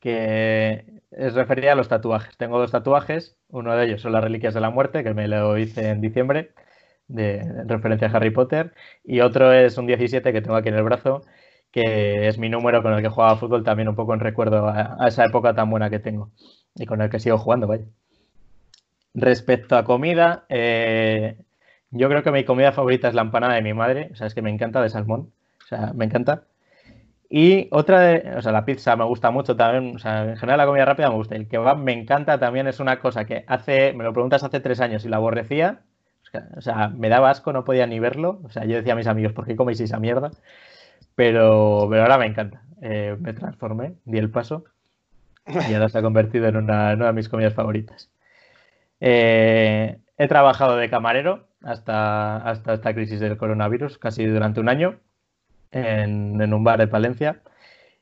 que 0.00 0.91
es 1.16 1.34
referida 1.34 1.72
a 1.72 1.74
los 1.74 1.88
tatuajes. 1.88 2.36
Tengo 2.36 2.58
dos 2.58 2.70
tatuajes, 2.70 3.36
uno 3.48 3.76
de 3.76 3.86
ellos 3.86 4.00
son 4.00 4.12
las 4.12 4.24
Reliquias 4.24 4.54
de 4.54 4.60
la 4.60 4.70
Muerte, 4.70 5.04
que 5.04 5.14
me 5.14 5.28
lo 5.28 5.58
hice 5.58 5.90
en 5.90 6.00
diciembre, 6.00 6.52
de, 7.08 7.42
referencia 7.66 8.08
a 8.08 8.12
Harry 8.12 8.30
Potter, 8.30 8.72
y 9.04 9.20
otro 9.20 9.52
es 9.52 9.78
un 9.78 9.86
17 9.86 10.32
que 10.32 10.42
tengo 10.42 10.56
aquí 10.56 10.68
en 10.68 10.76
el 10.76 10.82
brazo, 10.82 11.22
que 11.70 12.28
es 12.28 12.38
mi 12.38 12.48
número 12.48 12.82
con 12.82 12.92
el 12.94 13.02
que 13.02 13.08
jugaba 13.08 13.36
fútbol, 13.36 13.64
también 13.64 13.88
un 13.88 13.96
poco 13.96 14.14
en 14.14 14.20
recuerdo 14.20 14.68
a, 14.68 14.98
esa 15.08 15.24
época 15.24 15.54
tan 15.54 15.70
buena 15.70 15.90
que 15.90 15.98
tengo 15.98 16.30
y 16.74 16.86
con 16.86 17.00
el 17.02 17.10
que 17.10 17.20
sigo 17.20 17.38
jugando, 17.38 17.66
vaya. 17.66 17.84
Respecto 19.14 19.76
a 19.76 19.84
comida, 19.84 20.44
eh, 20.48 21.36
yo 21.90 22.08
creo 22.08 22.22
que 22.22 22.30
mi 22.30 22.44
comida 22.44 22.72
favorita 22.72 23.08
es 23.08 23.14
la 23.14 23.22
empanada 23.22 23.54
de 23.54 23.62
mi 23.62 23.74
madre, 23.74 24.10
o 24.12 24.16
sea, 24.16 24.26
es 24.26 24.34
que 24.34 24.42
me 24.42 24.50
encanta 24.50 24.82
de 24.82 24.88
salmón, 24.88 25.32
o 25.64 25.66
sea, 25.66 25.92
me 25.94 26.04
encanta. 26.06 26.44
Y 27.34 27.68
otra 27.70 28.00
de, 28.00 28.34
o 28.36 28.42
sea, 28.42 28.52
la 28.52 28.66
pizza 28.66 28.94
me 28.94 29.04
gusta 29.04 29.30
mucho 29.30 29.56
también, 29.56 29.96
o 29.96 29.98
sea, 29.98 30.24
en 30.24 30.36
general 30.36 30.58
la 30.58 30.66
comida 30.66 30.84
rápida 30.84 31.08
me 31.08 31.14
gusta. 31.14 31.34
El 31.34 31.48
kebab 31.48 31.78
me 31.78 31.92
encanta 31.94 32.38
también, 32.38 32.66
es 32.66 32.78
una 32.78 33.00
cosa 33.00 33.24
que 33.24 33.46
hace, 33.46 33.94
me 33.94 34.04
lo 34.04 34.12
preguntas 34.12 34.44
hace 34.44 34.60
tres 34.60 34.80
años 34.80 35.06
y 35.06 35.08
la 35.08 35.16
aborrecía, 35.16 35.80
o 36.54 36.60
sea, 36.60 36.88
me 36.90 37.08
daba 37.08 37.30
asco, 37.30 37.54
no 37.54 37.64
podía 37.64 37.86
ni 37.86 37.98
verlo, 38.00 38.42
o 38.44 38.50
sea, 38.50 38.66
yo 38.66 38.76
decía 38.76 38.92
a 38.92 38.96
mis 38.96 39.06
amigos, 39.06 39.32
¿por 39.32 39.46
qué 39.46 39.56
coméis 39.56 39.80
esa 39.80 39.98
mierda? 39.98 40.30
Pero, 41.14 41.86
pero 41.88 42.02
ahora 42.02 42.18
me 42.18 42.26
encanta, 42.26 42.64
eh, 42.82 43.16
me 43.18 43.32
transformé, 43.32 43.94
di 44.04 44.18
el 44.18 44.30
paso 44.30 44.64
y 45.46 45.72
ahora 45.72 45.88
se 45.88 45.98
ha 45.98 46.02
convertido 46.02 46.48
en 46.48 46.56
una, 46.56 46.94
de 46.96 47.12
mis 47.14 47.30
comidas 47.30 47.54
favoritas. 47.54 48.10
Eh, 49.00 49.96
he 50.18 50.28
trabajado 50.28 50.76
de 50.76 50.90
camarero 50.90 51.48
hasta, 51.62 52.36
hasta 52.36 52.74
esta 52.74 52.92
crisis 52.92 53.20
del 53.20 53.38
coronavirus, 53.38 53.96
casi 53.96 54.26
durante 54.26 54.60
un 54.60 54.68
año 54.68 54.98
en, 55.72 56.52
un 56.52 56.64
bar 56.64 56.78
de 56.78 56.88
Palencia. 56.88 57.42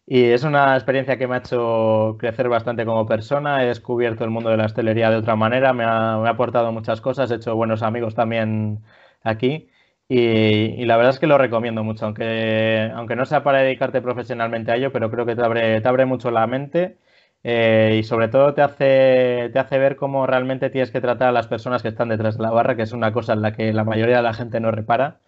Y 0.07 0.25
es 0.25 0.45
una 0.45 0.75
experiencia 0.75 1.19
que 1.19 1.29
me 1.29 1.37
ha 1.37 1.39
hecho 1.39 2.17
crecer 2.19 2.49
bastante 2.49 2.85
como 2.85 3.07
persona. 3.07 3.63
He 3.63 3.67
descubierto 3.69 4.25
el 4.25 4.31
mundo 4.31 4.51
de 4.51 4.57
la 4.57 4.67
hostelería 4.67 5.11
de 5.11 5.17
otra 5.17 5.37
manera, 5.37 5.73
me 5.73 5.85
ha, 5.85 6.15
aportado 6.29 6.73
muchas 6.73 7.01
cosas, 7.01 7.31
he 7.31 7.37
hecho 7.37 7.55
buenos 7.57 7.83
amigos 7.83 8.15
también 8.15 8.81
aquí. 9.23 9.69
Y, 10.09 10.85
la 10.87 10.97
verdad 10.97 11.13
es 11.15 11.21
que 11.21 11.29
lo 11.29 11.39
recomiendo 11.39 11.85
mucho, 11.85 12.07
aunque, 12.07 12.91
aunque 12.95 13.15
no 13.17 13.25
sea 13.27 13.45
para 13.45 13.61
dedicarte 13.61 14.03
profesionalmente 14.03 14.73
a 14.73 14.77
ello, 14.77 14.93
pero 14.93 15.11
creo 15.11 15.25
que 15.27 15.37
te 15.37 15.43
abre, 15.43 15.81
te 15.81 15.89
abre 15.89 16.05
mucho 16.07 16.33
la 16.33 16.47
mente 16.49 16.99
eh, 17.43 17.97
y 18.01 18.03
sobre 18.03 18.29
todo 18.29 18.53
te 18.55 18.63
hace, 18.63 19.51
te 19.53 19.59
hace 19.59 19.79
ver 19.79 19.97
cómo 19.97 20.27
realmente 20.27 20.69
tienes 20.71 20.91
que 20.91 21.01
tratar 21.01 21.29
a 21.29 21.33
las 21.33 21.47
personas 21.47 21.83
que 21.83 21.89
están 21.89 22.09
detrás 22.11 22.37
de 22.37 22.43
la 22.43 22.51
barra, 22.51 22.77
que 22.77 22.83
es 22.83 22.93
una 22.93 23.13
cosa 23.13 23.33
en 23.33 23.43
la 23.43 23.53
que 23.53 23.73
la 23.73 23.85
mayoría 23.85 24.17
de 24.19 24.23
la 24.23 24.35
gente 24.35 24.61
no 24.61 24.71
repara. 24.71 25.21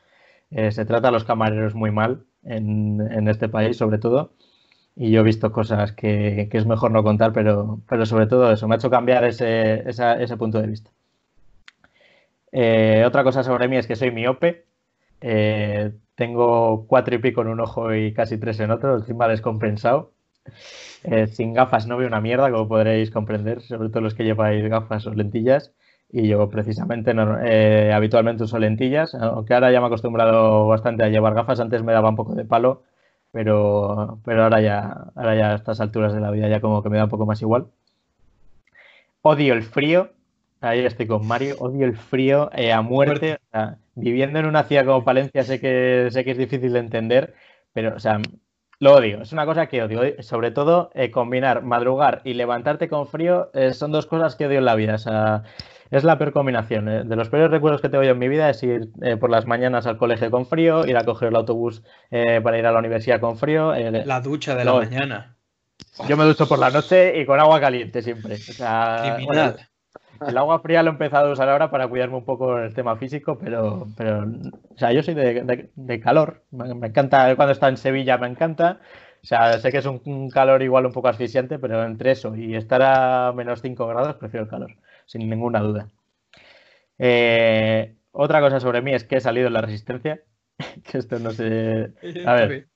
Eh, 0.50 0.72
se 0.72 0.85
trata 0.85 1.09
a 1.09 1.11
los 1.12 1.24
camareros 1.24 1.74
muy 1.74 1.90
mal 1.90 2.26
en, 2.44 3.28
este 3.28 3.48
país, 3.48 3.76
sobre 3.76 3.98
todo. 3.98 4.33
Y 4.96 5.11
yo 5.11 5.20
he 5.20 5.24
visto 5.24 5.52
cosas 5.52 5.92
que, 5.92 6.48
es 6.52 6.66
mejor 6.66 6.90
no 6.90 7.02
contar, 7.02 7.33
pero, 7.33 7.81
pero, 7.88 8.07
sobre 8.07 8.26
todo 8.26 8.52
eso, 8.52 8.68
me 8.68 8.74
ha 8.74 8.78
hecho 8.78 8.90
cambiar 8.90 9.24
ese, 9.24 9.85
ese 9.88 10.37
punto 10.37 10.61
de 10.61 10.66
vista. 10.66 10.90
Eh, 12.52 13.05
otra 13.07 13.24
cosa 13.24 13.42
sobre 13.42 13.68
mí 13.68 13.76
es 13.76 13.87
que 13.87 13.96
soy 13.96 14.11
miope. 14.11 14.66
Eh, 15.20 15.92
tengo 16.14 16.87
cuatro 16.87 17.14
y 17.14 17.18
pico 17.18 17.42
en 17.42 17.48
un 17.48 17.61
ojo 17.61 17.94
y 17.94 18.12
casi 18.12 18.38
tres 18.38 18.61
en 18.61 18.70
otro, 18.70 18.96
encima 18.96 19.28
descompensado. 19.28 20.12
Eh, 21.05 21.26
sin 21.28 21.55
gafas 21.55 21.87
no 21.87 21.96
veo 21.96 22.09
una 22.09 22.20
mierda, 22.20 22.50
como 22.50 22.68
podréis 22.68 23.11
comprender, 23.11 23.62
sobre 23.62 23.88
todo 23.88 24.02
los 24.02 24.14
que 24.14 24.24
lleváis 24.24 24.68
gafas 24.68 25.07
o 25.07 25.14
lentillas 25.14 25.72
y 26.12 26.29
yo 26.29 26.51
precisamente 26.51 27.14
eh, 27.44 27.90
habitualmente 27.92 28.44
uso 28.44 28.59
lentillas, 28.59 29.14
aunque 29.14 29.55
ahora 29.55 29.72
ya 29.72 29.81
me 29.81 29.87
he 29.87 29.88
acostumbrado 29.88 30.66
bastante 30.68 31.03
a 31.03 31.09
llevar 31.09 31.35
gafas, 31.35 31.59
antes 31.59 31.83
me 31.83 31.94
daba 31.94 32.11
un 32.11 32.16
poco 32.16 32.35
de 32.35 32.44
palo, 32.44 32.83
pero, 33.33 34.19
pero 34.23 34.44
ahora, 34.44 34.60
ya, 34.60 35.06
ahora 35.17 35.35
ya 35.35 35.52
a 35.52 35.54
estas 35.54 35.81
alturas 35.81 36.13
de 36.13 36.21
la 36.21 36.31
vida 36.31 36.48
ya 36.48 36.60
como 36.60 36.83
que 36.83 36.90
me 36.90 36.98
da 36.98 37.04
un 37.04 37.10
poco 37.10 37.25
más 37.25 37.40
igual. 37.40 37.69
Odio 39.23 39.54
el 39.54 39.63
frío, 39.63 40.10
ahí 40.60 40.81
estoy 40.81 41.06
con 41.06 41.27
Mario, 41.27 41.56
odio 41.60 41.87
el 41.87 41.96
frío 41.96 42.50
eh, 42.52 42.73
a 42.73 42.83
muerte, 42.83 43.38
viviendo 43.94 44.38
en 44.38 44.46
una 44.46 44.65
ciudad 44.65 44.85
como 44.85 45.04
Palencia 45.04 45.44
sé 45.44 45.60
que, 45.60 46.08
sé 46.10 46.25
que 46.25 46.33
es 46.33 46.38
difícil 46.38 46.75
de 46.75 46.81
entender, 46.81 47.35
pero 47.73 47.96
o 47.96 48.00
sea, 48.00 48.21
lo 48.81 48.94
odio, 48.94 49.23
es 49.23 49.33
una 49.33 49.46
cosa 49.46 49.67
que 49.67 49.83
odio. 49.83 50.23
Sobre 50.23 50.50
todo, 50.50 50.90
eh, 50.92 51.10
combinar 51.10 51.63
madrugar 51.63 52.21
y 52.25 52.35
levantarte 52.35 52.88
con 52.90 53.06
frío 53.06 53.50
son 53.73 53.92
dos 53.92 54.06
cosas 54.06 54.37
que 54.37 54.46
odio 54.46 54.58
en 54.58 54.65
la 54.67 54.75
vida. 54.75 54.96
O 54.96 54.98
sea, 54.98 55.44
es 55.92 56.04
la 56.04 56.18
peor 56.18 56.32
combinación. 56.32 56.88
¿eh? 56.88 57.04
De 57.04 57.16
los 57.16 57.28
peores 57.28 57.50
recuerdos 57.50 57.80
que 57.82 57.88
tengo 57.88 58.02
yo 58.02 58.12
en 58.12 58.18
mi 58.18 58.28
vida 58.28 58.48
es 58.48 58.62
ir 58.62 58.88
eh, 59.02 59.16
por 59.16 59.30
las 59.30 59.46
mañanas 59.46 59.86
al 59.86 59.98
colegio 59.98 60.30
con 60.30 60.46
frío, 60.46 60.86
ir 60.86 60.96
a 60.96 61.04
coger 61.04 61.28
el 61.28 61.36
autobús 61.36 61.82
eh, 62.10 62.40
para 62.42 62.58
ir 62.58 62.66
a 62.66 62.72
la 62.72 62.78
universidad 62.78 63.20
con 63.20 63.36
frío. 63.36 63.72
la 63.74 64.20
ducha 64.20 64.54
de 64.54 64.64
la 64.64 64.72
mañana. 64.72 65.36
Yo 66.08 66.16
me 66.16 66.24
ducho 66.24 66.48
por 66.48 66.58
la 66.58 66.70
noche 66.70 67.20
y 67.20 67.26
con 67.26 67.38
agua 67.38 67.60
caliente 67.60 68.00
siempre. 68.02 68.34
O 68.34 68.38
sea, 68.38 69.18
el 70.26 70.38
agua 70.38 70.60
fría 70.60 70.82
lo 70.82 70.90
he 70.90 70.92
empezado 70.92 71.28
a 71.28 71.32
usar 71.32 71.48
ahora 71.48 71.70
para 71.70 71.88
cuidarme 71.88 72.16
un 72.16 72.24
poco 72.24 72.58
el 72.58 72.72
tema 72.74 72.96
físico, 72.96 73.38
pero, 73.38 73.88
pero 73.96 74.22
o 74.22 74.78
sea, 74.78 74.92
yo 74.92 75.02
soy 75.02 75.14
de, 75.14 76.00
calor. 76.02 76.42
Me, 76.50 76.86
encanta, 76.86 77.34
cuando 77.36 77.52
está 77.52 77.68
en 77.68 77.76
Sevilla 77.76 78.16
me 78.18 78.28
encanta. 78.28 78.80
O 79.22 79.26
sea, 79.26 79.58
sé 79.58 79.70
que 79.70 79.78
es 79.78 79.86
un, 79.86 80.30
calor 80.30 80.62
igual 80.62 80.86
un 80.86 80.92
poco 80.92 81.08
asfixiante, 81.08 81.58
pero 81.58 81.84
entre 81.84 82.12
eso 82.12 82.34
y 82.34 82.56
estar 82.56 82.82
a 82.82 83.32
menos 83.32 83.60
5 83.62 83.86
grados 83.86 84.16
prefiero 84.16 84.44
el 84.44 84.50
calor, 84.50 84.74
sin 85.07 85.29
ninguna 85.29 85.61
duda. 85.61 85.88
Eh, 86.98 87.94
otra 88.13 88.40
cosa 88.40 88.61
sobre 88.61 88.83
mí 88.83 88.92
es 88.92 89.05
que 89.05 89.17
he 89.17 89.21
salido 89.21 89.48
en 89.48 89.55
la 89.55 89.61
resistencia, 89.61 90.21
que 90.90 90.98
esto 90.98 91.19
no 91.19 91.31
sé... 91.33 91.92
A 92.27 92.35
ver, 92.35 92.69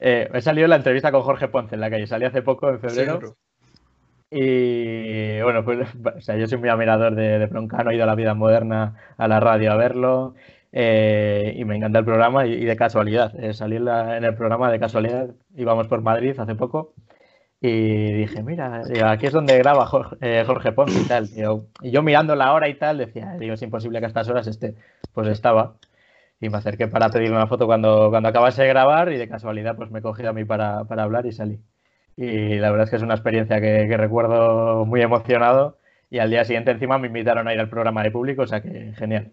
eh, 0.00 0.28
he 0.32 0.40
salido 0.40 0.66
en 0.66 0.70
la 0.70 0.76
entrevista 0.76 1.12
con 1.12 1.22
Jorge 1.22 1.48
Ponce 1.48 1.74
en 1.74 1.80
la 1.80 1.90
calle, 1.90 2.06
salí 2.06 2.24
hace 2.24 2.42
poco, 2.42 2.68
en 2.70 2.80
febrero. 2.80 3.36
y 4.30 5.40
bueno, 5.42 5.64
pues 5.64 5.88
o 6.16 6.20
sea, 6.20 6.36
yo 6.36 6.46
soy 6.46 6.58
muy 6.58 6.68
admirador 6.68 7.14
de, 7.14 7.38
de 7.38 7.46
Broncano, 7.46 7.90
he 7.90 7.94
ido 7.94 8.04
a 8.04 8.06
la 8.06 8.14
vida 8.14 8.34
moderna, 8.34 8.96
a 9.16 9.28
la 9.28 9.40
radio 9.40 9.72
a 9.72 9.76
verlo. 9.76 10.34
Eh, 10.72 11.54
y 11.56 11.64
me 11.66 11.76
encanta 11.76 11.98
el 11.98 12.04
programa 12.06 12.46
y, 12.46 12.64
de 12.64 12.76
casualidad. 12.76 13.38
Eh, 13.38 13.52
salí 13.52 13.76
en, 13.76 13.88
el 13.88 14.34
programa 14.34 14.70
de 14.72 14.80
casualidad, 14.80 15.28
íbamos 15.54 15.86
por 15.86 16.00
Madrid 16.00 16.38
hace 16.38 16.54
poco 16.54 16.94
y 17.64 18.12
dije, 18.12 18.42
mira, 18.42 18.82
aquí 19.06 19.26
es 19.26 19.32
donde 19.32 19.56
graba 19.56 19.86
Jorge, 19.86 20.44
Jorge 20.44 20.72
Ponce 20.72 21.00
y 21.00 21.04
tal. 21.04 21.28
Y 21.80 21.90
yo 21.92 22.02
mirando 22.02 22.34
la 22.34 22.52
hora 22.52 22.68
y 22.68 22.74
tal, 22.74 22.98
decía, 22.98 23.36
digo, 23.38 23.54
es 23.54 23.62
imposible 23.62 24.00
que 24.00 24.06
a 24.06 24.08
estas 24.08 24.28
horas 24.28 24.48
esté. 24.48 24.74
Pues 25.12 25.28
estaba 25.28 25.76
y 26.40 26.48
me 26.48 26.58
acerqué 26.58 26.88
para 26.88 27.08
pedirle 27.08 27.36
una 27.36 27.46
foto 27.46 27.66
cuando, 27.66 28.10
cuando 28.10 28.28
acabase 28.28 28.62
de 28.62 28.68
grabar 28.68 29.12
y 29.12 29.16
de 29.16 29.28
casualidad 29.28 29.76
pues 29.76 29.92
me 29.92 30.02
cogido 30.02 30.30
a 30.30 30.32
mí 30.32 30.44
para, 30.44 30.84
para 30.84 31.04
hablar 31.04 31.24
y 31.26 31.32
salí. 31.32 31.60
Y 32.16 32.56
la 32.58 32.70
verdad 32.72 32.84
es 32.84 32.90
que 32.90 32.96
es 32.96 33.02
una 33.02 33.14
experiencia 33.14 33.60
que, 33.60 33.86
que, 33.88 33.96
recuerdo 33.96 34.84
muy 34.84 35.00
emocionado 35.00 35.78
y 36.10 36.18
al 36.18 36.30
día 36.30 36.44
siguiente 36.44 36.72
encima 36.72 36.98
me 36.98 37.06
invitaron 37.06 37.46
a 37.46 37.54
ir 37.54 37.60
al 37.60 37.68
programa 37.68 38.02
de 38.02 38.10
público, 38.10 38.42
o 38.42 38.46
sea 38.48 38.60
que 38.60 38.92
genial. 38.96 39.30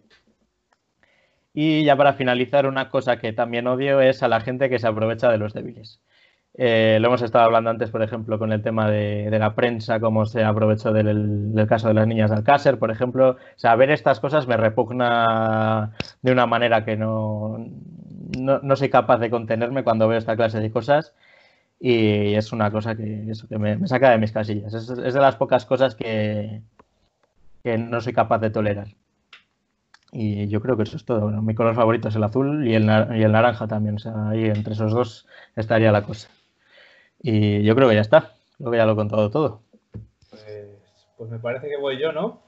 Y 1.53 1.83
ya 1.83 1.95
para 1.95 2.13
finalizar, 2.13 2.67
una 2.67 2.89
cosa 2.89 3.17
que 3.17 3.33
también 3.33 3.65
odio 3.65 4.01
es 4.01 4.21
a 4.21 4.27
la 4.27 4.39
gente 4.39 4.69
que 4.69 4.77
se 4.77 4.87
aprovecha 4.87 5.31
de 5.31 5.39
los 5.39 5.53
débiles. 5.53 5.99
Eh, 6.61 6.97
lo 6.99 7.07
hemos 7.07 7.21
estado 7.21 7.45
hablando 7.45 7.69
antes, 7.69 7.89
por 7.89 8.03
ejemplo, 8.03 8.37
con 8.37 8.51
el 8.51 8.61
tema 8.61 8.91
de, 8.91 9.29
la 9.39 9.55
prensa, 9.55 10.01
cómo 10.01 10.25
se 10.25 10.43
aprovechó 10.43 10.91
del, 10.91 11.53
caso 11.69 11.87
de 11.87 11.93
las 11.93 12.05
niñas 12.05 12.31
de 12.31 12.35
Alcácer, 12.35 12.77
por 12.77 12.91
ejemplo. 12.91 13.29
O 13.31 13.37
sea, 13.55 13.77
ver 13.77 13.91
estas 13.91 14.19
cosas 14.19 14.45
me 14.45 14.57
repugna 14.57 15.93
de 16.21 16.33
una 16.33 16.47
manera 16.47 16.83
que 16.83 16.97
no, 16.97 17.65
no, 18.37 18.75
soy 18.75 18.89
capaz 18.89 19.19
de 19.19 19.29
contenerme 19.29 19.85
cuando 19.85 20.09
veo 20.09 20.17
esta 20.17 20.35
clase 20.35 20.59
de 20.59 20.69
cosas. 20.69 21.13
Y 21.79 22.33
es 22.35 22.51
una 22.51 22.71
cosa 22.71 22.93
que, 22.95 23.31
eso, 23.31 23.47
que 23.47 23.57
me, 23.57 23.87
saca 23.87 24.11
de 24.11 24.17
mis 24.17 24.33
casillas. 24.33 24.73
Es, 24.73 24.87
de 24.87 25.11
las 25.13 25.37
pocas 25.37 25.65
cosas 25.65 25.95
que, 25.95 26.61
que 27.63 27.77
no 27.77 28.01
soy 28.01 28.11
capaz 28.11 28.39
de 28.39 28.49
tolerar. 28.49 28.89
Y 30.11 30.47
yo 30.49 30.61
creo 30.61 30.75
que 30.75 30.83
eso 30.83 30.97
es 30.97 31.05
todo. 31.05 31.29
mi 31.41 31.55
color 31.55 31.75
favorito 31.75 32.09
es 32.09 32.15
el 32.15 32.23
azul 32.23 32.67
y 32.67 32.75
el, 32.75 32.83
y 33.15 33.23
el 33.23 33.31
naranja 33.31 33.67
también. 33.67 33.95
O 33.95 33.99
sea, 33.99 34.29
ahí 34.29 34.45
entre 34.45 34.73
esos 34.73 34.91
dos 34.91 35.27
estaría 35.55 35.93
la 35.93 36.03
cosa. 36.03 36.29
Y 37.21 37.63
yo 37.63 37.75
creo 37.75 37.89
que 37.89 37.95
ya 37.95 38.01
está. 38.01 38.33
Creo 38.57 38.71
que 38.71 38.77
ya 38.77 38.85
lo 38.85 38.93
he 38.93 38.95
contado 38.95 39.29
todo. 39.29 39.61
Pues, 40.29 40.45
pues 41.17 41.29
me 41.29 41.39
parece 41.39 41.67
que 41.67 41.77
voy 41.77 41.99
yo, 41.99 42.11
¿no? 42.11 42.41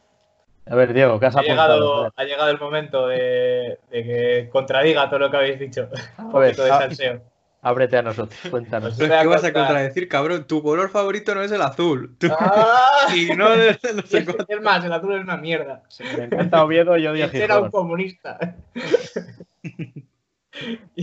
A 0.65 0.75
ver, 0.75 0.93
Diego, 0.93 1.19
¿qué 1.19 1.25
has 1.25 1.35
ha 1.35 1.41
llegado, 1.41 2.11
ha 2.15 2.23
llegado 2.23 2.49
el 2.49 2.59
momento 2.59 3.07
de, 3.07 3.79
que 3.89 4.47
contradiga 4.51 5.09
todo 5.09 5.19
lo 5.19 5.31
que 5.31 5.37
habéis 5.37 5.59
dicho. 5.59 5.89
Un 6.19 6.31
poquito 6.31 6.63
de 6.63 6.69
salseo. 6.69 7.21
Ábrete 7.63 7.97
a 7.97 8.01
nosotros, 8.01 8.39
cuéntanos. 8.49 8.97
¿Qué 8.97 9.07
vas 9.07 9.43
a 9.43 9.53
contradecir, 9.53 10.07
cabrón? 10.07 10.47
Tu 10.47 10.63
color 10.63 10.89
favorito 10.89 11.35
no 11.35 11.43
es 11.43 11.51
el 11.51 11.61
azul. 11.61 12.15
Ah. 12.31 13.07
y 13.15 13.35
no, 13.35 13.53
es, 13.53 13.79
es 13.83 14.61
más, 14.61 14.83
el 14.83 14.93
azul 14.93 15.15
es 15.15 15.21
una 15.23 15.37
mierda. 15.37 15.83
Me 16.17 16.23
encanta 16.23 16.63
Oviedo 16.63 16.97
y 16.97 17.05
odio 17.05 17.29
Era 17.31 17.59
un 17.59 17.69
comunista. 17.69 18.39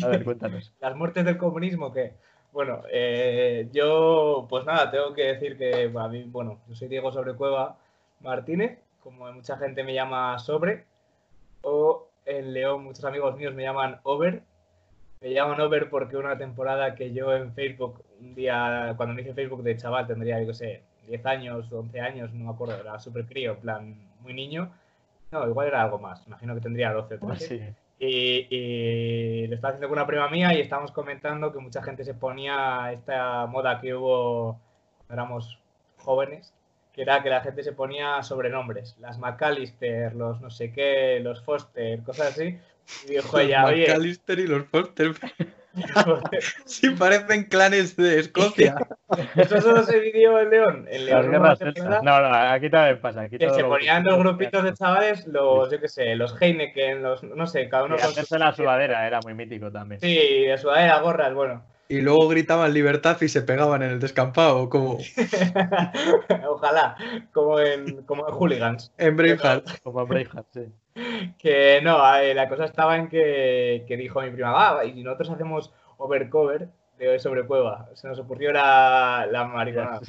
a 0.02 0.08
ver, 0.08 0.24
cuéntanos. 0.24 0.74
Las 0.80 0.96
muertes 0.96 1.24
del 1.24 1.36
comunismo, 1.36 1.92
¿qué? 1.92 2.14
Bueno, 2.52 2.82
eh, 2.90 3.68
yo, 3.72 4.46
pues 4.48 4.64
nada, 4.64 4.90
tengo 4.90 5.12
que 5.14 5.34
decir 5.34 5.56
que 5.56 5.92
a 5.94 6.08
mí, 6.08 6.24
bueno, 6.24 6.58
yo 6.66 6.74
soy 6.74 6.88
Diego 6.88 7.12
Sobrecueva 7.12 7.76
Martínez, 8.20 8.78
como 9.02 9.30
mucha 9.32 9.56
gente 9.58 9.84
me 9.84 9.94
llama 9.94 10.38
Sobre, 10.38 10.84
o 11.62 12.08
en 12.24 12.52
León 12.52 12.84
muchos 12.84 13.04
amigos 13.04 13.36
míos 13.36 13.54
me 13.54 13.62
llaman 13.62 14.00
Over. 14.02 14.42
Me 15.20 15.32
llaman 15.32 15.60
Over 15.60 15.90
porque 15.90 16.16
una 16.16 16.38
temporada 16.38 16.94
que 16.94 17.12
yo 17.12 17.34
en 17.34 17.52
Facebook, 17.52 18.04
un 18.20 18.34
día, 18.34 18.94
cuando 18.96 19.14
me 19.14 19.22
hice 19.22 19.34
Facebook 19.34 19.62
de 19.62 19.76
chaval, 19.76 20.06
tendría, 20.06 20.40
yo 20.42 20.54
sé, 20.54 20.82
10 21.08 21.26
años, 21.26 21.72
11 21.72 22.00
años, 22.00 22.32
no 22.32 22.44
me 22.44 22.50
acuerdo, 22.50 22.80
era 22.80 22.98
súper 22.98 23.26
crío, 23.26 23.52
en 23.52 23.60
plan, 23.60 24.08
muy 24.20 24.34
niño. 24.34 24.70
No, 25.30 25.46
igual 25.48 25.68
era 25.68 25.82
algo 25.82 25.98
más, 25.98 26.26
imagino 26.26 26.54
que 26.54 26.60
tendría 26.60 26.92
12 26.92 27.14
o 27.14 27.18
13. 27.18 27.74
Y, 28.00 29.46
le 29.48 29.54
estaba 29.54 29.70
haciendo 29.70 29.88
con 29.88 29.98
una 29.98 30.06
prima 30.06 30.28
mía 30.28 30.54
y 30.54 30.60
estábamos 30.60 30.92
comentando 30.92 31.52
que 31.52 31.58
mucha 31.58 31.82
gente 31.82 32.04
se 32.04 32.14
ponía 32.14 32.92
esta 32.92 33.46
moda 33.46 33.80
que 33.80 33.94
hubo 33.94 34.60
cuando 34.98 35.14
éramos 35.14 35.58
jóvenes, 35.96 36.52
que 36.92 37.02
era 37.02 37.22
que 37.22 37.30
la 37.30 37.40
gente 37.40 37.62
se 37.64 37.72
ponía 37.72 38.22
sobrenombres, 38.22 38.96
las 39.00 39.18
McAllister, 39.18 40.14
los 40.14 40.40
no 40.40 40.50
sé 40.50 40.72
qué, 40.72 41.18
los 41.20 41.42
Foster, 41.42 42.02
cosas 42.04 42.28
así. 42.28 42.58
Y 43.06 43.10
dijo 43.10 43.38
ella, 43.38 43.66
oye. 43.66 43.86
McAllister 43.88 44.38
y 44.38 44.46
los 44.46 44.64
Foster. 44.66 45.12
Sí, 46.64 46.90
parecen 46.90 47.44
clanes 47.44 47.96
de 47.96 48.20
Escocia. 48.20 48.76
¿Eso 49.36 49.60
solo 49.60 49.82
se 49.84 49.98
vivió 50.00 50.40
en 50.40 50.50
León? 50.50 50.86
En 50.90 51.06
León 51.06 51.30
no, 52.02 52.20
no, 52.20 52.34
aquí 52.34 52.70
también 52.70 53.00
pasa. 53.00 53.22
Aquí 53.22 53.38
que 53.38 53.50
se 53.50 53.64
ponían 53.64 54.04
los 54.04 54.18
grupitos 54.18 54.64
de 54.64 54.74
chavales, 54.74 55.26
los, 55.26 55.70
yo 55.70 55.80
qué 55.80 55.88
sé, 55.88 56.14
los 56.16 56.40
Heineken, 56.40 57.02
los, 57.02 57.22
no 57.22 57.46
sé, 57.46 57.68
cada 57.68 57.84
uno 57.84 57.96
con 57.96 58.04
hacerse 58.06 58.38
la 58.38 58.52
sudadera 58.54 59.06
era 59.06 59.20
muy 59.22 59.34
mítico 59.34 59.70
también. 59.70 60.00
Sí, 60.00 60.44
de 60.46 60.58
sudadera, 60.58 61.00
gorras, 61.00 61.34
bueno. 61.34 61.62
Y 61.88 62.02
luego 62.02 62.28
gritaban 62.28 62.74
libertad 62.74 63.16
y 63.22 63.28
se 63.28 63.42
pegaban 63.42 63.82
en 63.82 63.92
el 63.92 64.00
descampado, 64.00 64.68
como. 64.68 64.98
Ojalá, 66.48 66.96
como 67.32 67.58
en, 67.60 68.02
como 68.02 68.28
en 68.28 68.34
Hooligans. 68.34 68.92
En 68.98 69.16
Braveheart. 69.16 69.80
Como 69.82 70.02
en 70.02 70.08
Braveheart, 70.08 70.46
sí. 70.52 70.66
Que 71.38 71.80
no, 71.82 71.98
la 71.98 72.48
cosa 72.48 72.64
estaba 72.64 72.96
en 72.96 73.08
que, 73.08 73.84
que 73.86 73.96
dijo 73.96 74.20
mi 74.20 74.30
prima, 74.30 74.50
va, 74.50 74.84
y 74.84 75.02
nosotros 75.02 75.30
hacemos 75.30 75.72
overcover 75.96 76.68
de 76.98 77.18
sobre 77.18 77.46
cueva. 77.46 77.88
Se 77.94 78.08
nos 78.08 78.18
ocurrió 78.18 78.52
la, 78.52 79.26
la 79.30 79.44
mariconada. 79.44 80.00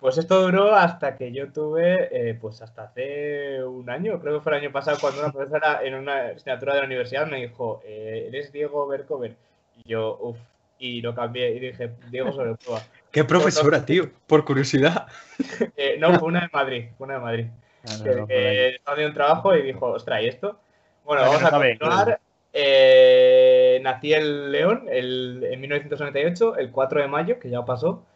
Pues 0.00 0.18
esto 0.18 0.42
duró 0.42 0.74
hasta 0.74 1.16
que 1.16 1.32
yo 1.32 1.52
tuve, 1.52 2.08
eh, 2.12 2.34
pues 2.34 2.60
hasta 2.60 2.84
hace 2.84 3.64
un 3.64 3.88
año, 3.88 4.20
creo 4.20 4.34
que 4.34 4.40
fue 4.42 4.52
el 4.52 4.62
año 4.64 4.72
pasado, 4.72 4.98
cuando 5.00 5.20
una 5.20 5.32
profesora 5.32 5.80
en 5.82 5.94
una 5.94 6.26
asignatura 6.28 6.74
de 6.74 6.80
la 6.80 6.86
universidad 6.86 7.26
me 7.26 7.38
dijo, 7.40 7.80
eh, 7.84 8.26
¿eres 8.28 8.52
Diego 8.52 8.84
Overcover? 8.84 9.34
Y 9.76 9.88
yo, 9.88 10.18
uff, 10.20 10.38
y 10.78 11.00
lo 11.00 11.14
cambié 11.14 11.56
y 11.56 11.60
dije, 11.60 11.92
Diego 12.10 12.32
sobre 12.32 12.54
cueva. 12.56 12.82
¿Qué 13.10 13.24
profesora, 13.24 13.84
tío? 13.84 14.10
Por 14.26 14.44
curiosidad. 14.44 15.06
Eh, 15.76 15.96
no, 15.98 16.18
fue 16.18 16.28
una 16.28 16.40
de 16.40 16.48
Madrid, 16.50 16.86
fue 16.96 17.04
una 17.04 17.14
de 17.14 17.20
Madrid. 17.20 17.46
Ah, 17.84 18.02
que, 18.02 18.68
estaba 18.68 18.94
haciendo 18.94 19.10
un 19.10 19.14
trabajo 19.14 19.54
y 19.54 19.62
dijo, 19.62 19.86
ostras, 19.86 20.22
¿y 20.22 20.28
esto? 20.28 20.58
Bueno, 21.04 21.22
vamos 21.22 21.44
a 21.44 21.50
continuar. 21.50 22.20
Eh, 22.52 23.80
nací 23.82 24.14
en 24.14 24.50
León 24.50 24.86
en 24.88 25.60
1998, 25.60 26.56
el 26.56 26.70
4 26.70 27.02
de 27.02 27.06
mayo, 27.06 27.38
que 27.38 27.50
ya 27.50 27.64
pasó. 27.66 28.06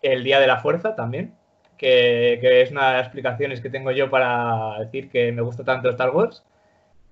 El 0.00 0.24
Día 0.24 0.40
de 0.40 0.46
la 0.46 0.60
Fuerza 0.60 0.96
también, 0.96 1.34
que, 1.76 2.62
es 2.62 2.70
una 2.70 2.88
de 2.88 2.92
las 2.94 3.06
explicaciones 3.06 3.60
que 3.60 3.68
tengo 3.68 3.90
yo 3.90 4.08
para 4.08 4.78
decir 4.78 5.10
que 5.10 5.30
me 5.32 5.42
gusta 5.42 5.62
tanto 5.62 5.90
Star 5.90 6.10
Wars. 6.10 6.42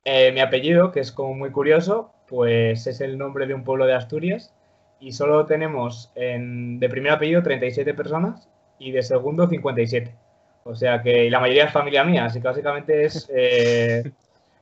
Eh, 0.05 0.33
mi 0.33 0.41
apellido, 0.41 0.91
que 0.91 1.01
es 1.01 1.13
como 1.13 1.35
muy 1.35 1.51
curioso, 1.51 2.15
pues 2.29 2.87
es 2.87 3.03
el 3.03 3.19
nombre 3.19 3.47
de 3.47 3.55
un 3.55 3.65
pueblo 3.65 3.85
de 3.85 3.95
Asturias 3.95 4.55
y 5.01 5.13
solo 5.13 5.47
tenemos 5.47 6.13
de 6.15 6.89
primer 6.89 7.13
apellido 7.13 7.43
37 7.43 7.95
personas 7.95 8.49
y 8.79 8.93
de 8.93 9.03
segundo 9.03 9.49
57. 9.49 10.15
O 10.65 10.75
sea 10.75 11.03
que 11.03 11.31
la 11.31 11.41
mayoría 11.41 11.65
es 11.65 11.73
familia 11.73 12.05
mía, 12.05 12.25
así 12.25 12.41
que 12.41 12.49
básicamente 12.49 13.05
es 13.05 13.31
eh, 13.35 14.13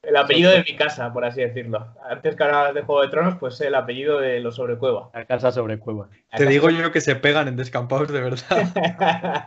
el 0.02 0.16
apellido 0.16 0.50
de 0.50 0.64
mi 0.68 0.76
casa, 0.76 1.12
por 1.12 1.24
así 1.24 1.40
decirlo. 1.40 1.94
Antes 2.08 2.36
que 2.36 2.42
ahora 2.42 2.72
de 2.72 2.82
Juego 2.82 3.02
de 3.02 3.08
Tronos, 3.08 3.36
pues 3.38 3.60
el 3.60 3.74
apellido 3.74 4.20
de 4.20 4.40
los 4.40 4.56
Sobrecueva. 4.56 5.10
La 5.14 5.24
casa 5.24 5.52
Sobrecueva. 5.52 6.08
Te 6.36 6.46
digo 6.46 6.70
yo 6.70 6.90
que 6.92 7.00
se 7.00 7.16
pegan 7.16 7.48
en 7.48 7.56
descampados 7.56 8.12
de 8.12 8.20
verdad. 8.20 9.46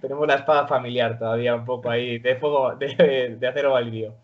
Tenemos 0.00 0.26
la 0.26 0.34
espada 0.34 0.66
familiar 0.66 1.18
todavía 1.18 1.54
un 1.54 1.64
poco 1.64 1.90
ahí, 1.90 2.18
de 2.18 2.36
fuego, 2.36 2.74
de, 2.74 3.36
de 3.38 3.46
acero 3.46 3.72
valirio. 3.72 4.14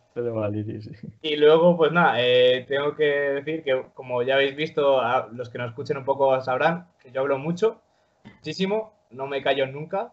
Y 1.22 1.36
luego, 1.36 1.76
pues 1.76 1.92
nada, 1.92 2.16
eh, 2.18 2.64
tengo 2.68 2.94
que 2.94 3.04
decir 3.04 3.62
que, 3.62 3.84
como 3.94 4.22
ya 4.22 4.34
habéis 4.34 4.56
visto, 4.56 5.00
los 5.32 5.48
que 5.50 5.58
nos 5.58 5.68
escuchen 5.68 5.96
un 5.96 6.04
poco 6.04 6.40
sabrán 6.40 6.88
que 7.00 7.12
yo 7.12 7.20
hablo 7.20 7.38
mucho, 7.38 7.80
muchísimo, 8.24 8.92
no 9.10 9.26
me 9.26 9.42
callo 9.42 9.66
nunca. 9.66 10.12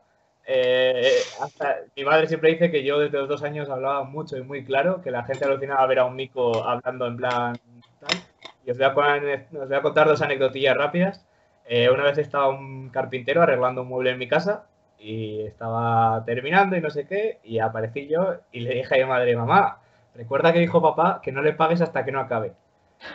Eh, 0.50 1.20
hasta, 1.42 1.80
mi 1.94 2.06
madre 2.06 2.28
siempre 2.28 2.52
dice 2.52 2.72
que 2.72 2.82
yo 2.82 3.00
desde 3.00 3.18
los 3.18 3.28
dos 3.28 3.44
años 3.44 3.70
hablaba 3.70 4.04
mucho 4.06 4.38
y 4.38 4.44
muy 4.44 4.64
claro, 4.64 5.02
que 5.02 5.12
la 5.12 5.26
gente 5.26 5.44
alucinaba 5.44 5.86
ver 5.86 6.00
a 6.00 6.06
un 6.06 6.16
mico 6.16 6.64
hablando 6.64 7.06
en 7.06 7.18
plan 7.18 7.58
tal. 8.00 8.18
Y 8.66 8.72
os 8.72 8.78
voy 8.78 8.86
a, 8.86 8.90
os 8.90 9.68
voy 9.68 9.78
a 9.78 9.82
contar 9.82 10.08
dos 10.08 10.22
anecdotillas 10.22 10.78
rápidas. 10.78 11.26
Eh, 11.66 11.90
una 11.90 12.04
vez 12.04 12.18
estaba 12.18 12.48
un 12.48 12.90
carpintero 12.90 13.42
arreglando 13.42 13.82
un 13.82 13.90
mueble 13.90 14.12
en 14.12 14.20
mi 14.20 14.28
casa 14.28 14.68
y 14.98 15.42
estaba 15.42 16.24
terminando 16.26 16.78
y 16.78 16.82
no 16.82 16.90
sé 16.90 17.06
qué, 17.06 17.40
y 17.44 17.60
aparecí 17.60 18.08
yo 18.08 18.36
y 18.52 18.62
le 18.62 18.74
dije 18.76 18.96
a 18.96 19.06
mi 19.06 19.10
madre, 19.10 19.36
mamá, 19.36 19.80
recuerda 20.16 20.54
que 20.54 20.60
dijo 20.60 20.82
papá 20.82 21.20
que 21.22 21.32
no 21.32 21.42
le 21.42 21.54
pagues 21.54 21.82
hasta 21.82 22.06
que 22.06 22.12
no 22.12 22.22
acabe. 22.22 22.54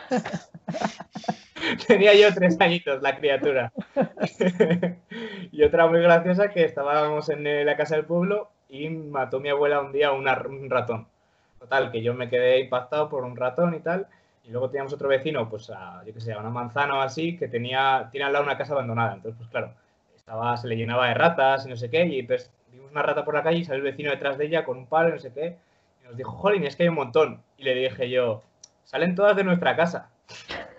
Tenía 1.87 2.13
yo 2.13 2.33
tres 2.33 2.59
añitos, 2.59 3.01
la 3.01 3.15
criatura. 3.17 3.71
y 5.51 5.63
otra 5.63 5.87
muy 5.87 6.01
graciosa 6.01 6.49
que 6.49 6.63
estábamos 6.65 7.29
en 7.29 7.65
la 7.65 7.77
casa 7.77 7.95
del 7.95 8.05
pueblo 8.05 8.49
y 8.69 8.89
mató 8.89 9.39
mi 9.39 9.49
abuela 9.49 9.81
un 9.81 9.91
día 9.91 10.11
un 10.11 10.25
ratón. 10.69 11.07
Total, 11.59 11.91
que 11.91 12.01
yo 12.01 12.13
me 12.13 12.29
quedé 12.29 12.59
impactado 12.59 13.09
por 13.09 13.23
un 13.23 13.35
ratón 13.35 13.73
y 13.73 13.79
tal. 13.79 14.07
Y 14.43 14.51
luego 14.51 14.69
teníamos 14.69 14.91
otro 14.93 15.07
vecino, 15.07 15.49
pues 15.49 15.69
a, 15.69 16.03
yo 16.05 16.13
qué 16.13 16.19
sé, 16.19 16.33
a 16.33 16.39
una 16.39 16.49
manzana 16.49 16.97
o 16.97 17.01
así, 17.01 17.37
que 17.37 17.47
tenía, 17.47 18.09
tiene 18.11 18.25
al 18.25 18.33
lado 18.33 18.43
una 18.43 18.57
casa 18.57 18.73
abandonada. 18.73 19.13
Entonces, 19.13 19.37
pues 19.37 19.49
claro, 19.49 19.73
estaba, 20.15 20.57
se 20.57 20.67
le 20.67 20.75
llenaba 20.75 21.07
de 21.07 21.13
ratas 21.13 21.65
y 21.65 21.69
no 21.69 21.77
sé 21.77 21.89
qué. 21.89 22.05
Y 22.05 22.19
entonces 22.19 22.51
vimos 22.71 22.91
una 22.91 23.03
rata 23.03 23.23
por 23.23 23.35
la 23.35 23.43
calle 23.43 23.59
y 23.59 23.63
salió 23.63 23.77
el 23.77 23.91
vecino 23.91 24.11
detrás 24.11 24.37
de 24.37 24.45
ella 24.45 24.65
con 24.65 24.77
un 24.77 24.87
palo 24.87 25.09
y 25.09 25.13
no 25.13 25.19
sé 25.19 25.31
qué. 25.31 25.55
Y 26.01 26.07
nos 26.07 26.17
dijo, 26.17 26.31
jolín, 26.31 26.65
es 26.65 26.75
que 26.75 26.83
hay 26.83 26.89
un 26.89 26.95
montón. 26.95 27.41
Y 27.57 27.63
le 27.63 27.75
dije 27.75 28.09
yo, 28.09 28.43
salen 28.83 29.15
todas 29.15 29.35
de 29.37 29.45
nuestra 29.45 29.75
casa. 29.75 30.09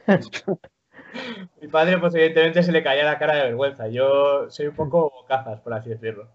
Mi 1.61 1.69
padre, 1.69 1.99
pues 1.99 2.15
evidentemente 2.15 2.63
se 2.63 2.73
le 2.73 2.83
caía 2.83 3.05
la 3.05 3.19
cara 3.19 3.37
de 3.37 3.43
vergüenza. 3.45 3.89
Yo 3.89 4.51
soy 4.51 4.67
un 4.67 4.75
poco 4.75 5.13
cazas, 5.27 5.61
por 5.61 5.75
así 5.75 5.91
decirlo. 5.91 6.29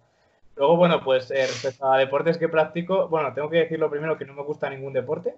Luego, 0.55 0.77
bueno, 0.77 1.01
pues 1.03 1.31
eh, 1.31 1.41
respecto 1.47 1.91
a 1.91 1.97
deportes 1.97 2.37
que 2.37 2.49
practico, 2.49 3.07
bueno, 3.07 3.33
tengo 3.33 3.49
que 3.49 3.57
decirlo 3.59 3.89
primero 3.89 4.17
que 4.17 4.25
no 4.25 4.33
me 4.33 4.43
gusta 4.43 4.69
ningún 4.69 4.93
deporte. 4.93 5.35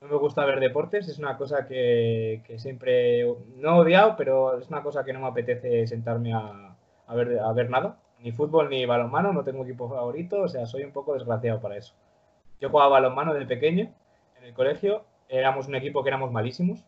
No 0.00 0.08
me 0.08 0.16
gusta 0.16 0.44
ver 0.44 0.58
deportes, 0.58 1.08
es 1.08 1.18
una 1.20 1.36
cosa 1.36 1.64
que, 1.64 2.42
siempre 2.56 3.24
no 3.56 3.76
he 3.76 3.80
odiado, 3.80 4.16
pero 4.16 4.58
es 4.58 4.68
una 4.68 4.82
cosa 4.82 5.04
que 5.04 5.12
no 5.12 5.20
me 5.20 5.28
apetece 5.28 5.86
sentarme 5.86 6.34
a, 6.34 7.14
ver, 7.14 7.38
a 7.38 7.52
ver 7.52 7.70
nada. 7.70 7.98
Ni 8.18 8.32
fútbol 8.32 8.68
ni 8.68 8.84
balonmano, 8.84 9.32
no 9.32 9.44
tengo 9.44 9.62
equipo 9.62 9.88
favorito, 9.88 10.42
o 10.42 10.48
sea, 10.48 10.66
soy 10.66 10.82
un 10.82 10.92
poco 10.92 11.14
desgraciado 11.14 11.60
para 11.60 11.76
eso. 11.76 11.94
Yo 12.60 12.68
jugaba 12.70 12.90
balonmano 12.90 13.32
desde 13.32 13.46
pequeño 13.46 13.92
en 14.38 14.44
el 14.44 14.54
colegio, 14.54 15.04
éramos 15.28 15.68
un 15.68 15.76
equipo 15.76 16.02
que 16.02 16.08
éramos 16.08 16.32
malísimos, 16.32 16.84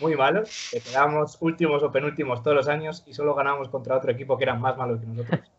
muy 0.00 0.16
malos, 0.16 0.70
que 0.70 0.80
quedábamos 0.80 1.38
últimos 1.40 1.82
o 1.82 1.92
penúltimos 1.92 2.42
todos 2.42 2.56
los 2.56 2.68
años 2.68 3.02
y 3.06 3.14
solo 3.14 3.34
ganábamos 3.34 3.68
contra 3.68 3.96
otro 3.96 4.10
equipo 4.10 4.36
que 4.36 4.44
eran 4.44 4.60
más 4.60 4.76
malos 4.76 5.00
que 5.00 5.06
nosotros. 5.06 5.40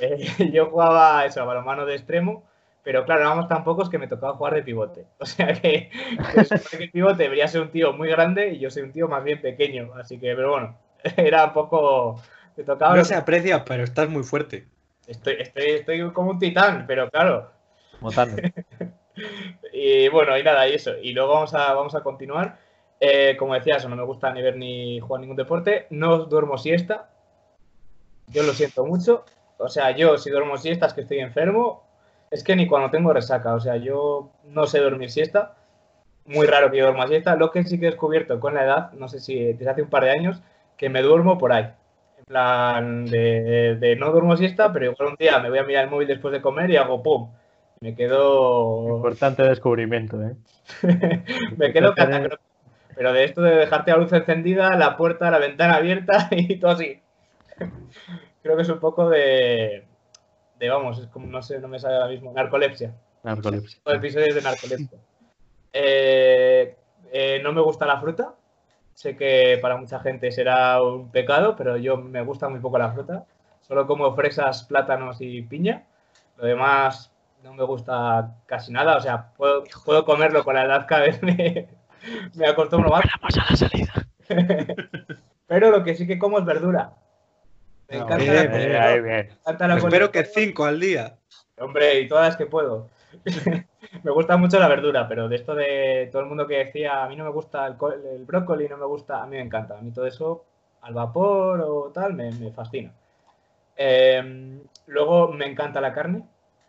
Eh, 0.00 0.26
yo 0.52 0.66
jugaba 0.66 1.24
eso, 1.24 1.40
a 1.40 1.44
balonmano 1.44 1.86
de 1.86 1.94
extremo, 1.94 2.44
pero 2.82 3.04
claro, 3.04 3.22
éramos 3.22 3.48
tan 3.48 3.64
pocos 3.64 3.88
que 3.88 3.98
me 3.98 4.08
tocaba 4.08 4.34
jugar 4.34 4.54
de 4.54 4.62
pivote. 4.62 5.06
O 5.18 5.26
sea 5.26 5.52
que, 5.52 5.90
que 5.90 6.76
el 6.84 6.90
pivote 6.90 7.22
debería 7.24 7.48
ser 7.48 7.60
un 7.60 7.70
tío 7.70 7.92
muy 7.92 8.08
grande 8.08 8.54
y 8.54 8.58
yo 8.58 8.70
soy 8.70 8.82
un 8.82 8.92
tío 8.92 9.08
más 9.08 9.22
bien 9.22 9.40
pequeño. 9.40 9.92
Así 9.94 10.18
que, 10.18 10.34
pero 10.34 10.50
bueno, 10.50 10.76
era 11.16 11.46
un 11.46 11.52
poco. 11.52 12.20
tocaba 12.66 12.96
no 12.96 13.04
se 13.04 13.14
aprecia, 13.14 13.64
pero 13.64 13.84
estás 13.84 14.08
muy 14.08 14.22
fuerte. 14.22 14.66
Estoy, 15.06 15.36
estoy, 15.38 15.70
estoy 15.70 16.12
como 16.12 16.30
un 16.30 16.38
titán, 16.38 16.84
pero 16.86 17.10
claro. 17.10 17.50
Como 18.00 18.10
y 19.72 20.08
bueno, 20.08 20.36
y 20.36 20.42
nada, 20.42 20.68
y 20.68 20.74
eso. 20.74 20.96
Y 21.00 21.12
luego 21.12 21.34
vamos 21.34 21.54
a, 21.54 21.72
vamos 21.74 21.94
a 21.94 22.02
continuar. 22.02 22.58
Eh, 23.06 23.36
como 23.36 23.52
decía, 23.52 23.76
eso 23.76 23.90
no 23.90 23.96
me 23.96 24.02
gusta 24.02 24.32
ni 24.32 24.40
ver 24.40 24.56
ni 24.56 24.98
jugar 24.98 25.20
ningún 25.20 25.36
deporte. 25.36 25.86
No 25.90 26.24
duermo 26.24 26.56
siesta. 26.56 27.10
Yo 28.28 28.42
lo 28.44 28.54
siento 28.54 28.86
mucho. 28.86 29.26
O 29.58 29.68
sea, 29.68 29.90
yo 29.90 30.16
si 30.16 30.30
duermo 30.30 30.56
siestas 30.56 30.94
que 30.94 31.02
estoy 31.02 31.18
enfermo, 31.18 31.84
es 32.30 32.42
que 32.42 32.56
ni 32.56 32.66
cuando 32.66 32.90
tengo 32.90 33.12
resaca. 33.12 33.54
O 33.54 33.60
sea, 33.60 33.76
yo 33.76 34.30
no 34.44 34.66
sé 34.66 34.80
dormir 34.80 35.10
siesta. 35.10 35.54
Muy 36.24 36.46
raro 36.46 36.70
que 36.70 36.78
yo 36.78 36.84
duerma 36.86 37.06
siesta. 37.06 37.36
Lo 37.36 37.50
que 37.50 37.62
sí 37.64 37.78
que 37.78 37.88
he 37.88 37.90
descubierto 37.90 38.40
con 38.40 38.54
la 38.54 38.64
edad, 38.64 38.92
no 38.92 39.06
sé 39.08 39.20
si 39.20 39.52
desde 39.52 39.68
hace 39.68 39.82
un 39.82 39.90
par 39.90 40.04
de 40.04 40.10
años, 40.10 40.40
que 40.78 40.88
me 40.88 41.02
duermo 41.02 41.36
por 41.36 41.52
ahí. 41.52 41.64
En 42.20 42.24
plan 42.24 43.04
de, 43.04 43.96
no 44.00 44.12
duermo 44.12 44.34
siesta, 44.38 44.72
pero 44.72 44.86
igual 44.86 45.10
un 45.10 45.16
día 45.16 45.38
me 45.40 45.50
voy 45.50 45.58
a 45.58 45.64
mirar 45.64 45.84
el 45.84 45.90
móvil 45.90 46.08
después 46.08 46.32
de 46.32 46.40
comer 46.40 46.70
y 46.70 46.76
hago 46.76 47.02
pum. 47.02 47.28
Me 47.80 47.94
quedo. 47.94 48.96
Importante 48.96 49.42
descubrimiento, 49.42 50.22
¿eh? 50.22 50.36
me 51.58 51.70
quedo 51.70 51.94
catacrónico. 51.94 52.53
Pero 52.96 53.12
de 53.12 53.24
esto 53.24 53.42
de 53.42 53.56
dejarte 53.56 53.90
la 53.90 53.96
luz 53.98 54.12
encendida, 54.12 54.76
la 54.76 54.96
puerta, 54.96 55.30
la 55.30 55.38
ventana 55.38 55.76
abierta 55.76 56.28
y 56.32 56.58
todo 56.58 56.72
así 56.72 57.00
creo 58.44 58.56
que 58.56 58.62
es 58.62 58.68
un 58.68 58.78
poco 58.78 59.08
de, 59.08 59.84
de 60.58 60.68
vamos, 60.68 60.98
es 60.98 61.06
como, 61.08 61.26
no 61.26 61.42
sé, 61.42 61.58
no 61.58 61.66
me 61.66 61.80
sale 61.80 61.96
ahora 61.96 62.08
mismo, 62.08 62.32
narcolepsia. 62.32 62.94
Narcolepsia. 63.22 63.80
episodios 63.86 64.34
de 64.34 64.42
narcolepsia. 64.42 64.98
Eh, 65.72 66.76
eh, 67.10 67.40
no 67.42 67.52
me 67.52 67.62
gusta 67.62 67.86
la 67.86 67.98
fruta. 67.98 68.34
Sé 68.92 69.16
que 69.16 69.58
para 69.60 69.78
mucha 69.78 69.98
gente 69.98 70.30
será 70.30 70.80
un 70.82 71.10
pecado, 71.10 71.56
pero 71.56 71.78
yo 71.78 71.96
me 71.96 72.22
gusta 72.22 72.48
muy 72.48 72.60
poco 72.60 72.78
la 72.78 72.92
fruta. 72.92 73.24
Solo 73.62 73.86
como 73.86 74.14
fresas, 74.14 74.64
plátanos 74.64 75.16
y 75.20 75.40
piña. 75.42 75.86
Lo 76.36 76.44
demás 76.44 77.10
no 77.42 77.54
me 77.54 77.64
gusta 77.64 78.36
casi 78.44 78.72
nada. 78.72 78.98
O 78.98 79.00
sea, 79.00 79.32
puedo, 79.36 79.64
puedo 79.86 80.04
comerlo 80.04 80.44
con 80.44 80.54
la 80.54 80.64
edad 80.64 80.86
cada 80.86 81.02
vez 81.06 81.22
me, 81.22 81.66
me 82.34 82.46
acostumbro 82.46 82.90
más. 82.90 83.04
a 83.04 83.50
la 83.50 83.56
salida. 83.56 83.92
pero 85.46 85.70
lo 85.70 85.84
que 85.84 85.94
sí 85.94 86.06
que 86.06 86.18
como 86.18 86.38
es 86.38 86.44
verdura. 86.44 86.94
Me 87.88 87.98
encanta 87.98 89.68
la, 89.68 89.76
Espero 89.76 90.10
que 90.10 90.24
cinco 90.24 90.64
al 90.64 90.80
día. 90.80 91.18
Hombre, 91.58 92.00
y 92.00 92.08
todas 92.08 92.28
las 92.28 92.36
que 92.36 92.46
puedo. 92.46 92.88
me 94.02 94.10
gusta 94.10 94.36
mucho 94.36 94.58
la 94.58 94.68
verdura, 94.68 95.06
pero 95.06 95.28
de 95.28 95.36
esto 95.36 95.54
de 95.54 96.08
todo 96.10 96.22
el 96.22 96.28
mundo 96.28 96.46
que 96.46 96.64
decía, 96.64 97.04
a 97.04 97.08
mí 97.08 97.16
no 97.16 97.24
me 97.24 97.30
gusta 97.30 97.66
el, 97.66 98.24
brócoli, 98.24 98.68
no 98.68 98.76
me 98.76 98.86
gusta, 98.86 99.22
a 99.22 99.26
mí 99.26 99.36
me 99.36 99.42
encanta. 99.42 99.78
A 99.78 99.82
mí 99.82 99.92
todo 99.92 100.06
eso, 100.06 100.44
al 100.82 100.94
vapor 100.94 101.60
o 101.60 101.90
tal, 101.92 102.14
me, 102.14 102.32
fascina. 102.52 102.92
Em, 103.76 104.60
luego 104.86 105.28
me 105.28 105.46
encanta 105.46 105.80
la 105.80 105.92
carne. 105.92 106.24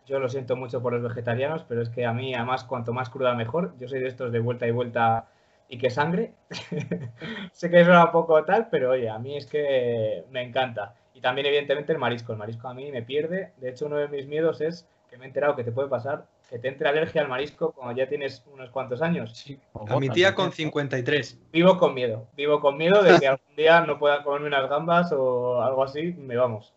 Yo 0.06 0.18
lo 0.18 0.28
siento 0.28 0.56
mucho 0.56 0.80
por 0.80 0.92
los 0.92 1.02
vegetarianos, 1.02 1.64
pero 1.68 1.82
es 1.82 1.88
que 1.88 2.06
a 2.06 2.12
mí, 2.12 2.34
además, 2.34 2.64
cuanto 2.64 2.92
más 2.92 3.10
cruda 3.10 3.34
mejor. 3.34 3.74
Yo 3.78 3.88
soy 3.88 4.00
de 4.00 4.08
estos 4.08 4.32
de 4.32 4.38
vuelta 4.38 4.66
y 4.66 4.70
vuelta 4.70 5.28
y 5.68 5.78
que 5.78 5.90
sangre. 5.90 6.32
sé 7.52 7.70
que 7.70 7.80
es 7.80 7.88
un 7.88 8.10
poco 8.12 8.44
tal, 8.44 8.68
pero 8.70 8.92
oye, 8.92 9.08
a 9.10 9.18
mí 9.18 9.36
es 9.36 9.46
que 9.46 10.24
me 10.30 10.42
encanta. 10.42 10.94
Y 11.12 11.20
también, 11.20 11.46
evidentemente, 11.46 11.92
el 11.92 11.98
marisco. 11.98 12.32
El 12.32 12.38
marisco 12.38 12.68
a 12.68 12.74
mí 12.74 12.92
me 12.92 13.02
pierde. 13.02 13.52
De 13.56 13.70
hecho, 13.70 13.86
uno 13.86 13.96
de 13.96 14.08
mis 14.08 14.26
miedos 14.26 14.60
es 14.60 14.88
que 15.10 15.18
me 15.18 15.24
he 15.24 15.28
enterado 15.28 15.56
que 15.56 15.64
te 15.64 15.72
puede 15.72 15.88
pasar 15.88 16.26
que 16.48 16.58
te 16.58 16.68
entre 16.68 16.88
alergia 16.88 17.22
al 17.22 17.28
marisco 17.28 17.72
cuando 17.72 17.96
ya 17.96 18.08
tienes 18.08 18.44
unos 18.52 18.70
cuantos 18.70 19.02
años. 19.02 19.36
Sí. 19.36 19.58
A 19.88 19.98
mi 19.98 20.08
tía 20.08 20.34
con 20.34 20.52
53. 20.52 21.38
Vivo 21.52 21.76
con 21.76 21.94
miedo. 21.94 22.26
Vivo 22.36 22.60
con 22.60 22.76
miedo 22.76 23.02
de 23.02 23.18
que 23.18 23.26
algún 23.26 23.56
día 23.56 23.80
no 23.80 23.98
pueda 23.98 24.22
comerme 24.22 24.46
unas 24.46 24.68
gambas 24.68 25.12
o 25.12 25.60
algo 25.60 25.84
así. 25.84 26.12
Me 26.12 26.36
vamos. 26.36 26.72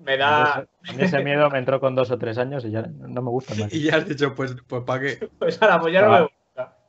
Me 0.00 0.16
da. 0.16 0.58
A 0.58 0.66
ese 0.98 1.22
miedo 1.22 1.48
me 1.50 1.58
entró 1.58 1.80
con 1.80 1.94
dos 1.94 2.10
o 2.10 2.18
tres 2.18 2.38
años 2.38 2.64
y 2.64 2.70
ya 2.70 2.82
no 2.82 3.22
me 3.22 3.30
gusta 3.30 3.54
más. 3.54 3.72
y 3.72 3.82
ya 3.82 3.96
has 3.96 4.08
dicho, 4.08 4.34
pues, 4.34 4.56
pues 4.66 4.82
¿para 4.84 5.00
qué? 5.00 5.28
Pues 5.38 5.60
ahora, 5.62 5.80
pues 5.80 5.92
ya 5.92 6.02
no 6.02 6.10
me 6.10 6.20
gusta 6.22 6.34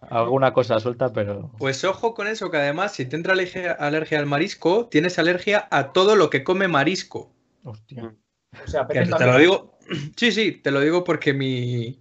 alguna 0.09 0.53
cosa 0.53 0.79
suelta, 0.79 1.11
pero. 1.11 1.51
Pues 1.57 1.83
ojo 1.83 2.13
con 2.13 2.27
eso, 2.27 2.51
que 2.51 2.57
además, 2.57 2.93
si 2.93 3.05
te 3.05 3.15
entra 3.15 3.33
alergia, 3.33 4.19
al 4.19 4.25
marisco, 4.25 4.87
tienes 4.87 5.19
alergia 5.19 5.67
a 5.71 5.91
todo 5.93 6.15
lo 6.15 6.29
que 6.29 6.43
come 6.43 6.67
marisco. 6.67 7.33
Hostia. 7.63 8.13
O 8.63 8.67
sea, 8.67 8.87
te 8.87 9.05
lo 9.05 9.37
digo. 9.37 9.71
Sí, 10.15 10.31
sí, 10.31 10.51
te 10.51 10.71
lo 10.71 10.79
digo 10.79 11.03
porque 11.03 11.31
mi, 11.31 11.99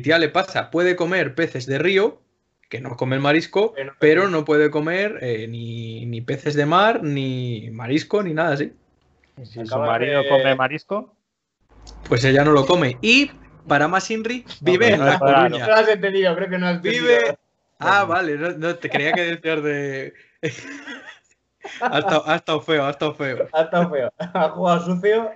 tía 0.00 0.18
le 0.18 0.30
pasa, 0.30 0.68
puede 0.68 0.96
comer 0.96 1.36
peces 1.36 1.64
de 1.64 1.78
río, 1.78 2.20
que 2.68 2.80
no 2.80 2.96
come 2.96 3.14
el 3.14 3.22
marisco, 3.22 3.72
pero 4.00 4.28
no 4.28 4.44
puede 4.44 4.72
comer 4.72 5.18
eh, 5.20 5.46
ni, 5.46 6.20
peces 6.22 6.54
de 6.54 6.66
mar, 6.66 7.04
ni 7.04 7.70
marisco, 7.70 8.24
ni 8.24 8.34
nada 8.34 8.54
así. 8.54 8.72
Si 9.44 9.64
su 9.66 9.78
marido 9.78 10.22
come 10.28 10.54
marisco? 10.54 11.14
Pues 12.08 12.24
ella 12.24 12.44
no 12.44 12.52
lo 12.52 12.66
come. 12.66 12.98
Y 13.00 13.30
para 13.66 13.88
más 13.88 14.10
Inri, 14.10 14.44
vive 14.60 14.92
en 14.92 15.04
La 15.04 15.18
Coruña. 15.18 15.48
No 15.48 15.66
lo 15.66 15.74
has 15.74 15.88
entendido, 15.88 16.34
creo 16.34 16.50
que 16.50 16.58
no 16.58 16.66
has 16.66 16.76
entendido. 16.76 17.04
Vive. 17.04 17.38
Ah, 17.78 18.04
vale, 18.04 18.36
no, 18.36 18.76
te 18.76 18.90
creía 18.90 19.12
que 19.12 19.22
decías 19.22 19.62
de. 19.62 20.12
ha, 21.80 21.98
estado, 22.36 22.60
feo, 22.60 22.84
ha 22.84 22.90
estado 22.90 23.14
feo. 23.14 23.48
Ha 23.52 23.62
estado 23.62 23.90
feo. 23.90 24.12
Ha 24.18 24.48
jugado 24.50 24.84
sucio. 24.84 25.30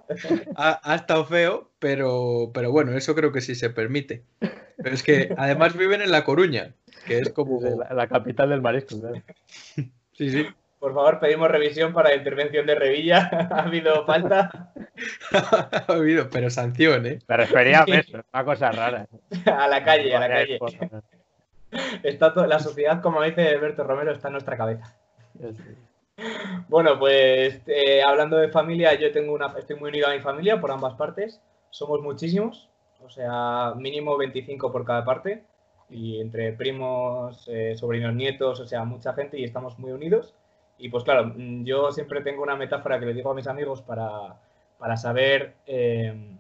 Ha, 0.56 0.94
estado 0.94 1.24
feo, 1.24 1.70
pero, 1.78 2.50
pero 2.52 2.70
bueno, 2.70 2.92
eso 2.92 3.14
creo 3.14 3.32
que 3.32 3.40
sí 3.40 3.54
se 3.54 3.70
permite. 3.70 4.24
Pero 4.38 4.94
es 4.94 5.02
que 5.02 5.34
además 5.38 5.76
viven 5.76 6.02
en 6.02 6.10
La 6.10 6.24
Coruña, 6.24 6.74
que 7.06 7.18
es 7.18 7.30
como. 7.30 7.60
La, 7.62 7.94
la 7.94 8.08
capital 8.08 8.50
del 8.50 8.60
marisco. 8.60 8.96
Sí, 10.12 10.30
sí. 10.30 10.46
Por 10.84 10.92
favor, 10.92 11.18
pedimos 11.18 11.50
revisión 11.50 11.94
para 11.94 12.10
la 12.10 12.16
intervención 12.16 12.66
de 12.66 12.74
Revilla. 12.74 13.30
¿Ha 13.50 13.62
habido 13.62 14.04
falta? 14.04 14.70
ha 15.32 15.84
habido, 15.88 16.28
pero 16.28 16.50
sanción, 16.50 17.06
¿eh? 17.06 17.20
Me 17.26 17.36
refería 17.38 17.84
a 17.84 17.84
eso, 17.86 18.18
una 18.30 18.44
cosa 18.44 18.70
rara. 18.70 19.08
a 19.46 19.66
la 19.66 19.82
calle, 19.82 20.14
a 20.14 20.20
la 20.20 20.28
calle. 20.28 20.58
Está 22.02 22.34
la 22.46 22.58
sociedad, 22.58 23.00
como 23.00 23.22
dice 23.22 23.48
Alberto 23.48 23.82
Romero, 23.82 24.12
está 24.12 24.28
en 24.28 24.32
nuestra 24.32 24.58
cabeza. 24.58 24.94
Bueno, 26.68 26.98
pues 26.98 27.62
eh, 27.66 28.02
hablando 28.06 28.36
de 28.36 28.50
familia, 28.50 28.92
yo 28.92 29.10
tengo 29.10 29.32
una, 29.32 29.54
estoy 29.56 29.76
muy 29.76 29.88
unido 29.88 30.08
a 30.08 30.12
mi 30.12 30.20
familia 30.20 30.60
por 30.60 30.70
ambas 30.70 30.92
partes. 30.96 31.40
Somos 31.70 32.02
muchísimos, 32.02 32.68
o 33.02 33.08
sea, 33.08 33.72
mínimo 33.74 34.18
25 34.18 34.70
por 34.70 34.84
cada 34.84 35.02
parte. 35.02 35.44
Y 35.88 36.20
entre 36.20 36.52
primos, 36.52 37.48
eh, 37.48 37.74
sobrinos, 37.74 38.14
nietos, 38.14 38.60
o 38.60 38.66
sea, 38.66 38.84
mucha 38.84 39.14
gente 39.14 39.40
y 39.40 39.44
estamos 39.44 39.78
muy 39.78 39.90
unidos. 39.90 40.34
Y 40.78 40.88
pues 40.88 41.04
claro, 41.04 41.32
mm, 41.34 41.64
yo 41.64 41.92
siempre 41.92 42.20
tengo 42.22 42.42
una 42.42 42.56
metáfora 42.56 42.98
que 42.98 43.06
le 43.06 43.14
digo 43.14 43.30
a 43.30 43.34
mis 43.34 43.46
amigos 43.46 43.82
para, 43.82 44.36
para 44.78 44.96
saber 44.96 45.54
eh, 45.66 46.36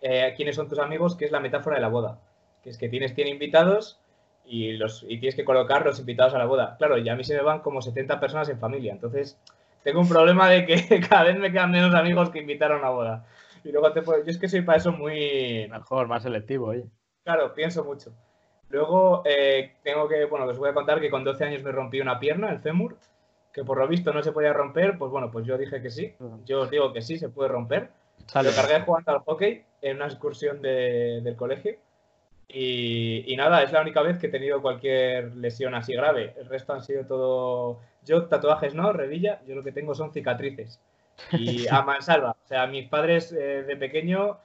eh, 0.00 0.34
quiénes 0.36 0.56
son 0.56 0.68
tus 0.68 0.78
amigos, 0.78 1.16
que 1.16 1.24
es 1.24 1.32
la 1.32 1.40
metáfora 1.40 1.76
de 1.76 1.82
la 1.82 1.88
boda. 1.88 2.18
Que 2.62 2.70
es 2.70 2.78
que 2.78 2.88
tienes 2.88 3.14
100 3.14 3.28
invitados 3.28 3.98
y, 4.44 4.72
los, 4.72 5.02
y 5.04 5.18
tienes 5.18 5.34
que 5.34 5.44
colocar 5.44 5.84
los 5.84 5.98
invitados 5.98 6.34
a 6.34 6.38
la 6.38 6.46
boda. 6.46 6.76
Claro, 6.78 6.98
y 6.98 7.08
a 7.08 7.16
mí 7.16 7.24
se 7.24 7.34
me 7.34 7.42
van 7.42 7.60
como 7.60 7.82
70 7.82 8.20
personas 8.20 8.48
en 8.48 8.58
familia. 8.58 8.92
Entonces, 8.92 9.38
tengo 9.82 10.00
un 10.00 10.08
problema 10.08 10.48
de 10.48 10.66
que 10.66 11.00
cada 11.08 11.24
vez 11.24 11.38
me 11.38 11.50
quedan 11.50 11.70
menos 11.70 11.94
amigos 11.94 12.30
que 12.30 12.40
invitaron 12.40 12.78
a 12.78 12.80
una 12.80 12.90
boda. 12.90 13.26
Y 13.64 13.72
luego 13.72 13.92
te 13.92 14.02
puedo... 14.02 14.22
Yo 14.22 14.30
es 14.30 14.38
que 14.38 14.48
soy 14.48 14.62
para 14.62 14.78
eso 14.78 14.92
muy... 14.92 15.66
Mejor, 15.68 16.06
más 16.06 16.22
selectivo, 16.22 16.66
oye. 16.68 16.84
Claro, 17.24 17.52
pienso 17.54 17.84
mucho. 17.84 18.12
Luego, 18.68 19.22
eh, 19.24 19.74
tengo 19.82 20.08
que, 20.08 20.24
bueno, 20.26 20.46
os 20.46 20.58
voy 20.58 20.70
a 20.70 20.74
contar 20.74 21.00
que 21.00 21.10
con 21.10 21.24
12 21.24 21.44
años 21.44 21.62
me 21.62 21.72
rompí 21.72 22.00
una 22.00 22.18
pierna, 22.18 22.50
el 22.50 22.60
fémur, 22.60 22.96
que 23.56 23.64
por 23.64 23.78
lo 23.78 23.88
visto 23.88 24.12
no 24.12 24.22
se 24.22 24.32
podía 24.32 24.52
romper, 24.52 24.98
pues 24.98 25.10
bueno, 25.10 25.30
pues 25.30 25.46
yo 25.46 25.56
dije 25.56 25.80
que 25.80 25.88
sí. 25.88 26.14
Yo 26.44 26.60
os 26.60 26.70
digo 26.70 26.92
que 26.92 27.00
sí, 27.00 27.16
se 27.18 27.30
puede 27.30 27.48
romper. 27.48 27.88
Lo 28.34 28.50
cargué 28.54 28.82
jugando 28.82 29.12
al 29.12 29.20
hockey 29.20 29.64
en 29.80 29.96
una 29.96 30.04
excursión 30.04 30.60
del 30.60 31.34
colegio. 31.36 31.76
Y, 32.48 33.34
nada, 33.34 33.62
es 33.62 33.72
la 33.72 33.80
única 33.80 34.02
vez 34.02 34.18
que 34.18 34.26
he 34.26 34.30
tenido 34.30 34.60
cualquier 34.60 35.34
lesión 35.36 35.74
así 35.74 35.94
grave. 35.94 36.34
El 36.36 36.50
resto 36.50 36.74
han 36.74 36.82
sido 36.82 37.06
todo. 37.06 37.80
Yo, 38.04 38.26
tatuajes 38.26 38.74
no, 38.74 38.92
redilla, 38.92 39.40
yo 39.46 39.54
lo 39.54 39.62
que 39.62 39.72
tengo 39.72 39.94
son 39.94 40.12
cicatrices. 40.12 40.78
Y 41.32 41.66
a 41.70 41.80
mansalva. 41.80 42.32
O 42.32 42.46
sea, 42.48 42.66
mis 42.66 42.86
padres 42.90 43.32
eh, 43.32 43.62
de 43.62 43.76
pequeño, 43.78 44.36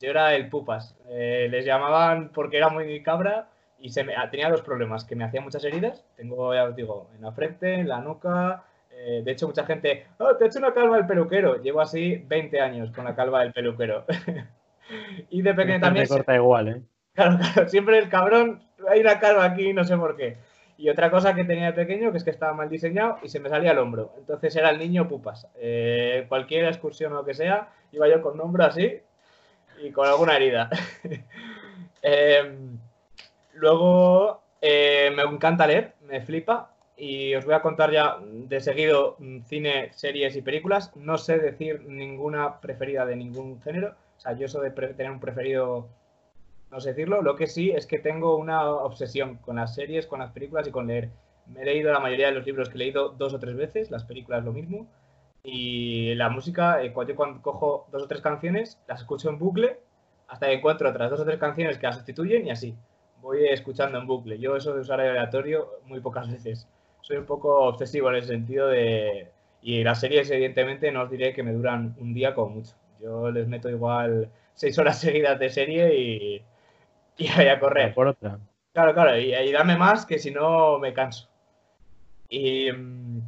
yo 0.00 0.10
era 0.10 0.34
el 0.34 0.48
pupas. 0.48 0.96
Eh, 1.10 1.48
les 1.50 1.66
llamaban 1.66 2.30
porque 2.32 2.56
era 2.56 2.70
muy 2.70 3.02
cabra 3.02 3.50
y 3.78 3.90
se 3.90 4.04
me, 4.04 4.14
tenía 4.30 4.50
dos 4.50 4.62
problemas: 4.62 5.04
que 5.04 5.16
me 5.16 5.24
hacía 5.24 5.40
muchas 5.40 5.64
heridas. 5.64 6.04
Tengo, 6.16 6.54
ya 6.54 6.64
os 6.64 6.76
digo, 6.76 7.10
en 7.14 7.22
la 7.22 7.32
frente, 7.32 7.74
en 7.74 7.88
la 7.88 8.00
nuca, 8.00 8.64
eh, 8.98 9.22
de 9.24 9.32
hecho, 9.32 9.46
mucha 9.46 9.66
gente, 9.66 10.06
oh, 10.18 10.34
te 10.36 10.44
he 10.44 10.46
hecho 10.48 10.58
una 10.58 10.72
calva 10.72 10.96
del 10.96 11.06
peluquero. 11.06 11.60
Llevo 11.62 11.80
así 11.80 12.16
20 12.26 12.60
años 12.60 12.90
con 12.92 13.04
la 13.04 13.14
calva 13.14 13.40
del 13.40 13.52
peluquero. 13.52 14.04
y 15.30 15.42
de 15.42 15.54
pequeño 15.54 15.80
también. 15.80 16.06
corta 16.06 16.34
igual, 16.34 16.68
¿eh? 16.68 16.82
Claro, 17.12 17.38
claro, 17.38 17.68
siempre 17.68 17.98
el 17.98 18.08
cabrón, 18.08 18.62
hay 18.88 19.00
una 19.00 19.18
calva 19.18 19.44
aquí, 19.44 19.72
no 19.72 19.84
sé 19.84 19.96
por 19.96 20.16
qué. 20.16 20.36
Y 20.78 20.90
otra 20.90 21.10
cosa 21.10 21.34
que 21.34 21.44
tenía 21.44 21.66
de 21.66 21.72
pequeño, 21.72 22.10
que 22.10 22.18
es 22.18 22.24
que 22.24 22.30
estaba 22.30 22.52
mal 22.52 22.68
diseñado 22.68 23.18
y 23.22 23.28
se 23.28 23.40
me 23.40 23.48
salía 23.48 23.72
el 23.72 23.78
hombro. 23.78 24.12
Entonces 24.18 24.54
era 24.56 24.70
el 24.70 24.78
niño 24.78 25.08
pupas. 25.08 25.48
Eh, 25.56 26.26
cualquier 26.28 26.66
excursión 26.66 27.12
o 27.12 27.16
lo 27.16 27.24
que 27.24 27.34
sea, 27.34 27.70
iba 27.92 28.08
yo 28.08 28.20
con 28.20 28.34
un 28.34 28.42
hombro 28.42 28.64
así 28.64 29.00
y 29.82 29.90
con 29.90 30.06
alguna 30.06 30.36
herida. 30.36 30.70
Em, 32.02 32.78
luego, 33.56 34.42
eh, 34.60 35.10
me 35.14 35.22
encanta 35.22 35.66
leer, 35.66 35.94
me 36.02 36.20
flipa 36.20 36.74
y 36.96 37.34
os 37.34 37.44
voy 37.44 37.54
a 37.54 37.62
contar 37.62 37.92
ya 37.92 38.18
de 38.22 38.60
seguido 38.60 39.16
mm, 39.18 39.42
cine, 39.42 39.92
series 39.92 40.36
y 40.36 40.42
películas. 40.42 40.94
No 40.96 41.18
sé 41.18 41.38
decir 41.38 41.84
ninguna 41.86 42.60
preferida 42.60 43.04
de 43.04 43.16
ningún 43.16 43.60
género. 43.62 43.94
O 44.16 44.20
sea, 44.20 44.32
yo 44.32 44.46
eso 44.46 44.60
de 44.60 44.70
tener 44.70 45.10
un 45.10 45.20
preferido, 45.20 45.88
no 46.70 46.80
sé 46.80 46.90
decirlo. 46.90 47.22
Lo 47.22 47.36
que 47.36 47.46
sí 47.46 47.70
es 47.70 47.86
que 47.86 47.98
tengo 47.98 48.36
una 48.36 48.68
obsesión 48.70 49.36
con 49.36 49.56
las 49.56 49.74
series, 49.74 50.06
con 50.06 50.20
las 50.20 50.32
películas 50.32 50.66
y 50.68 50.70
con 50.70 50.86
leer. 50.86 51.10
Me 51.46 51.62
he 51.62 51.64
leído 51.64 51.92
la 51.92 52.00
mayoría 52.00 52.28
de 52.28 52.34
los 52.34 52.46
libros 52.46 52.68
que 52.68 52.76
he 52.76 52.78
leído 52.78 53.10
dos 53.10 53.34
o 53.34 53.38
tres 53.38 53.56
veces, 53.56 53.90
las 53.90 54.04
películas 54.04 54.44
lo 54.44 54.52
mismo. 54.52 54.86
Y 55.42 56.14
la 56.16 56.28
música, 56.28 56.82
eh, 56.82 56.92
yo 57.06 57.14
cuando 57.14 57.40
cojo 57.42 57.86
dos 57.92 58.02
o 58.02 58.08
tres 58.08 58.20
canciones, 58.20 58.80
las 58.88 59.00
escucho 59.00 59.28
en 59.28 59.38
bucle 59.38 59.78
hasta 60.28 60.46
que 60.46 60.54
encuentro 60.54 60.88
otras 60.88 61.10
dos 61.10 61.20
o 61.20 61.24
tres 61.24 61.38
canciones 61.38 61.78
que 61.78 61.86
las 61.86 61.96
sustituyen 61.96 62.46
y 62.46 62.50
así. 62.50 62.76
Voy 63.26 63.44
escuchando 63.48 63.98
en 63.98 64.06
bucle. 64.06 64.38
Yo 64.38 64.54
eso 64.54 64.72
de 64.72 64.82
usar 64.82 65.00
aleatorio 65.00 65.80
muy 65.86 65.98
pocas 65.98 66.30
veces 66.30 66.68
soy 67.00 67.16
un 67.16 67.26
poco 67.26 67.64
obsesivo 67.64 68.08
en 68.08 68.14
el 68.14 68.22
sentido 68.22 68.68
de... 68.68 69.32
Y 69.62 69.82
las 69.82 69.98
series, 69.98 70.30
evidentemente, 70.30 70.92
no 70.92 71.02
os 71.02 71.10
diré 71.10 71.32
que 71.32 71.42
me 71.42 71.52
duran 71.52 71.96
un 71.98 72.14
día 72.14 72.34
como 72.34 72.54
mucho. 72.54 72.76
Yo 73.02 73.32
les 73.32 73.48
meto 73.48 73.68
igual 73.68 74.30
seis 74.54 74.78
horas 74.78 75.00
seguidas 75.00 75.40
de 75.40 75.50
serie 75.50 75.98
y, 75.98 76.42
y 77.18 77.28
voy 77.34 77.48
a 77.48 77.58
correr. 77.58 77.92
Por 77.94 78.06
otra. 78.06 78.38
Claro, 78.72 78.94
claro, 78.94 79.18
y, 79.18 79.34
y 79.34 79.50
dame 79.50 79.76
más 79.76 80.06
que 80.06 80.20
si 80.20 80.30
no 80.30 80.78
me 80.78 80.92
canso. 80.92 81.28
Y 82.28 82.70
mm, 82.70 83.22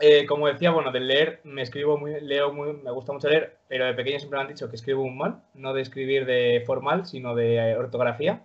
eh, 0.00 0.24
como 0.24 0.48
decía, 0.48 0.70
bueno, 0.70 0.90
de 0.90 1.00
leer 1.00 1.40
me 1.44 1.60
escribo 1.60 1.98
muy, 1.98 2.18
leo 2.22 2.50
muy, 2.50 2.72
me 2.72 2.92
gusta 2.92 3.12
mucho 3.12 3.28
leer, 3.28 3.58
pero 3.68 3.84
de 3.84 3.92
pequeño 3.92 4.18
siempre 4.18 4.38
me 4.38 4.42
han 4.44 4.48
dicho 4.48 4.70
que 4.70 4.76
escribo 4.76 5.02
un 5.02 5.18
mal, 5.18 5.42
no 5.52 5.74
de 5.74 5.82
escribir 5.82 6.24
de 6.24 6.62
formal, 6.64 7.04
sino 7.04 7.34
de 7.34 7.76
ortografía. 7.76 8.42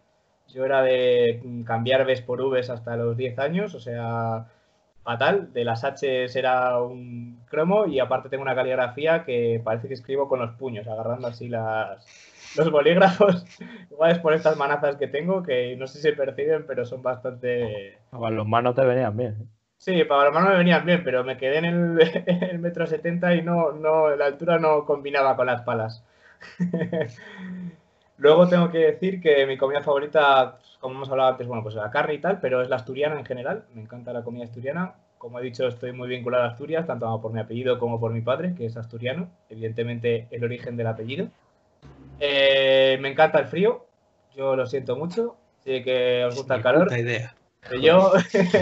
Yo 0.53 0.65
era 0.65 0.81
de 0.81 1.41
mm, 1.43 1.63
cambiar 1.63 2.05
Vs 2.05 2.21
por 2.21 2.41
Vs 2.49 2.69
hasta 2.69 2.95
los 2.97 3.15
10 3.17 3.39
años, 3.39 3.75
o 3.75 3.79
sea, 3.79 4.47
fatal. 5.03 5.53
De 5.53 5.63
las 5.63 5.83
H 5.83 6.25
era 6.37 6.81
un 6.81 7.39
cromo 7.49 7.85
y 7.85 7.99
aparte 7.99 8.29
tengo 8.29 8.43
una 8.43 8.55
caligrafía 8.55 9.23
que 9.23 9.61
parece 9.63 9.87
que 9.87 9.93
escribo 9.93 10.27
con 10.27 10.39
los 10.39 10.51
puños, 10.51 10.87
agarrando 10.87 11.27
así 11.27 11.49
las, 11.49 12.05
los 12.57 12.71
bolígrafos. 12.71 13.45
Igual 13.91 14.11
es 14.11 14.19
por 14.19 14.33
estas 14.33 14.57
manazas 14.57 14.97
que 14.97 15.07
tengo 15.07 15.43
que 15.43 15.75
no 15.77 15.87
sé 15.87 15.97
si 15.97 16.03
se 16.03 16.13
perciben, 16.13 16.65
pero 16.67 16.85
son 16.85 17.01
bastante. 17.01 17.97
Para 18.11 18.31
los 18.31 18.47
manos 18.47 18.75
te 18.75 18.85
venían 18.85 19.15
bien. 19.15 19.37
¿eh? 19.41 19.45
Sí, 19.79 20.03
para 20.03 20.25
los 20.25 20.33
manos 20.33 20.49
me 20.51 20.57
venían 20.57 20.85
bien, 20.85 21.03
pero 21.05 21.23
me 21.23 21.37
quedé 21.37 21.59
en 21.59 21.65
el, 21.65 22.59
metro 22.59 22.85
setenta 22.85 23.33
y 23.33 23.41
no, 23.41 23.71
no, 23.71 24.13
la 24.13 24.25
altura 24.25 24.59
no 24.59 24.85
combinaba 24.85 25.37
con 25.37 25.47
las 25.47 25.61
palas. 25.61 26.03
Luego 28.19 28.49
tengo 28.49 28.69
que 28.69 28.79
decir 28.79 29.21
que 29.21 29.45
mi 29.45 29.57
comida 29.57 29.81
favorita, 29.81 30.59
como 30.81 30.95
hemos 30.95 31.09
hablado 31.09 31.31
antes, 31.31 31.47
bueno, 31.47 31.63
pues 31.63 31.75
la 31.75 31.89
carne 31.89 32.15
y 32.15 32.19
tal, 32.19 32.39
pero 32.41 32.61
es 32.61 32.69
la 32.69 32.75
asturiana 32.75 33.17
en 33.17 33.25
general. 33.25 33.63
Me 33.73 33.81
encanta 33.81 34.11
la 34.11 34.23
comida 34.23 34.43
asturiana. 34.43 34.93
Como 35.17 35.39
he 35.39 35.43
dicho, 35.43 35.67
estoy 35.67 35.93
muy 35.93 36.09
vinculado 36.09 36.43
a 36.43 36.47
Asturias, 36.47 36.85
tanto 36.85 37.21
por 37.21 37.31
mi 37.31 37.39
apellido 37.39 37.79
como 37.79 37.99
por 37.99 38.11
mi 38.11 38.21
padre, 38.21 38.55
que 38.55 38.65
es 38.65 38.75
asturiano. 38.75 39.29
Evidentemente, 39.49 40.27
el 40.31 40.43
origen 40.43 40.75
del 40.75 40.87
apellido. 40.87 41.29
Eh, 42.19 42.97
me 43.01 43.09
encanta 43.09 43.39
el 43.39 43.47
frío. 43.47 43.85
Yo 44.35 44.55
lo 44.55 44.65
siento 44.65 44.97
mucho. 44.97 45.37
Sé 45.63 45.81
que 45.83 46.25
os 46.25 46.35
gusta 46.35 46.55
el 46.55 46.61
calor. 46.61 46.91
idea. 46.91 47.35
Yo 47.81 48.11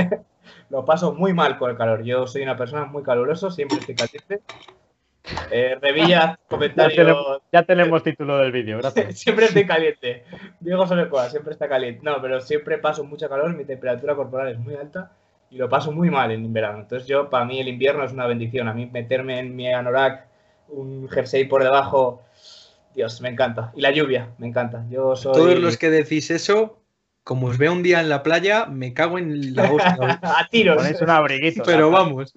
lo 0.70 0.86
paso 0.86 1.14
muy 1.14 1.34
mal 1.34 1.58
con 1.58 1.72
el 1.72 1.78
calor. 1.78 2.04
Yo 2.04 2.28
soy 2.28 2.44
una 2.44 2.58
persona 2.58 2.86
muy 2.86 3.02
caluroso, 3.02 3.50
siempre 3.50 3.80
estoy 3.80 3.96
caliente. 3.96 4.42
Eh, 5.52 5.78
Revilla, 5.82 6.40
comentario. 6.48 7.42
Ya 7.52 7.64
tenemos, 7.64 8.04
título 8.04 8.38
del 8.38 8.52
vídeo, 8.52 8.78
gracias. 8.78 9.20
siempre 9.20 9.46
estoy 9.46 9.66
caliente. 9.66 10.24
Diego 10.60 10.86
Solecoa, 10.86 11.30
siempre 11.30 11.54
está 11.54 11.68
caliente. 11.68 12.02
No, 12.04 12.22
pero 12.22 12.42
siempre 12.42 12.78
paso 12.78 13.04
mucha 13.04 13.30
calor, 13.30 13.56
mi 13.56 13.66
temperatura 13.66 14.16
corporal 14.16 14.50
es 14.50 14.60
muy 14.60 14.76
alta 14.76 15.12
y 15.50 15.58
lo 15.58 15.70
paso 15.70 15.92
muy 15.92 16.10
mal 16.10 16.32
en 16.32 16.52
verano. 16.52 16.80
Entonces, 16.80 17.08
yo, 17.08 17.30
para 17.30 17.46
mí, 17.46 17.60
el 17.60 17.68
invierno 17.68 18.04
es 18.04 18.12
una 18.12 18.28
bendición. 18.28 18.68
A 18.68 18.74
mí, 18.74 18.90
meterme 18.92 19.40
en 19.40 19.56
mi 19.56 19.72
anorak, 19.72 20.28
un 20.70 21.08
jersey 21.10 21.46
por 21.46 21.64
debajo, 21.64 22.22
Dios, 22.94 23.22
me 23.22 23.30
encanta. 23.30 23.72
Y 23.76 23.82
la 23.82 23.92
lluvia, 23.92 24.30
me 24.38 24.48
encanta. 24.48 24.86
Yo 24.90 25.16
soy... 25.16 25.34
Todos 25.34 25.60
los 25.60 25.78
que 25.78 25.90
decís 25.90 26.32
eso, 26.32 26.80
como 27.28 27.48
os 27.48 27.58
veo 27.58 27.74
un 27.74 27.84
día 27.84 28.00
en 28.00 28.08
la 28.08 28.24
playa, 28.24 28.68
me 28.68 28.94
cago 28.94 29.18
en 29.18 29.54
la 29.54 29.70
hostia. 29.70 29.98
a 30.24 30.48
tiros. 30.50 30.78
Ponéis 30.78 31.02
un 31.02 31.10
abriguito. 31.10 31.62
Pero 31.66 31.92
vamos. 31.92 32.34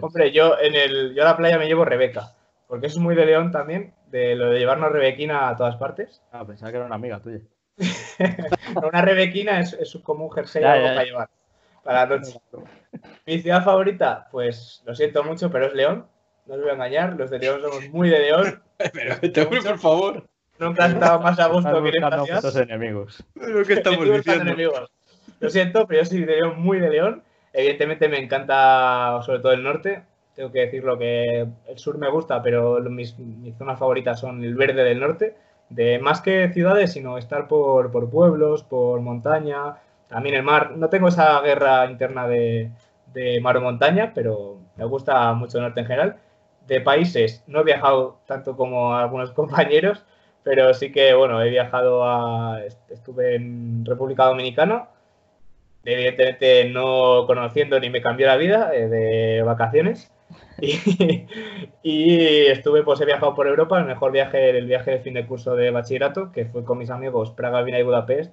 Hombre, 0.00 0.32
yo 0.32 0.58
en 0.58 0.74
el, 0.74 1.14
yo 1.14 1.20
a 1.20 1.26
la 1.26 1.36
playa 1.36 1.58
me 1.58 1.66
llevo 1.66 1.84
Rebeca. 1.84 2.32
Porque 2.66 2.86
eso 2.86 2.98
es 2.98 3.02
muy 3.02 3.14
de 3.14 3.26
León 3.26 3.52
también, 3.52 3.92
de 4.06 4.34
lo 4.34 4.48
de 4.48 4.58
llevarnos 4.58 4.90
Rebequina 4.90 5.50
a 5.50 5.56
todas 5.56 5.76
partes. 5.76 6.22
Ah, 6.32 6.46
pensaba 6.46 6.70
que 6.70 6.78
era 6.78 6.86
una 6.86 6.94
amiga 6.94 7.20
tuya. 7.20 7.40
una 8.82 9.02
Rebequina 9.02 9.60
es, 9.60 9.74
es, 9.74 9.98
como 10.02 10.24
un 10.24 10.32
jersey 10.32 10.62
para 10.62 11.04
llevar. 11.04 11.28
Para 11.84 12.06
la 12.06 12.16
noche. 12.16 12.40
Mi 13.26 13.38
ciudad 13.38 13.62
favorita, 13.62 14.28
pues 14.32 14.82
lo 14.86 14.94
siento 14.94 15.22
mucho, 15.24 15.50
pero 15.50 15.66
es 15.66 15.74
León. 15.74 16.06
No 16.46 16.54
os 16.54 16.60
voy 16.62 16.70
a 16.70 16.72
engañar, 16.72 17.16
los 17.16 17.28
de 17.28 17.38
León 17.38 17.60
somos 17.60 17.86
muy 17.90 18.08
de 18.08 18.20
León. 18.20 18.62
pero 18.94 19.20
te 19.20 19.44
por 19.44 19.78
favor. 19.78 20.26
Nunca 20.62 20.86
he 20.86 20.90
estado 20.90 21.20
más 21.20 21.38
a 21.40 21.48
gusto 21.48 21.82
que 21.82 21.88
en 21.88 22.04
esta 22.04 22.24
ciudad. 22.24 22.62
enemigos. 22.62 23.24
Lo 23.34 23.64
que 23.64 23.72
estamos 23.74 24.04
diciendo. 24.04 24.54
Lo 25.40 25.50
siento, 25.50 25.86
pero 25.88 26.02
yo 26.02 26.06
soy 26.06 26.20
de 26.20 26.36
León, 26.36 26.62
muy 26.62 26.78
de 26.78 26.88
León. 26.88 27.22
Evidentemente 27.52 28.08
me 28.08 28.18
encanta 28.18 29.20
sobre 29.26 29.40
todo 29.40 29.52
el 29.52 29.64
norte. 29.64 30.04
Tengo 30.34 30.52
que 30.52 30.60
decirlo 30.60 30.96
que 30.96 31.40
el 31.40 31.78
sur 31.78 31.98
me 31.98 32.08
gusta, 32.08 32.40
pero 32.42 32.80
mis, 32.82 33.16
zonas 33.58 33.78
favoritas 33.78 34.20
son 34.20 34.42
el 34.44 34.54
verde 34.54 34.84
del 34.84 35.00
norte. 35.00 35.36
De 35.68 35.98
más 35.98 36.20
que 36.20 36.52
ciudades, 36.52 36.92
sino 36.92 37.18
estar 37.18 37.48
por, 37.48 37.90
pueblos, 38.08 38.62
por 38.62 39.00
montaña, 39.00 39.78
también 40.08 40.36
el 40.36 40.42
mar. 40.42 40.72
No 40.76 40.88
tengo 40.88 41.08
esa 41.08 41.40
guerra 41.40 41.90
interna 41.90 42.28
de, 42.28 42.70
de 43.12 43.40
mar 43.40 43.56
o 43.56 43.62
montaña, 43.62 44.12
pero 44.14 44.58
me 44.76 44.84
gusta 44.84 45.32
mucho 45.32 45.58
el 45.58 45.64
norte 45.64 45.80
en 45.80 45.86
general. 45.86 46.16
De 46.66 46.80
países, 46.80 47.42
no 47.48 47.60
he 47.60 47.64
viajado 47.64 48.20
tanto 48.26 48.56
como 48.56 48.94
algunos 48.94 49.30
compañeros, 49.32 50.04
pero 50.44 50.74
sí 50.74 50.90
que, 50.90 51.14
bueno, 51.14 51.40
he 51.42 51.50
viajado 51.50 52.04
a. 52.04 52.60
Estuve 52.90 53.36
en 53.36 53.84
República 53.84 54.24
Dominicana, 54.24 54.88
evidentemente 55.84 56.68
no 56.68 57.24
conociendo 57.26 57.78
ni 57.78 57.90
me 57.90 58.02
cambió 58.02 58.26
la 58.26 58.36
vida, 58.36 58.74
eh, 58.74 58.88
de 58.88 59.42
vacaciones. 59.42 60.10
Y, 61.84 62.46
estuve, 62.46 62.84
pues 62.84 63.00
he 63.00 63.04
viajado 63.04 63.34
por 63.34 63.48
Europa, 63.48 63.78
el 63.78 63.86
mejor 63.86 64.12
viaje, 64.12 64.50
el 64.50 64.66
viaje 64.66 64.92
de 64.92 65.00
fin 65.00 65.14
de 65.14 65.26
curso 65.26 65.56
de 65.56 65.72
bachillerato, 65.72 66.30
que 66.30 66.44
fue 66.46 66.64
con 66.64 66.78
mis 66.78 66.90
amigos 66.90 67.32
Praga, 67.32 67.62
Viena 67.62 67.80
y 67.80 67.82
Budapest. 67.82 68.32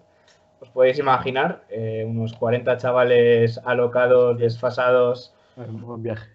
Os 0.59 0.69
podéis 0.69 0.99
imaginar, 0.99 1.63
eh, 1.69 2.05
unos 2.07 2.33
40 2.33 2.77
chavales 2.77 3.59
alocados, 3.65 4.37
desfasados, 4.37 5.33
Un 5.57 5.81
buen 5.81 6.03
viaje. 6.03 6.29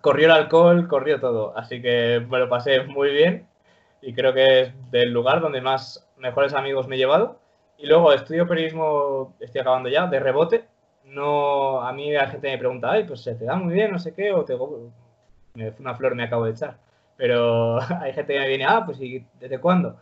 Corrió 0.00 0.26
el 0.26 0.32
alcohol, 0.32 0.86
corrió 0.86 1.18
todo. 1.18 1.52
Así 1.56 1.82
que 1.82 2.24
me 2.30 2.38
lo 2.38 2.48
pasé 2.48 2.84
muy 2.84 3.10
bien 3.10 3.46
y 4.02 4.12
creo 4.12 4.34
que 4.34 4.60
es 4.60 4.90
del 4.90 5.12
lugar 5.12 5.40
donde 5.40 5.60
más 5.60 6.06
mejores 6.18 6.52
amigos 6.52 6.88
me 6.88 6.96
he 6.96 6.98
llevado. 6.98 7.38
Y 7.78 7.86
luego 7.86 8.12
estudio 8.12 8.46
periodismo, 8.46 9.34
estoy 9.40 9.60
acabando 9.60 9.88
ya, 9.88 10.06
de 10.06 10.20
rebote. 10.20 10.64
No, 11.04 11.80
a 11.80 11.92
mí 11.92 12.12
la 12.12 12.28
gente 12.28 12.50
me 12.50 12.58
pregunta, 12.58 12.90
ay, 12.90 13.04
pues 13.04 13.22
se 13.22 13.34
te 13.34 13.44
da 13.44 13.56
muy 13.56 13.74
bien, 13.74 13.92
no 13.92 13.98
sé 13.98 14.12
qué, 14.14 14.32
o 14.32 14.44
te, 14.44 14.54
una 15.78 15.94
flor 15.94 16.14
me 16.14 16.24
acabo 16.24 16.44
de 16.44 16.52
echar. 16.52 16.76
Pero 17.16 17.80
hay 18.00 18.12
gente 18.12 18.34
que 18.34 18.40
me 18.40 18.48
viene, 18.48 18.66
ah, 18.66 18.82
pues 18.84 19.00
¿y 19.00 19.24
desde 19.40 19.60
cuándo? 19.60 19.96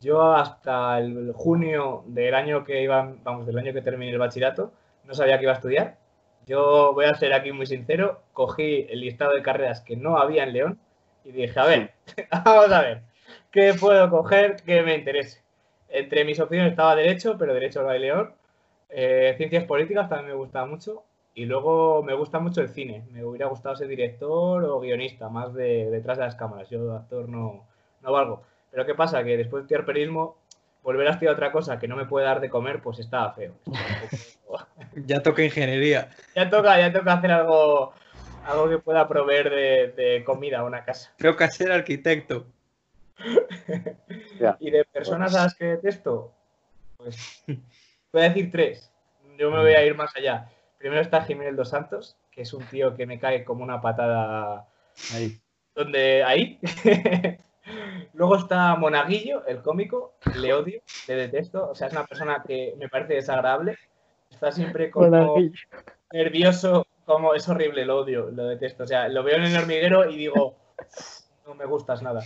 Yo 0.00 0.32
hasta 0.32 0.98
el 0.98 1.32
junio 1.34 2.04
del 2.06 2.34
año 2.34 2.64
que 2.64 2.82
iba, 2.82 3.14
vamos, 3.22 3.46
del 3.46 3.58
año 3.58 3.72
que 3.72 3.82
terminé 3.82 4.12
el 4.12 4.18
bachillerato, 4.18 4.72
no 5.04 5.14
sabía 5.14 5.38
que 5.38 5.44
iba 5.44 5.52
a 5.52 5.56
estudiar. 5.56 5.96
Yo 6.46 6.92
voy 6.92 7.06
a 7.06 7.14
ser 7.14 7.32
aquí 7.32 7.52
muy 7.52 7.66
sincero, 7.66 8.22
cogí 8.32 8.86
el 8.90 9.00
listado 9.00 9.32
de 9.32 9.42
carreras 9.42 9.80
que 9.80 9.96
no 9.96 10.18
había 10.18 10.44
en 10.44 10.52
León 10.52 10.78
y 11.24 11.32
dije, 11.32 11.58
a 11.58 11.64
ver, 11.64 11.92
vamos 12.44 12.70
a 12.70 12.82
ver, 12.82 13.02
¿qué 13.54 13.72
puedo 13.72 14.10
coger 14.10 14.56
que 14.56 14.82
me 14.82 14.96
interese? 14.96 15.40
Entre 15.88 16.24
mis 16.24 16.40
opciones 16.40 16.72
estaba 16.72 16.96
Derecho, 16.96 17.38
pero 17.38 17.54
Derecho 17.54 17.88
hay 17.88 18.00
León. 18.00 18.34
Eh, 18.90 19.34
ciencias 19.36 19.62
políticas 19.64 20.08
también 20.08 20.30
me 20.30 20.34
gustaba 20.34 20.66
mucho. 20.66 21.04
Y 21.36 21.44
luego 21.46 22.02
me 22.02 22.14
gusta 22.14 22.40
mucho 22.40 22.60
el 22.60 22.68
cine. 22.68 23.04
Me 23.12 23.24
hubiera 23.24 23.46
gustado 23.46 23.76
ser 23.76 23.86
director 23.86 24.64
o 24.64 24.80
guionista, 24.80 25.28
más 25.28 25.54
de 25.54 25.88
detrás 25.90 26.18
de 26.18 26.24
las 26.24 26.34
cámaras. 26.34 26.68
Yo 26.68 26.94
actor 26.94 27.28
no, 27.28 27.64
no 28.02 28.12
valgo. 28.12 28.42
Pero 28.72 28.84
¿qué 28.86 28.94
pasa? 28.94 29.22
Que 29.22 29.36
después 29.36 29.62
de 29.62 29.64
estudiar 29.66 29.84
periodismo, 29.84 30.36
volver 30.82 31.06
a 31.06 31.12
estudiar 31.12 31.34
otra 31.34 31.52
cosa 31.52 31.78
que 31.78 31.86
no 31.86 31.94
me 31.94 32.06
puede 32.06 32.26
dar 32.26 32.40
de 32.40 32.50
comer, 32.50 32.82
pues 32.82 32.98
estaba 32.98 33.32
feo. 33.32 33.52
ya 35.06 35.22
toca 35.22 35.44
ingeniería. 35.44 36.10
Ya 36.34 36.50
toca, 36.50 36.78
ya 36.78 36.92
toca 36.92 37.12
hacer 37.12 37.30
algo, 37.30 37.92
algo 38.46 38.68
que 38.68 38.78
pueda 38.78 39.06
proveer 39.06 39.94
de, 39.94 40.22
comida 40.24 40.58
a 40.58 40.64
una 40.64 40.84
casa. 40.84 41.12
Creo 41.18 41.36
que 41.36 41.48
ser 41.50 41.70
arquitecto. 41.70 42.46
y 44.60 44.70
de 44.70 44.84
personas 44.84 45.34
a 45.34 45.44
las 45.44 45.54
que 45.54 45.64
detesto, 45.64 46.32
pues 46.96 47.44
voy 48.12 48.22
a 48.22 48.28
decir 48.28 48.50
tres. 48.50 48.90
Yo 49.38 49.50
me 49.50 49.60
voy 49.60 49.72
a 49.72 49.84
ir 49.84 49.94
más 49.96 50.14
allá. 50.16 50.50
Primero 50.78 51.00
está 51.00 51.22
Jiménez 51.22 51.56
Dos 51.56 51.70
Santos, 51.70 52.16
que 52.30 52.42
es 52.42 52.52
un 52.52 52.64
tío 52.66 52.94
que 52.94 53.06
me 53.06 53.18
cae 53.18 53.44
como 53.44 53.64
una 53.64 53.80
patada 53.80 54.66
ahí. 55.14 55.40
Donde 55.74 56.22
ahí. 56.22 56.60
Luego 58.12 58.36
está 58.36 58.76
Monaguillo, 58.76 59.44
el 59.46 59.62
cómico, 59.62 60.14
le 60.36 60.52
odio, 60.52 60.82
le 61.08 61.14
detesto. 61.14 61.70
O 61.70 61.74
sea, 61.74 61.88
es 61.88 61.92
una 61.94 62.04
persona 62.04 62.44
que 62.46 62.74
me 62.78 62.88
parece 62.88 63.14
desagradable. 63.14 63.78
Está 64.30 64.52
siempre 64.52 64.90
como 64.90 65.36
nervioso, 66.12 66.86
como 67.04 67.34
es 67.34 67.48
horrible, 67.48 67.84
lo 67.84 67.98
odio, 68.00 68.30
lo 68.30 68.46
detesto. 68.46 68.84
O 68.84 68.86
sea, 68.86 69.08
lo 69.08 69.22
veo 69.22 69.36
en 69.36 69.44
el 69.44 69.56
hormiguero 69.56 70.08
y 70.08 70.16
digo, 70.16 70.56
no 71.46 71.54
me 71.54 71.64
gustas 71.64 72.02
nada. 72.02 72.22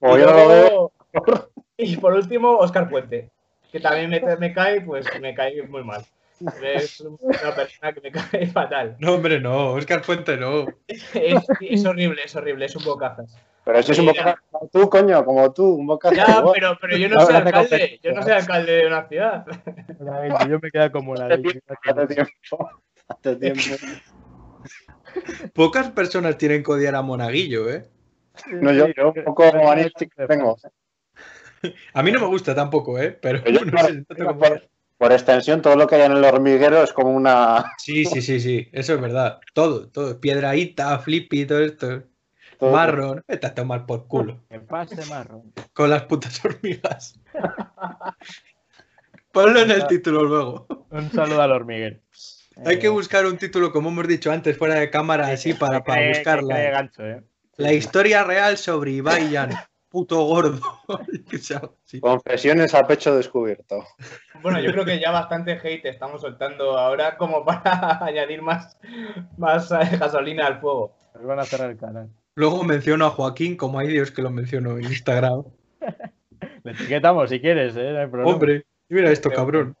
Y, 1.80 1.96
por 1.96 2.12
último, 2.12 2.56
Oscar 2.56 2.88
Puente, 2.88 3.30
que 3.70 3.78
también 3.78 4.10
me, 4.10 4.36
me 4.36 4.52
cae, 4.52 4.80
pues 4.80 5.06
me 5.20 5.32
cae 5.32 5.62
muy 5.62 5.84
mal. 5.84 6.04
Es 6.62 7.00
una 7.00 7.54
persona 7.54 7.92
que 7.92 8.00
me 8.00 8.10
cae 8.12 8.46
fatal. 8.46 8.96
No, 8.98 9.14
hombre, 9.14 9.40
no. 9.40 9.72
Oscar 9.72 10.02
Fuente 10.02 10.36
no. 10.36 10.66
Es, 10.86 11.84
horrible, 11.84 12.22
es 12.24 12.36
horrible. 12.36 12.66
Es 12.66 12.76
un 12.76 12.84
bocazas. 12.84 13.36
Pero 13.64 13.78
eso 13.78 13.92
es 13.92 13.98
un 13.98 14.06
bocazas 14.06 14.36
como 14.50 14.68
tú, 14.68 14.88
coño, 14.88 15.24
como 15.24 15.52
tú, 15.52 15.74
un 15.74 15.86
bocazas. 15.86 16.16
Ya, 16.16 16.44
pero, 16.52 16.78
pero 16.80 16.96
yo 16.96 17.08
no 17.08 17.20
soy 17.20 17.34
alcalde. 17.36 18.00
Yo 18.02 18.12
no 18.12 18.22
soy 18.22 18.32
alcalde 18.32 18.72
de 18.72 18.86
una 18.86 19.08
ciudad. 19.08 19.46
Yo 20.48 20.58
me 20.60 20.70
quedo 20.70 20.92
como 20.92 21.14
la 21.14 21.26
Hace 21.26 21.38
tiempo. 21.38 22.70
Hace 23.08 23.36
tiempo. 23.36 23.62
Pocas 25.54 25.90
personas 25.90 26.38
tienen 26.38 26.62
que 26.62 26.72
odiar 26.72 26.94
a 26.94 27.02
Monaguillo, 27.02 27.68
¿eh? 27.68 27.88
No, 28.46 28.72
yo, 28.72 28.88
yo 28.88 29.12
un 29.14 29.24
poco 29.24 29.50
humanístico 29.50 30.26
tengo. 30.26 30.56
A 31.92 32.02
mí 32.02 32.12
no 32.12 32.20
me 32.20 32.26
gusta 32.26 32.54
tampoco, 32.54 32.98
¿eh? 32.98 33.18
Pero, 33.20 33.44
yo, 33.44 33.64
no 33.64 33.78
sé, 33.78 34.04
por 34.98 35.12
extensión, 35.12 35.62
todo 35.62 35.76
lo 35.76 35.86
que 35.86 35.94
hay 35.94 36.02
en 36.02 36.12
el 36.12 36.24
hormiguero 36.24 36.82
es 36.82 36.92
como 36.92 37.10
una. 37.10 37.72
Sí, 37.78 38.04
sí, 38.04 38.20
sí, 38.20 38.40
sí, 38.40 38.68
eso 38.72 38.94
es 38.94 39.00
verdad. 39.00 39.40
Todo, 39.54 39.88
todo. 39.88 40.20
Piedraíta, 40.20 40.98
flippy, 40.98 41.46
todo 41.46 41.60
esto. 41.60 42.02
marrón, 42.60 43.24
vete 43.26 43.46
a 43.46 43.54
tomar 43.54 43.86
por 43.86 44.08
culo. 44.08 44.44
En 44.50 44.66
pase 44.66 45.04
marrón. 45.06 45.52
Con 45.72 45.90
las 45.90 46.02
putas 46.02 46.44
hormigas. 46.44 47.20
Ponlo 49.32 49.60
en 49.60 49.70
el 49.70 49.86
título 49.86 50.24
luego. 50.24 50.66
Un 50.90 51.12
saludo 51.12 51.42
al 51.42 51.52
hormiguero. 51.52 52.00
Hay 52.64 52.80
que 52.80 52.88
buscar 52.88 53.24
un 53.24 53.38
título, 53.38 53.70
como 53.70 53.90
hemos 53.90 54.08
dicho 54.08 54.32
antes, 54.32 54.56
fuera 54.56 54.74
de 54.74 54.90
cámara, 54.90 55.28
así 55.28 55.54
para, 55.54 55.84
para 55.84 56.08
buscarla. 56.08 56.64
¿eh? 56.64 57.22
La 57.58 57.72
historia 57.72 58.22
real 58.22 58.56
sobre 58.56 58.92
Ibai 58.92 59.36
puto 59.88 60.22
gordo. 60.22 60.60
Confesiones 62.00 62.72
a 62.72 62.86
pecho 62.86 63.16
descubierto. 63.16 63.84
Bueno, 64.42 64.60
yo 64.60 64.70
creo 64.70 64.84
que 64.84 65.00
ya 65.00 65.10
bastante 65.10 65.58
hate 65.60 65.86
estamos 65.86 66.20
soltando 66.20 66.78
ahora 66.78 67.16
como 67.16 67.44
para 67.44 68.04
añadir 68.04 68.42
más, 68.42 68.78
más 69.36 69.72
eh, 69.72 69.96
gasolina 69.98 70.46
al 70.46 70.60
fuego. 70.60 70.94
Nos 71.14 71.24
van 71.24 71.40
a 71.40 71.44
cerrar 71.44 71.70
el 71.70 71.76
canal. 71.76 72.08
Luego 72.36 72.62
menciono 72.62 73.06
a 73.06 73.10
Joaquín, 73.10 73.56
como 73.56 73.80
hay 73.80 73.88
Dios 73.88 74.12
que 74.12 74.22
lo 74.22 74.30
menciono 74.30 74.78
en 74.78 74.84
Instagram. 74.84 75.42
Le 76.62 76.70
etiquetamos 76.70 77.28
si 77.28 77.40
quieres, 77.40 77.74
¿eh? 77.76 78.08
Hombre, 78.24 78.66
mira 78.88 79.10
esto, 79.10 79.30
cabrón. 79.30 79.76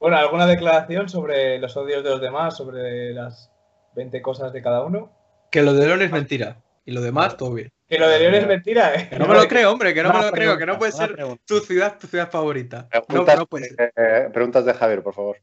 Bueno, 0.00 0.16
¿alguna 0.16 0.46
declaración 0.46 1.10
sobre 1.10 1.58
los 1.58 1.76
odios 1.76 2.02
de 2.02 2.08
los 2.08 2.22
demás, 2.22 2.56
sobre 2.56 3.12
las 3.12 3.52
20 3.96 4.22
cosas 4.22 4.54
de 4.54 4.62
cada 4.62 4.82
uno? 4.82 5.17
Que 5.50 5.62
lo 5.62 5.72
de 5.72 5.86
León 5.86 6.02
es 6.02 6.10
mentira. 6.10 6.58
Y 6.84 6.92
lo 6.92 7.00
demás, 7.00 7.36
todo 7.36 7.52
bien. 7.54 7.70
Que 7.88 7.98
lo 7.98 8.08
de 8.08 8.18
León 8.18 8.34
es 8.34 8.46
mentira, 8.46 8.94
¿eh? 8.94 9.08
Que 9.08 9.18
no 9.18 9.26
me 9.26 9.34
lo 9.34 9.46
creo, 9.48 9.72
hombre, 9.72 9.94
que 9.94 10.02
no, 10.02 10.12
me 10.12 10.22
lo 10.22 10.30
creo, 10.30 10.56
que 10.58 10.66
no 10.66 10.78
puede 10.78 10.92
ser 10.92 11.16
tu 11.46 11.60
ciudad, 11.60 11.98
tu 11.98 12.06
ciudad 12.06 12.30
favorita. 12.30 12.88
Preguntas, 13.06 13.38
no, 13.38 13.46
puede 13.46 13.68
ser. 13.68 13.92
Eh, 13.96 14.28
preguntas 14.32 14.64
de 14.64 14.74
Javier, 14.74 15.02
por 15.02 15.14
favor. 15.14 15.36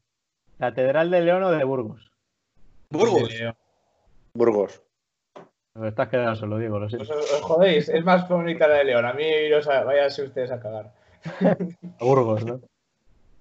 ¿Catedral 0.60 1.12
de 1.12 1.22
León 1.22 1.44
o 1.44 1.52
de 1.52 1.64
Burgos? 1.64 2.12
Burgos. 2.90 3.30
Burgos. 4.34 4.82
Me 5.76 5.90
estás 5.90 6.08
quedando 6.08 6.36
solo, 6.36 6.58
digo, 6.58 6.80
lo 6.80 6.90
sé. 6.90 6.98
Pues 6.98 7.10
os, 7.10 7.42
jodéis, 7.42 7.90
es 7.90 8.06
más 8.06 8.30
bonita 8.30 8.68
la 8.68 8.76
de 8.76 8.86
León. 8.86 9.06
A 9.06 9.14
mí, 9.14 9.26
váyanse 9.86 10.24
ustedes 10.24 10.52
a 10.52 10.60
cagar. 10.60 10.94
a 12.00 12.04
Burgos, 12.04 12.46
¿no? 12.46 12.62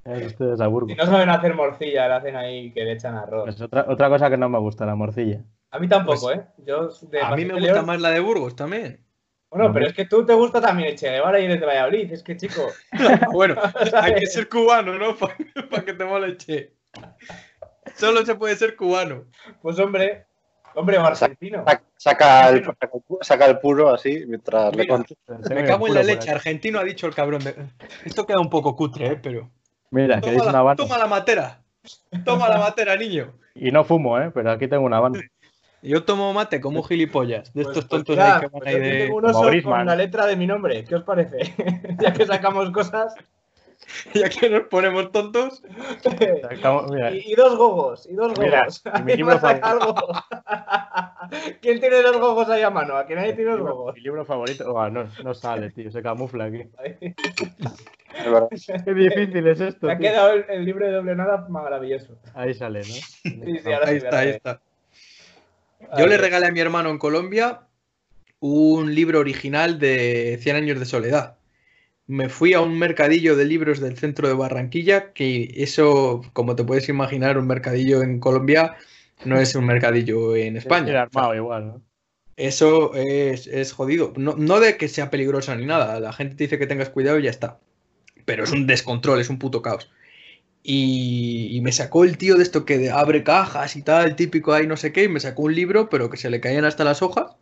ustedes 0.04 0.60
a 0.60 0.66
Burgos. 0.66 0.90
Si 0.90 0.96
no 0.96 1.06
saben 1.06 1.30
hacer 1.30 1.54
morcilla, 1.54 2.08
la 2.08 2.16
hacen 2.16 2.36
ahí 2.36 2.72
que 2.72 2.84
le 2.84 2.92
echan 2.92 3.16
arroz. 3.16 3.48
Es 3.48 3.60
otra, 3.60 3.86
otra 3.88 4.08
cosa 4.08 4.28
que 4.28 4.36
no 4.36 4.48
me 4.48 4.58
gusta, 4.58 4.84
la 4.84 4.94
morcilla. 4.94 5.42
A 5.74 5.80
mí 5.80 5.88
tampoco, 5.88 6.26
pues, 6.26 6.38
¿eh? 6.38 6.46
Yo 6.64 6.88
a 7.20 7.34
mí 7.34 7.44
me 7.44 7.58
gusta 7.58 7.82
más 7.82 8.00
la 8.00 8.10
de 8.10 8.20
Burgos 8.20 8.54
también. 8.54 9.04
Bueno, 9.50 9.72
pero 9.72 9.88
es 9.88 9.92
que 9.92 10.04
tú 10.04 10.24
te 10.24 10.32
gusta 10.32 10.60
también 10.60 10.90
el 10.90 10.96
Che 10.96 11.10
Guevara 11.10 11.40
y 11.40 11.46
el 11.46 11.58
de 11.58 11.66
Valladolid. 11.66 12.12
Es 12.12 12.22
que, 12.22 12.36
chico. 12.36 12.68
bueno, 13.32 13.56
hay 14.00 14.14
que 14.14 14.26
ser 14.26 14.48
cubano, 14.48 14.96
¿no? 14.96 15.16
Para 15.70 15.84
que 15.84 15.94
te 15.94 16.04
mole 16.04 16.36
Che. 16.36 16.74
Solo 17.96 18.24
se 18.24 18.36
puede 18.36 18.54
ser 18.54 18.76
cubano. 18.76 19.24
Pues, 19.62 19.80
hombre, 19.80 20.26
hombre, 20.76 20.96
argentino. 20.96 21.64
Saca 21.96 22.50
el, 22.50 22.64
saca 23.22 23.46
el 23.46 23.58
puro 23.58 23.92
así 23.92 24.22
mientras 24.28 24.76
le 24.76 24.86
Me 24.86 25.64
cago 25.64 25.88
en 25.88 25.94
la 25.94 26.04
leche. 26.04 26.30
Argentino 26.30 26.78
ha 26.78 26.84
dicho 26.84 27.08
el 27.08 27.16
cabrón. 27.16 27.42
Esto 28.04 28.24
queda 28.26 28.38
un 28.38 28.50
poco 28.50 28.76
cutre, 28.76 29.06
¿eh? 29.08 29.20
Pero. 29.20 29.50
Mira, 29.90 30.20
toma, 30.20 30.32
que 30.32 30.40
una 30.40 30.62
banda. 30.62 30.84
Toma 30.84 30.98
la 30.98 31.06
matera. 31.08 31.64
Toma 32.24 32.48
la 32.48 32.58
matera, 32.58 32.94
niño. 32.94 33.34
Y 33.56 33.72
no 33.72 33.82
fumo, 33.82 34.20
¿eh? 34.20 34.30
Pero 34.32 34.52
aquí 34.52 34.68
tengo 34.68 34.84
una 34.84 35.00
banda. 35.00 35.18
Yo 35.84 36.04
tomo 36.04 36.32
mate 36.32 36.62
como 36.62 36.82
gilipollas, 36.82 37.52
de 37.52 37.62
pues, 37.62 37.76
estos 37.76 37.84
pues 37.90 38.04
tontos 38.04 38.18
ahí 38.18 38.40
que 38.40 38.46
van 38.46 38.60
pues 38.62 38.74
ahí 38.74 38.80
de. 38.80 38.98
Tengo 39.04 39.16
un 39.16 39.26
oso 39.26 39.50
con 39.62 39.86
la 39.86 39.94
letra 39.94 40.26
de 40.26 40.34
mi 40.34 40.46
nombre, 40.46 40.82
¿qué 40.84 40.94
os 40.94 41.04
parece? 41.04 41.54
ya 42.00 42.12
que 42.12 42.24
sacamos 42.24 42.70
cosas. 42.70 43.14
ya 44.14 44.30
que 44.30 44.48
nos 44.48 44.62
ponemos 44.68 45.12
tontos. 45.12 45.62
y, 47.12 47.34
dos 47.34 47.56
gogos, 47.56 48.08
y 48.08 48.14
dos 48.14 48.32
gogos. 48.34 48.82
favorito. 48.82 50.06
¿Quién 51.60 51.80
tiene 51.80 52.00
dos 52.02 52.18
gogos 52.18 52.48
ahí 52.48 52.62
a 52.62 52.70
mano? 52.70 52.96
¿A 52.96 53.04
quién 53.04 53.18
nadie 53.18 53.34
tiene 53.34 53.50
dos 53.50 53.60
gogos? 53.60 53.94
Mi 53.94 54.00
libro 54.00 54.24
favorito. 54.24 54.72
Oh, 54.72 54.88
no, 54.88 55.06
no 55.22 55.34
sale, 55.34 55.70
tío, 55.70 55.90
se 55.90 56.02
camufla 56.02 56.44
aquí. 56.44 56.62
Qué 58.84 58.94
difícil 58.94 59.46
es 59.48 59.60
esto. 59.60 59.86
Me 59.86 59.92
ha 59.92 59.98
quedado 59.98 60.32
el, 60.32 60.64
libro 60.64 60.86
de 60.86 60.92
doble 60.92 61.14
nada 61.14 61.46
maravilloso. 61.48 62.16
Ahí 62.34 62.54
sale, 62.54 62.78
¿no? 62.78 62.84
Sí, 62.84 63.58
sí, 63.62 63.72
ahora 63.72 63.88
ahí 63.88 63.96
está, 63.96 64.18
ahí 64.18 64.28
está. 64.30 64.60
Yo 65.98 66.06
le 66.06 66.16
regalé 66.16 66.46
a 66.46 66.52
mi 66.52 66.60
hermano 66.60 66.90
en 66.90 66.98
Colombia 66.98 67.60
un 68.40 68.94
libro 68.94 69.20
original 69.20 69.78
de 69.78 70.38
100 70.40 70.56
años 70.56 70.78
de 70.78 70.84
soledad. 70.86 71.38
Me 72.06 72.28
fui 72.28 72.52
a 72.52 72.60
un 72.60 72.78
mercadillo 72.78 73.36
de 73.36 73.46
libros 73.46 73.80
del 73.80 73.96
centro 73.96 74.28
de 74.28 74.34
Barranquilla, 74.34 75.12
que 75.12 75.54
eso, 75.56 76.22
como 76.34 76.54
te 76.54 76.64
puedes 76.64 76.88
imaginar, 76.88 77.38
un 77.38 77.46
mercadillo 77.46 78.02
en 78.02 78.20
Colombia 78.20 78.76
no 79.24 79.40
es 79.40 79.54
un 79.54 79.66
mercadillo 79.66 80.36
en 80.36 80.56
España. 80.56 81.02
armado 81.02 81.34
igual, 81.34 81.66
¿no? 81.66 81.82
Eso 82.36 82.94
es, 82.94 83.72
jodido. 83.72 84.12
No, 84.16 84.34
no, 84.36 84.58
de 84.58 84.76
que 84.76 84.88
sea 84.88 85.10
peligrosa 85.10 85.54
ni 85.54 85.66
nada. 85.66 86.00
La 86.00 86.12
gente 86.12 86.34
te 86.34 86.44
dice 86.44 86.58
que 86.58 86.66
tengas 86.66 86.90
cuidado 86.90 87.18
y 87.18 87.24
ya 87.24 87.30
está. 87.30 87.60
Pero 88.24 88.44
es 88.44 88.50
un 88.50 88.66
descontrol, 88.66 89.20
es 89.20 89.30
un 89.30 89.38
puto 89.38 89.62
caos. 89.62 89.90
Y, 90.66 91.60
me 91.62 91.72
sacó 91.72 92.04
el 92.04 92.16
tío 92.16 92.36
de 92.36 92.42
esto 92.42 92.64
que 92.64 92.90
abre 92.90 93.22
cajas 93.22 93.76
y 93.76 93.82
tal, 93.82 94.16
típico 94.16 94.54
ahí 94.54 94.66
no 94.66 94.78
sé 94.78 94.92
qué, 94.92 95.04
y 95.04 95.08
me 95.08 95.20
sacó 95.20 95.42
un 95.42 95.54
libro, 95.54 95.90
pero 95.90 96.08
que 96.08 96.16
se 96.16 96.30
le 96.30 96.40
caían 96.40 96.64
hasta 96.64 96.84
las 96.84 97.02
hojas, 97.02 97.32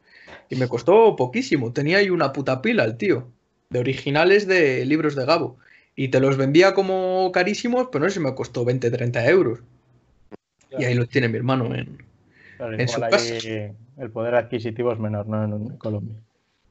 y 0.51 0.57
me 0.57 0.67
costó 0.67 1.15
poquísimo. 1.15 1.73
Tenía 1.73 1.99
ahí 1.99 2.11
una 2.11 2.33
puta 2.33 2.61
pila 2.61 2.83
el 2.83 2.97
tío, 2.97 3.29
de 3.71 3.79
originales 3.79 4.49
de 4.49 4.85
libros 4.85 5.15
de 5.15 5.25
Gabo. 5.25 5.57
Y 5.95 6.09
te 6.09 6.19
los 6.19 6.37
vendía 6.37 6.75
como 6.75 7.31
carísimos, 7.33 7.89
pero 7.93 8.05
no 8.05 8.11
sé 8.11 8.15
si 8.15 8.21
me 8.21 8.35
costó 8.35 8.65
20, 8.65 8.91
30 8.91 9.29
euros. 9.29 9.61
Y 10.77 10.85
ahí 10.85 10.95
los 10.95 11.09
tiene 11.09 11.29
mi 11.29 11.37
hermano 11.37 11.73
en, 11.77 12.89
su 12.89 13.01
casa. 13.01 13.35
El 13.99 14.11
poder 14.11 14.35
adquisitivo 14.35 14.93
es 14.93 14.99
menor, 14.99 15.29
¿no? 15.29 15.45
En, 15.45 15.77
Colombia. 15.77 16.17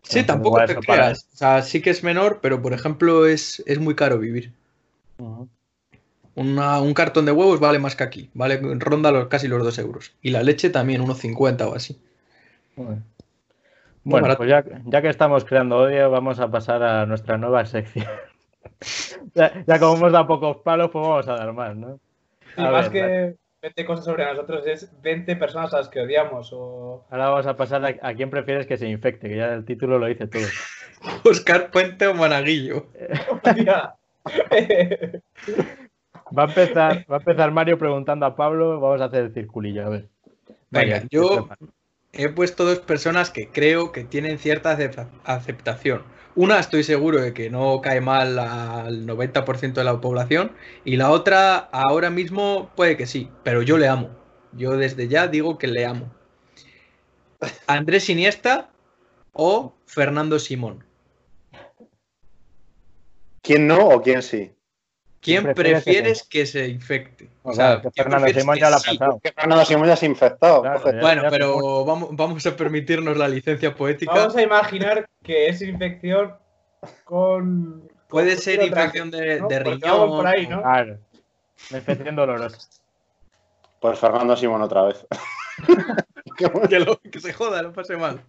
Sí, 0.01 0.23
tampoco 0.23 0.65
te 0.65 0.75
creas. 0.75 1.27
O 1.33 1.37
sea, 1.37 1.61
sí 1.61 1.81
que 1.81 1.91
es 1.91 2.03
menor, 2.03 2.39
pero 2.41 2.61
por 2.61 2.73
ejemplo 2.73 3.25
es, 3.25 3.63
es 3.67 3.79
muy 3.79 3.95
caro 3.95 4.19
vivir. 4.19 4.51
Un 6.35 6.93
cartón 6.93 7.25
de 7.25 7.31
huevos 7.31 7.59
vale 7.59 7.79
más 7.79 7.95
que 7.95 8.03
aquí. 8.03 8.29
Vale, 8.33 8.59
ronda 8.79 9.11
los, 9.11 9.27
casi 9.27 9.47
los 9.47 9.63
2 9.63 9.79
euros. 9.79 10.13
Y 10.21 10.31
la 10.31 10.43
leche 10.43 10.69
también, 10.69 11.01
unos 11.01 11.19
50 11.19 11.67
o 11.67 11.75
así. 11.75 11.99
Bueno, 14.03 14.35
pues 14.35 14.49
ya, 14.49 14.63
ya, 14.85 15.01
que 15.01 15.09
estamos 15.09 15.45
creando 15.45 15.77
odio, 15.77 16.09
vamos 16.09 16.39
a 16.39 16.49
pasar 16.49 16.81
a 16.81 17.05
nuestra 17.05 17.37
nueva 17.37 17.65
sección. 17.65 18.07
ya, 19.35 19.79
como 19.79 19.97
hemos 19.97 20.11
dado 20.11 20.27
pocos 20.27 20.57
palos, 20.57 20.89
pues 20.91 21.07
vamos 21.07 21.27
a 21.27 21.35
dar 21.35 21.53
más, 21.53 21.75
¿no? 21.75 21.99
Y 22.57 22.61
más 22.61 22.89
que 22.89 23.35
20 23.61 23.85
cosas 23.85 24.05
sobre 24.05 24.25
nosotros, 24.25 24.65
es 24.65 24.91
20 25.01 25.35
personas 25.35 25.73
a 25.73 25.77
las 25.77 25.89
que 25.89 26.01
odiamos. 26.01 26.51
Ahora 26.51 27.29
vamos 27.29 27.45
a 27.45 27.55
pasar 27.55 27.99
a, 28.01 28.13
quién 28.15 28.31
prefieres 28.31 28.65
que 28.65 28.77
se 28.77 28.87
infecte, 28.87 29.29
que 29.29 29.37
ya 29.37 29.53
el 29.53 29.65
título 29.65 29.99
lo 29.99 30.07
dice 30.07 30.27
todo. 30.27 30.41
Oscar 31.25 31.69
Puente 31.69 32.07
o 32.07 32.15
Monaguillo. 32.15 32.87
va, 36.37 36.43
a 36.43 36.47
empezar, 36.47 37.05
va 37.11 37.17
a 37.17 37.19
empezar 37.19 37.51
Mario 37.51 37.77
preguntando 37.77 38.25
a 38.25 38.35
Pablo, 38.35 38.79
vamos 38.79 39.01
a 39.01 39.05
hacer 39.05 39.25
el 39.25 39.33
circulillo, 39.33 39.85
a 39.85 39.89
ver. 39.89 40.09
Venga, 40.69 41.03
yo 41.09 41.49
he 42.13 42.29
puesto 42.29 42.65
dos 42.65 42.79
personas 42.79 43.29
que 43.29 43.49
creo 43.49 43.91
que 43.91 44.03
tienen 44.03 44.39
cierta 44.39 44.77
aceptación. 45.25 46.03
Una 46.35 46.59
estoy 46.59 46.83
seguro 46.83 47.21
de 47.21 47.33
que 47.33 47.49
no 47.49 47.81
cae 47.81 47.99
mal 47.99 48.39
al 48.39 49.05
90% 49.05 49.73
de 49.73 49.83
la 49.83 49.99
población 49.99 50.53
y 50.85 50.95
la 50.95 51.11
otra 51.11 51.57
ahora 51.57 52.09
mismo 52.09 52.71
puede 52.75 52.95
que 52.95 53.05
sí, 53.05 53.29
pero 53.43 53.61
yo 53.61 53.77
le 53.77 53.89
amo. 53.89 54.09
Yo 54.53 54.77
desde 54.77 55.07
ya 55.07 55.27
digo 55.27 55.57
que 55.57 55.67
le 55.67 55.85
amo. 55.85 56.11
Andrés 57.67 58.09
Iniesta 58.09 58.69
o 59.33 59.73
Fernando 59.85 60.39
Simón. 60.39 60.85
¿Quién 63.41 63.67
no 63.67 63.89
o 63.89 64.01
quién 64.01 64.21
sí? 64.21 64.51
¿Quién 65.21 65.53
prefieres 65.53 66.23
que, 66.23 66.45
se 66.47 66.67
infecte? 66.67 67.29
O, 67.43 67.53
sea, 67.53 67.79
que 67.79 67.91
Fernando 67.91 68.27
Simón 68.27 68.57
ya 68.57 68.69
lo 68.71 68.77
ha 68.77 68.79
pasado. 68.79 69.19
Que 69.23 69.31
Fernando 69.31 69.65
Simón 69.65 69.87
ya 69.87 69.95
se 69.95 70.07
ha 70.07 70.09
infectado. 70.09 70.63
bueno, 70.99 71.23
pero 71.29 71.85
vamos, 71.85 72.09
vamos, 72.13 72.45
a 72.45 72.55
permitirnos 72.55 73.15
la 73.15 73.27
licencia 73.27 73.75
poética. 73.75 74.13
Vamos 74.13 74.35
a 74.35 74.41
imaginar 74.41 75.07
que 75.23 75.47
es 75.47 75.61
infección 75.61 76.33
con. 77.03 77.87
Puede 78.07 78.35
ser 78.35 78.63
infección 78.63 79.11
de, 79.11 79.41
de 79.47 79.59
riñón. 79.59 80.09
Por 80.09 80.27
ahí, 80.27 80.47
¿no? 80.47 80.61
Claro. 80.63 80.97
infección 81.69 82.15
dolorosa. 82.15 82.67
Pues 83.79 83.99
Fernando 83.99 84.35
Simón 84.35 84.63
otra 84.63 84.83
vez. 84.83 85.05
que, 87.11 87.19
se 87.19 87.33
joda, 87.33 87.61
no 87.61 87.73
pase 87.73 87.95
mal. 87.95 88.21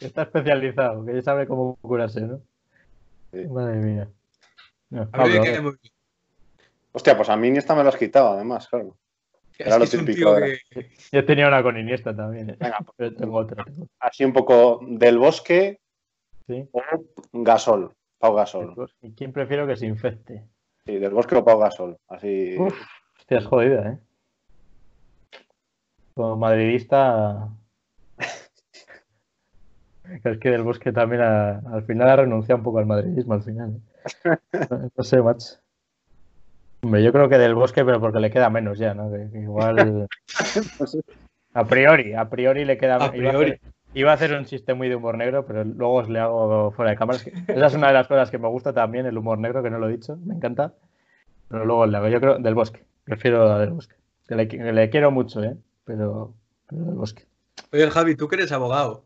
Está 0.00 0.22
especializado, 0.22 1.04
que 1.04 1.14
ya 1.14 1.22
sabe 1.22 1.46
cómo 1.46 1.76
curarse, 1.82 2.20
¿no? 2.20 2.40
Madre 3.50 3.76
mía. 3.76 4.08
Hostia, 6.92 7.16
pues 7.16 7.28
a 7.28 7.36
mí 7.36 7.48
Iniesta 7.48 7.74
me 7.74 7.82
lo 7.82 7.88
has 7.88 7.96
quitado, 7.96 8.34
además, 8.34 8.68
claro. 8.68 8.96
Era 9.58 9.78
lo 9.78 9.86
típico. 9.86 10.36
Yo 11.12 11.24
tenía 11.24 11.48
una 11.48 11.62
con 11.62 11.78
Iniesta 11.78 12.14
también. 12.14 12.50
¿eh? 12.50 12.56
Venga, 12.58 12.78
pues, 12.96 13.16
tengo 13.16 13.36
otra. 13.36 13.64
Así 14.00 14.24
un 14.24 14.32
poco 14.32 14.80
del 14.82 15.18
bosque 15.18 15.80
o 16.72 16.82
Gasol. 17.32 17.92
Pau 18.18 18.34
Gasol. 18.34 18.74
¿Y 19.02 19.12
quién 19.12 19.32
prefiero 19.32 19.66
que 19.66 19.76
se 19.76 19.86
infecte? 19.86 20.44
Sí, 20.86 20.98
del 20.98 21.12
bosque 21.12 21.36
o 21.36 21.44
Pau 21.44 21.58
Gasol. 21.58 21.96
Así. 22.08 22.56
hostia, 22.58 23.38
es 23.38 23.46
jodida, 23.46 23.92
¿eh? 23.92 23.98
Como 26.14 26.36
madridista. 26.36 27.48
es 30.24 30.38
que 30.38 30.50
del 30.50 30.62
bosque 30.62 30.92
también 30.92 31.22
al 31.22 31.84
final 31.86 32.08
ha 32.08 32.16
renunciado 32.16 32.58
un 32.58 32.64
poco 32.64 32.78
al 32.78 32.86
madridismo 32.86 33.34
al 33.34 33.42
final. 33.42 33.70
¿eh? 33.70 33.93
No 34.96 35.04
sé, 35.04 35.22
macho. 35.22 35.54
Hombre, 36.82 37.02
yo 37.02 37.12
creo 37.12 37.28
que 37.28 37.38
del 37.38 37.54
bosque, 37.54 37.84
pero 37.84 38.00
porque 38.00 38.20
le 38.20 38.30
queda 38.30 38.50
menos 38.50 38.78
ya, 38.78 38.94
¿no? 38.94 39.10
igual. 39.34 40.06
a 41.54 41.64
priori, 41.64 42.12
a 42.12 42.28
priori 42.28 42.64
le 42.64 42.76
queda. 42.76 42.96
A 42.96 43.10
priori. 43.10 43.58
Iba 43.94 44.10
a, 44.10 44.14
hacer, 44.14 44.34
un 44.34 44.44
chiste 44.44 44.74
muy 44.74 44.88
de 44.88 44.96
humor 44.96 45.16
negro, 45.16 45.46
pero 45.46 45.62
luego 45.62 45.94
os 45.94 46.08
le 46.08 46.18
hago 46.18 46.72
fuera 46.72 46.90
de 46.90 46.96
cámaras. 46.96 47.26
Esa 47.26 47.66
es 47.66 47.74
una 47.74 47.86
de 47.88 47.94
las 47.94 48.08
cosas 48.08 48.28
que 48.30 48.38
me 48.38 48.48
gusta 48.48 48.72
también, 48.72 49.06
el 49.06 49.16
humor 49.16 49.38
negro, 49.38 49.62
que 49.62 49.70
no 49.70 49.78
lo 49.78 49.88
he 49.88 49.92
dicho, 49.92 50.18
me 50.24 50.34
encanta. 50.34 50.74
Pero 51.48 51.64
luego 51.64 51.86
le 51.86 51.96
hago, 51.96 52.08
yo 52.08 52.20
creo, 52.20 52.38
del 52.38 52.54
bosque. 52.54 52.84
Prefiero 53.04 53.56
del 53.58 53.70
bosque. 53.70 53.94
le, 54.28 54.90
quiero 54.90 55.12
mucho, 55.12 55.42
¿eh? 55.44 55.56
Pero, 55.84 56.34
pero 56.68 56.82
del 56.82 56.94
bosque. 56.96 57.24
Oye, 57.72 57.88
Javi, 57.88 58.16
tú 58.16 58.26
que 58.26 58.34
eres 58.34 58.50
abogado. 58.50 59.04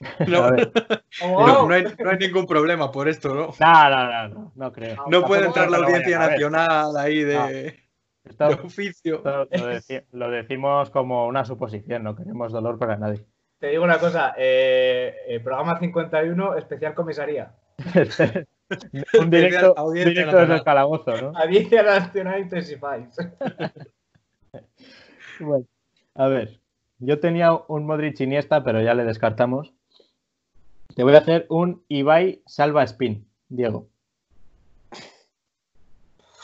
No, 0.28 1.66
no, 1.66 1.74
hay, 1.74 2.18
ningún 2.20 2.46
problema 2.46 2.92
por 2.92 3.08
esto, 3.08 3.34
¿no? 3.34 3.54
No, 3.58 3.90
no, 3.90 4.28
no, 4.28 4.52
no, 4.54 4.72
creo. 4.72 4.96
No 5.08 5.24
puede 5.24 5.46
entrar 5.46 5.70
la 5.70 5.78
Audiencia 5.78 6.18
Nacional 6.18 6.96
ahí 6.96 7.24
de, 7.24 7.74
oficio. 8.64 9.22
lo, 10.12 10.30
decimos 10.30 10.90
como 10.90 11.26
una 11.26 11.44
suposición, 11.44 12.04
no 12.04 12.14
queremos 12.14 12.52
dolor 12.52 12.78
para 12.78 12.96
nadie. 12.96 13.24
Te 13.58 13.68
digo 13.68 13.82
una 13.82 13.98
cosa, 13.98 14.34
eh, 14.38 15.14
eh 15.26 15.40
programa 15.40 15.78
51, 15.78 16.56
especial 16.56 16.94
comisaría. 16.94 17.54
Un 19.18 19.30
directo, 19.30 19.74
directo 19.92 20.36
desde 20.36 20.54
el 20.56 20.62
calabozo, 20.62 21.16
¿no? 21.16 21.32
Audiencia 21.34 21.82
Nacional 21.82 22.40
Intensifies. 22.40 23.16
bueno, 25.40 25.64
a 26.14 26.28
ver, 26.28 26.60
yo 26.98 27.18
tenía 27.18 27.52
un 27.52 27.86
Modric 27.86 28.20
Iniesta, 28.20 28.62
pero 28.62 28.82
ya 28.82 28.94
le 28.94 29.04
descartamos. 29.04 29.72
Te 30.98 31.04
voy 31.04 31.14
a 31.14 31.18
hacer 31.18 31.46
un 31.48 31.84
Ibai 31.86 32.42
salva 32.44 32.82
spin, 32.82 33.24
Diego. 33.48 33.86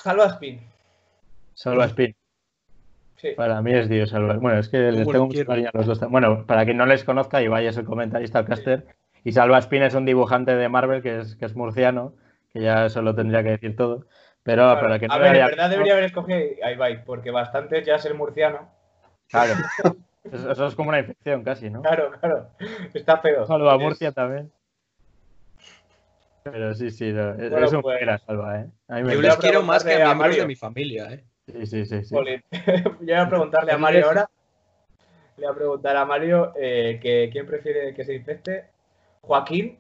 Salva 0.01 0.27
spin. 0.27 0.61
Salva 1.55 1.87
spin. 1.87 2.15
Sí. 3.17 3.31
Para 3.37 3.61
mí 3.63 3.75
es 3.75 3.89
Dios 3.89 4.11
salva. 4.11 4.35
Bueno, 4.35 4.61
es 4.61 4.69
que 4.69 4.79
les 4.93 5.09
tengo 5.09 5.27
mucho 5.27 5.45
cariño 5.45 5.71
a 5.75 5.77
los 5.77 5.87
dos. 5.87 6.09
Bueno, 6.09 6.47
para 6.47 6.65
quien 6.65 6.77
no 6.77 6.87
les 6.87 7.03
conozca, 7.03 7.43
Ibai 7.43 7.67
es 7.67 7.77
el 7.79 7.85
comentarista, 7.85 8.39
el 8.39 8.45
caster. 8.45 8.87
Y 9.25 9.33
Salva 9.33 9.59
Spin 9.59 9.83
es 9.83 9.95
un 9.95 10.05
dibujante 10.05 10.55
de 10.55 10.69
Marvel 10.69 11.03
que 11.03 11.19
es, 11.19 11.35
que 11.35 11.47
es 11.47 11.57
murciano, 11.57 12.15
que 12.53 12.61
ya 12.61 12.87
eso 12.87 13.03
lo 13.03 13.17
tendría 13.17 13.43
que 13.43 13.51
decir 13.51 13.75
todo. 13.75 14.07
Pero 14.45 14.79
para 14.79 15.01
que 15.01 15.09
no 15.09 15.15
A 15.15 15.19
ver, 15.19 15.35
en 15.35 15.47
verdad 15.47 15.69
debería 15.69 15.95
haber 15.95 16.05
escogido 16.05 16.39
a 16.65 16.71
Ibai, 16.71 17.05
porque 17.05 17.33
bastante 17.33 17.83
ya 17.83 17.97
es 17.97 18.05
el 18.05 18.15
murciano. 18.15 18.71
Claro. 19.29 19.55
Eso, 20.33 20.67
es 20.67 20.75
como 20.75 20.89
una 20.89 21.01
infección 21.01 21.43
casi, 21.43 21.71
¿no? 21.71 21.83
Claro, 21.83 22.13
claro. 22.19 22.49
Está 22.95 23.19
feo. 23.19 23.47
Salva 23.47 23.75
a 23.75 23.79
Murcia 23.79 24.13
también. 24.13 24.51
Pero 26.43 26.75
sí, 26.75 26.91
sí, 26.91 27.13
no. 27.13 27.35
es 27.35 27.73
un 27.73 27.83
pues... 27.83 28.01
Salva, 28.27 28.61
¿eh? 28.61 28.69
Yo 28.89 29.21
les 29.21 29.37
quiero 29.37 29.63
más 29.63 29.85
que 29.85 30.03
a 30.03 30.15
miembros 30.15 30.37
de 30.37 30.47
mi 30.47 30.57
familia, 30.57 31.13
¿eh? 31.13 31.25
Sí, 31.47 31.67
sí, 31.67 31.87
sí. 31.87 32.05
sí. 32.05 32.15
Yo 32.15 32.21
voy 33.01 33.13
a 33.13 33.29
preguntarle 33.29 33.73
a 33.73 33.79
Mario 33.79 34.07
ahora. 34.07 34.31
Le 35.37 35.47
voy 35.47 35.53
a 35.53 35.57
preguntar 35.57 35.97
a 35.97 36.05
Mario 36.05 36.53
eh, 36.57 36.99
que 37.03 37.29
quién 37.33 37.47
prefiere 37.47 37.93
que 37.93 38.05
se 38.05 38.15
infecte, 38.15 38.67
Joaquín 39.23 39.79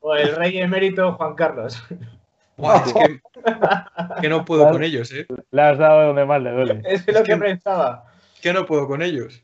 o 0.00 0.14
el 0.14 0.34
rey 0.36 0.58
emérito 0.58 1.12
Juan 1.14 1.34
Carlos. 1.34 1.82
es 2.56 2.92
que, 2.92 3.20
que, 4.20 4.28
no 4.28 4.44
puedo 4.44 4.70
con 4.70 4.82
ellos, 4.82 5.12
¿eh? 5.12 5.26
Le 5.50 5.62
has 5.62 5.78
dado 5.78 6.08
donde 6.08 6.24
más 6.24 6.42
le 6.42 6.50
duele. 6.50 6.82
Es, 6.84 7.06
lo 7.12 7.22
que, 7.22 7.36
pensaba. 7.36 8.04
Que 8.44 8.52
no 8.52 8.66
puedo 8.66 8.86
con 8.86 9.00
ellos. 9.00 9.42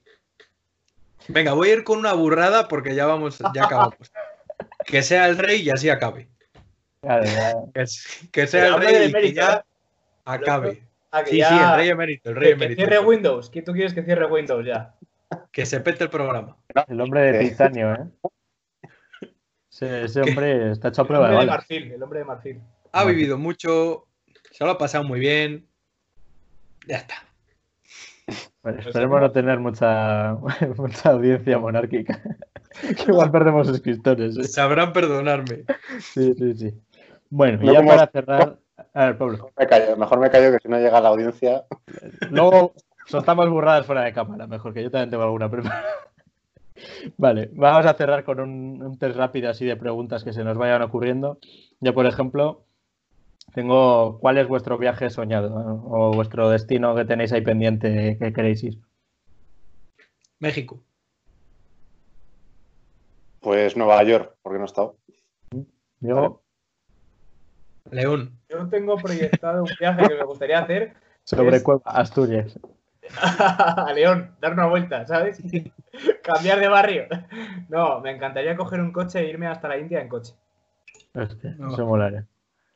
Venga, 1.26 1.54
voy 1.54 1.70
a 1.70 1.72
ir 1.72 1.84
con 1.84 1.98
una 1.98 2.12
burrada 2.12 2.68
porque 2.68 2.94
ya 2.94 3.06
vamos, 3.06 3.38
ya 3.54 3.64
acabamos. 3.64 4.12
Que 4.84 5.02
sea 5.02 5.26
el 5.26 5.38
rey 5.38 5.62
y 5.62 5.70
así 5.70 5.88
acabe. 5.88 6.28
Que, 8.30 8.46
sea 8.46 8.66
el 8.66 8.74
rey 8.74 9.08
y 9.08 9.12
que 9.14 9.32
ya 9.32 9.64
acabe. 10.26 10.82
sí, 11.24 11.36
sí, 11.36 11.40
el 11.40 11.76
rey 11.76 11.88
emérito, 11.88 12.28
el 12.28 12.36
rey 12.36 12.58
que, 12.58 12.74
cierre 12.74 12.98
Windows. 12.98 13.48
¿Qué 13.48 13.62
tú 13.62 13.72
quieres 13.72 13.94
que 13.94 14.02
cierre 14.02 14.26
Windows 14.26 14.66
ya? 14.66 14.94
Que 15.50 15.64
se 15.64 15.80
pete 15.80 16.04
el 16.04 16.10
programa. 16.10 16.58
El 16.86 17.00
hombre 17.00 17.32
de 17.32 17.48
titanio, 17.48 17.94
¿eh? 17.94 18.06
Ese, 19.80 20.20
hombre 20.20 20.72
está 20.72 20.88
hecho 20.88 21.00
a 21.00 21.06
prueba 21.06 21.28
el 21.28 21.32
hombre 21.36 21.46
de, 21.46 21.50
marfil, 21.50 21.92
El 21.92 22.02
hombre 22.02 22.18
de 22.18 22.24
marfil. 22.26 22.60
Ha 22.92 23.04
vivido 23.04 23.38
mucho, 23.38 24.08
se 24.50 24.62
lo 24.62 24.72
ha 24.72 24.76
pasado 24.76 25.04
muy 25.04 25.20
bien. 25.20 25.66
Ya 26.86 26.98
está. 26.98 27.29
Bueno, 28.62 28.76
pues 28.76 28.88
esperemos 28.88 29.20
no 29.20 29.32
tener 29.32 29.58
mucha, 29.58 30.34
mucha 30.76 31.10
audiencia 31.10 31.58
monárquica. 31.58 32.20
que 32.80 33.10
igual 33.10 33.30
perdemos 33.30 33.66
suscriptores. 33.66 34.36
¿eh? 34.36 34.44
Sabrán 34.44 34.92
perdonarme. 34.92 35.64
Sí, 35.98 36.34
sí, 36.34 36.54
sí. 36.54 36.74
Bueno, 37.30 37.58
y 37.62 37.72
ya 37.72 37.82
para 37.82 38.06
cerrar, 38.08 38.58
A 38.92 39.06
ver, 39.06 39.18
Pablo. 39.18 39.50
Me 39.58 39.66
callo, 39.66 39.96
mejor 39.96 40.20
me 40.20 40.30
callo 40.30 40.52
que 40.52 40.58
si 40.62 40.68
no 40.68 40.78
llega 40.78 40.98
a 40.98 41.00
la 41.00 41.08
audiencia. 41.08 41.64
Luego 42.30 42.74
soltamos 43.06 43.48
burradas 43.48 43.86
fuera 43.86 44.02
de 44.02 44.12
cámara, 44.12 44.46
mejor 44.46 44.74
que 44.74 44.82
yo 44.82 44.90
también 44.90 45.10
tengo 45.10 45.22
alguna 45.22 45.50
preparada. 45.50 45.84
Vale, 47.16 47.50
vamos 47.52 47.86
a 47.86 47.94
cerrar 47.94 48.24
con 48.24 48.40
un, 48.40 48.82
un, 48.82 48.98
test 48.98 49.16
rápido 49.16 49.50
así 49.50 49.66
de 49.66 49.76
preguntas 49.76 50.24
que 50.24 50.32
se 50.32 50.44
nos 50.44 50.56
vayan 50.56 50.82
ocurriendo. 50.82 51.38
Yo, 51.80 51.94
por 51.94 52.06
ejemplo, 52.06 52.64
tengo 53.54 54.18
¿cuál 54.20 54.38
es 54.38 54.48
vuestro 54.48 54.78
viaje 54.78 55.10
soñado 55.10 55.82
o 55.84 56.12
vuestro 56.12 56.50
destino 56.50 56.94
que 56.94 57.04
tenéis 57.04 57.32
ahí 57.32 57.42
pendiente 57.42 58.16
que 58.18 58.32
queréis 58.32 58.62
ir? 58.64 58.78
México. 60.38 60.82
Pues 63.40 63.76
Nueva 63.76 64.02
York, 64.02 64.34
porque 64.42 64.58
no 64.58 64.64
he 64.64 64.66
estado. 64.66 64.96
Diego. 66.00 66.42
León. 67.90 68.38
Yo 68.48 68.68
tengo 68.68 68.96
proyectado 68.96 69.62
un 69.62 69.70
viaje 69.78 70.08
que 70.08 70.14
me 70.14 70.24
gustaría 70.24 70.58
hacer. 70.60 70.94
Sobre 71.24 71.56
es... 71.56 71.62
Cueva, 71.62 71.82
Asturias. 71.84 72.58
a 73.20 73.92
León, 73.94 74.34
dar 74.40 74.52
una 74.52 74.66
vuelta, 74.66 75.06
¿sabes? 75.06 75.42
Cambiar 76.22 76.60
de 76.60 76.68
barrio. 76.68 77.06
No, 77.68 78.00
me 78.00 78.12
encantaría 78.12 78.56
coger 78.56 78.80
un 78.80 78.92
coche 78.92 79.20
e 79.20 79.28
irme 79.28 79.46
hasta 79.46 79.68
la 79.68 79.78
India 79.78 80.00
en 80.00 80.08
coche. 80.08 80.34
Hostia, 81.14 81.54
no. 81.58 81.72
eso 81.72 81.86
molaría. 81.86 82.26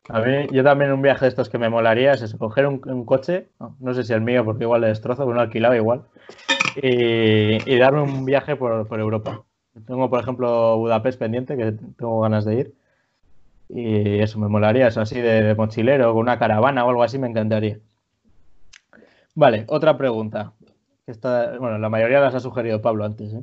A 0.08 0.20
mí, 0.20 0.46
yo 0.52 0.62
también 0.62 0.92
un 0.92 1.00
viaje 1.00 1.24
de 1.24 1.30
estos 1.30 1.48
que 1.48 1.56
me 1.56 1.70
molaría 1.70 2.12
es 2.12 2.22
eso, 2.22 2.38
coger 2.38 2.66
un, 2.66 3.04
coche, 3.04 3.48
no, 3.80 3.94
sé 3.94 4.04
si 4.04 4.12
el 4.12 4.20
mío, 4.20 4.44
porque 4.44 4.64
igual 4.64 4.82
le 4.82 4.88
destrozo, 4.88 5.24
pero 5.24 5.34
no 5.34 5.40
alquilado 5.40 5.74
igual, 5.74 6.02
y, 6.76 7.70
y 7.70 7.78
darme 7.78 8.02
un 8.02 8.24
viaje 8.24 8.54
por, 8.56 8.86
por, 8.86 9.00
Europa. 9.00 9.42
Tengo, 9.86 10.10
por 10.10 10.20
ejemplo, 10.20 10.76
Budapest 10.76 11.18
pendiente, 11.18 11.56
que 11.56 11.72
tengo 11.72 12.20
ganas 12.20 12.44
de 12.44 12.54
ir, 12.54 12.74
y 13.70 14.20
eso 14.20 14.38
me 14.38 14.48
molaría, 14.48 14.88
eso 14.88 15.00
así 15.00 15.18
de, 15.20 15.42
de 15.42 15.54
mochilero, 15.54 16.12
con 16.12 16.20
una 16.20 16.38
caravana 16.38 16.84
o 16.84 16.90
algo 16.90 17.02
así, 17.02 17.18
me 17.18 17.28
encantaría. 17.28 17.78
Vale, 19.34 19.64
otra 19.68 19.96
pregunta. 19.96 20.52
Esta, 21.06 21.58
bueno, 21.58 21.78
la 21.78 21.88
mayoría 21.88 22.20
las 22.20 22.34
ha 22.34 22.40
sugerido 22.40 22.80
Pablo 22.80 23.04
antes, 23.04 23.32
¿eh? 23.34 23.42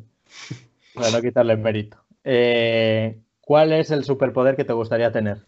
para 0.93 1.11
no 1.11 1.21
quitarle 1.21 1.53
el 1.53 1.59
mérito. 1.59 1.97
Eh, 2.23 3.19
¿Cuál 3.41 3.73
es 3.73 3.91
el 3.91 4.03
superpoder 4.03 4.55
que 4.55 4.63
te 4.63 4.73
gustaría 4.73 5.11
tener? 5.11 5.39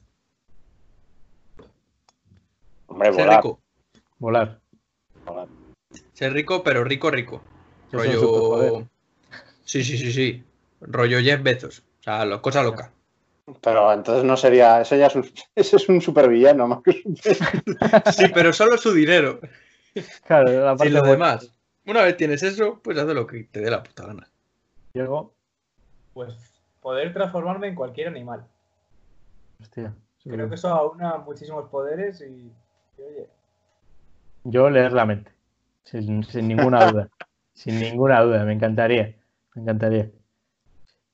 Hombre, 2.94 3.14
Ser 3.14 3.24
volar. 3.26 3.38
rico. 3.44 3.60
Volar. 4.20 4.60
volar. 5.26 5.48
Ser 6.14 6.34
rico, 6.34 6.64
pero 6.64 6.84
rico, 6.84 7.10
rico. 7.12 7.42
Rollo. 7.92 8.88
Sí, 9.66 9.84
sí, 9.84 9.98
sí, 9.98 10.12
sí. 10.12 10.44
Rollo 10.82 11.20
Jeff 11.20 11.42
Bezos. 11.44 11.80
O 12.00 12.04
sea, 12.04 12.26
lo- 12.26 12.42
cosa 12.42 12.64
loca. 12.64 12.92
Pero 13.62 13.92
entonces 13.92 14.24
no 14.24 14.38
sería. 14.38 14.82
Ese 14.82 14.98
ya 14.98 15.08
es 15.08 15.16
un, 15.16 15.26
ese 15.56 15.76
es 15.78 15.90
un 15.90 16.02
supervillano 16.02 16.68
más 16.68 16.80
que 16.84 17.02
un 17.06 17.16
Sí, 18.14 18.26
pero 18.34 18.54
solo 18.54 18.78
su 18.78 18.94
dinero. 18.94 19.40
Claro, 20.26 20.52
la 20.52 20.76
parte 20.76 20.90
lo 20.92 21.00
buena. 21.00 21.14
demás. 21.14 21.52
Una 21.86 22.02
vez 22.04 22.16
tienes 22.18 22.42
eso, 22.44 22.80
pues 22.82 22.98
haz 22.98 23.06
lo 23.08 23.28
que 23.28 23.44
te 23.44 23.60
dé 23.60 23.70
la 23.70 23.84
puta 23.84 24.06
gana. 24.08 24.28
Diego, 24.94 25.34
Pues 26.14 26.34
poder 26.82 27.14
transformarme 27.14 27.68
en 27.68 27.76
cualquier 27.76 28.08
animal. 28.08 28.46
hostia. 29.62 29.94
Creo 30.24 30.48
que 30.48 30.56
eso 30.56 30.70
aúna 30.70 31.18
muchísimos 31.18 31.68
poderes 31.70 32.22
y, 32.22 32.24
y, 32.26 32.52
Yo 34.44 34.70
leer 34.70 34.92
la 34.94 35.06
mente, 35.06 35.32
sin, 35.84 36.24
sin 36.24 36.48
ninguna 36.48 36.86
duda. 36.90 37.10
sin 37.54 37.80
ninguna 37.80 38.22
duda, 38.22 38.44
me 38.46 38.54
encantaría. 38.54 39.16
Me 39.56 39.62
encantaría. 39.62 40.10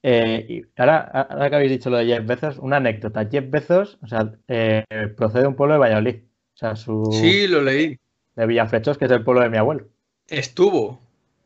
Eh, 0.01 0.45
y 0.47 0.65
ahora, 0.81 0.99
ahora 0.99 1.49
que 1.49 1.55
habéis 1.57 1.71
dicho 1.71 1.89
lo 1.89 1.97
de 1.97 2.05
Jeff 2.05 2.25
Bezos, 2.25 2.57
una 2.57 2.77
anécdota. 2.77 3.27
Jeff 3.29 3.49
Bezos, 3.49 3.99
o 4.01 4.07
sea, 4.07 4.31
eh, 4.47 4.85
procede 5.15 5.41
de 5.41 5.47
un 5.49 5.55
pueblo 5.55 5.73
de 5.75 5.79
Valladolid. 5.79 6.15
O 6.53 6.57
sea, 6.57 6.75
su 6.75 7.11
Sí, 7.11 7.47
lo 7.47 7.61
leí. 7.61 7.97
de 8.35 8.45
Villafrechos, 8.45 8.97
que 8.97 9.05
es 9.05 9.11
el 9.11 9.23
pueblo 9.23 9.41
de 9.41 9.49
mi 9.49 9.57
abuelo. 9.57 9.87
Estuvo. 10.27 11.01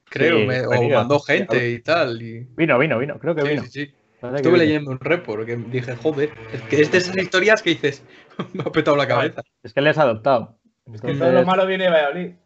Creo, 0.06 0.40
Sí, 0.42 0.46
me- 0.46 0.66
o 0.68 0.90
mandó 0.90 1.20
gente 1.20 1.72
y 1.72 1.80
tal. 1.80 2.22
Y... 2.22 2.48
Vino, 2.56 2.78
vino, 2.78 3.00
vino, 3.00 3.18
creo 3.20 3.34
que 3.34 3.42
Sí, 3.42 3.48
vino. 3.50 3.64
sí, 3.64 3.92
Estuve 4.36 4.58
leyendo 4.58 4.92
un 4.92 5.00
report 5.00 5.46
que 5.46 5.56
dije, 5.58 5.96
joder, 5.96 6.32
es 6.54 6.62
que 6.64 6.82
es 6.82 6.92
de 6.92 6.98
esas 7.00 7.18
historias 7.18 7.62
que 7.62 7.72
dices, 7.72 8.04
me 8.54 8.62
ha 8.64 8.72
petado 8.72 8.96
la 8.96 9.08
cabeza. 9.08 9.42
Es 9.64 9.74
que 9.74 9.80
él 9.82 9.88
es 9.88 9.98
adoptado. 9.98 10.58
es 10.94 11.02
que 11.02 11.14
todo 11.14 11.32
lo 11.32 11.44
malo 11.46 11.66
viene 11.66 11.86
de 11.86 11.90
Valladolid. 11.92 12.34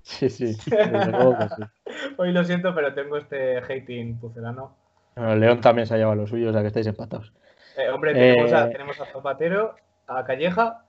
Sí, 0.00 0.30
sí, 0.30 0.56
desde 0.70 1.10
luego 1.10 1.36
que 1.36 1.48
sí. 1.48 1.62
Hoy 2.16 2.32
lo 2.32 2.42
siento, 2.42 2.74
pero 2.74 2.94
tengo 2.94 3.18
este 3.18 3.58
hating 3.58 4.18
pucelano. 4.18 4.74
Bueno, 5.14 5.36
León 5.36 5.60
también 5.60 5.86
se 5.86 5.94
ha 5.94 5.96
llevado 5.98 6.14
lo 6.16 6.26
suyo, 6.26 6.48
o 6.48 6.52
sea 6.52 6.62
que 6.62 6.68
estáis 6.68 6.86
empatados. 6.86 7.30
Eh, 7.76 7.90
hombre, 7.90 8.14
tenemos, 8.14 8.50
Eh. 8.50 8.54
a, 8.54 8.70
tenemos 8.70 8.98
a 9.00 9.04
Zapatero, 9.06 9.74
a 10.06 10.24
Calleja 10.24 10.82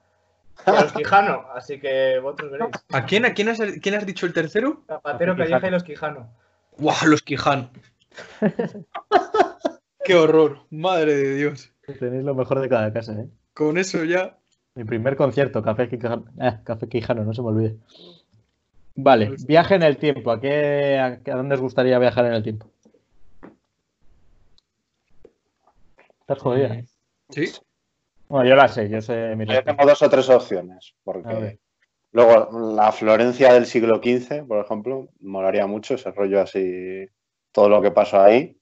y 0.66 0.70
a 0.70 0.80
los 0.80 0.92
Quijano, 0.92 1.44
así 1.54 1.78
que 1.78 2.18
vosotros 2.20 2.52
veréis. 2.52 2.70
¿A 2.92 3.04
quién, 3.04 3.26
a 3.26 3.34
quién, 3.34 3.50
has, 3.50 3.58
quién 3.82 3.94
has 3.94 4.06
dicho 4.06 4.24
el 4.24 4.32
tercero? 4.32 4.84
Zapatero, 4.86 5.36
Calleja 5.36 5.68
y 5.68 5.70
los 5.70 5.82
Quijano. 5.84 6.32
¡Guau, 6.78 7.06
los 7.06 7.20
Quijano! 7.20 7.70
¡Qué 10.04 10.14
horror! 10.14 10.60
Madre 10.70 11.14
de 11.14 11.34
Dios. 11.36 11.72
Tenéis 11.98 12.24
lo 12.24 12.34
mejor 12.34 12.60
de 12.60 12.68
cada 12.68 12.92
casa, 12.92 13.12
¿eh? 13.20 13.28
Con 13.54 13.78
eso 13.78 14.04
ya. 14.04 14.38
Mi 14.74 14.84
primer 14.84 15.16
concierto, 15.16 15.62
Café 15.62 15.88
Quijano. 15.88 16.24
Eh, 16.40 16.58
Café 16.64 16.88
Quijano, 16.88 17.24
no 17.24 17.34
se 17.34 17.42
me 17.42 17.48
olvide. 17.48 17.76
Vale, 18.94 19.34
viaje 19.46 19.74
en 19.74 19.82
el 19.82 19.96
tiempo. 19.96 20.30
¿A, 20.30 20.40
qué, 20.40 20.98
a, 20.98 21.06
a 21.32 21.36
dónde 21.36 21.54
os 21.54 21.60
gustaría 21.60 21.98
viajar 21.98 22.26
en 22.26 22.34
el 22.34 22.42
tiempo? 22.42 22.70
Estás 26.20 26.38
jodida. 26.38 26.74
¿eh? 26.74 26.84
¿Sí? 27.30 27.46
Bueno, 28.28 28.48
yo 28.48 28.54
la 28.56 28.68
sé, 28.68 28.88
yo 28.88 29.00
sé 29.00 29.34
mi 29.36 29.44
Yo 29.44 29.52
respuesta. 29.52 29.76
tengo 29.76 29.88
dos 29.88 30.02
o 30.02 30.10
tres 30.10 30.28
opciones. 30.30 30.94
Porque 31.02 31.58
luego 32.12 32.74
la 32.76 32.92
Florencia 32.92 33.52
del 33.52 33.66
siglo 33.66 33.96
XV, 33.96 34.46
por 34.46 34.64
ejemplo, 34.64 35.08
molaría 35.20 35.66
mucho 35.66 35.94
ese 35.94 36.10
rollo 36.12 36.40
así, 36.40 37.06
todo 37.52 37.68
lo 37.68 37.82
que 37.82 37.90
pasó 37.90 38.20
ahí. 38.20 38.56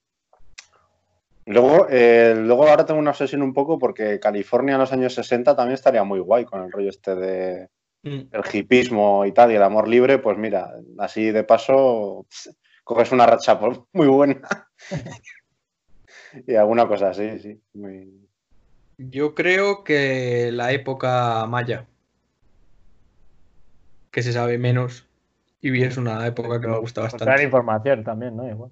Luego, 1.49 1.86
eh, 1.90 2.34
luego 2.36 2.68
ahora 2.68 2.84
tengo 2.84 3.01
una 3.01 3.11
obsesión 3.11 3.42
un 3.42 3.55
poco 3.55 3.78
porque 3.78 4.20
California 4.20 4.74
en 4.74 4.80
los 4.80 4.92
años 4.92 5.14
60 5.14 5.57
también 5.57 5.74
estaría 5.74 6.05
muy 6.05 6.20
guay 6.20 6.44
con 6.44 6.62
el 6.62 6.70
rollo 6.70 6.90
este 6.90 7.14
de 7.14 7.68
Mm. 8.03 8.28
el 8.30 8.42
hipismo 8.53 9.26
y 9.26 9.32
tal, 9.32 9.51
y 9.51 9.57
el 9.57 9.62
amor 9.62 9.88
libre, 9.88 10.18
pues 10.18 10.38
mira, 10.38 10.72
así 10.99 11.32
de 11.32 11.42
paso 11.42 12.26
coges 12.84 13.11
una 13.11 13.26
racha 13.26 13.59
muy 13.92 14.07
buena. 14.07 14.40
y 16.46 16.55
alguna 16.55 16.86
cosa 16.86 17.11
así, 17.11 17.38
sí. 17.40 17.61
muy- 17.74 18.28
Yo 18.99 19.34
creo 19.34 19.82
que 19.84 20.51
la 20.53 20.72
época 20.72 21.44
maya, 21.46 21.86
que 24.12 24.22
se 24.22 24.32
sabe 24.32 24.59
menos, 24.59 25.07
y 25.61 25.82
es 25.82 25.96
una 25.96 26.24
época 26.26 26.61
que 26.61 26.68
me 26.68 26.78
gusta 26.78 27.03
bastante. 27.03 27.42
información 27.42 28.05
también, 28.05 28.36
¿no? 28.36 28.49
Igual. 28.49 28.70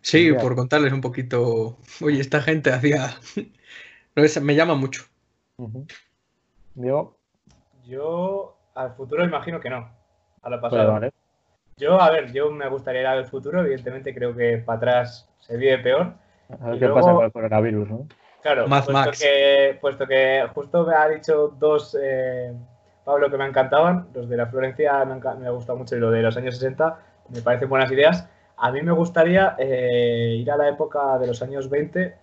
Sí, 0.00 0.32
por 0.32 0.54
contarles 0.56 0.92
un 0.92 1.00
poquito. 1.00 1.78
Oye, 2.02 2.20
esta 2.20 2.40
gente 2.42 2.72
hacía. 2.72 3.10
No, 4.14 4.22
es- 4.22 4.42
me 4.42 4.54
llama 4.54 4.74
mucho. 4.74 5.04
Diego, 6.74 7.16
Yo 7.86 8.56
al 8.74 8.92
futuro 8.94 9.24
imagino 9.24 9.58
que 9.60 9.70
no, 9.70 9.90
a 10.42 10.50
lo 10.50 10.60
pues 10.60 10.70
pasado. 10.72 10.92
vale. 10.92 11.12
Yo, 11.78 12.00
a 12.00 12.10
ver, 12.10 12.30
yo 12.32 12.50
me 12.50 12.68
gustaría 12.68 13.00
ir 13.00 13.06
al 13.06 13.26
futuro, 13.26 13.60
evidentemente 13.60 14.14
creo 14.14 14.34
que 14.36 14.58
para 14.58 14.76
atrás 14.76 15.28
se 15.40 15.56
vive 15.56 15.78
peor. 15.78 16.12
A 16.60 16.66
ver 16.66 16.76
Y 16.76 16.78
qué 16.78 16.84
luego- 16.86 17.00
pasa 17.00 17.12
con 17.14 17.24
el 17.24 17.32
coronavirus, 17.32 17.88
¿no? 17.88 18.06
Claro, 18.42 18.68
Mad 18.68 18.84
puesto 18.84 18.92
Max. 18.92 19.20
que, 19.20 19.78
puesto 19.80 20.06
que 20.06 20.46
justo 20.54 20.84
me 20.86 20.94
ha 20.94 21.08
dicho 21.08 21.48
dos, 21.58 21.96
eh, 22.00 22.52
Pablo, 23.04 23.30
que 23.30 23.36
me 23.38 23.46
encantaban, 23.46 24.08
los 24.12 24.28
de 24.28 24.36
la 24.36 24.46
Florencia 24.46 25.04
me, 25.06 25.14
me 25.38 25.46
ha 25.46 25.50
gustado 25.50 25.78
mucho 25.78 25.96
y 25.96 26.00
lo 26.00 26.10
de 26.10 26.22
los 26.22 26.36
años 26.36 26.56
60, 26.58 26.98
me 27.30 27.40
parecen 27.40 27.68
buenas 27.70 27.90
ideas. 27.90 28.28
A 28.64 28.70
mí 28.70 28.80
me 28.82 28.92
gustaría 28.92 29.56
eh, 29.58 30.36
ir 30.38 30.50
a 30.50 30.56
la 30.56 30.68
época 30.68 31.18
de 31.18 31.26
los 31.26 31.42
años 31.42 31.68
20, 31.68 32.14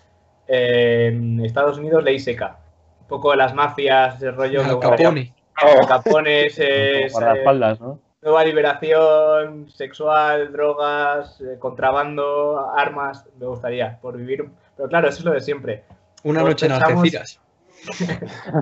eh, 0.47 1.07
en 1.11 1.43
Estados 1.45 1.77
Unidos, 1.77 2.03
ley 2.03 2.17
seca. 2.19 2.57
Un 3.01 3.07
poco 3.07 3.31
de 3.31 3.37
las 3.37 3.53
mafias, 3.53 4.15
ese 4.15 4.31
rollo. 4.31 4.63
Al 4.63 4.79
Capone. 4.79 5.33
Al 5.55 5.85
Capone, 5.87 6.45
ese- 6.45 7.03
ese- 7.05 7.13
Guardaespaldas, 7.13 7.79
¿no? 7.81 7.99
nueva 8.21 8.43
liberación 8.43 9.69
sexual, 9.69 10.51
drogas, 10.51 11.39
eh, 11.41 11.57
contrabando, 11.57 12.69
armas, 12.75 13.25
me 13.39 13.45
gustaría, 13.45 13.97
por 14.01 14.17
vivir. 14.17 14.49
Pero 14.75 14.89
claro, 14.89 15.07
eso 15.09 15.19
es 15.19 15.25
lo 15.25 15.31
de 15.31 15.39
siempre. 15.41 15.83
Una 16.23 16.39
Todos 16.39 16.49
noche 16.51 16.65
en 16.65 16.71
pensamos- 16.73 16.97
Algeciras. 16.99 17.39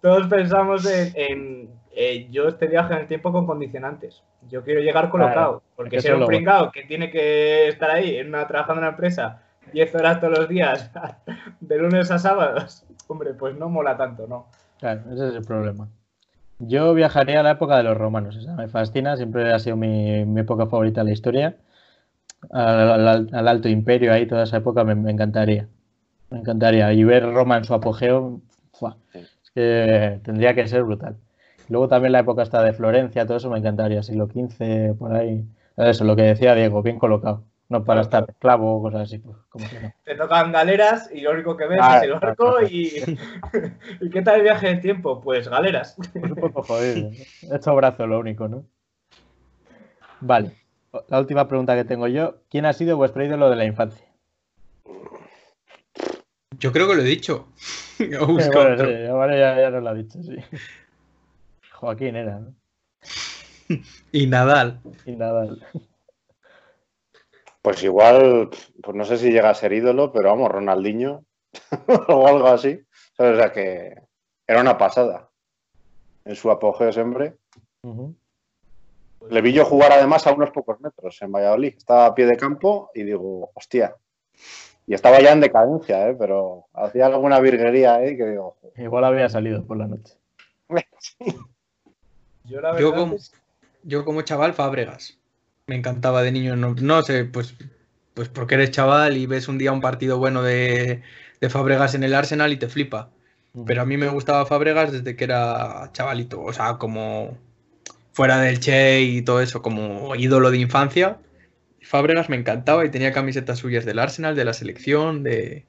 Todos 0.00 0.26
pensamos 0.26 0.84
en, 0.86 1.12
en, 1.14 1.70
eh, 1.96 2.28
yo 2.30 2.48
este 2.48 2.66
viaje 2.66 2.94
en 2.94 3.00
el 3.00 3.06
tiempo 3.06 3.32
con 3.32 3.46
condicionantes. 3.46 4.22
Yo 4.48 4.62
quiero 4.62 4.80
llegar 4.80 5.10
colocado, 5.10 5.62
porque 5.76 6.00
ser 6.00 6.12
es 6.12 6.18
un 6.20 6.26
pringao 6.26 6.70
que 6.72 6.82
tiene 6.84 7.10
que 7.10 7.68
estar 7.68 7.90
ahí 7.90 8.16
en 8.16 8.28
una, 8.28 8.46
trabajando 8.46 8.80
en 8.80 8.88
una 8.88 8.90
empresa 8.90 9.42
10 9.72 9.94
horas 9.94 10.20
todos 10.20 10.38
los 10.38 10.48
días, 10.48 10.90
de 11.60 11.78
lunes 11.78 12.10
a 12.10 12.18
sábados, 12.18 12.84
hombre, 13.08 13.34
pues 13.34 13.56
no 13.56 13.68
mola 13.68 13.96
tanto, 13.96 14.26
¿no? 14.26 14.46
Claro, 14.78 15.02
ese 15.12 15.28
es 15.28 15.34
el 15.36 15.42
problema. 15.44 15.88
Yo 16.58 16.94
viajaría 16.94 17.40
a 17.40 17.42
la 17.42 17.52
época 17.52 17.76
de 17.76 17.82
los 17.82 17.96
romanos, 17.96 18.36
o 18.36 18.40
sea, 18.40 18.54
me 18.54 18.68
fascina, 18.68 19.16
siempre 19.16 19.52
ha 19.52 19.58
sido 19.58 19.76
mi, 19.76 20.24
mi 20.24 20.40
época 20.40 20.66
favorita 20.66 21.00
de 21.00 21.06
la 21.06 21.12
historia. 21.12 21.56
Al, 22.50 23.08
al- 23.08 23.28
al 23.32 23.48
Alto 23.48 23.68
Imperio, 23.68 24.12
ahí 24.12 24.26
toda 24.26 24.44
esa 24.44 24.58
época 24.58 24.84
me, 24.84 24.94
me 24.94 25.10
encantaría. 25.10 25.66
Me 26.30 26.38
encantaría. 26.40 26.92
Y 26.92 27.02
ver 27.04 27.24
Roma 27.32 27.56
en 27.56 27.64
su 27.64 27.74
apogeo, 27.74 28.40
¡fua! 28.72 28.96
Sí. 29.12 29.18
es 29.54 30.22
tendría 30.22 30.54
que 30.54 30.66
ser 30.68 30.82
brutal. 30.84 31.16
Luego 31.68 31.88
también 31.88 32.12
la 32.12 32.20
época 32.20 32.42
está 32.42 32.62
de 32.62 32.72
Florencia, 32.72 33.26
todo 33.26 33.38
eso 33.38 33.50
me 33.50 33.58
encantaría, 33.58 34.02
siglo 34.02 34.26
XV, 34.26 34.96
por 34.98 35.14
ahí. 35.14 35.44
Eso, 35.76 36.04
lo 36.04 36.14
que 36.14 36.22
decía 36.22 36.54
Diego, 36.54 36.82
bien 36.82 36.98
colocado. 36.98 37.44
No 37.68 37.82
para 37.82 38.02
estar 38.02 38.26
esclavo 38.28 38.76
o 38.76 38.82
cosas 38.82 39.02
así. 39.02 39.18
Pues, 39.18 39.36
como 39.48 39.68
que 39.68 39.80
no. 39.80 39.92
Te 40.04 40.14
tocan 40.14 40.52
galeras 40.52 41.10
y 41.12 41.22
lo 41.22 41.32
único 41.32 41.56
que 41.56 41.66
ves 41.66 41.80
ah, 41.82 41.96
es 41.96 42.02
el 42.04 42.12
barco 42.12 42.62
y... 42.62 42.92
¿Y 44.00 44.10
qué 44.10 44.22
tal 44.22 44.36
el 44.36 44.42
viaje 44.42 44.68
en 44.68 44.80
tiempo? 44.80 45.20
Pues 45.20 45.48
galeras. 45.48 45.96
Pues 46.12 46.30
un 46.30 46.36
poco 46.36 46.62
jodido. 46.62 47.10
He 47.50 47.56
hecho 47.56 47.74
brazo 47.74 48.06
lo 48.06 48.20
único, 48.20 48.48
¿no? 48.48 48.66
Vale. 50.20 50.52
La 51.08 51.18
última 51.18 51.48
pregunta 51.48 51.74
que 51.74 51.84
tengo 51.84 52.06
yo. 52.06 52.36
¿Quién 52.50 52.66
ha 52.66 52.72
sido 52.74 52.98
vuestro 52.98 53.24
ídolo 53.24 53.48
de 53.48 53.56
la 53.56 53.64
infancia? 53.64 54.06
Yo 56.58 56.70
creo 56.70 56.86
que 56.86 56.94
lo 56.94 57.02
he 57.02 57.06
dicho. 57.06 57.48
bueno, 57.98 59.36
ya, 59.36 59.58
ya 59.58 59.70
nos 59.70 59.82
lo 59.82 59.88
ha 59.88 59.94
dicho, 59.94 60.22
sí. 60.22 60.36
Joaquín 61.74 62.16
era, 62.16 62.38
¿no? 62.38 62.54
y 64.12 64.26
Nadal. 64.26 64.80
Y 65.04 65.12
Nadal. 65.12 65.64
Pues 67.62 67.82
igual, 67.82 68.50
pues 68.82 68.96
no 68.96 69.04
sé 69.04 69.16
si 69.16 69.30
llega 69.30 69.50
a 69.50 69.54
ser 69.54 69.72
ídolo, 69.72 70.12
pero 70.12 70.28
vamos, 70.28 70.50
Ronaldinho 70.50 71.24
o 72.08 72.26
algo 72.28 72.48
así. 72.48 72.80
O 73.18 73.36
sea 73.36 73.52
que 73.52 73.94
era 74.46 74.60
una 74.60 74.76
pasada. 74.76 75.30
En 76.24 76.36
su 76.36 76.50
apogeo 76.50 76.92
siempre. 76.92 77.36
Le 79.30 79.40
vi 79.40 79.52
yo 79.52 79.64
jugar 79.64 79.92
además 79.92 80.26
a 80.26 80.32
unos 80.32 80.50
pocos 80.50 80.80
metros 80.80 81.20
en 81.22 81.32
Valladolid. 81.32 81.74
Estaba 81.76 82.06
a 82.06 82.14
pie 82.14 82.26
de 82.26 82.36
campo 82.36 82.90
y 82.94 83.02
digo, 83.02 83.50
hostia. 83.54 83.96
Y 84.86 84.94
estaba 84.94 85.20
ya 85.20 85.32
en 85.32 85.40
decadencia, 85.40 86.08
¿eh? 86.08 86.16
pero 86.18 86.66
hacía 86.74 87.06
alguna 87.06 87.40
virguería 87.40 87.94
ahí 87.94 88.16
que 88.16 88.26
digo. 88.26 88.56
Igual 88.76 89.04
había 89.04 89.28
salido 89.28 89.64
por 89.64 89.78
la 89.78 89.86
noche. 89.86 90.14
Yo, 92.44 94.04
como, 94.04 94.22
chaval, 94.22 94.54
Fábregas. 94.54 95.18
Me 95.66 95.76
encantaba 95.76 96.22
de 96.22 96.32
niño. 96.32 96.56
No, 96.56 97.02
sé, 97.02 97.24
pues, 97.24 97.54
pues 98.14 98.28
porque 98.28 98.54
eres 98.54 98.70
chaval 98.70 99.16
y 99.16 99.26
ves 99.26 99.48
un 99.48 99.58
día 99.58 99.72
un 99.72 99.80
partido 99.80 100.18
bueno 100.18 100.42
de, 100.42 101.02
de 101.40 101.50
Fábregas 101.50 101.94
en 101.94 102.04
el 102.04 102.14
Arsenal 102.14 102.52
y 102.52 102.56
te 102.56 102.68
flipa. 102.68 103.10
Pero 103.66 103.82
a 103.82 103.86
mí 103.86 103.96
me 103.96 104.08
gustaba 104.08 104.46
Fábregas 104.46 104.92
desde 104.92 105.16
que 105.16 105.24
era 105.24 105.90
chavalito. 105.92 106.42
O 106.42 106.52
sea, 106.52 106.76
como 106.76 107.38
fuera 108.12 108.38
del 108.40 108.60
Che 108.60 109.02
y 109.02 109.22
todo 109.22 109.40
eso, 109.40 109.62
como 109.62 110.14
ídolo 110.16 110.50
de 110.50 110.58
infancia. 110.58 111.18
Fábregas 111.82 112.28
me 112.28 112.36
encantaba 112.36 112.84
y 112.84 112.90
tenía 112.90 113.12
camisetas 113.12 113.58
suyas 113.58 113.84
del 113.84 113.98
Arsenal, 113.98 114.34
de 114.34 114.44
la 114.44 114.54
selección, 114.54 115.22
de, 115.22 115.66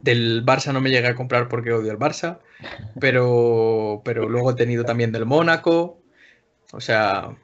del 0.00 0.44
Barça 0.44 0.72
no 0.72 0.80
me 0.80 0.90
llegué 0.90 1.08
a 1.08 1.14
comprar 1.14 1.48
porque 1.48 1.72
odio 1.72 1.90
el 1.90 1.98
Barça, 1.98 2.38
pero, 3.00 4.02
pero 4.04 4.28
luego 4.28 4.50
he 4.50 4.54
tenido 4.54 4.84
también 4.84 5.12
del 5.12 5.26
Mónaco. 5.26 6.02
O 6.72 6.80
sea, 6.80 7.36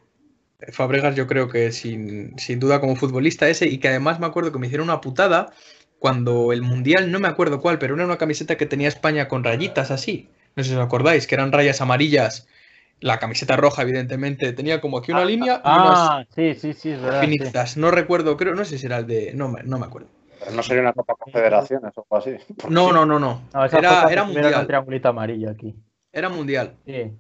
Fabregas 0.69 1.15
yo 1.15 1.27
creo 1.27 1.49
que 1.49 1.73
sin, 1.73 2.35
duda 2.59 2.81
como 2.81 2.97
futbolista 2.97 3.49
ese 3.49 3.67
y 3.69 3.79
que 3.79 3.89
además 3.89 4.21
me 4.21 4.27
acuerdo 4.27 4.53
que 4.53 4.59
me 4.59 4.67
hicieron 4.67 4.89
una 4.89 5.01
putada 5.01 5.53
cuando 5.99 6.53
el 6.53 6.63
Mundial, 6.63 7.13
no 7.13 7.21
me 7.21 7.29
acuerdo 7.29 7.61
cuál, 7.61 7.79
pero 7.79 7.95
era 7.95 8.05
una 8.05 8.19
camiseta 8.19 8.57
que 8.57 8.67
tenía 8.67 8.89
España 8.89 9.29
con 9.29 9.45
rayitas 9.45 9.91
así. 9.91 10.31
No 10.57 10.63
sé 10.63 10.71
si 10.71 10.77
os 10.77 10.83
acordáis, 10.83 11.27
que 11.27 11.35
eran 11.35 11.53
rayas 11.53 11.81
amarillas. 11.81 12.49
La 13.01 13.19
camiseta 13.19 13.57
roja, 13.57 13.83
evidentemente, 13.83 14.53
tenía 14.53 14.81
como 14.81 14.99
aquí 14.99 15.13
una 15.13 15.23
ah, 15.23 15.27
línea. 15.27 15.61
Ah, 15.65 16.25
sí, 16.35 16.55
sí, 16.55 16.73
sí, 16.75 16.91
es 16.91 17.01
verdad. 17.01 17.21
Finitas. 17.21 17.77
No 17.77 17.91
recuerdo, 17.91 18.37
creo, 18.37 18.55
no 18.55 18.65
sé 18.65 18.79
si 18.79 18.87
era 18.87 18.99
el 18.99 19.07
de. 19.07 19.33
No, 19.35 19.55
no 19.65 19.79
me 19.79 19.87
acuerdo. 19.87 20.09
Pero 20.41 20.53
no 20.53 20.63
sería 20.63 20.83
una 20.83 20.93
Copa 20.93 21.15
Confederaciones 21.15 21.93
o 21.97 22.07
algo 22.11 22.17
así. 22.17 22.37
No, 22.69 22.93
no, 22.93 23.07
no, 23.07 23.19
no. 23.19 23.43
era, 23.73 24.11
era 24.11 24.25
mundial. 24.25 24.55
Un 24.61 24.67
triangulito 24.67 25.09
amarillo 25.09 25.51
aquí. 25.51 25.77
Era 26.13 26.29
mundial. 26.29 26.75
Sí. 26.87 27.13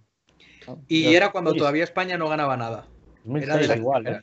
Y 0.88 1.14
era 1.14 1.30
cuando 1.30 1.54
todavía 1.54 1.84
España 1.84 2.16
no 2.16 2.28
ganaba 2.28 2.56
nada. 2.56 2.86
2006 3.24 3.64
era 3.64 3.76
igual, 3.76 4.06
¿eh? 4.06 4.20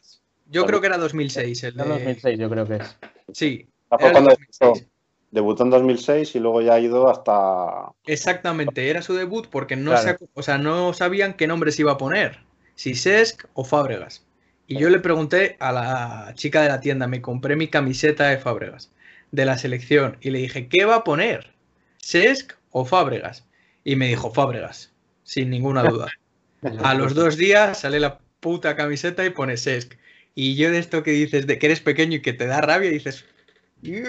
Yo 0.50 0.66
creo 0.66 0.82
que 0.82 0.88
era 0.88 0.98
2006. 0.98 1.64
El 1.64 1.78
de... 1.78 1.84
2006 1.84 2.40
yo 2.40 2.50
creo 2.50 2.68
que 2.68 2.76
es. 2.76 2.98
Sí. 3.34 3.68
Cuando 3.90 4.36
debutó, 5.32 5.64
en 5.64 5.70
2006 5.70 6.36
y 6.36 6.40
luego 6.40 6.62
ya 6.62 6.74
ha 6.74 6.80
ido 6.80 7.10
hasta... 7.10 7.92
Exactamente, 8.06 8.90
era 8.90 9.02
su 9.02 9.14
debut 9.14 9.48
porque 9.50 9.76
no, 9.76 9.94
o 10.34 10.44
sea, 10.44 10.58
no 10.58 10.94
sabían 10.94 11.34
qué 11.34 11.48
nombre 11.48 11.72
se 11.72 11.82
iba 11.84 11.94
a 11.94 11.98
poner. 11.98 12.40
Si 12.76 12.96
Sesc 12.96 13.46
o 13.54 13.64
Fábregas. 13.64 14.27
Y 14.68 14.78
yo 14.78 14.90
le 14.90 15.00
pregunté 15.00 15.56
a 15.60 15.72
la 15.72 16.34
chica 16.36 16.62
de 16.62 16.68
la 16.68 16.82
tienda, 16.82 17.08
me 17.08 17.22
compré 17.22 17.56
mi 17.56 17.70
camiseta 17.70 18.28
de 18.28 18.38
Fábregas, 18.38 18.92
de 19.32 19.46
la 19.46 19.58
selección, 19.58 20.18
y 20.20 20.30
le 20.30 20.40
dije, 20.40 20.68
¿qué 20.68 20.84
va 20.84 20.98
a 20.98 21.04
poner? 21.06 21.54
¿Sesc 21.98 22.54
o 22.72 22.84
Fábregas? 22.84 23.48
Y 23.86 23.96
me 23.96 24.10
dijo, 24.10 24.34
Fábregas, 24.34 24.94
sin 25.24 25.50
ninguna 25.50 25.84
duda. 25.84 26.08
A 26.84 26.94
los 26.96 27.16
dos 27.16 27.38
días 27.38 27.80
sale 27.80 28.00
la 28.00 28.20
puta 28.42 28.76
camiseta 28.76 29.26
y 29.26 29.30
pone 29.30 29.56
Sesc. 29.56 29.98
Y 30.36 30.56
yo 30.56 30.70
de 30.70 30.80
esto 30.80 31.02
que 31.02 31.12
dices, 31.12 31.48
de 31.48 31.58
que 31.58 31.68
eres 31.68 31.80
pequeño 31.80 32.18
y 32.18 32.22
que 32.22 32.34
te 32.34 32.46
da 32.46 32.62
rabia, 32.62 32.92
dices... 32.92 33.26
Y 33.82 34.02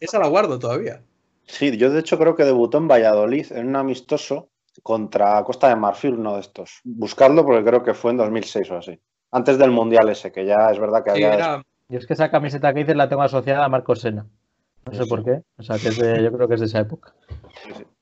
esa 0.00 0.18
la 0.18 0.26
guardo 0.26 0.58
todavía. 0.58 1.00
Sí, 1.46 1.76
yo 1.76 1.90
de 1.90 2.00
hecho 2.00 2.18
creo 2.18 2.36
que 2.36 2.44
debutó 2.44 2.78
en 2.78 2.88
Valladolid, 2.88 3.46
en 3.52 3.68
un 3.68 3.76
amistoso, 3.76 4.50
contra 4.82 5.42
Costa 5.44 5.68
de 5.68 5.76
Marfil, 5.76 6.14
uno 6.14 6.34
de 6.34 6.40
estos. 6.40 6.80
Buscarlo 6.84 7.44
porque 7.44 7.64
creo 7.64 7.82
que 7.82 7.94
fue 7.94 8.12
en 8.12 8.18
2006 8.18 8.70
o 8.70 8.76
así. 8.78 8.98
Antes 9.30 9.58
del 9.58 9.70
Mundial 9.70 10.08
ese, 10.08 10.32
que 10.32 10.46
ya 10.46 10.70
es 10.70 10.78
verdad 10.78 11.04
que 11.04 11.10
había... 11.10 11.62
Y 11.90 11.96
es 11.96 12.06
que 12.06 12.12
esa 12.12 12.30
camiseta 12.30 12.72
que 12.72 12.80
dices 12.80 12.96
la 12.96 13.08
tengo 13.08 13.22
asociada 13.22 13.64
a 13.64 13.68
Marcos 13.68 14.00
Sena. 14.00 14.26
No 14.84 14.92
sé 14.92 15.06
por 15.06 15.24
qué. 15.24 15.42
O 15.56 15.62
sea, 15.62 15.78
que 15.78 15.88
es 15.88 15.98
de, 15.98 16.22
yo 16.24 16.32
creo 16.32 16.48
que 16.48 16.54
es 16.54 16.60
de 16.60 16.66
esa 16.66 16.80
época. 16.80 17.14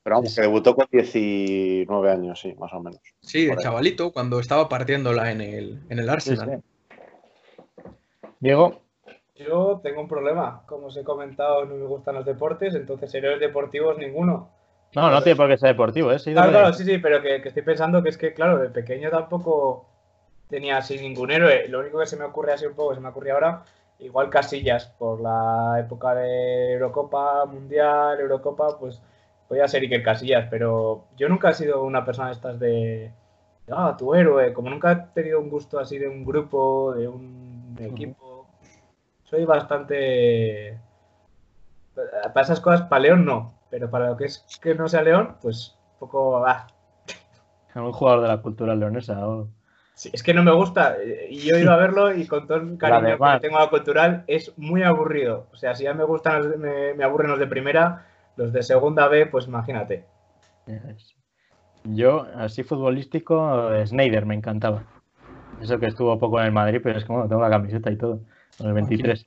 Pero 0.02 0.16
vamos, 0.16 0.34
que 0.34 0.40
debutó 0.40 0.74
con 0.74 0.86
19 0.90 2.10
años, 2.10 2.40
sí, 2.40 2.54
más 2.58 2.72
o 2.72 2.80
menos. 2.80 3.00
Sí, 3.20 3.46
de 3.46 3.56
chavalito, 3.56 4.12
cuando 4.12 4.38
estaba 4.38 4.68
partiéndola 4.68 5.32
en 5.32 5.40
el, 5.40 5.80
en 5.88 5.98
el 5.98 6.08
Arsenal. 6.08 6.62
Diego. 8.38 8.80
Yo 9.34 9.80
tengo 9.82 10.00
un 10.00 10.08
problema. 10.08 10.62
Como 10.66 10.86
os 10.86 10.96
he 10.96 11.04
comentado, 11.04 11.64
no 11.64 11.74
me 11.74 11.86
gustan 11.86 12.14
los 12.14 12.24
deportes, 12.24 12.74
entonces 12.74 13.12
héroes 13.14 13.40
deportivos 13.40 13.98
ninguno. 13.98 14.50
No, 14.96 15.10
no 15.10 15.22
tiene 15.22 15.36
por 15.36 15.46
qué 15.46 15.58
ser 15.58 15.68
deportivo, 15.68 16.10
¿eh? 16.10 16.16
claro, 16.24 16.50
claro, 16.50 16.72
sí, 16.72 16.82
sí, 16.82 16.96
pero 16.96 17.20
que, 17.20 17.36
estoy 17.36 17.62
pensando 17.62 18.02
que 18.02 18.08
es 18.08 18.16
que, 18.16 18.32
claro, 18.32 18.56
de 18.56 18.70
pequeño 18.70 19.10
tampoco 19.10 19.84
tenía 20.48 20.78
así 20.78 20.98
ningún 20.98 21.30
héroe. 21.30 21.68
Lo 21.68 21.80
único 21.80 21.98
que 21.98 22.06
se 22.06 22.16
me 22.16 22.24
ocurre 22.24 22.54
así 22.54 22.64
un 22.64 22.72
poco, 22.72 22.94
se 22.94 23.02
me 23.02 23.10
ocurre 23.10 23.30
ahora, 23.30 23.62
igual 23.98 24.30
Casillas, 24.30 24.86
por 24.86 25.20
la 25.20 25.76
época 25.80 26.14
de 26.14 26.72
Eurocopa, 26.72 27.44
Mundial, 27.44 28.18
Eurocopa, 28.18 28.78
pues 28.78 29.02
podía 29.46 29.68
ser 29.68 29.82
Iker 29.82 30.02
Casillas, 30.02 30.46
pero 30.48 31.04
yo 31.18 31.28
nunca 31.28 31.50
he 31.50 31.54
sido 31.54 31.84
una 31.84 32.02
persona 32.02 32.28
de 32.28 32.32
estas 32.32 32.58
de, 32.58 33.12
ah, 33.70 33.96
tu 33.98 34.14
héroe, 34.14 34.54
como 34.54 34.70
nunca 34.70 34.92
he 34.92 34.96
tenido 35.12 35.40
un 35.40 35.50
gusto 35.50 35.78
así 35.78 35.98
de 35.98 36.08
un 36.08 36.24
grupo, 36.24 36.94
de 36.94 37.06
un 37.06 37.76
equipo, 37.78 38.46
soy 39.24 39.44
bastante... 39.44 40.80
Para 41.94 42.40
esas 42.40 42.60
cosas, 42.60 42.88
para 42.88 43.00
León 43.00 43.26
no, 43.26 43.55
pero 43.70 43.90
para 43.90 44.08
lo 44.08 44.16
que 44.16 44.26
es 44.26 44.44
que 44.60 44.74
no 44.74 44.88
sea 44.88 45.02
León, 45.02 45.36
pues 45.40 45.76
un 45.94 45.98
poco. 45.98 46.46
Ah. 46.46 46.66
Un 47.74 47.92
jugador 47.92 48.22
de 48.22 48.28
la 48.28 48.40
cultura 48.40 48.74
leonesa. 48.74 49.20
Sí, 49.94 50.10
es 50.12 50.22
que 50.22 50.34
no 50.34 50.42
me 50.42 50.52
gusta. 50.52 50.96
Y 51.28 51.40
yo 51.40 51.56
he 51.56 51.60
ido 51.60 51.72
a 51.72 51.76
verlo 51.76 52.14
y 52.14 52.26
con 52.26 52.46
todo 52.46 52.58
el 52.58 52.78
cariño 52.78 53.18
que 53.18 53.40
tengo 53.40 53.58
a 53.58 53.64
la 53.64 53.70
cultural 53.70 54.24
es 54.26 54.56
muy 54.58 54.82
aburrido. 54.82 55.46
O 55.52 55.56
sea, 55.56 55.74
si 55.74 55.84
ya 55.84 55.94
me 55.94 56.04
gustan, 56.04 56.58
me, 56.58 57.04
aburren 57.04 57.30
los 57.30 57.38
de 57.38 57.46
primera, 57.46 58.06
los 58.36 58.52
de 58.52 58.62
segunda 58.62 59.08
B, 59.08 59.26
pues 59.26 59.46
imagínate. 59.46 60.04
Yo, 61.84 62.26
así 62.34 62.62
futbolístico, 62.62 63.70
Snyder 63.86 64.26
me 64.26 64.34
encantaba. 64.34 64.84
Eso 65.60 65.78
que 65.78 65.86
estuvo 65.86 66.18
poco 66.18 66.40
en 66.40 66.46
el 66.46 66.52
Madrid, 66.52 66.80
pero 66.82 66.98
es 66.98 67.04
como 67.04 67.28
tengo 67.28 67.42
la 67.42 67.50
camiseta 67.50 67.90
y 67.90 67.96
todo. 67.96 68.20
En 68.58 68.66
el 68.66 68.72
23 68.72 69.26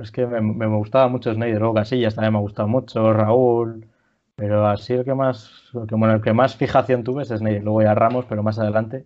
es 0.00 0.10
que 0.10 0.26
me, 0.26 0.66
gustaba 0.66 1.08
mucho 1.08 1.32
Snyder, 1.32 1.60
luego 1.60 1.74
Casillas 1.74 2.14
también 2.14 2.32
me 2.32 2.38
ha 2.38 2.42
gustado 2.42 2.68
mucho, 2.68 3.12
Raúl, 3.12 3.86
pero 4.34 4.66
así 4.66 4.94
el 4.94 5.04
que 5.04 5.14
más, 5.14 5.70
el 5.74 6.22
que 6.22 6.32
más 6.32 6.56
fijación 6.56 7.04
tuve 7.04 7.22
es 7.22 7.28
Snyder, 7.28 7.62
luego 7.62 7.82
ya 7.82 7.94
Ramos, 7.94 8.24
pero 8.28 8.42
más 8.42 8.58
adelante. 8.58 9.04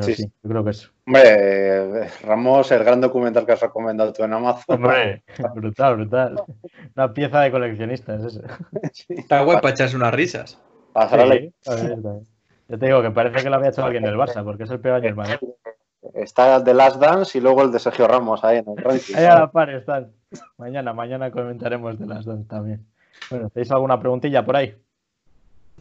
sí, 0.00 0.30
yo 0.42 0.50
creo 0.50 0.64
que 0.64 0.70
eso. 0.70 0.90
Hombre, 1.06 2.08
Ramos, 2.22 2.70
el 2.72 2.84
gran 2.84 3.00
documental 3.00 3.46
que 3.46 3.52
has 3.52 3.60
recomendado 3.60 4.12
tú 4.12 4.22
en 4.24 4.34
Amazon. 4.34 4.76
Hombre, 4.76 5.22
brutal, 5.54 5.96
brutal. 5.96 6.42
Una 6.94 7.12
pieza 7.12 7.40
de 7.40 7.50
coleccionista 7.50 8.16
es 8.16 8.24
eso. 8.24 8.42
Está 9.08 9.42
guay 9.42 9.56
para 9.56 9.70
echarse 9.70 9.96
unas 9.96 10.12
risas. 10.12 10.60
Yo 12.68 12.78
te 12.78 12.86
digo 12.86 13.00
que 13.00 13.10
parece 13.10 13.42
que 13.42 13.50
lo 13.50 13.56
había 13.56 13.70
hecho 13.70 13.84
alguien 13.84 14.02
del 14.02 14.16
Barça, 14.16 14.42
porque 14.42 14.64
es 14.64 14.70
el 14.70 14.80
peor 14.80 14.96
año 14.96 15.04
del 15.04 15.14
Madrid. 15.14 15.36
Está 16.16 16.62
The 16.64 16.74
Last 16.74 17.00
Dance 17.00 17.36
y 17.38 17.40
luego 17.40 17.62
el 17.62 17.72
de 17.72 17.78
Sergio 17.78 18.08
Ramos 18.08 18.42
ahí 18.44 18.58
en 18.58 18.68
el 18.68 18.76
ranking. 18.76 19.14
Ahí 19.14 19.24
a 19.24 19.38
la 19.38 19.50
par 19.50 19.70
están. 19.70 20.12
Mañana, 20.56 20.92
mañana 20.92 21.30
comentaremos 21.30 21.98
The 21.98 22.06
Last 22.06 22.26
Dance 22.26 22.48
también. 22.48 22.86
Bueno, 23.30 23.50
¿tenéis 23.50 23.70
alguna 23.70 24.00
preguntilla 24.00 24.44
por 24.44 24.56
ahí? 24.56 24.74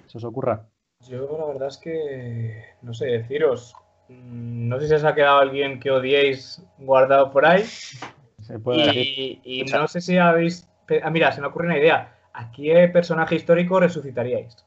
¿Se 0.08 0.18
os 0.18 0.24
ocurra? 0.24 0.66
Yo 1.08 1.38
la 1.38 1.46
verdad 1.46 1.68
es 1.70 1.78
que 1.78 2.64
no 2.82 2.94
sé 2.94 3.06
deciros. 3.06 3.76
Mm, 4.10 4.68
no 4.68 4.80
sé 4.80 4.88
si 4.88 4.94
os 4.94 5.04
ha 5.04 5.16
quedado 5.16 5.40
alguien 5.40 5.80
que 5.80 5.92
odiéis 5.92 6.62
guardado 6.78 7.32
por 7.32 7.46
ahí. 7.46 7.64
Se 7.64 8.60
puede 8.60 8.94
y, 8.94 9.42
y 9.44 9.64
no 9.64 9.88
sé 9.88 10.02
si 10.02 10.18
habéis... 10.18 10.68
Ah, 11.02 11.10
mira, 11.10 11.32
se 11.32 11.42
me 11.42 11.48
ocurre 11.48 11.68
una 11.68 11.80
idea. 11.80 12.16
¿a 12.36 12.52
qué 12.52 12.88
personaje 12.90 13.36
histórico 13.36 13.80
resucitaríais? 13.80 14.58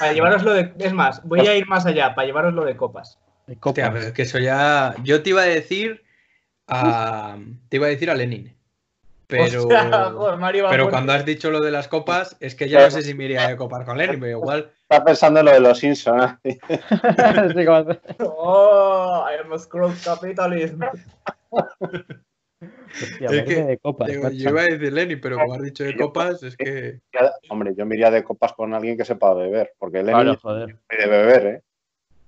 Para 0.00 0.12
llevaroslo 0.12 0.52
de. 0.52 0.72
Es 0.78 0.92
más, 0.92 1.24
voy 1.24 1.40
a 1.40 1.56
ir 1.56 1.66
más 1.66 1.86
allá, 1.86 2.14
para 2.14 2.26
llevaroslo 2.26 2.64
de 2.64 2.76
copas. 2.76 3.18
De 3.48 3.56
copas. 3.56 4.04
es 4.04 4.12
que 4.12 4.22
eso 4.22 4.38
ya. 4.38 4.94
Yo 5.02 5.22
te 5.22 5.30
iba 5.30 5.42
a 5.42 5.46
decir 5.46 6.04
a. 6.66 7.38
Te 7.70 7.76
iba 7.78 7.86
a 7.86 7.90
decir 7.90 8.10
a 8.10 8.14
Lenin. 8.14 8.54
Pero, 9.26 9.68
pero 10.70 10.88
cuando 10.88 11.12
has 11.12 11.24
dicho 11.26 11.50
lo 11.50 11.60
de 11.60 11.70
las 11.70 11.86
copas, 11.86 12.36
es 12.40 12.54
que 12.54 12.66
ya 12.66 12.80
no 12.80 12.90
sé 12.90 13.02
si 13.02 13.12
me 13.12 13.24
iría 13.24 13.46
a 13.46 13.56
copar 13.56 13.84
con 13.84 13.98
Lenin, 13.98 14.20
pero 14.20 14.38
igual. 14.38 14.70
Está 14.82 15.04
pensando 15.04 15.40
en 15.40 15.46
lo 15.46 15.52
de 15.52 15.60
los 15.60 15.78
Simpsons. 15.78 16.38
oh, 18.20 19.26
I 19.28 19.34
am 19.44 19.52
a 19.52 19.58
scroll 19.58 19.92
capitalism. 20.02 20.82
es 22.90 23.42
que, 23.44 23.64
de 23.64 23.78
copas, 23.78 24.08
yo, 24.08 24.50
iba 24.50 24.62
a 24.62 24.64
decir 24.64 24.92
Lenin, 24.94 25.20
pero 25.20 25.36
como 25.36 25.54
has 25.54 25.62
dicho 25.62 25.84
de 25.84 25.94
copas, 25.94 26.42
es 26.42 26.56
que. 26.56 27.00
Hombre, 27.50 27.74
yo 27.76 27.84
me 27.84 27.96
iría 27.96 28.10
de 28.10 28.24
copas 28.24 28.54
con 28.54 28.72
alguien 28.72 28.96
que 28.96 29.04
sepa 29.04 29.34
beber, 29.34 29.74
porque 29.78 30.02
Lenin 30.02 30.36
joder. 30.36 30.76
de 30.88 31.06
beber, 31.06 31.46
¿eh? 31.46 31.62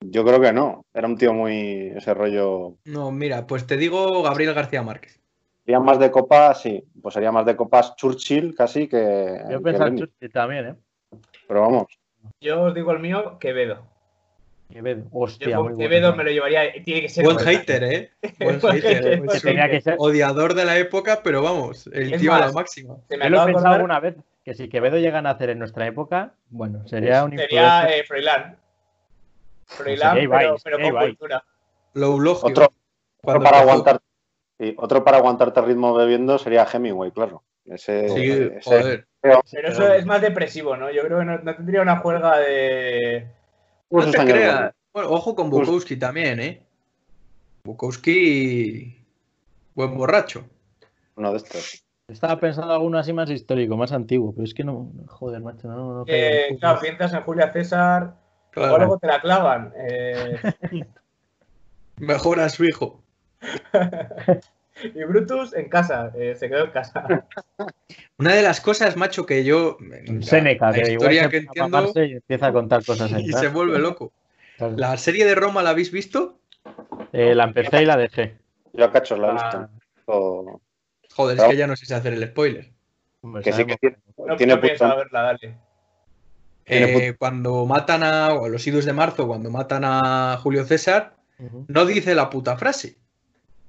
Yo 0.00 0.24
creo 0.24 0.40
que 0.40 0.52
no. 0.52 0.84
Era 0.94 1.06
un 1.06 1.16
tío 1.16 1.32
muy. 1.32 1.92
ese 1.96 2.14
rollo. 2.14 2.76
No, 2.84 3.10
mira, 3.10 3.46
pues 3.46 3.66
te 3.66 3.76
digo 3.76 4.22
Gabriel 4.22 4.54
García 4.54 4.82
Márquez. 4.82 5.20
Sería 5.64 5.80
más 5.80 5.98
de 5.98 6.10
copas, 6.10 6.62
sí. 6.62 6.82
Pues 7.00 7.14
sería 7.14 7.30
más 7.30 7.46
de 7.46 7.56
copas 7.56 7.94
Churchill 7.96 8.54
casi 8.54 8.88
que. 8.88 9.40
Yo 9.50 9.60
pensaba 9.60 9.94
Churchill 9.94 10.32
también, 10.32 10.66
¿eh? 10.66 10.74
Pero 11.46 11.60
vamos. 11.62 11.86
Yo 12.40 12.62
os 12.62 12.74
digo 12.74 12.92
el 12.92 13.00
mío, 13.00 13.38
Quevedo. 13.38 13.86
Quevedo, 14.70 15.04
hostia. 15.12 15.50
Yo 15.50 15.76
Quevedo 15.76 16.14
me 16.14 16.24
lo 16.24 16.30
llevaría. 16.30 16.72
Tiene 16.84 17.02
que 17.02 17.08
ser. 17.08 17.24
Buen 17.24 17.38
hater, 17.38 17.84
¿eh? 17.84 18.10
Buen 18.40 18.60
hater. 18.60 19.22
Tenía 19.42 19.68
que 19.68 19.80
ser... 19.80 19.96
Odiador 19.98 20.54
de 20.54 20.64
la 20.64 20.78
época, 20.78 21.20
pero 21.22 21.42
vamos, 21.42 21.88
el 21.92 22.18
tío 22.18 22.32
a 22.32 22.40
la 22.40 22.52
máxima. 22.52 22.96
Yo 23.10 23.28
lo 23.28 23.42
he 23.42 23.46
pensado 23.46 23.74
alguna 23.74 24.00
vez 24.00 24.16
que 24.44 24.54
si 24.54 24.68
Quevedo 24.68 24.98
llega 24.98 25.18
a 25.18 25.22
nacer 25.22 25.50
en 25.50 25.58
nuestra 25.58 25.86
época, 25.86 26.34
bueno, 26.48 26.86
sería 26.86 27.24
un. 27.24 27.36
Sería 27.36 27.88
eh, 27.90 28.04
Pero, 29.78 30.56
pero 30.62 30.78
con 30.78 31.06
cultura. 31.06 31.44
Lo 31.94 32.14
Otro, 32.14 32.72
otro 33.22 33.42
para 33.42 33.60
aguantar. 33.60 34.00
Sí, 34.58 34.74
otro 34.76 35.02
para 35.02 35.18
aguantarte 35.18 35.60
ritmo 35.62 35.94
bebiendo 35.94 36.38
sería 36.38 36.66
Hemingway, 36.70 37.10
claro. 37.12 37.42
Ese, 37.64 38.08
sí, 38.08 38.50
joder. 38.64 39.06
Pero 39.20 39.42
eso 39.44 39.92
es 39.92 40.06
más 40.06 40.20
depresivo, 40.20 40.76
¿no? 40.76 40.90
Yo 40.90 41.02
creo 41.02 41.18
que 41.20 41.24
no, 41.24 41.40
tendría 41.40 41.82
una 41.82 41.98
juega 41.98 42.38
de. 42.38 43.26
No 43.90 44.10
te 44.10 44.18
creas. 44.18 44.74
Bueno, 44.92 45.10
ojo 45.10 45.34
con 45.34 45.50
Bukowski 45.50 45.96
también, 45.96 46.40
¿eh? 46.40 46.62
Bukowski. 47.64 49.04
Buen 49.74 49.96
borracho. 49.96 50.44
Uno 51.16 51.30
de 51.30 51.36
estos. 51.36 51.84
Estaba 52.08 52.40
pensando 52.40 52.72
alguno 52.72 52.98
así 52.98 53.12
más 53.12 53.30
histórico, 53.30 53.76
más 53.76 53.92
antiguo, 53.92 54.32
pero 54.32 54.44
es 54.44 54.54
que 54.54 54.64
no. 54.64 54.90
Joder, 55.06 55.40
macho, 55.40 55.68
no. 55.68 55.98
no 55.98 56.04
eh, 56.08 56.56
claro, 56.58 56.80
piensas 56.80 57.12
en 57.12 57.22
Julia 57.22 57.52
César. 57.52 58.14
Claro. 58.50 58.78
luego 58.78 58.98
te 58.98 59.06
la 59.06 59.20
clavan. 59.20 59.72
Eh... 59.76 60.38
Mejor 61.96 62.40
a 62.40 62.48
su 62.48 62.64
hijo. 62.64 63.02
Y 64.82 65.04
Brutus 65.04 65.52
en 65.54 65.68
casa, 65.68 66.12
eh, 66.16 66.34
se 66.34 66.48
quedó 66.48 66.64
en 66.64 66.70
casa. 66.70 67.26
Una 68.18 68.34
de 68.34 68.42
las 68.42 68.60
cosas, 68.60 68.96
macho, 68.96 69.26
que 69.26 69.44
yo. 69.44 69.76
Seneca, 70.22 70.72
que 70.72 70.92
historia 70.92 71.28
que 71.28 71.38
entiendo. 71.38 71.92
Y 71.96 72.12
empieza 72.12 72.46
a 72.46 72.52
contar 72.52 72.84
cosas. 72.84 73.10
Y 73.20 73.32
se 73.32 73.48
vuelve 73.48 73.78
loco. 73.78 74.12
¿La 74.58 74.96
serie 74.96 75.24
de 75.24 75.34
Roma 75.34 75.62
la 75.62 75.70
habéis 75.70 75.90
visto? 75.90 76.38
Eh, 77.12 77.34
la 77.34 77.44
empecé 77.44 77.82
y 77.82 77.86
la 77.86 77.96
dejé. 77.96 78.38
Yo 78.72 78.84
a 78.84 78.92
cachos 78.92 79.18
la 79.18 79.28
he 79.28 79.32
visto. 79.32 79.68
Ah. 80.06 80.58
Joder, 81.14 81.38
es 81.38 81.44
que 81.44 81.56
ya 81.56 81.66
no 81.66 81.76
sé 81.76 81.86
si 81.86 81.94
hacer 81.94 82.12
el 82.12 82.26
spoiler. 82.26 82.70
que 83.42 83.52
sí 83.52 83.64
que 83.64 83.76
tiene. 83.76 83.96
No, 84.16 84.36
tiene 84.36 84.54
no 84.54 84.60
verla, 84.60 85.22
dale. 85.22 85.58
Eh, 86.70 87.14
cuando 87.18 87.66
matan 87.66 88.02
a. 88.02 88.34
O 88.34 88.48
los 88.48 88.66
idus 88.66 88.84
de 88.84 88.92
marzo, 88.92 89.26
cuando 89.26 89.50
matan 89.50 89.82
a 89.84 90.38
Julio 90.42 90.64
César, 90.64 91.16
no 91.68 91.84
dice 91.84 92.14
la 92.14 92.30
puta 92.30 92.56
frase. 92.56 92.96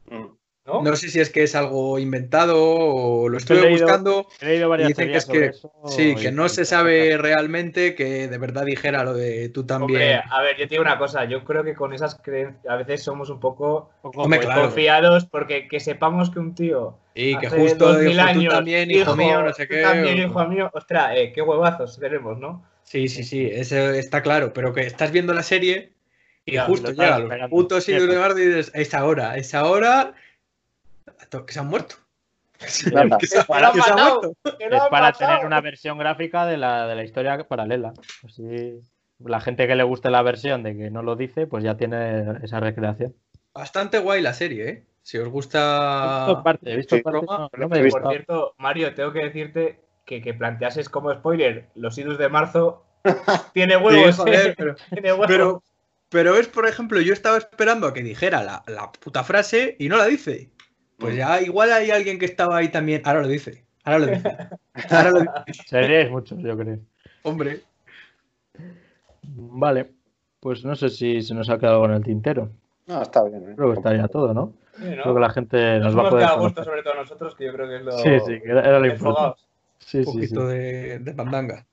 Mm. 0.09 0.25
¿No? 0.63 0.95
sé 0.95 1.09
si 1.09 1.19
es 1.19 1.31
que 1.31 1.43
es 1.43 1.55
algo 1.55 1.97
inventado 1.97 2.55
o 2.63 3.27
lo 3.27 3.37
estoy 3.37 3.71
buscando. 3.71 4.27
He 4.39 4.45
leído 4.45 4.69
varias 4.69 4.89
y 4.89 4.93
dicen 4.93 5.11
que 5.11 5.17
es 5.17 5.25
que 5.25 5.51
sí, 5.87 6.15
que 6.15 6.31
no 6.31 6.47
se 6.49 6.65
sabe 6.65 7.17
realmente 7.17 7.95
que 7.95 8.27
de 8.27 8.37
verdad 8.37 8.65
dijera 8.65 9.03
lo 9.03 9.15
de 9.15 9.49
tú 9.49 9.65
también. 9.65 10.21
a 10.29 10.41
ver, 10.43 10.57
yo 10.57 10.67
te 10.67 10.75
digo 10.75 10.83
una 10.83 10.99
cosa, 10.99 11.25
yo 11.25 11.43
creo 11.43 11.63
que 11.63 11.73
con 11.73 11.93
esas 11.93 12.15
creencias 12.21 12.71
a 12.71 12.75
veces 12.75 13.03
somos 13.03 13.31
un 13.31 13.39
poco, 13.39 13.89
confiados 14.01 15.25
porque 15.25 15.67
que 15.67 15.79
sepamos 15.79 16.29
que 16.29 16.39
un 16.39 16.53
tío 16.53 16.99
y 17.15 17.37
que 17.37 17.49
justo 17.49 17.97
dijo, 17.97 18.21
años, 18.21 18.45
tú 18.45 18.49
también, 18.51 18.91
hijo, 18.91 19.15
mío, 19.15 19.41
no 19.41 19.53
sé 19.53 19.67
qué. 19.67 19.81
también, 19.81 20.17
hijo 20.19 20.47
mío, 20.47 20.69
ostras, 20.73 21.11
eh, 21.15 21.31
qué 21.33 21.41
huevazos 21.41 21.99
tenemos, 21.99 22.37
¿no? 22.37 22.63
Sí, 22.91 23.07
sí, 23.07 23.23
sí, 23.23 23.45
eso 23.45 23.77
está 23.91 24.21
claro, 24.21 24.51
pero 24.51 24.73
que 24.73 24.81
estás 24.81 25.13
viendo 25.13 25.33
la 25.33 25.43
serie 25.43 25.93
y 26.43 26.57
justo 26.57 26.91
llega 26.91 27.19
los 27.19 27.49
putos 27.49 27.85
de 27.85 27.93
y 27.93 28.45
dices, 28.45 28.69
es 28.75 28.93
ahora, 28.93 29.37
es 29.37 29.55
ahora 29.55 30.13
que 31.47 31.53
se 31.53 31.61
han 31.61 31.67
muerto. 31.67 31.95
es 32.59 32.91
para 34.89 35.13
tener 35.13 35.45
una 35.45 35.61
versión 35.61 35.99
gráfica 35.99 36.45
de 36.45 36.57
la, 36.57 36.85
de 36.85 36.95
la 36.95 37.05
historia 37.05 37.41
paralela. 37.47 37.93
Así, 38.25 38.81
la 39.19 39.39
gente 39.39 39.67
que 39.67 39.75
le 39.77 39.83
guste 39.83 40.09
la 40.09 40.21
versión 40.21 40.61
de 40.61 40.75
que 40.75 40.89
no 40.89 41.01
lo 41.01 41.15
dice, 41.15 41.47
pues 41.47 41.63
ya 41.63 41.77
tiene 41.77 42.39
esa 42.43 42.59
recreación. 42.59 43.15
Bastante 43.53 43.99
guay 43.99 44.21
la 44.21 44.33
serie, 44.33 44.69
¿eh? 44.69 44.83
Si 45.01 45.17
os 45.17 45.29
gusta. 45.29 46.25
He 46.25 46.25
visto 46.27 46.43
parte, 46.43 46.73
he 46.73 46.75
visto 46.75 48.01
Por 48.01 48.11
cierto, 48.11 48.53
Mario, 48.57 48.93
tengo 48.93 49.13
que 49.13 49.23
decirte 49.23 49.79
que, 50.11 50.21
que 50.21 50.33
planteases 50.33 50.89
como 50.89 51.13
spoiler 51.13 51.69
los 51.75 51.97
idus 51.97 52.17
de 52.17 52.27
marzo. 52.27 52.83
tiene 53.53 53.77
huevos, 53.77 54.21
pero, 54.57 54.75
tiene 54.91 55.13
huevos. 55.13 55.27
Pero, 55.27 55.63
pero, 56.09 56.35
es, 56.35 56.49
por 56.49 56.67
ejemplo, 56.67 56.99
yo 56.99 57.13
estaba 57.13 57.37
esperando 57.37 57.87
a 57.87 57.93
que 57.93 58.03
dijera 58.03 58.43
la, 58.43 58.61
la 58.67 58.91
puta 58.91 59.23
frase 59.23 59.77
y 59.79 59.87
no 59.87 59.95
la 59.95 60.07
dice. 60.07 60.49
Pues 60.97 61.15
ya 61.15 61.41
igual 61.41 61.71
hay 61.71 61.91
alguien 61.91 62.19
que 62.19 62.25
estaba 62.25 62.57
ahí 62.57 62.67
también. 62.67 63.01
Ahora 63.05 63.21
lo 63.21 63.29
dice. 63.29 63.63
Ahora 63.85 63.99
lo 63.99 64.05
dice. 64.07 64.37
Ahora 64.89 65.11
lo 65.11 65.19
dice. 65.21 65.63
Seríais 65.67 66.11
muchos, 66.11 66.39
yo 66.39 66.57
creo. 66.57 66.79
Hombre. 67.23 67.61
Vale. 69.23 69.91
Pues 70.41 70.65
no 70.65 70.75
sé 70.75 70.89
si 70.89 71.21
se 71.21 71.33
nos 71.33 71.49
ha 71.49 71.57
quedado 71.57 71.79
con 71.79 71.93
el 71.93 72.03
tintero. 72.03 72.49
No, 72.85 73.01
está 73.01 73.23
bien. 73.23 73.49
¿eh? 73.49 73.53
Creo 73.55 73.71
que 73.71 73.77
estaría 73.77 74.07
todo, 74.09 74.33
¿no? 74.33 74.53
Creo 74.77 75.13
que 75.13 75.19
la 75.19 75.29
gente 75.29 75.79
nos, 75.79 75.97
va 75.97 76.07
a 76.07 76.09
poder. 76.09 76.25
a 76.25 76.33
gusto, 76.33 76.63
sobre 76.63 76.83
todo 76.83 76.95
nosotros, 76.95 77.35
que 77.35 77.45
yo 77.45 77.53
creo 77.53 77.67
que 77.67 77.75
es 77.77 77.81
lo. 77.83 77.91
Sí, 77.93 78.19
sí, 78.25 78.41
era, 78.43 78.61
era 78.61 78.79
lo 78.79 78.87
importante. 78.87 79.41
Sí, 79.85 79.99
Un 79.99 80.05
poquito 80.05 80.47
De, 80.47 80.99
de 80.99 81.13
pandanga. 81.13 81.65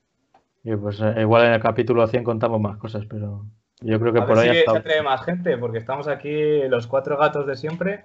Y 0.65 0.77
pues 0.77 1.01
eh, 1.01 1.15
igual 1.21 1.47
en 1.47 1.53
el 1.53 1.61
capítulo 1.61 2.07
100 2.07 2.25
contamos 2.25 2.61
más 2.61 2.77
cosas, 2.79 3.07
pero 3.09 3.47
yo 3.81 4.01
creo 4.01 4.13
que 4.13 4.23
por 4.23 4.39
ahí. 4.39 4.57
Si 4.59 4.71
se 4.71 4.77
atreve 4.77 5.03
más 5.03 5.25
gente, 5.25 5.57
porque 5.57 5.79
estamos 5.79 6.09
aquí 6.09 6.63
los 6.69 6.87
cuatro 6.87 7.17
gatos 7.17 7.47
de 7.47 7.57
siempre. 7.57 8.05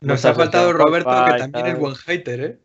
Nos 0.00 0.24
ha 0.24 0.34
faltado 0.34 0.72
Roberto, 0.72 1.10
que 1.26 1.38
también 1.38 1.66
es 1.66 1.78
buen 1.78 1.94
hater, 1.94 2.40
¿eh? 2.40 2.58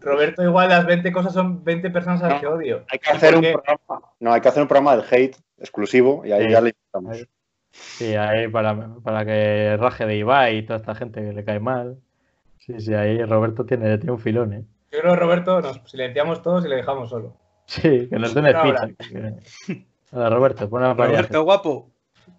Roberto, 0.00 0.42
igual 0.42 0.68
las 0.68 0.84
20 0.84 1.10
cosas 1.10 1.32
son 1.32 1.64
20 1.64 1.90
personas 1.90 2.22
a 2.22 2.28
las 2.28 2.40
que 2.40 2.46
odio. 2.46 2.84
Hay 2.90 2.98
que 2.98 3.10
hacer 3.10 3.34
un 3.34 3.40
programa, 3.40 4.12
no, 4.20 4.32
hay 4.34 4.42
que 4.42 4.48
hacer 4.48 4.62
un 4.62 4.68
programa 4.68 4.96
del 4.96 5.06
hate 5.10 5.36
exclusivo 5.56 6.22
y 6.26 6.32
ahí 6.32 6.50
ya 6.50 6.60
le 6.60 6.70
invitamos. 6.70 7.26
Sí, 7.70 8.14
ahí 8.14 8.48
para, 8.48 8.96
para 9.02 9.24
que 9.24 9.78
raje 9.78 10.04
de 10.04 10.16
Ibai 10.16 10.58
y 10.58 10.62
toda 10.62 10.78
esta 10.78 10.94
gente 10.94 11.22
que 11.22 11.32
le 11.32 11.44
cae 11.44 11.60
mal. 11.60 11.98
Sí, 12.58 12.78
sí, 12.78 12.92
ahí 12.92 13.24
Roberto 13.24 13.64
tiene, 13.64 13.96
tiene 13.96 14.12
un 14.12 14.18
filón, 14.18 14.52
¿eh? 14.52 14.64
Yo 14.90 15.00
creo 15.00 15.14
que 15.14 15.20
Roberto 15.20 15.60
nos 15.60 15.80
silenciamos 15.84 16.42
todos 16.42 16.64
y 16.64 16.68
le 16.68 16.76
dejamos 16.76 17.10
solo. 17.10 17.36
Sí, 17.66 18.08
que 18.08 18.18
nos 18.18 18.32
den 18.32 18.46
ficha. 18.46 18.88
Hola, 20.10 20.30
Roberto, 20.30 20.70
pon 20.70 20.96
Roberto, 20.96 21.42
guapo. 21.42 21.90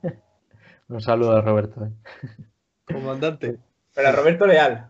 Un 0.90 1.02
saludo 1.02 1.38
a 1.38 1.42
Roberto. 1.42 1.88
Comandante. 2.86 3.60
Pero 3.94 4.10
a 4.10 4.12
Roberto 4.12 4.48
Leal. 4.48 4.90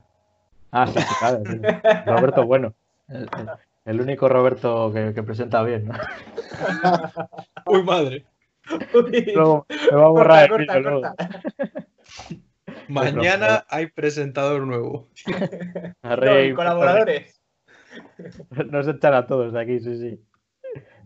Ah, 0.72 0.88
sí, 0.88 1.00
claro. 1.20 1.44
Roberto 2.06 2.46
Bueno. 2.46 2.74
El, 3.86 4.00
único 4.00 4.30
Roberto 4.30 4.94
que, 4.94 5.24
presenta 5.24 5.64
bien, 5.64 5.88
¿no? 5.88 5.96
Uy, 7.66 7.84
madre. 7.84 8.26
me 8.70 9.36
va 9.36 10.06
a 10.06 10.10
borrar 10.10 10.52
el 10.52 10.68
Mañana 12.88 13.66
hay 13.68 13.88
presentador 13.88 14.66
nuevo. 14.66 15.10
no, 16.04 16.56
colaboradores. 16.56 17.39
Nos 18.72 18.88
echan 18.88 19.14
a 19.14 19.28
todos 19.28 19.54
de 19.54 19.62
aquí, 19.62 19.80
sí, 19.80 19.98
sí. 19.98 20.24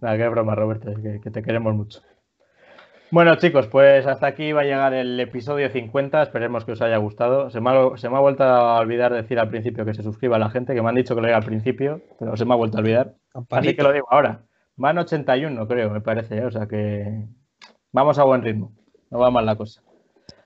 Nada, 0.02 0.18
qué 0.18 0.28
broma, 0.28 0.56
Roberto, 0.56 0.92
que 1.02 1.32
te 1.32 1.42
queremos 1.44 1.74
mucho. 1.76 2.02
Bueno, 3.14 3.36
chicos, 3.36 3.68
pues 3.68 4.08
hasta 4.08 4.26
aquí 4.26 4.54
va 4.54 4.62
a 4.62 4.64
llegar 4.64 4.92
el 4.96 5.20
episodio 5.20 5.70
50. 5.70 6.24
Esperemos 6.24 6.66
que 6.66 6.72
os 6.72 6.82
haya 6.82 6.98
gustado. 6.98 7.52
Se 7.52 7.62
me 7.62 7.70
ha, 7.70 8.20
vuelto 8.20 8.44
a 8.44 8.80
olvidar 8.80 9.14
decir 9.14 9.38
al 9.38 9.50
principio 9.50 9.86
que 9.86 9.94
se 9.94 10.02
suscriba 10.02 10.38
a 10.38 10.40
la 10.40 10.50
gente, 10.50 10.74
que 10.74 10.82
me 10.82 10.90
han 10.90 10.96
dicho 10.96 11.14
que 11.14 11.22
lo 11.22 11.28
diga 11.28 11.38
al 11.38 11.46
principio, 11.46 12.02
pero 12.18 12.36
se 12.36 12.44
me 12.44 12.54
ha 12.54 12.58
vuelto 12.58 12.78
a 12.78 12.80
olvidar. 12.80 13.14
Así 13.52 13.76
que 13.76 13.84
lo 13.84 13.94
digo 13.94 14.08
ahora. 14.10 14.42
Van 14.78 14.98
81, 14.98 15.68
creo, 15.68 15.92
me 15.92 16.02
parece. 16.02 16.38
¿eh? 16.38 16.46
O 16.48 16.50
sea 16.50 16.66
que 16.66 17.28
vamos 17.92 18.18
a 18.18 18.24
buen 18.24 18.42
ritmo. 18.42 18.74
No 19.12 19.20
va 19.20 19.30
mal 19.30 19.46
la 19.46 19.58
cosa. 19.58 19.84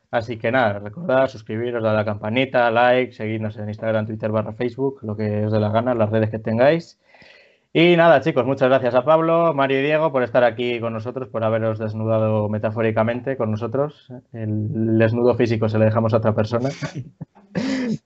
Así 0.10 0.38
que 0.38 0.52
nada, 0.52 0.80
recordad 0.80 1.28
suscribiros, 1.28 1.84
dar 1.84 1.94
a 1.94 1.98
la 1.98 2.06
campanita, 2.06 2.72
like, 2.72 3.14
seguidnos 3.14 3.58
en 3.58 3.68
Instagram, 3.68 4.06
Twitter, 4.08 4.32
barra 4.32 4.54
Facebook, 4.54 5.00
lo 5.04 5.18
que 5.18 5.46
os 5.46 5.52
dé 5.52 5.60
la 5.60 5.70
gana, 5.70 5.94
las 5.94 6.10
redes 6.10 6.30
que 6.30 6.40
tengáis. 6.40 7.00
Y 7.74 7.96
nada, 7.98 8.22
chicos, 8.22 8.46
muchas 8.46 8.70
gracias 8.70 8.96
a 8.96 9.04
Pablo, 9.04 9.54
Mario 9.54 9.80
y 9.80 9.84
Diego 9.84 10.12
por 10.12 10.24
estar 10.24 10.44
aquí 10.44 10.80
con 10.80 10.94
nosotros, 10.94 11.28
por 11.28 11.44
haberos 11.44 11.78
desnudado 11.78 12.50
metafóricamente 12.50 13.38
con 13.38 13.52
nosotros. 13.52 14.12
El 14.34 14.98
desnudo 14.98 15.36
físico 15.36 15.70
se 15.70 15.78
lo 15.78 15.86
dejamos 15.86 16.14
a 16.14 16.18
otra 16.18 16.34
persona. 16.34 16.70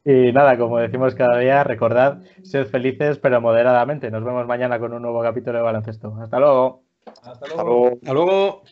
y 0.03 0.31
nada, 0.33 0.57
como 0.57 0.79
decimos 0.79 1.15
cada 1.15 1.37
día, 1.37 1.63
recordad, 1.63 2.19
sed 2.43 2.65
felices 2.65 3.19
pero 3.19 3.39
moderadamente. 3.39 4.11
Nos 4.11 4.25
vemos 4.25 4.45
mañana 4.47 4.79
con 4.79 4.91
un 4.91 5.03
nuevo 5.03 5.21
capítulo 5.21 5.59
de 5.59 5.63
baloncesto. 5.63 6.17
Hasta 6.21 6.39
luego. 6.39 6.83
Hasta 7.23 7.47
luego. 7.47 7.91
Hasta 8.01 8.13
luego. 8.13 8.63